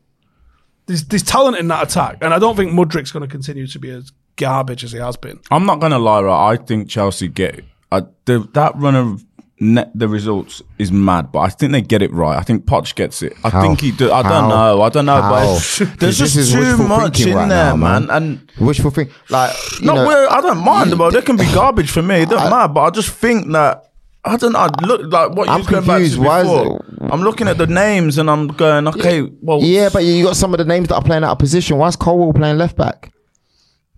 There's, 0.85 1.03
there's 1.05 1.23
talent 1.23 1.57
in 1.57 1.67
that 1.67 1.83
attack. 1.89 2.17
And 2.21 2.33
I 2.33 2.39
don't 2.39 2.55
think 2.55 2.71
Mudryk's 2.71 3.11
going 3.11 3.27
to 3.27 3.31
continue 3.31 3.67
to 3.67 3.79
be 3.79 3.89
as 3.89 4.11
garbage 4.35 4.83
as 4.83 4.91
he 4.91 4.99
has 4.99 5.15
been. 5.17 5.39
I'm 5.51 5.65
not 5.65 5.79
gonna 5.79 5.99
lie, 5.99 6.21
right? 6.21 6.53
I 6.53 6.57
think 6.57 6.89
Chelsea 6.89 7.27
get 7.27 7.63
uh, 7.91 8.01
the, 8.25 8.47
that 8.53 8.75
run 8.75 8.95
of 8.95 9.25
net 9.59 9.91
the 9.95 10.07
results 10.07 10.61
is 10.77 10.91
mad, 10.91 11.31
but 11.31 11.39
I 11.39 11.49
think 11.49 11.71
they 11.71 11.81
get 11.81 12.01
it 12.01 12.11
right. 12.11 12.37
I 12.37 12.41
think 12.41 12.65
Poch 12.65 12.93
gets 12.95 13.21
it. 13.21 13.33
I 13.43 13.49
How? 13.49 13.61
think 13.61 13.81
he 13.81 13.91
do. 13.91 14.11
I 14.11 14.21
How? 14.23 14.41
don't 14.41 14.49
know. 14.49 14.81
I 14.81 14.89
don't 14.89 15.05
know, 15.05 15.21
How? 15.21 15.31
but 15.31 15.99
there's 15.99 16.17
just 16.17 16.51
too 16.51 16.77
much 16.77 17.21
in 17.21 17.33
right 17.35 17.47
there, 17.47 17.71
now, 17.71 17.75
man. 17.75 18.09
And 18.09 18.51
Wishful 18.59 18.91
think, 18.91 19.11
like 19.29 19.55
you 19.79 19.87
no, 19.87 19.95
know, 19.95 20.27
I 20.29 20.41
don't 20.41 20.63
mind 20.63 20.91
about. 20.93 21.13
There 21.13 21.21
can 21.21 21.37
be 21.37 21.45
garbage 21.53 21.89
for 21.89 22.01
me. 22.01 22.23
It 22.23 22.29
don't 22.29 22.49
matter. 22.49 22.71
But 22.73 22.81
I 22.83 22.89
just 22.91 23.09
think 23.09 23.51
that. 23.51 23.83
I 24.27 24.37
don't 24.37 24.53
know. 24.53 24.59
I 24.59 24.69
Look 24.83 25.11
like 25.11 25.31
what 25.33 25.47
I'm 25.47 25.53
you 25.53 25.59
was 25.59 25.67
going 25.67 25.85
back 25.85 25.97
to 25.97 26.01
confused. 26.01 26.17
Why 26.17 26.41
before. 26.41 26.83
I'm 27.11 27.21
looking 27.21 27.47
at 27.47 27.59
the 27.59 27.67
names 27.67 28.17
and 28.17 28.27
I'm 28.27 28.47
going, 28.47 28.87
okay, 28.87 29.21
well, 29.39 29.61
Yeah, 29.61 29.89
but 29.93 30.03
you 30.03 30.23
got 30.23 30.35
some 30.35 30.51
of 30.51 30.57
the 30.57 30.65
names 30.65 30.87
that 30.87 30.95
are 30.95 31.03
playing 31.03 31.23
out 31.23 31.33
of 31.33 31.37
position. 31.37 31.77
Why 31.77 31.89
is 31.89 31.95
Colwill 31.95 32.33
playing 32.33 32.57
left 32.57 32.75
back? 32.75 33.11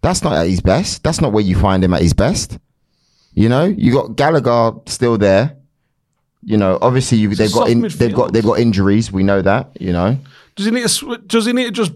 That's 0.01 0.23
not 0.23 0.33
at 0.33 0.47
his 0.47 0.59
best. 0.59 1.01
That's 1.01 1.21
not 1.21 1.31
where 1.31 1.43
you 1.43 1.55
find 1.55 1.81
him 1.81 1.93
at 1.93 2.01
his 2.01 2.11
best. 2.13 2.59
You 3.37 3.49
know, 3.49 3.65
you 3.65 3.93
got 3.93 4.15
Gallagher 4.15 4.79
still 4.87 5.15
there. 5.19 5.55
You 6.43 6.57
know, 6.57 6.79
obviously 6.81 7.19
you, 7.19 7.35
they've 7.35 7.53
got 7.53 7.69
in, 7.69 7.81
they've 7.81 8.11
got 8.15 8.33
they've 8.33 8.43
got 8.43 8.59
injuries. 8.59 9.11
We 9.11 9.21
know 9.21 9.43
that. 9.43 9.79
You 9.79 9.93
know, 9.93 10.17
Does 10.55 10.65
he 10.65 10.71
need 10.71 10.81
to? 10.81 10.89
sw- 10.89 11.21
Does 11.27 11.45
he 11.45 11.53
need 11.53 11.65
to 11.65 11.71
just? 11.71 11.91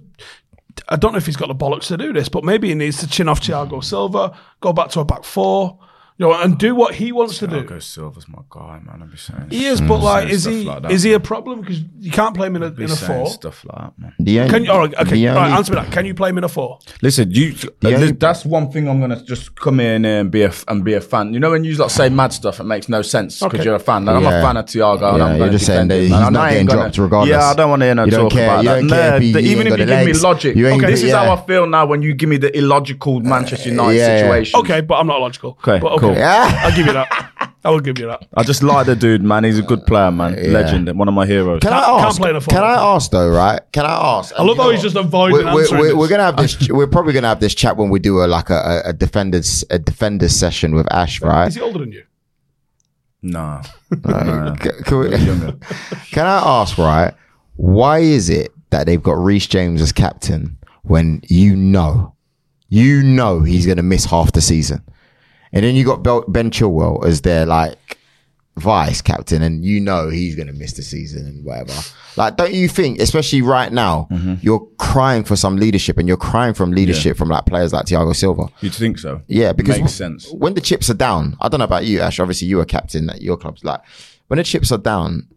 I 0.87 0.97
don't 0.97 1.13
know 1.13 1.17
if 1.17 1.25
he's 1.25 1.35
got 1.35 1.47
the 1.47 1.55
bollocks 1.55 1.87
to 1.87 1.97
do 1.97 2.13
this, 2.13 2.29
but 2.29 2.43
maybe 2.43 2.67
he 2.69 2.75
needs 2.75 2.99
to 2.99 3.07
chin 3.07 3.27
off 3.27 3.41
Thiago 3.41 3.83
Silva, 3.83 4.37
go 4.59 4.71
back 4.71 4.89
to 4.91 4.99
a 4.99 5.05
back 5.05 5.23
four, 5.23 5.79
you 6.17 6.27
know, 6.27 6.33
and 6.39 6.57
do 6.57 6.75
what 6.75 6.93
he 6.95 7.11
wants 7.11 7.39
to 7.39 7.47
do. 7.47 7.63
Thiago 7.63 7.81
Silva's 7.81 8.27
my 8.29 8.39
guy, 8.49 8.79
man. 8.83 8.99
I'll 9.01 9.07
be 9.07 9.17
saying. 9.17 9.47
He 9.49 9.65
is, 9.65 9.81
but 9.81 9.97
like, 10.01 10.29
is 10.29 10.43
he 10.45 10.63
like 10.63 10.83
that, 10.83 10.91
is 10.91 11.03
he 11.03 11.13
a 11.13 11.19
problem? 11.19 11.61
Because 11.61 11.79
you 11.99 12.11
can't 12.11 12.35
play 12.35 12.47
him 12.47 12.55
in 12.57 12.63
a, 12.63 12.69
Be 12.69 12.83
in 12.83 12.91
a 12.91 12.95
four. 12.95 13.27
stuff 13.27 13.65
like 13.65 13.77
that, 13.77 13.99
man. 13.99 14.13
the 14.19 14.39
only, 14.41 14.51
Can 14.51 14.63
you? 14.65 14.71
All 14.71 14.79
right, 14.79 14.93
okay, 14.95 15.03
the 15.15 15.27
all 15.29 15.35
right, 15.35 15.45
only- 15.45 15.57
answer 15.57 15.73
me 15.73 15.81
that. 15.81 15.91
Can 15.91 16.05
you 16.05 16.13
play 16.13 16.29
him 16.29 16.37
in 16.37 16.43
a 16.43 16.49
four? 16.49 16.79
Listen, 17.01 17.31
you. 17.31 17.55
Yeah, 17.81 17.95
uh, 17.97 17.99
you- 18.01 18.11
that's 18.13 18.45
one 18.45 18.71
thing 18.71 18.87
I'm 18.87 18.99
gonna 18.99 19.23
just 19.23 19.55
come 19.55 19.79
in 19.79 20.05
and 20.05 20.29
be 20.29 20.43
a 20.43 20.47
f- 20.49 20.65
and 20.67 20.83
be 20.83 20.93
a 20.93 21.01
fan. 21.01 21.33
You 21.33 21.39
know 21.39 21.51
when 21.51 21.63
you 21.63 21.73
like 21.75 21.89
say 21.89 22.09
mad 22.09 22.33
stuff, 22.33 22.59
it 22.59 22.65
makes 22.65 22.87
no 22.89 23.01
sense 23.01 23.39
because 23.39 23.55
Okay. 23.55 23.63
you're 23.65 23.75
a 23.75 23.79
fan. 23.79 24.05
Like, 24.05 24.17
I'm 24.17 24.23
Yeah. 24.23 24.39
a 24.39 24.41
fan 24.43 24.57
of 24.57 24.65
Thiago. 24.65 24.93
and 24.93 25.01
Yeah, 25.01 25.23
I'm 25.25 25.29
you're 25.31 25.39
gonna 25.39 25.51
just 25.51 25.65
saying 25.65 25.87
defend 25.87 25.91
that 25.91 25.95
him, 25.95 26.01
he's 26.03 26.11
man. 26.11 26.23
And 26.27 26.33
not 26.33 26.41
I 26.43 26.45
ain't 26.47 26.53
getting 26.53 26.67
gonna- 26.67 26.81
dropped 26.81 26.97
regardless. 26.99 27.29
Yeah, 27.31 27.45
I 27.49 27.53
don't 27.55 27.69
want 27.71 27.79
to 27.81 27.85
hear 27.85 27.95
no 27.95 28.05
You 28.05 28.11
don't 28.11 28.21
talk 28.21 28.31
care- 28.31 28.45
about 28.45 28.63
you 28.63 28.69
that. 28.69 28.79
don't 28.81 28.89
care 28.89 29.09
No, 29.11 29.15
if 29.17 29.21
he- 29.23 29.31
the- 29.33 29.41
you 29.41 29.49
even 29.51 29.67
ain't 29.67 29.73
if 29.73 29.79
you 29.79 29.85
the 29.85 29.91
give 29.91 29.99
me 30.01 30.05
legs. 30.13 30.23
logic, 30.23 30.55
You 30.55 30.67
ain't- 30.67 30.81
this 30.85 31.03
is 31.03 31.09
yeah. 31.09 31.25
how 31.25 31.33
I 31.33 31.45
feel 31.47 31.65
now 31.67 31.85
when 31.85 32.01
you 32.01 32.13
give 32.13 32.29
me 32.29 32.37
the 32.37 32.55
illogical 32.57 33.19
Manchester 33.21 33.69
United 33.69 33.97
Yeah, 33.97 34.07
yeah. 34.07 34.17
situation. 34.21 34.59
Okay, 34.61 34.81
but 34.81 34.95
I'm 34.99 35.07
not 35.07 35.19
logical. 35.19 35.57
Okay, 35.63 35.79
but 35.79 35.91
okay. 35.93 36.00
Cool. 36.01 36.13
Yeah. 36.15 36.61
I'll 36.63 36.75
give 36.75 36.85
you 36.87 36.93
that. 36.93 37.53
I 37.63 37.69
will 37.69 37.79
give 37.79 37.99
you 37.99 38.07
that. 38.07 38.27
I 38.33 38.43
just 38.43 38.63
like 38.63 38.87
the 38.87 38.95
dude, 38.95 39.21
man. 39.23 39.43
He's 39.43 39.59
a 39.59 39.61
good 39.61 39.85
player, 39.85 40.09
man. 40.11 40.33
Yeah. 40.33 40.49
Legend, 40.51 40.97
one 40.97 41.07
of 41.07 41.13
my 41.13 41.25
heroes. 41.27 41.59
Can 41.61 41.71
Can't- 41.71 41.83
I 41.83 41.87
can't 41.87 42.05
ask? 42.07 42.19
play 42.19 42.29
in 42.31 42.35
a 42.35 42.41
Can 42.41 42.63
I 42.63 42.73
ask 42.95 43.11
though? 43.11 43.29
Right? 43.29 43.61
Can 43.71 43.85
I 43.85 44.17
ask? 44.17 44.33
I 44.35 44.41
love 44.43 44.57
how 44.57 44.71
he's 44.71 44.81
just 44.81 44.95
avoiding 44.95 45.37
we're, 45.45 45.53
we're, 45.53 45.61
answering 45.61 45.81
we're, 45.81 45.87
this. 45.89 45.95
we're 45.95 46.07
gonna 46.09 46.23
have 46.23 46.37
this. 46.37 46.69
we're 46.69 46.87
probably 46.87 47.13
gonna 47.13 47.27
have 47.27 47.39
this 47.39 47.53
chat 47.53 47.77
when 47.77 47.89
we 47.91 47.99
do 47.99 48.23
a 48.23 48.25
like 48.25 48.49
a, 48.49 48.81
a, 48.85 48.89
a 48.89 48.93
defenders 48.93 49.63
a 49.69 49.77
defenders 49.77 50.35
session 50.35 50.73
with 50.73 50.91
Ash, 50.91 51.21
right? 51.21 51.47
Is 51.49 51.55
he 51.55 51.61
older 51.61 51.79
than 51.79 51.91
you? 51.91 52.03
Nah. 53.21 53.61
Uh, 54.05 54.55
c- 54.55 54.69
can, 54.85 54.97
we- 54.99 55.09
can 56.11 56.25
I 56.25 56.61
ask, 56.61 56.77
right? 56.77 57.13
Why 57.57 57.99
is 57.99 58.29
it 58.29 58.51
that 58.71 58.85
they've 58.85 59.03
got 59.03 59.17
Reece 59.17 59.47
James 59.47 59.81
as 59.81 59.91
captain 59.91 60.57
when 60.83 61.21
you 61.27 61.55
know, 61.55 62.15
you 62.69 63.03
know 63.03 63.41
he's 63.41 63.65
going 63.65 63.77
to 63.77 63.83
miss 63.83 64.05
half 64.05 64.31
the 64.31 64.39
season, 64.41 64.81
and 65.53 65.63
then 65.63 65.75
you 65.75 65.85
got 65.85 66.03
Bel- 66.03 66.25
Ben 66.27 66.51
Chilwell 66.51 67.05
as 67.05 67.21
their 67.21 67.45
like 67.45 67.97
vice 68.57 69.01
captain, 69.01 69.41
and 69.41 69.63
you 69.63 69.79
know 69.79 70.09
he's 70.09 70.35
going 70.35 70.47
to 70.47 70.53
miss 70.53 70.73
the 70.73 70.83
season 70.83 71.25
and 71.25 71.45
whatever. 71.45 71.73
Like, 72.17 72.35
don't 72.35 72.53
you 72.53 72.67
think, 72.67 72.99
especially 72.99 73.41
right 73.41 73.71
now, 73.71 74.07
mm-hmm. 74.11 74.35
you're 74.41 74.67
crying 74.77 75.23
for 75.23 75.35
some 75.35 75.55
leadership, 75.55 75.97
and 75.97 76.07
you're 76.07 76.17
crying 76.17 76.53
from 76.53 76.71
leadership 76.71 77.17
from 77.17 77.29
like 77.29 77.45
players 77.45 77.73
like 77.73 77.85
Thiago 77.85 78.15
Silva. 78.15 78.49
You'd 78.61 78.73
think 78.73 78.99
so? 78.99 79.21
Yeah, 79.27 79.53
because 79.53 79.79
makes 79.79 79.97
w- 79.97 80.17
sense. 80.19 80.31
when 80.33 80.53
the 80.53 80.61
chips 80.61 80.89
are 80.89 80.95
down, 80.95 81.37
I 81.39 81.47
don't 81.47 81.59
know 81.59 81.65
about 81.65 81.85
you, 81.85 82.01
Ash. 82.01 82.19
Obviously, 82.19 82.47
you 82.47 82.57
were 82.57 82.65
captain 82.65 83.09
at 83.09 83.21
your 83.21 83.37
clubs. 83.37 83.63
Like 83.63 83.81
when 84.27 84.37
the 84.37 84.43
chips 84.43 84.71
are 84.71 84.77
down, 84.77 85.27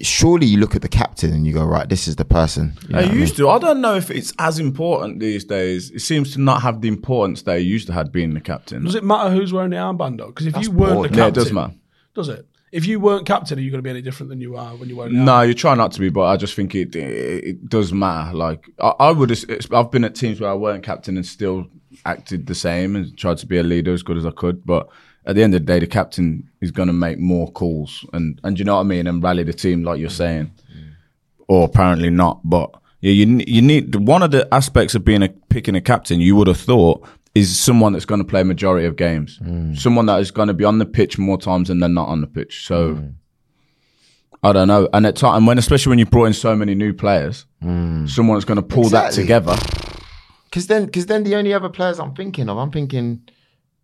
surely 0.00 0.46
you 0.46 0.58
look 0.58 0.74
at 0.74 0.82
the 0.82 0.88
captain 0.88 1.32
and 1.32 1.46
you 1.46 1.52
go, 1.52 1.64
right, 1.64 1.88
this 1.88 2.08
is 2.08 2.16
the 2.16 2.24
person. 2.24 2.74
You 2.82 2.88
know 2.88 2.98
I 2.98 3.02
what 3.02 3.08
I 3.08 3.12
mean? 3.12 3.20
used 3.20 3.36
to. 3.36 3.48
I 3.50 3.58
don't 3.58 3.80
know 3.80 3.94
if 3.96 4.10
it's 4.10 4.32
as 4.38 4.58
important 4.58 5.20
these 5.20 5.44
days. 5.44 5.90
It 5.90 6.00
seems 6.00 6.32
to 6.34 6.40
not 6.40 6.62
have 6.62 6.80
the 6.80 6.88
importance 6.88 7.42
they 7.42 7.60
used 7.60 7.86
to 7.88 7.92
have 7.92 8.10
being 8.12 8.34
the 8.34 8.40
captain. 8.40 8.84
Does 8.84 8.94
it 8.94 9.04
matter 9.04 9.30
who's 9.30 9.52
wearing 9.52 9.70
the 9.70 9.76
armband 9.76 10.18
though? 10.18 10.26
Because 10.28 10.46
if 10.46 10.54
That's 10.54 10.66
you 10.66 10.72
weren't 10.72 10.94
boring. 10.94 11.12
the 11.12 11.18
Yeah, 11.18 11.24
it 11.24 11.26
captain, 11.28 11.44
does 11.44 11.52
matter. 11.52 11.74
Does 12.14 12.28
it? 12.28 12.46
If 12.72 12.86
you 12.86 13.00
weren't 13.00 13.26
captain, 13.26 13.58
are 13.58 13.60
you 13.62 13.70
going 13.70 13.80
to 13.80 13.82
be 13.82 13.90
any 13.90 14.00
different 14.00 14.30
than 14.30 14.40
you 14.40 14.56
are 14.56 14.74
when 14.76 14.88
you 14.88 14.96
wear 14.96 15.08
the 15.08 15.14
No, 15.14 15.42
you 15.42 15.52
try 15.52 15.74
not 15.74 15.92
to 15.92 16.00
be, 16.00 16.08
but 16.08 16.22
I 16.22 16.38
just 16.38 16.54
think 16.54 16.74
it 16.74 16.96
it, 16.96 17.44
it 17.44 17.68
does 17.68 17.92
matter. 17.92 18.34
Like 18.34 18.70
I, 18.80 18.94
I 18.98 19.10
would, 19.12 19.30
I've 19.72 19.90
been 19.90 20.04
at 20.04 20.14
teams 20.14 20.40
where 20.40 20.48
I 20.50 20.54
weren't 20.54 20.82
captain 20.82 21.16
and 21.18 21.26
still 21.26 21.66
acted 22.06 22.46
the 22.46 22.54
same 22.54 22.96
and 22.96 23.14
tried 23.18 23.36
to 23.38 23.46
be 23.46 23.58
a 23.58 23.62
leader 23.62 23.92
as 23.92 24.02
good 24.02 24.16
as 24.16 24.24
I 24.24 24.30
could. 24.30 24.64
But 24.64 24.88
at 25.24 25.36
the 25.36 25.42
end 25.42 25.54
of 25.54 25.60
the 25.60 25.66
day, 25.66 25.78
the 25.78 25.86
captain 25.86 26.50
is 26.60 26.70
going 26.70 26.88
to 26.88 26.92
make 26.92 27.18
more 27.18 27.50
calls 27.50 28.04
and 28.12 28.40
and 28.42 28.58
you 28.58 28.64
know 28.64 28.74
what 28.74 28.80
I 28.80 28.84
mean, 28.84 29.06
and 29.06 29.22
rally 29.22 29.44
the 29.44 29.52
team 29.52 29.84
like 29.84 30.00
you're 30.00 30.10
saying, 30.10 30.52
or 31.48 31.64
apparently 31.64 32.10
not. 32.10 32.40
But 32.44 32.74
yeah, 33.00 33.12
you 33.12 33.42
you 33.46 33.62
need 33.62 33.94
one 33.94 34.22
of 34.22 34.30
the 34.30 34.52
aspects 34.52 34.94
of 34.94 35.04
being 35.04 35.22
a 35.22 35.28
picking 35.28 35.76
a 35.76 35.80
captain. 35.80 36.20
You 36.20 36.36
would 36.36 36.48
have 36.48 36.58
thought 36.58 37.06
is 37.34 37.58
someone 37.58 37.94
that's 37.94 38.04
going 38.04 38.20
to 38.20 38.26
play 38.26 38.42
a 38.42 38.44
majority 38.44 38.86
of 38.86 38.96
games, 38.96 39.38
mm. 39.42 39.78
someone 39.78 40.06
that 40.06 40.20
is 40.20 40.30
going 40.30 40.48
to 40.48 40.54
be 40.54 40.64
on 40.64 40.78
the 40.78 40.84
pitch 40.84 41.18
more 41.18 41.38
times 41.38 41.68
than 41.68 41.80
they're 41.80 41.88
not 41.88 42.08
on 42.08 42.20
the 42.20 42.26
pitch. 42.26 42.66
So. 42.66 42.94
Mm. 42.94 43.14
I 44.44 44.52
don't 44.52 44.66
know. 44.66 44.88
And 44.92 45.06
at 45.06 45.14
time 45.14 45.46
when 45.46 45.56
especially 45.56 45.90
when 45.90 46.00
you 46.00 46.06
brought 46.06 46.24
in 46.24 46.32
so 46.32 46.56
many 46.56 46.74
new 46.74 46.92
players, 46.92 47.46
mm. 47.62 48.08
someone's 48.08 48.44
going 48.44 48.56
to 48.56 48.62
pull 48.62 48.88
that 48.88 49.12
together. 49.12 49.56
Because 50.46 50.66
then, 50.66 50.86
because 50.86 51.06
then 51.06 51.22
the 51.22 51.36
only 51.36 51.54
other 51.54 51.68
players 51.68 52.00
I'm 52.00 52.12
thinking 52.12 52.48
of, 52.48 52.58
I'm 52.58 52.72
thinking, 52.72 53.22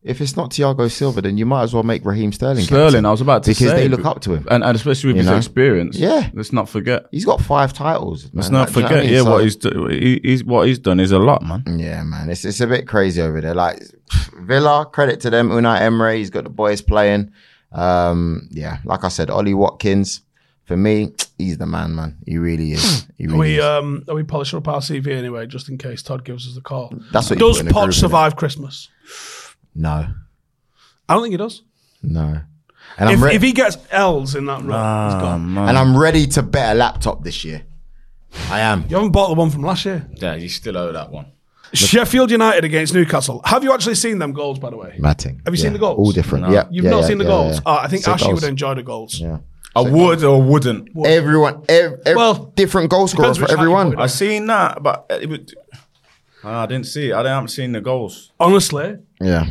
if 0.03 0.21
it's 0.21 0.37
not 0.37 0.51
Thiago 0.51 0.91
Silva, 0.91 1.21
then 1.23 1.37
you 1.37 1.45
might 1.45 1.63
as 1.65 1.75
well 1.75 1.83
make 1.83 2.05
Raheem 2.05 2.33
Sterling. 2.33 2.65
Sterling, 2.65 2.87
captain. 2.93 3.07
I 3.07 3.11
was 3.11 3.21
about 3.21 3.43
to 3.43 3.51
because 3.51 3.59
say 3.59 3.65
because 3.67 3.81
they 3.81 3.89
look 3.89 4.07
up 4.07 4.21
to 4.23 4.35
him. 4.35 4.47
and, 4.51 4.63
and 4.63 4.77
especially 4.77 5.09
with 5.09 5.17
You 5.17 5.23
his 5.23 5.31
know? 5.31 5.37
experience. 5.37 5.97
Yeah. 5.99 6.31
let's 6.35 6.53
not 6.53 6.69
forget. 6.69 7.07
He's 7.11 7.25
got 7.25 7.41
five 7.41 7.73
titles. 7.73 8.31
Let's 8.33 8.49
not 8.51 8.69
Like, 8.69 8.75
do 8.75 8.81
you 8.81 8.83
know 8.83 8.89
forget. 8.89 8.99
I 8.99 9.07
mean? 9.07 9.13
Yeah, 9.15 9.23
So- 9.25 9.31
what 9.33 9.43
he's 9.45 9.57
do- 9.57 9.87
he, 9.89 10.21
he's 10.23 10.45
what 10.45 10.67
he's 10.69 10.79
done 10.79 11.01
is 11.01 11.11
a 11.13 11.19
lot, 11.19 11.43
man. 11.43 11.65
Yeah, 11.79 12.03
man, 12.05 12.31
it's 12.31 12.45
it's 12.45 12.61
a 12.61 12.67
bit 12.67 12.87
crazy 12.87 13.21
over 13.21 13.41
there. 13.41 13.55
Like 13.55 13.83
Villa, 14.41 14.87
credit 14.87 15.21
to 15.23 15.31
them. 15.31 15.51
Unai 15.51 15.81
Emery, 15.81 16.19
he's 16.19 16.31
got 16.31 16.45
the 16.45 16.51
boys 16.51 16.81
playing. 16.81 17.33
Um, 17.73 18.49
yeah, 18.51 18.79
like 18.85 19.05
I 19.05 19.09
said, 19.09 19.31
Ollie 19.31 19.55
Watkins. 19.55 20.23
For 20.65 20.77
me, 20.77 21.13
he's 21.39 21.59
the 21.59 21.67
man, 21.67 21.95
man. 21.95 22.19
He 22.27 22.39
really 22.39 22.73
is. 22.73 23.07
He 23.17 23.25
Are 23.25 23.29
really 23.29 23.39
we 23.41 23.59
is. 23.59 23.65
um 23.65 24.05
are 24.09 24.15
we 24.15 24.23
polishing 24.23 24.59
up 24.59 24.69
our 24.69 24.81
CV 24.81 25.09
anyway, 25.09 25.47
just 25.47 25.69
in 25.69 25.77
case 25.79 26.03
Todd 26.03 26.25
gives 26.25 26.47
us 26.47 26.55
the 26.55 26.61
call? 26.61 26.93
That's 27.13 27.31
what 27.31 27.39
Does 27.39 27.57
put 27.57 27.61
in 27.61 27.67
the 27.67 27.73
Poch 27.75 27.89
innit? 27.89 27.95
survive 27.95 28.37
Christmas? 28.37 28.89
No, 29.75 30.07
I 31.09 31.15
don't 31.15 31.23
think 31.23 31.33
he 31.33 31.39
does. 31.39 31.63
no. 32.03 32.41
And 32.97 33.11
I'm 33.11 33.15
If, 33.17 33.23
re- 33.23 33.35
if 33.35 33.43
he 33.43 33.53
gets 33.53 33.77
L's 33.91 34.35
in 34.35 34.47
that 34.47 34.63
run, 34.65 35.11
he's 35.13 35.21
gone. 35.23 35.59
and 35.59 35.77
I'm 35.79 35.97
ready 35.97 36.27
to 36.29 36.43
bet 36.43 36.75
a 36.75 36.79
laptop 36.79 37.23
this 37.23 37.45
year. 37.45 37.63
I 38.51 38.61
am. 38.61 38.85
You 38.89 38.97
haven't 38.97 39.13
bought 39.13 39.29
the 39.29 39.35
one 39.35 39.51
from 39.51 39.63
last 39.63 39.85
year. 39.85 40.09
Yeah, 40.15 40.35
you 40.37 40.49
still 40.49 40.77
owe 40.77 40.91
that 40.93 41.11
one. 41.11 41.27
Sheffield 41.75 42.31
United 42.31 42.65
against 42.65 42.95
Newcastle. 42.95 43.43
Have 43.45 43.63
you 43.63 43.73
actually 43.75 43.95
seen 43.97 44.19
them 44.19 44.33
goals, 44.33 44.59
by 44.59 44.71
the 44.71 44.77
way? 44.79 44.97
Matting. 44.99 45.43
Have 45.45 45.53
you 45.55 45.59
seen 45.61 45.75
the 45.75 45.79
goals? 45.79 45.99
All 45.99 46.13
different. 46.13 46.51
Yeah. 46.51 46.67
You've 46.71 46.87
yeah, 46.87 46.91
not 46.93 47.01
yeah, 47.03 47.07
seen 47.09 47.19
the 47.19 47.25
yeah, 47.25 47.31
goals. 47.31 47.55
yeah. 47.57 47.61
Oh, 47.67 47.77
I 47.77 47.89
think 47.89 48.05
Sick 48.05 48.15
Ashley 48.15 48.29
goals. 48.29 48.41
would 48.43 48.49
enjoy 48.49 48.75
the 48.75 48.83
goals. 48.83 49.21
Yeah. 49.21 49.39
I 49.77 49.83
would 49.83 50.25
or 50.25 50.43
wouldn't. 50.43 50.89
Everyone, 51.07 51.63
ev- 51.69 52.01
ev- 52.07 52.17
Well, 52.17 52.35
different 52.57 52.89
goal 52.91 53.07
scorers 53.07 53.37
depends 53.37 53.39
for 53.39 53.43
which 53.43 53.51
hat 53.51 53.57
you 53.59 53.61
everyone. 53.61 53.91
put 53.91 53.99
it 54.01 54.03
I 54.03 54.07
seen 54.07 54.47
that, 54.47 54.83
but 54.83 55.07
it 55.11 55.29
would. 55.29 55.53
Ah, 56.43 56.63
I 56.63 56.67
didn't 56.67 56.87
see 56.87 57.11
it. 57.11 57.15
I 57.15 57.29
haven't 57.29 57.49
seen 57.49 57.73
the 57.73 57.81
goals. 57.83 58.33
Honestly, 58.41 58.97
Yeah. 59.21 59.47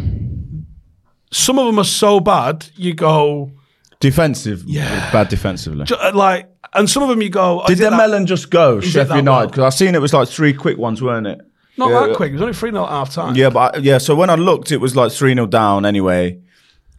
some 1.32 1.60
of 1.60 1.66
them 1.66 1.80
are 1.80 1.84
so 1.84 2.20
bad. 2.20 2.68
You 2.76 2.94
go 2.94 3.52
Defensive, 4.00 4.64
yeah, 4.68 5.12
bad 5.12 5.28
defensively. 5.30 5.86
ju- 5.86 5.96
uh, 5.96 6.12
like, 6.14 6.48
and 6.74 6.88
some 6.88 7.02
of 7.02 7.10
them 7.10 7.20
you 7.22 7.30
go. 7.30 7.64
Did 7.66 7.80
the 7.80 7.90
that- 7.90 7.98
melon 7.98 8.28
just 8.28 8.52
go? 8.52 8.78
it 8.78 8.84
Sheffield 8.84 9.10
that 9.10 9.16
United 9.18 9.38
well? 9.40 9.48
because 9.48 9.64
I 9.64 9.70
seen 9.70 9.96
it 9.96 10.02
was 10.02 10.14
like 10.14 10.28
three 10.30 10.54
quick 10.54 10.78
ones, 10.78 11.02
weren't 11.02 11.26
it? 11.26 11.42
Not 11.78 11.90
Yeah. 11.90 12.08
that 12.08 12.16
quick. 12.16 12.30
It 12.30 12.34
was 12.34 12.42
only 12.44 12.54
three 12.54 12.70
0 12.72 12.84
at 12.84 12.90
half 12.90 13.12
time. 13.14 13.36
Yeah, 13.36 13.50
but 13.50 13.76
I, 13.76 13.80
yeah. 13.80 13.98
So 13.98 14.14
when 14.16 14.30
I 14.30 14.36
looked, 14.36 14.72
it 14.72 14.78
was 14.78 14.96
like 14.96 15.12
three 15.12 15.34
0 15.34 15.48
down 15.48 15.84
anyway, 15.86 16.40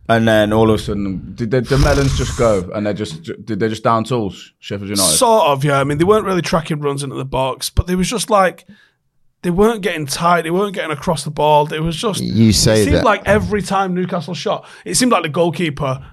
and 0.09 0.27
then 0.27 0.53
all 0.53 0.69
of 0.71 0.81
a 0.81 0.83
sudden, 0.83 1.35
did 1.37 1.53
the, 1.53 1.61
the 1.61 1.79
melons 1.79 2.19
just 2.19 2.37
go? 2.37 2.69
And 2.75 2.85
they 2.87 2.95
just 2.95 3.23
did 3.45 3.61
they 3.61 3.69
just 3.69 3.85
down 3.85 4.03
tools? 4.03 4.53
Sheffield 4.59 4.89
United. 4.91 5.03
Sort 5.17 5.47
of, 5.47 5.63
yeah. 5.65 5.79
I 5.81 5.85
mean, 5.85 5.99
they 5.99 6.05
weren't 6.05 6.27
really 6.27 6.43
tracking 6.43 6.81
runs 6.81 7.05
into 7.05 7.15
the 7.17 7.25
box, 7.25 7.71
but 7.71 7.87
they 7.87 7.95
was 7.95 8.09
just 8.11 8.29
like 8.29 8.67
they 9.43 9.51
weren't 9.51 9.83
getting 9.83 10.07
tight. 10.07 10.43
They 10.43 10.51
weren't 10.51 10.75
getting 10.75 10.91
across 10.91 11.25
the 11.25 11.31
ball. 11.31 11.73
It 11.73 11.81
was 11.81 11.97
just 11.97 12.21
You 12.23 12.53
say 12.53 12.81
it 12.81 12.85
seemed 12.85 12.97
that- 12.97 13.05
like 13.05 13.23
every 13.27 13.63
time 13.63 13.95
Newcastle 13.95 14.35
shot, 14.35 14.67
it 14.85 14.95
seemed 14.97 15.13
like 15.13 15.23
the 15.23 15.29
goalkeeper 15.29 16.05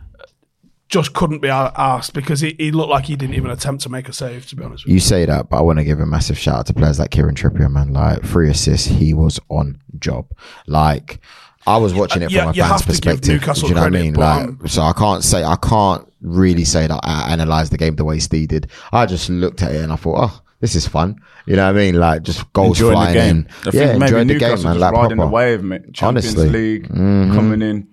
just 0.88 1.14
couldn't 1.14 1.40
be 1.42 1.50
asked 1.50 2.14
because 2.14 2.40
he, 2.42 2.56
he 2.60 2.72
looked 2.72 2.92
like 2.92 3.06
he 3.06 3.16
didn't 3.16 3.36
even 3.36 3.50
attempt 3.50 3.82
to 3.84 3.90
make 3.90 4.08
a 4.08 4.14
save. 4.14 4.48
To 4.50 4.56
be 4.56 4.64
honest 4.64 4.86
with 4.86 4.90
you, 4.90 4.94
You 4.96 5.00
say 5.00 5.26
that, 5.26 5.50
but 5.50 5.58
I 5.58 5.62
want 5.62 5.80
to 5.80 5.84
give 5.84 6.00
a 6.00 6.06
massive 6.06 6.38
shout 6.38 6.60
out 6.60 6.66
to 6.68 6.74
players 6.74 7.00
like 7.00 7.10
Kieran 7.10 7.34
Trippier, 7.36 7.70
man. 7.72 7.92
Like 7.92 8.24
three 8.24 8.50
assists, 8.50 8.86
he 8.88 9.14
was 9.14 9.40
on 9.50 9.82
job. 9.98 10.28
Like 10.68 11.20
I 11.66 11.78
was 11.78 11.96
watching 11.96 12.22
it 12.22 12.30
Yeah, 12.32 12.42
from 12.42 12.50
a 12.52 12.54
fan's 12.54 12.68
have 12.70 12.82
to 12.82 12.86
give 13.02 13.22
perspective. 13.22 13.56
Do 13.56 13.68
you 13.68 13.74
know 13.74 13.82
what 13.82 13.88
I 13.88 13.90
mean? 13.90 14.14
Like, 14.14 14.48
um, 14.48 14.60
so 14.68 14.84
I 14.84 14.94
can't 14.94 15.24
say 15.24 15.44
I 15.44 15.56
can't 15.56 16.08
really 16.22 16.64
say 16.66 16.86
that 16.86 17.00
I 17.04 17.34
analysed 17.34 17.72
the 17.72 17.78
game 17.80 17.96
the 17.96 18.06
way 18.06 18.20
Steve 18.20 18.50
did. 18.50 18.70
I 18.92 19.08
just 19.08 19.28
looked 19.32 19.64
at 19.64 19.74
it 19.74 19.82
and 19.82 19.92
I 19.92 19.96
thought, 19.96 20.30
oh, 20.30 20.42
this 20.62 20.76
is 20.76 20.88
fun. 20.88 21.18
You 21.46 21.56
know 21.56 21.66
what 21.66 21.76
I 21.76 21.80
mean? 21.80 21.96
Like 21.96 22.24
just 22.24 22.52
goals 22.54 22.80
Enjoying 22.80 22.92
the 23.00 23.06
flying 23.06 23.14
game. 23.14 23.38
in. 23.38 23.48
I 23.50 23.52
think 23.72 23.74
yeah, 23.74 23.86
maybe 23.98 24.04
enjoyed 24.04 24.28
the 24.28 24.34
game, 24.40 24.50
man. 24.50 24.56
just 24.58 24.80
Like 24.80 24.94
riding 24.94 25.18
proper. 25.18 25.30
the 25.30 25.34
wave, 25.36 25.64
mate. 25.64 25.94
Champions 25.94 26.38
Honestly. 26.38 26.80
Mm-hmm. 26.80 27.22
League 27.24 27.34
coming 27.34 27.62
in. 27.62 27.88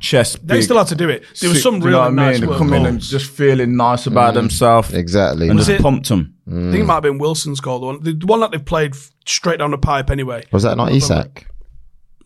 chest. 0.00 0.46
They 0.46 0.54
big, 0.56 0.62
still 0.64 0.78
had 0.78 0.86
to 0.88 0.94
do 0.94 1.08
it. 1.08 1.24
There 1.40 1.50
was 1.50 1.62
some 1.62 1.80
do 1.80 1.86
you 1.86 1.92
know 1.92 1.98
really 2.08 2.20
I 2.20 2.30
nice 2.30 2.32
mean? 2.34 2.40
They 2.42 2.46
work 2.48 2.58
come 2.58 2.72
in 2.72 2.86
and 2.86 3.00
just 3.00 3.30
feeling 3.30 3.76
nice 3.76 4.06
about 4.06 4.34
themselves 4.34 4.92
Exactly. 4.94 5.48
and 5.48 5.58
Was 5.58 5.66
just 5.66 5.80
it- 5.80 5.82
pumped 5.82 6.08
them. 6.08 6.34
I 6.48 6.50
think 6.50 6.76
it 6.76 6.84
might 6.84 6.94
have 6.94 7.02
been 7.02 7.18
Wilson's 7.18 7.60
goal, 7.60 7.78
the 7.80 7.86
one, 7.86 8.02
the 8.02 8.26
one 8.26 8.40
that 8.40 8.52
they 8.52 8.58
played 8.58 8.94
straight 9.26 9.58
down 9.58 9.70
the 9.70 9.76
pipe 9.78 10.08
anyway. 10.10 10.44
Was 10.50 10.62
that 10.62 10.76
not 10.78 10.92
Isak? 10.92 11.46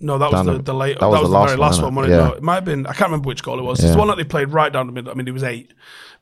No, 0.02 0.18
that 0.18 0.30
was 0.32 0.44
the, 0.46 0.52
the- 0.54 0.62
the 0.62 0.74
late. 0.74 0.98
that 1.00 1.06
was 1.08 1.20
the 1.22 1.28
the 1.28 1.32
last 1.32 1.48
very 1.48 1.58
one, 1.58 1.68
last 1.68 1.80
innit? 1.80 1.84
one. 1.84 1.94
wasn't 1.94 2.12
it? 2.12 2.16
Yeah. 2.16 2.26
No, 2.28 2.32
it 2.34 2.42
might 2.42 2.54
have 2.56 2.64
been. 2.64 2.86
I 2.86 2.92
can't 2.92 3.10
remember 3.10 3.28
which 3.28 3.42
goal 3.42 3.58
it 3.58 3.62
was. 3.62 3.82
It's 3.82 3.92
the 3.92 3.98
one 3.98 4.08
that 4.08 4.16
they 4.16 4.24
played 4.24 4.50
right 4.50 4.72
down 4.72 4.86
the 4.86 4.92
middle. 4.92 5.10
I 5.10 5.14
mean, 5.14 5.28
it 5.28 5.32
was 5.32 5.42
eight. 5.44 5.72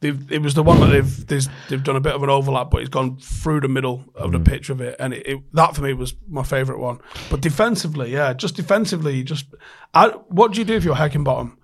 They've, 0.01 0.33
it 0.33 0.41
was 0.43 0.55
the 0.55 0.63
one 0.63 0.81
that 0.81 0.87
they've 0.87 1.27
they've, 1.27 1.47
they've 1.69 1.83
done 1.85 1.97
a 1.97 2.01
bit 2.01 2.15
of 2.15 2.23
an 2.23 2.31
overlap, 2.31 2.71
but 2.71 2.81
it's 2.81 2.89
gone 2.89 3.17
through 3.19 3.61
the 3.61 3.69
middle 3.69 4.05
of 4.15 4.31
Mm. 4.31 4.33
the 4.45 4.51
pitch 4.51 4.71
of 4.71 4.81
it, 4.81 4.97
and 4.99 5.13
it, 5.13 5.27
it, 5.27 5.39
that 5.55 5.75
for 5.75 5.83
me 5.83 5.93
was 5.93 6.15
my 6.29 6.43
favourite 6.43 6.81
one. 6.81 7.01
But 7.31 7.41
defensively, 7.41 8.13
yeah, 8.13 8.33
just 8.33 8.55
defensively, 8.57 9.23
just 9.23 9.47
I, 9.93 10.09
what 10.29 10.53
do 10.53 10.59
you 10.59 10.65
do 10.65 10.75
if 10.75 10.85
you're 10.85 10.95
Heckingbottom? 10.97 11.57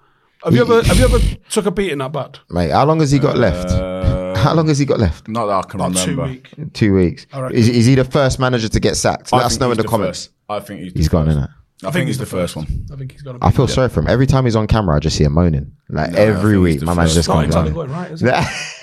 Have 0.44 0.54
you 0.54 0.60
ever 0.60 0.82
have 0.82 0.98
you 0.98 1.04
ever 1.06 1.18
took 1.48 1.64
a 1.66 1.70
beating 1.70 1.98
that 1.98 2.12
bad? 2.12 2.38
Mate, 2.50 2.70
how 2.70 2.84
long 2.84 3.00
has 3.00 3.10
he 3.10 3.18
got 3.18 3.36
left? 3.38 3.70
Uh, 3.70 4.34
How 4.36 4.52
long 4.54 4.68
has 4.68 4.78
he 4.78 4.84
got 4.84 5.00
left? 5.00 5.28
not 5.28 5.46
that 5.46 5.54
I 5.54 5.62
can 5.62 5.80
About 5.80 5.96
two 5.96 6.10
remember. 6.10 6.32
weeks. 6.32 6.50
Two 6.74 6.94
weeks. 6.94 7.26
Is, 7.52 7.68
is 7.70 7.86
he 7.86 7.94
the 7.94 8.04
first 8.04 8.38
manager 8.38 8.68
to 8.68 8.80
get 8.80 8.96
sacked? 8.96 9.32
Let 9.32 9.44
us 9.46 9.58
know 9.58 9.70
in 9.70 9.76
he's 9.78 9.82
the 9.84 9.88
comments. 9.88 10.26
first. 10.26 10.32
I 10.48 10.60
think 10.60 10.80
he's, 10.82 10.92
He's 10.92 11.06
the 11.06 11.10
gone, 11.10 11.26
first. 11.26 11.38
innit? 11.38 11.48
I, 11.84 11.90
think 11.90 12.06
he's 12.06 12.18
the 12.18 12.26
first 12.26 12.56
one. 12.56 12.86
I 12.92 12.96
think 12.96 13.12
he's 13.12 13.22
got. 13.22 13.36
I 13.42 13.50
feel 13.50 13.68
sorry 13.68 13.88
for 13.88 14.00
him. 14.00 14.08
Every 14.08 14.26
time 14.26 14.44
he's 14.44 14.56
on 14.56 14.66
camera, 14.66 14.96
I 14.96 14.98
just 14.98 15.16
see 15.16 15.24
him 15.24 15.32
moaning. 15.32 15.76
Like 15.88 16.14
every 16.14 16.58
week, 16.58 16.82
my 16.82 16.94
man's 16.94 17.14
just 17.14 17.28
Not 17.28 17.34
gone 17.34 17.44
entirely 17.44 17.68
down. 17.68 17.74
going 17.74 17.90
right, 17.90 18.10
is 18.10 18.22
it? 18.22 18.34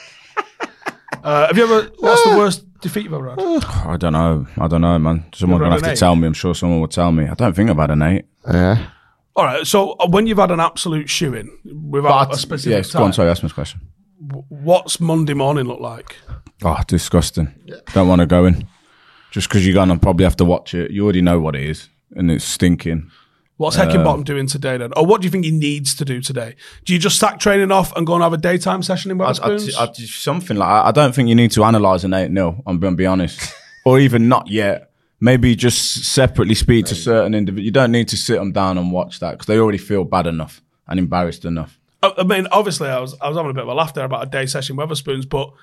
Uh, 1.23 1.47
have 1.47 1.57
you 1.57 1.63
ever? 1.63 1.89
What's 1.99 2.23
the 2.23 2.31
worst 2.37 2.79
defeat 2.81 3.05
you've 3.05 3.13
ever 3.13 3.29
had? 3.29 3.39
I 3.39 3.95
don't 3.95 4.11
know. 4.11 4.45
I 4.57 4.67
don't 4.67 4.81
know, 4.81 4.99
man. 4.99 5.25
Someone 5.33 5.61
Never 5.61 5.69
gonna 5.69 5.75
have 5.75 5.89
an 5.89 5.95
to 5.95 5.99
tell 5.99 6.15
me. 6.17 6.27
I'm 6.27 6.33
sure 6.33 6.53
someone 6.53 6.81
will 6.81 6.89
tell 6.89 7.11
me. 7.13 7.27
I 7.27 7.33
don't 7.33 7.55
think 7.55 7.69
I've 7.69 7.77
had 7.77 7.91
an 7.91 8.01
eight. 8.01 8.25
Yeah. 8.45 8.89
All 9.35 9.45
right. 9.45 9.65
So 9.65 9.91
uh, 9.93 10.07
when 10.07 10.27
you've 10.27 10.37
had 10.37 10.51
an 10.51 10.59
absolute 10.59 11.07
shoeing 11.07 11.49
without 11.89 12.33
a 12.33 12.37
specific 12.37 12.85
yeah, 12.85 12.91
time, 12.91 12.99
go 12.99 13.05
on. 13.05 13.13
Sorry, 13.13 13.29
ask 13.29 13.41
me 13.41 13.49
a 13.49 13.53
question. 13.53 13.79
what's 14.49 14.99
Monday 14.99 15.33
morning 15.33 15.65
look 15.65 15.79
like? 15.79 16.17
Oh, 16.61 16.79
disgusting. 16.87 17.53
Don't 17.93 18.09
want 18.09 18.19
to 18.19 18.25
go 18.25 18.45
in. 18.45 18.67
Just 19.31 19.47
because 19.47 19.65
you're 19.65 19.75
gonna 19.75 19.97
probably 19.97 20.25
have 20.25 20.37
to 20.37 20.45
watch 20.45 20.73
it. 20.73 20.91
You 20.91 21.05
already 21.05 21.21
know 21.21 21.39
what 21.39 21.55
it 21.55 21.63
is, 21.63 21.87
and 22.15 22.31
it's 22.31 22.45
stinking. 22.45 23.11
What's 23.57 23.77
Uh, 23.77 23.85
Heckingbottom 23.85 24.25
doing 24.25 24.47
today 24.47 24.77
then? 24.77 24.91
Or 24.95 25.05
what 25.05 25.21
do 25.21 25.25
you 25.25 25.31
think 25.31 25.45
he 25.45 25.51
needs 25.51 25.93
to 25.95 26.05
do 26.05 26.21
today? 26.21 26.55
Do 26.85 26.93
you 26.93 26.99
just 26.99 27.19
sack 27.19 27.39
training 27.39 27.71
off 27.71 27.95
and 27.95 28.05
go 28.05 28.13
and 28.15 28.23
have 28.23 28.33
a 28.33 28.37
daytime 28.37 28.81
session 28.81 29.11
in 29.11 29.21
I, 29.21 29.25
I, 29.25 29.33
Wetherspoons? 29.33 29.77
I, 29.77 29.91
something 30.05 30.57
like 30.57 30.67
I, 30.67 30.87
I 30.87 30.91
don't 30.91 31.13
think 31.13 31.29
you 31.29 31.35
need 31.35 31.51
to 31.51 31.63
analyze 31.63 32.03
an 32.03 32.13
eight 32.13 32.31
0 32.33 32.63
I'm 32.65 32.79
going 32.79 32.93
to 32.93 32.97
be 32.97 33.05
honest, 33.05 33.53
or 33.85 33.99
even 33.99 34.27
not 34.27 34.49
yet. 34.49 34.89
Maybe 35.19 35.55
just 35.55 36.03
separately 36.03 36.55
speak 36.55 36.87
to 36.87 36.95
certain 36.95 37.33
individuals. 37.33 37.65
You 37.65 37.71
don't 37.71 37.93
need 37.93 38.09
to 38.09 38.17
sit 38.17 38.35
them 38.35 38.51
down 38.51 38.77
and 38.77 38.91
watch 38.91 39.21
that 39.21 39.31
because 39.31 39.45
they 39.47 39.57
already 39.57 39.77
feel 39.77 40.03
bad 40.03 40.27
enough 40.27 40.61
and 40.87 40.99
embarrassed 40.99 41.45
enough. 41.45 41.79
I, 42.01 42.11
I 42.17 42.23
mean, 42.23 42.47
obviously, 42.51 42.89
I 42.89 42.99
was 42.99 43.15
I 43.21 43.29
was 43.29 43.37
having 43.37 43.51
a 43.51 43.53
bit 43.53 43.63
of 43.63 43.69
a 43.69 43.73
laugh 43.73 43.93
there 43.93 44.03
about 44.03 44.23
a 44.23 44.29
day 44.29 44.45
session 44.47 44.77
in 44.77 44.85
Wetherspoons, 44.85 45.29
but 45.29 45.53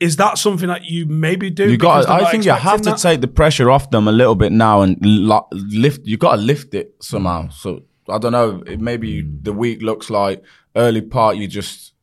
is 0.00 0.16
that 0.16 0.38
something 0.38 0.68
that 0.68 0.84
you 0.84 1.06
maybe 1.06 1.50
do? 1.50 1.70
You 1.70 1.76
got. 1.76 2.08
I 2.08 2.30
think 2.30 2.44
you 2.44 2.52
have 2.52 2.82
to 2.82 2.90
that? 2.90 2.98
take 2.98 3.20
the 3.20 3.28
pressure 3.28 3.70
off 3.70 3.90
them 3.90 4.06
a 4.06 4.12
little 4.12 4.34
bit 4.34 4.52
now 4.52 4.82
and 4.82 4.96
lo- 5.00 5.48
lift. 5.52 6.06
You 6.06 6.16
got 6.16 6.36
to 6.36 6.42
lift 6.42 6.74
it 6.74 6.94
somehow. 7.00 7.48
So 7.48 7.82
I 8.08 8.18
don't 8.18 8.32
know. 8.32 8.62
It, 8.66 8.80
maybe 8.80 9.22
mm. 9.22 9.44
the 9.44 9.52
week 9.52 9.82
looks 9.82 10.10
like 10.10 10.42
early 10.76 11.00
part. 11.00 11.36
You 11.36 11.48
just 11.48 11.94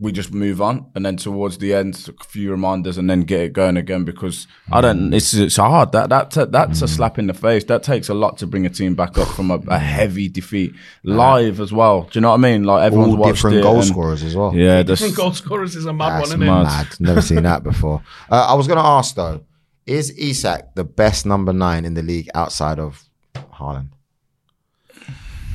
we 0.00 0.12
just 0.12 0.32
move 0.32 0.62
on, 0.62 0.86
and 0.94 1.04
then 1.04 1.16
towards 1.16 1.58
the 1.58 1.74
end, 1.74 2.08
a 2.20 2.24
few 2.24 2.50
reminders, 2.50 2.98
and 2.98 3.10
then 3.10 3.22
get 3.22 3.40
it 3.40 3.52
going 3.52 3.76
again. 3.76 4.04
Because 4.04 4.46
I 4.70 4.80
don't. 4.80 5.12
It's 5.12 5.34
it's 5.34 5.56
hard. 5.56 5.92
That 5.92 6.08
that 6.10 6.30
that's 6.52 6.82
a 6.82 6.88
slap 6.88 7.18
in 7.18 7.26
the 7.26 7.34
face. 7.34 7.64
That 7.64 7.82
takes 7.82 8.08
a 8.08 8.14
lot 8.14 8.38
to 8.38 8.46
bring 8.46 8.64
a 8.66 8.70
team 8.70 8.94
back 8.94 9.18
up 9.18 9.28
from 9.28 9.50
a, 9.50 9.56
a 9.68 9.78
heavy 9.78 10.28
defeat 10.28 10.72
live 11.02 11.60
as 11.60 11.72
well. 11.72 12.02
Do 12.02 12.10
you 12.14 12.20
know 12.20 12.28
what 12.30 12.34
I 12.34 12.38
mean? 12.38 12.64
Like 12.64 12.84
everyone's 12.84 13.12
All 13.14 13.18
watched 13.18 13.34
different 13.36 13.56
it 13.58 13.62
goal 13.62 13.76
and- 13.76 13.84
scorers 13.84 14.22
as 14.22 14.36
well. 14.36 14.54
Yeah, 14.54 14.82
that's, 14.82 15.00
Different 15.00 15.16
goal 15.16 15.32
scorers 15.32 15.74
is 15.76 15.86
a 15.86 15.92
mad 15.92 16.20
That's 16.20 16.30
one, 16.30 16.42
isn't 16.42 16.54
it? 16.54 16.62
mad. 16.62 16.86
Never 17.00 17.22
seen 17.22 17.42
that 17.42 17.62
before. 17.62 18.02
Uh, 18.30 18.46
I 18.50 18.54
was 18.54 18.66
going 18.66 18.78
to 18.78 18.84
ask 18.84 19.14
though, 19.14 19.44
is 19.86 20.10
Isak 20.18 20.74
the 20.74 20.84
best 20.84 21.24
number 21.24 21.52
nine 21.52 21.84
in 21.84 21.94
the 21.94 22.02
league 22.02 22.28
outside 22.34 22.78
of 22.78 23.04
Haaland? 23.34 23.88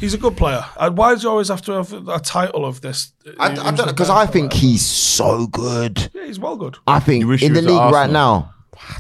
He's 0.04 0.14
a 0.14 0.18
good 0.18 0.36
player. 0.36 0.66
Uh, 0.76 0.92
why 0.92 1.16
do 1.16 1.22
you 1.22 1.30
always 1.30 1.48
have 1.48 1.62
to 1.62 1.72
have 1.72 1.94
a 2.10 2.20
title 2.20 2.66
of 2.66 2.82
this? 2.82 3.14
I, 3.40 3.56
I 3.58 3.72
because 3.72 4.10
I 4.10 4.26
think 4.26 4.52
he's 4.52 4.86
so 4.86 5.48
good. 5.48 6.10
Yeah, 6.14 6.26
he's 6.26 6.40
well 6.40 6.58
good. 6.58 6.78
I 6.86 7.00
think 7.00 7.22
in 7.24 7.28
the 7.30 7.32
was 7.32 7.42
at 7.44 7.54
league 7.64 7.70
right 7.70 8.10
Arsenal. 8.10 8.12
now, 8.12 8.54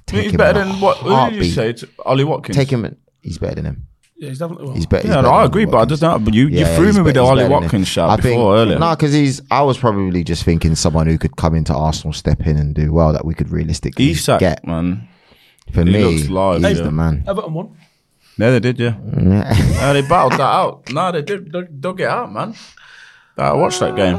take 0.05 0.23
he's 0.23 0.31
him 0.31 0.37
better 0.37 0.63
than 0.63 0.79
what? 0.79 0.95
Who 0.99 1.09
did 1.09 1.09
you 1.09 1.15
heartbeat. 1.17 1.53
say? 1.53 1.69
It's 1.71 1.83
Ollie 2.05 2.23
Watkins. 2.23 2.55
Take 2.55 2.71
him. 2.71 2.85
in- 2.85 2.95
He's 3.21 3.37
better 3.37 3.55
than 3.55 3.65
him. 3.65 3.87
Yeah, 4.15 4.29
he's 4.29 4.39
definitely 4.39 4.65
well. 4.67 4.75
He's 4.75 4.85
better. 4.85 5.05
Yeah, 5.05 5.15
he's 5.15 5.23
no, 5.23 5.29
better 5.29 5.41
I 5.41 5.43
agree, 5.45 5.65
but 5.65 5.77
I 5.79 5.85
just 5.85 6.01
don't. 6.01 6.23
But 6.23 6.33
you, 6.33 6.47
you 6.47 6.65
threw 6.67 6.85
he's 6.85 6.95
me 6.95 7.01
with 7.01 7.15
the 7.15 7.21
he's 7.21 7.29
Ollie 7.29 7.43
better 7.43 7.49
than. 7.49 7.61
Watkins 7.63 7.87
shout 7.89 8.09
I 8.09 8.15
before 8.15 8.29
think, 8.29 8.39
earlier. 8.39 8.79
No, 8.79 8.95
because 8.95 9.11
he's. 9.11 9.41
I 9.51 9.61
was 9.63 9.77
probably 9.77 10.23
just 10.23 10.45
thinking 10.45 10.73
someone 10.75 11.07
who 11.07 11.17
could 11.17 11.35
come 11.35 11.53
into 11.53 11.73
Arsenal, 11.73 12.13
step 12.13 12.47
in, 12.47 12.55
and 12.55 12.73
do 12.73 12.93
well 12.93 13.11
that 13.11 13.25
we 13.25 13.33
could 13.33 13.49
realistically 13.49 14.09
Isak, 14.11 14.39
get. 14.39 14.65
man. 14.65 15.09
For 15.73 15.83
he 15.83 15.91
me, 15.91 16.03
looks 16.05 16.29
live, 16.29 16.63
he's 16.63 16.77
yeah. 16.77 16.83
the 16.85 16.91
man. 16.91 17.25
Everton 17.27 17.53
won. 17.53 17.77
Yeah, 18.37 18.49
they 18.51 18.59
did, 18.59 18.79
yeah. 18.79 18.95
yeah 19.17 19.93
they 19.93 20.01
battled 20.01 20.33
that 20.33 20.41
out. 20.41 20.91
No, 20.91 21.11
they 21.11 21.21
did. 21.21 21.51
Dug, 21.51 21.67
dug 21.79 22.01
it 22.01 22.07
out, 22.07 22.31
man. 22.31 22.55
I 23.37 23.53
watched 23.53 23.79
that 23.79 23.95
game. 23.95 24.17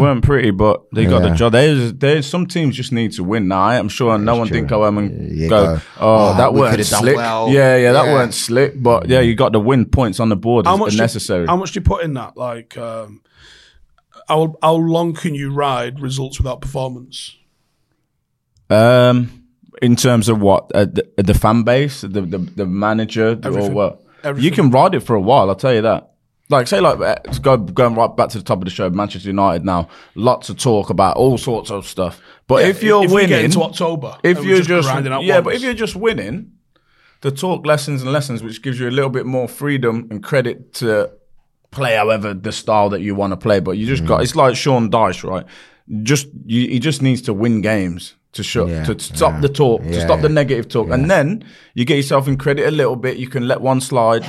weren't 0.00 0.24
pretty, 0.24 0.50
but 0.50 0.82
they 0.92 1.04
got 1.06 1.20
the 1.22 1.30
job. 1.34 1.52
There's, 1.52 1.92
there's 1.94 2.26
some 2.26 2.46
teams 2.46 2.74
just 2.76 2.90
need 2.92 3.12
to 3.12 3.24
win 3.24 3.48
now. 3.48 3.64
I'm 3.64 3.88
sure 3.90 4.16
no 4.18 4.36
one 4.36 4.48
true. 4.48 4.56
think 4.56 4.72
I 4.72 4.78
am 4.86 4.96
and 4.98 5.36
Yeah, 5.36 5.48
go, 5.48 5.64
go, 5.76 5.80
oh, 6.00 6.32
"Oh, 6.32 6.36
that 6.36 6.52
we 6.54 6.60
weren't 6.60 6.70
could've 6.72 6.88
done 6.88 7.00
slick. 7.02 7.16
well." 7.16 7.48
Yeah, 7.50 7.76
yeah, 7.76 7.92
that 7.92 8.06
Yeah. 8.06 8.12
weren't 8.14 8.32
slick. 8.34 8.82
But 8.82 9.08
yeah, 9.08 9.20
you 9.20 9.34
got 9.34 9.52
the 9.52 9.60
win 9.60 9.84
points 9.86 10.20
on 10.20 10.30
the 10.30 10.36
board. 10.36 10.66
How 10.66 10.74
It's 10.74 10.80
much 10.80 10.92
do- 10.92 10.98
necessary. 10.98 11.46
how 11.46 11.56
much 11.56 11.72
do 11.72 11.80
you 11.80 11.84
put 11.84 12.02
in 12.02 12.14
that? 12.14 12.34
Like, 12.36 12.76
um, 12.78 13.20
how 14.28 14.56
how 14.62 14.74
long 14.74 15.12
can 15.14 15.34
you 15.34 15.52
ride 15.52 16.00
results 16.00 16.38
without 16.38 16.60
performance? 16.62 17.36
Um, 18.70 19.43
in 19.82 19.96
terms 19.96 20.28
of 20.28 20.40
what 20.40 20.70
uh, 20.74 20.84
the, 20.86 21.06
the 21.16 21.34
fan 21.34 21.62
base, 21.62 22.02
the 22.02 22.08
the, 22.22 22.38
the 22.38 22.66
manager, 22.66 23.28
or 23.32 23.38
Everything. 23.46 23.74
what? 23.74 24.02
Everything. 24.22 24.44
You 24.44 24.50
can 24.54 24.70
ride 24.70 24.94
it 24.94 25.00
for 25.00 25.14
a 25.16 25.20
while. 25.20 25.48
I'll 25.48 25.56
tell 25.56 25.74
you 25.74 25.82
that. 25.82 26.10
Like 26.50 26.66
say 26.66 26.78
like 26.80 27.00
uh, 27.00 27.16
go 27.40 27.56
going 27.56 27.94
right 27.94 28.14
back 28.14 28.28
to 28.30 28.38
the 28.38 28.44
top 28.44 28.58
of 28.58 28.64
the 28.64 28.70
show, 28.70 28.90
Manchester 28.90 29.28
United 29.28 29.64
now. 29.64 29.88
Lots 30.14 30.50
of 30.50 30.58
talk 30.58 30.90
about 30.90 31.16
all 31.16 31.38
sorts 31.38 31.70
of 31.70 31.86
stuff. 31.86 32.20
But 32.46 32.64
if 32.66 32.82
you're 32.82 33.02
if 33.04 33.10
we 33.10 33.14
winning, 33.16 33.28
get 33.30 33.44
into 33.46 33.62
October, 33.62 34.18
if 34.22 34.36
and 34.36 34.46
we're 34.46 34.56
you're 34.56 34.62
just, 34.62 34.86
grinding 34.88 35.12
out 35.12 35.24
yeah, 35.24 35.36
ones, 35.36 35.44
but 35.44 35.54
if 35.54 35.62
you're 35.62 35.72
just 35.72 35.96
winning, 35.96 36.52
the 37.22 37.30
talk 37.30 37.64
lessons 37.64 38.02
and 38.02 38.12
lessons, 38.12 38.42
which 38.42 38.60
gives 38.62 38.78
you 38.78 38.88
a 38.88 38.90
little 38.90 39.08
bit 39.10 39.24
more 39.24 39.48
freedom 39.48 40.06
and 40.10 40.22
credit 40.22 40.74
to 40.74 41.10
play 41.70 41.96
however 41.96 42.34
the 42.34 42.52
style 42.52 42.90
that 42.90 43.00
you 43.00 43.14
want 43.14 43.32
to 43.32 43.38
play. 43.38 43.58
But 43.60 43.72
you 43.78 43.86
just 43.86 44.04
Mm. 44.04 44.08
got 44.08 44.22
it's 44.22 44.36
like 44.36 44.54
Sean 44.54 44.90
Dyche, 44.90 45.24
right? 45.28 45.46
Just 46.02 46.26
you, 46.44 46.68
he 46.68 46.78
just 46.78 47.00
needs 47.00 47.22
to 47.22 47.32
win 47.32 47.62
games 47.62 48.16
to 48.34 48.42
show 48.42 48.66
Yeah, 48.66 48.84
to 48.84 48.98
stop 48.98 49.34
yeah. 49.34 49.40
the 49.40 49.48
talk, 49.48 49.82
to 49.82 49.88
Yeah, 49.88 50.04
stop 50.04 50.20
the 50.20 50.28
negative 50.28 50.68
talk, 50.68 50.90
and 50.90 51.10
then 51.10 51.44
you 51.74 51.84
get 51.84 51.96
yourself 51.96 52.28
in 52.28 52.36
credit 52.36 52.66
a 52.66 52.70
little 52.70 52.96
bit. 52.96 53.16
You 53.16 53.28
can 53.28 53.48
let 53.48 53.60
one 53.60 53.80
slide 53.80 54.24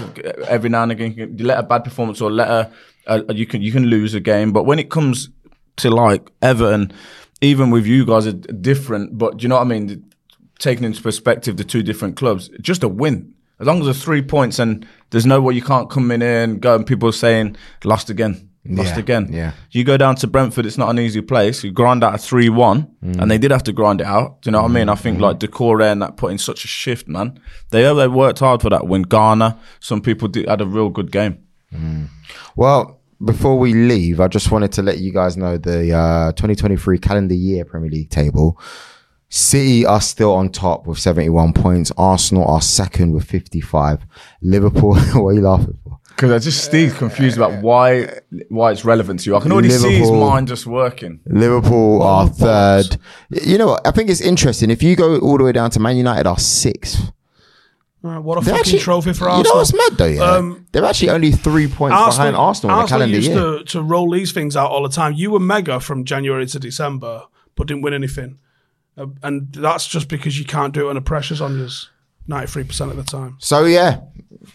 every 0.48 0.70
now 0.70 0.84
and 0.84 0.92
again. 0.92 1.36
You 1.38 1.46
let 1.46 1.60
a 1.60 1.64
bad 1.64 1.84
performance 1.84 2.22
or 2.22 2.32
let 2.32 2.48
a, 2.48 2.72
a 3.08 3.34
you 3.34 3.46
can 3.46 3.62
you 3.62 3.72
can 3.72 3.86
lose 3.86 4.14
a 4.14 4.20
game. 4.20 4.52
But 4.54 4.64
when 4.64 4.80
it 4.80 4.90
comes 4.90 5.30
to 5.78 5.90
like 5.90 6.30
Everton, 6.42 6.94
even 7.42 7.72
with 7.72 7.86
you 7.86 8.06
guys 8.06 8.28
are 8.28 8.34
different. 8.34 9.18
But 9.18 9.38
do 9.38 9.44
you 9.44 9.50
know 9.50 9.56
what 9.56 9.62
I 9.62 9.66
mean? 9.66 10.12
Taking 10.60 10.86
into 10.86 11.02
perspective 11.02 11.58
the 11.58 11.64
two 11.64 11.84
different 11.84 12.16
clubs, 12.16 12.50
just 12.62 12.84
a 12.84 12.88
win. 12.88 13.34
As 13.60 13.68
long 13.68 13.80
as 13.80 13.86
there's 13.86 14.04
three 14.04 14.22
points 14.22 14.60
and 14.60 14.86
there's 15.10 15.26
no 15.26 15.42
way 15.42 15.54
you 15.54 15.62
can't 15.62 15.90
come 15.90 16.12
in 16.12 16.22
and 16.22 16.62
go 16.62 16.76
and 16.76 16.86
people 16.86 17.12
saying 17.12 17.56
lost 17.84 18.10
again, 18.10 18.50
lost 18.68 18.94
Yeah, 18.94 19.00
again. 19.00 19.30
yeah. 19.32 19.52
You 19.72 19.84
go 19.84 19.98
down 19.98 20.16
to 20.18 20.28
Brentford, 20.28 20.66
it's 20.66 20.78
not 20.78 20.90
an 20.90 21.00
easy 21.00 21.22
place. 21.22 21.64
You 21.64 21.72
grind 21.72 22.04
out 22.04 22.16
a 22.16 22.18
three 22.18 22.50
one, 22.50 22.88
Mm. 23.04 23.22
and 23.22 23.30
they 23.32 23.38
did 23.38 23.52
have 23.52 23.64
to 23.64 23.74
grind 23.74 24.02
it 24.02 24.08
out. 24.08 24.42
Do 24.42 24.48
you 24.48 24.52
know 24.54 24.62
what 24.64 24.72
I 24.72 24.74
mean? 24.74 24.90
I 24.90 24.96
think 24.96 25.20
like 25.20 25.40
Doucouré 25.40 25.92
and 25.92 26.02
that 26.02 26.18
put 26.18 26.32
in 26.32 26.38
such 26.38 26.66
a 26.66 26.68
shift, 26.68 27.08
man. 27.08 27.40
They 27.72 27.82
they 27.94 28.08
worked 28.08 28.40
hard 28.40 28.62
for 28.62 28.70
that 28.72 28.88
win. 28.88 29.04
Garner, 29.04 29.56
some 29.80 30.02
people 30.02 30.28
did, 30.28 30.48
had 30.50 30.62
a 30.62 30.66
real 30.66 30.90
good 30.90 31.12
game. 31.12 31.38
Well, 32.56 33.02
before 33.24 33.58
we 33.58 33.74
leave, 33.74 34.20
I 34.20 34.28
just 34.28 34.52
wanted 34.52 34.72
to 34.74 34.82
let 34.82 34.98
you 35.00 35.12
guys 35.12 35.38
know 35.38 35.58
the 35.58 35.94
uh, 35.94 36.32
2023 36.34 36.98
calendar 37.00 37.34
year 37.36 37.66
Premier 37.66 37.90
League 37.90 38.10
table. 38.10 38.60
City 39.30 39.86
are 39.86 40.00
still 40.02 40.34
on 40.34 40.50
top 40.50 40.86
with 40.88 41.00
71 41.00 41.54
points. 41.54 41.92
Arsenal 41.98 42.46
are 42.46 42.62
second 42.62 43.12
with 43.12 43.26
55. 43.26 44.06
Liverpool, 44.42 44.96
what 45.14 45.30
are 45.30 45.34
you 45.34 45.42
laughing? 45.42 45.78
Because 46.16 46.32
I 46.32 46.40
just 46.40 46.64
Steve's 46.64 46.94
confused 46.98 47.36
about 47.38 47.62
why 47.62 48.20
why 48.50 48.72
it's 48.72 48.86
relevant 48.86 49.20
to 49.22 49.30
you. 49.30 49.36
I 49.36 49.42
can 49.42 49.52
already 49.52 49.70
see 49.70 49.98
his 49.98 50.10
Liverpool- 50.10 50.30
mind 50.30 50.48
just 50.48 50.66
working. 50.66 51.20
Liverpool 51.26 52.02
are 52.04 52.28
third. 52.30 52.98
You 53.30 53.58
know 53.58 53.68
what? 53.68 53.86
I 53.86 53.92
think 53.92 54.10
it's 54.10 54.22
interesting. 54.22 54.70
If 54.70 54.82
you 54.82 54.96
go 54.96 55.20
all 55.20 55.38
the 55.38 55.44
way 55.44 55.52
down 55.52 55.72
to 55.72 55.80
Man 55.80 55.98
United 55.98 56.26
are 56.26 56.40
sixth. 56.40 57.12
Uh, 58.04 58.22
what 58.22 58.38
a 58.38 58.46
They're 58.46 58.56
fucking 58.58 58.80
trophy 58.80 59.14
for 59.14 59.24
You 59.26 59.30
know 59.30 59.36
Arsenal. 59.38 59.58
what's 59.58 59.74
mad 59.74 59.98
though? 59.98 60.06
Yeah, 60.06 60.22
Um, 60.22 60.68
they're 60.72 60.86
actually 60.86 61.10
only 61.10 61.32
three 61.32 61.68
points 61.68 61.96
behind 62.06 62.36
Arsenal 62.36 62.78
in 62.78 62.84
the 62.84 62.88
calendar 62.88 63.16
used 63.16 63.30
year. 63.32 63.40
to, 63.58 63.64
to 63.66 63.82
roll 63.82 64.12
these 64.12 64.32
things 64.32 64.56
out 64.56 64.70
all 64.70 64.84
the 64.84 64.90
time. 64.90 65.14
You 65.14 65.32
were 65.32 65.40
mega 65.40 65.80
from 65.80 66.06
January 66.06 66.46
to 66.46 66.60
December, 66.60 67.24
but 67.56 67.66
didn't 67.68 67.82
win 67.82 67.96
anything. 67.96 68.38
Uh, 68.96 69.08
and 69.24 69.52
that's 69.52 69.88
just 69.88 70.08
because 70.08 70.38
you 70.38 70.46
can't 70.46 70.72
do 70.74 70.82
it 70.82 70.86
when 70.86 70.96
the 70.96 71.02
pressure's 71.02 71.42
on 71.42 71.58
you. 71.58 71.90
93% 72.30 72.92
of 72.92 72.98
the 72.98 73.04
time. 73.04 73.36
So 73.40 73.66
yeah, 73.66 74.02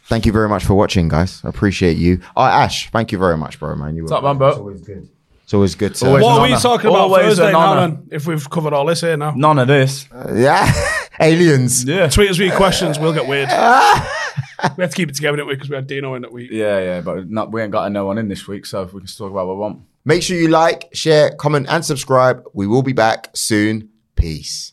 thank 0.07 0.27
you 0.27 0.33
very 0.33 0.49
much 0.49 0.65
for 0.65 0.75
watching, 0.75 1.09
guys. 1.09 1.41
I 1.45 1.49
appreciate 1.49 1.97
you. 1.97 2.21
Oh, 2.37 2.43
Ash, 2.45 2.91
thank 2.91 3.13
you 3.13 3.19
very 3.19 3.37
much, 3.37 3.59
bro, 3.59 3.75
man. 3.77 3.97
You 3.97 4.03
What's 4.03 4.13
up, 4.13 4.23
man, 4.25 4.39
bro? 4.39 4.49
It's 4.49 4.59
always 4.59 4.81
good. 4.83 5.09
It's 5.45 5.55
always 5.55 5.75
good 5.75 5.95
to. 5.97 6.07
Always 6.07 6.23
What 6.23 6.39
are 6.39 6.43
we 6.43 6.57
talking 6.57 6.87
about 6.91 7.01
Always 7.01 7.25
Thursday 7.25 7.47
an 7.49 7.53
now 7.55 7.59
honour. 7.71 7.81
then? 7.97 8.09
If 8.13 8.27
we've 8.27 8.49
covered 8.49 8.73
all 8.73 8.87
this 8.87 9.01
here 9.01 9.17
now. 9.17 9.33
None 9.33 9.59
of 9.59 9.67
this. 9.67 10.07
Uh, 10.13 10.33
yeah, 10.37 10.73
aliens. 11.21 11.85
Yeah. 11.85 12.09
Tweet 12.09 12.31
us 12.31 12.39
with 12.39 12.49
your 12.49 12.57
questions, 12.57 13.01
we'll 13.01 13.13
get 13.13 13.27
weird. 13.27 13.49
we 14.77 14.83
have 14.83 14.91
to 14.91 14.97
keep 14.97 15.09
it 15.09 15.17
together, 15.17 15.39
didn't 15.39 15.49
we? 15.49 15.55
Because 15.55 15.69
we 15.71 15.75
had 15.77 15.89
Dino 15.89 16.15
in 16.15 16.23
that 16.23 16.31
week. 16.33 16.51
Yeah, 16.53 16.79
yeah, 16.79 17.01
but 17.01 17.29
not, 17.29 17.51
we 17.51 17.63
ain't 17.63 17.73
got 17.73 17.91
no 17.91 18.07
one 18.07 18.19
in 18.19 18.29
this 18.29 18.47
week, 18.47 18.65
so 18.65 18.85
we 18.85 19.01
can 19.01 19.09
still 19.09 19.27
talk 19.27 19.33
about 19.33 19.49
what 19.49 19.57
we 19.57 19.61
want. 19.61 19.83
Make 20.05 20.23
sure 20.23 20.37
you 20.37 20.49
like, 20.49 20.89
share, 20.93 21.35
comment, 21.35 21.67
and 21.69 21.85
subscribe. 21.85 22.45
We 22.55 22.67
will 22.67 22.83
be 22.83 22.93
back 22.93 23.31
soon. 23.35 23.89
Peace. 24.15 24.73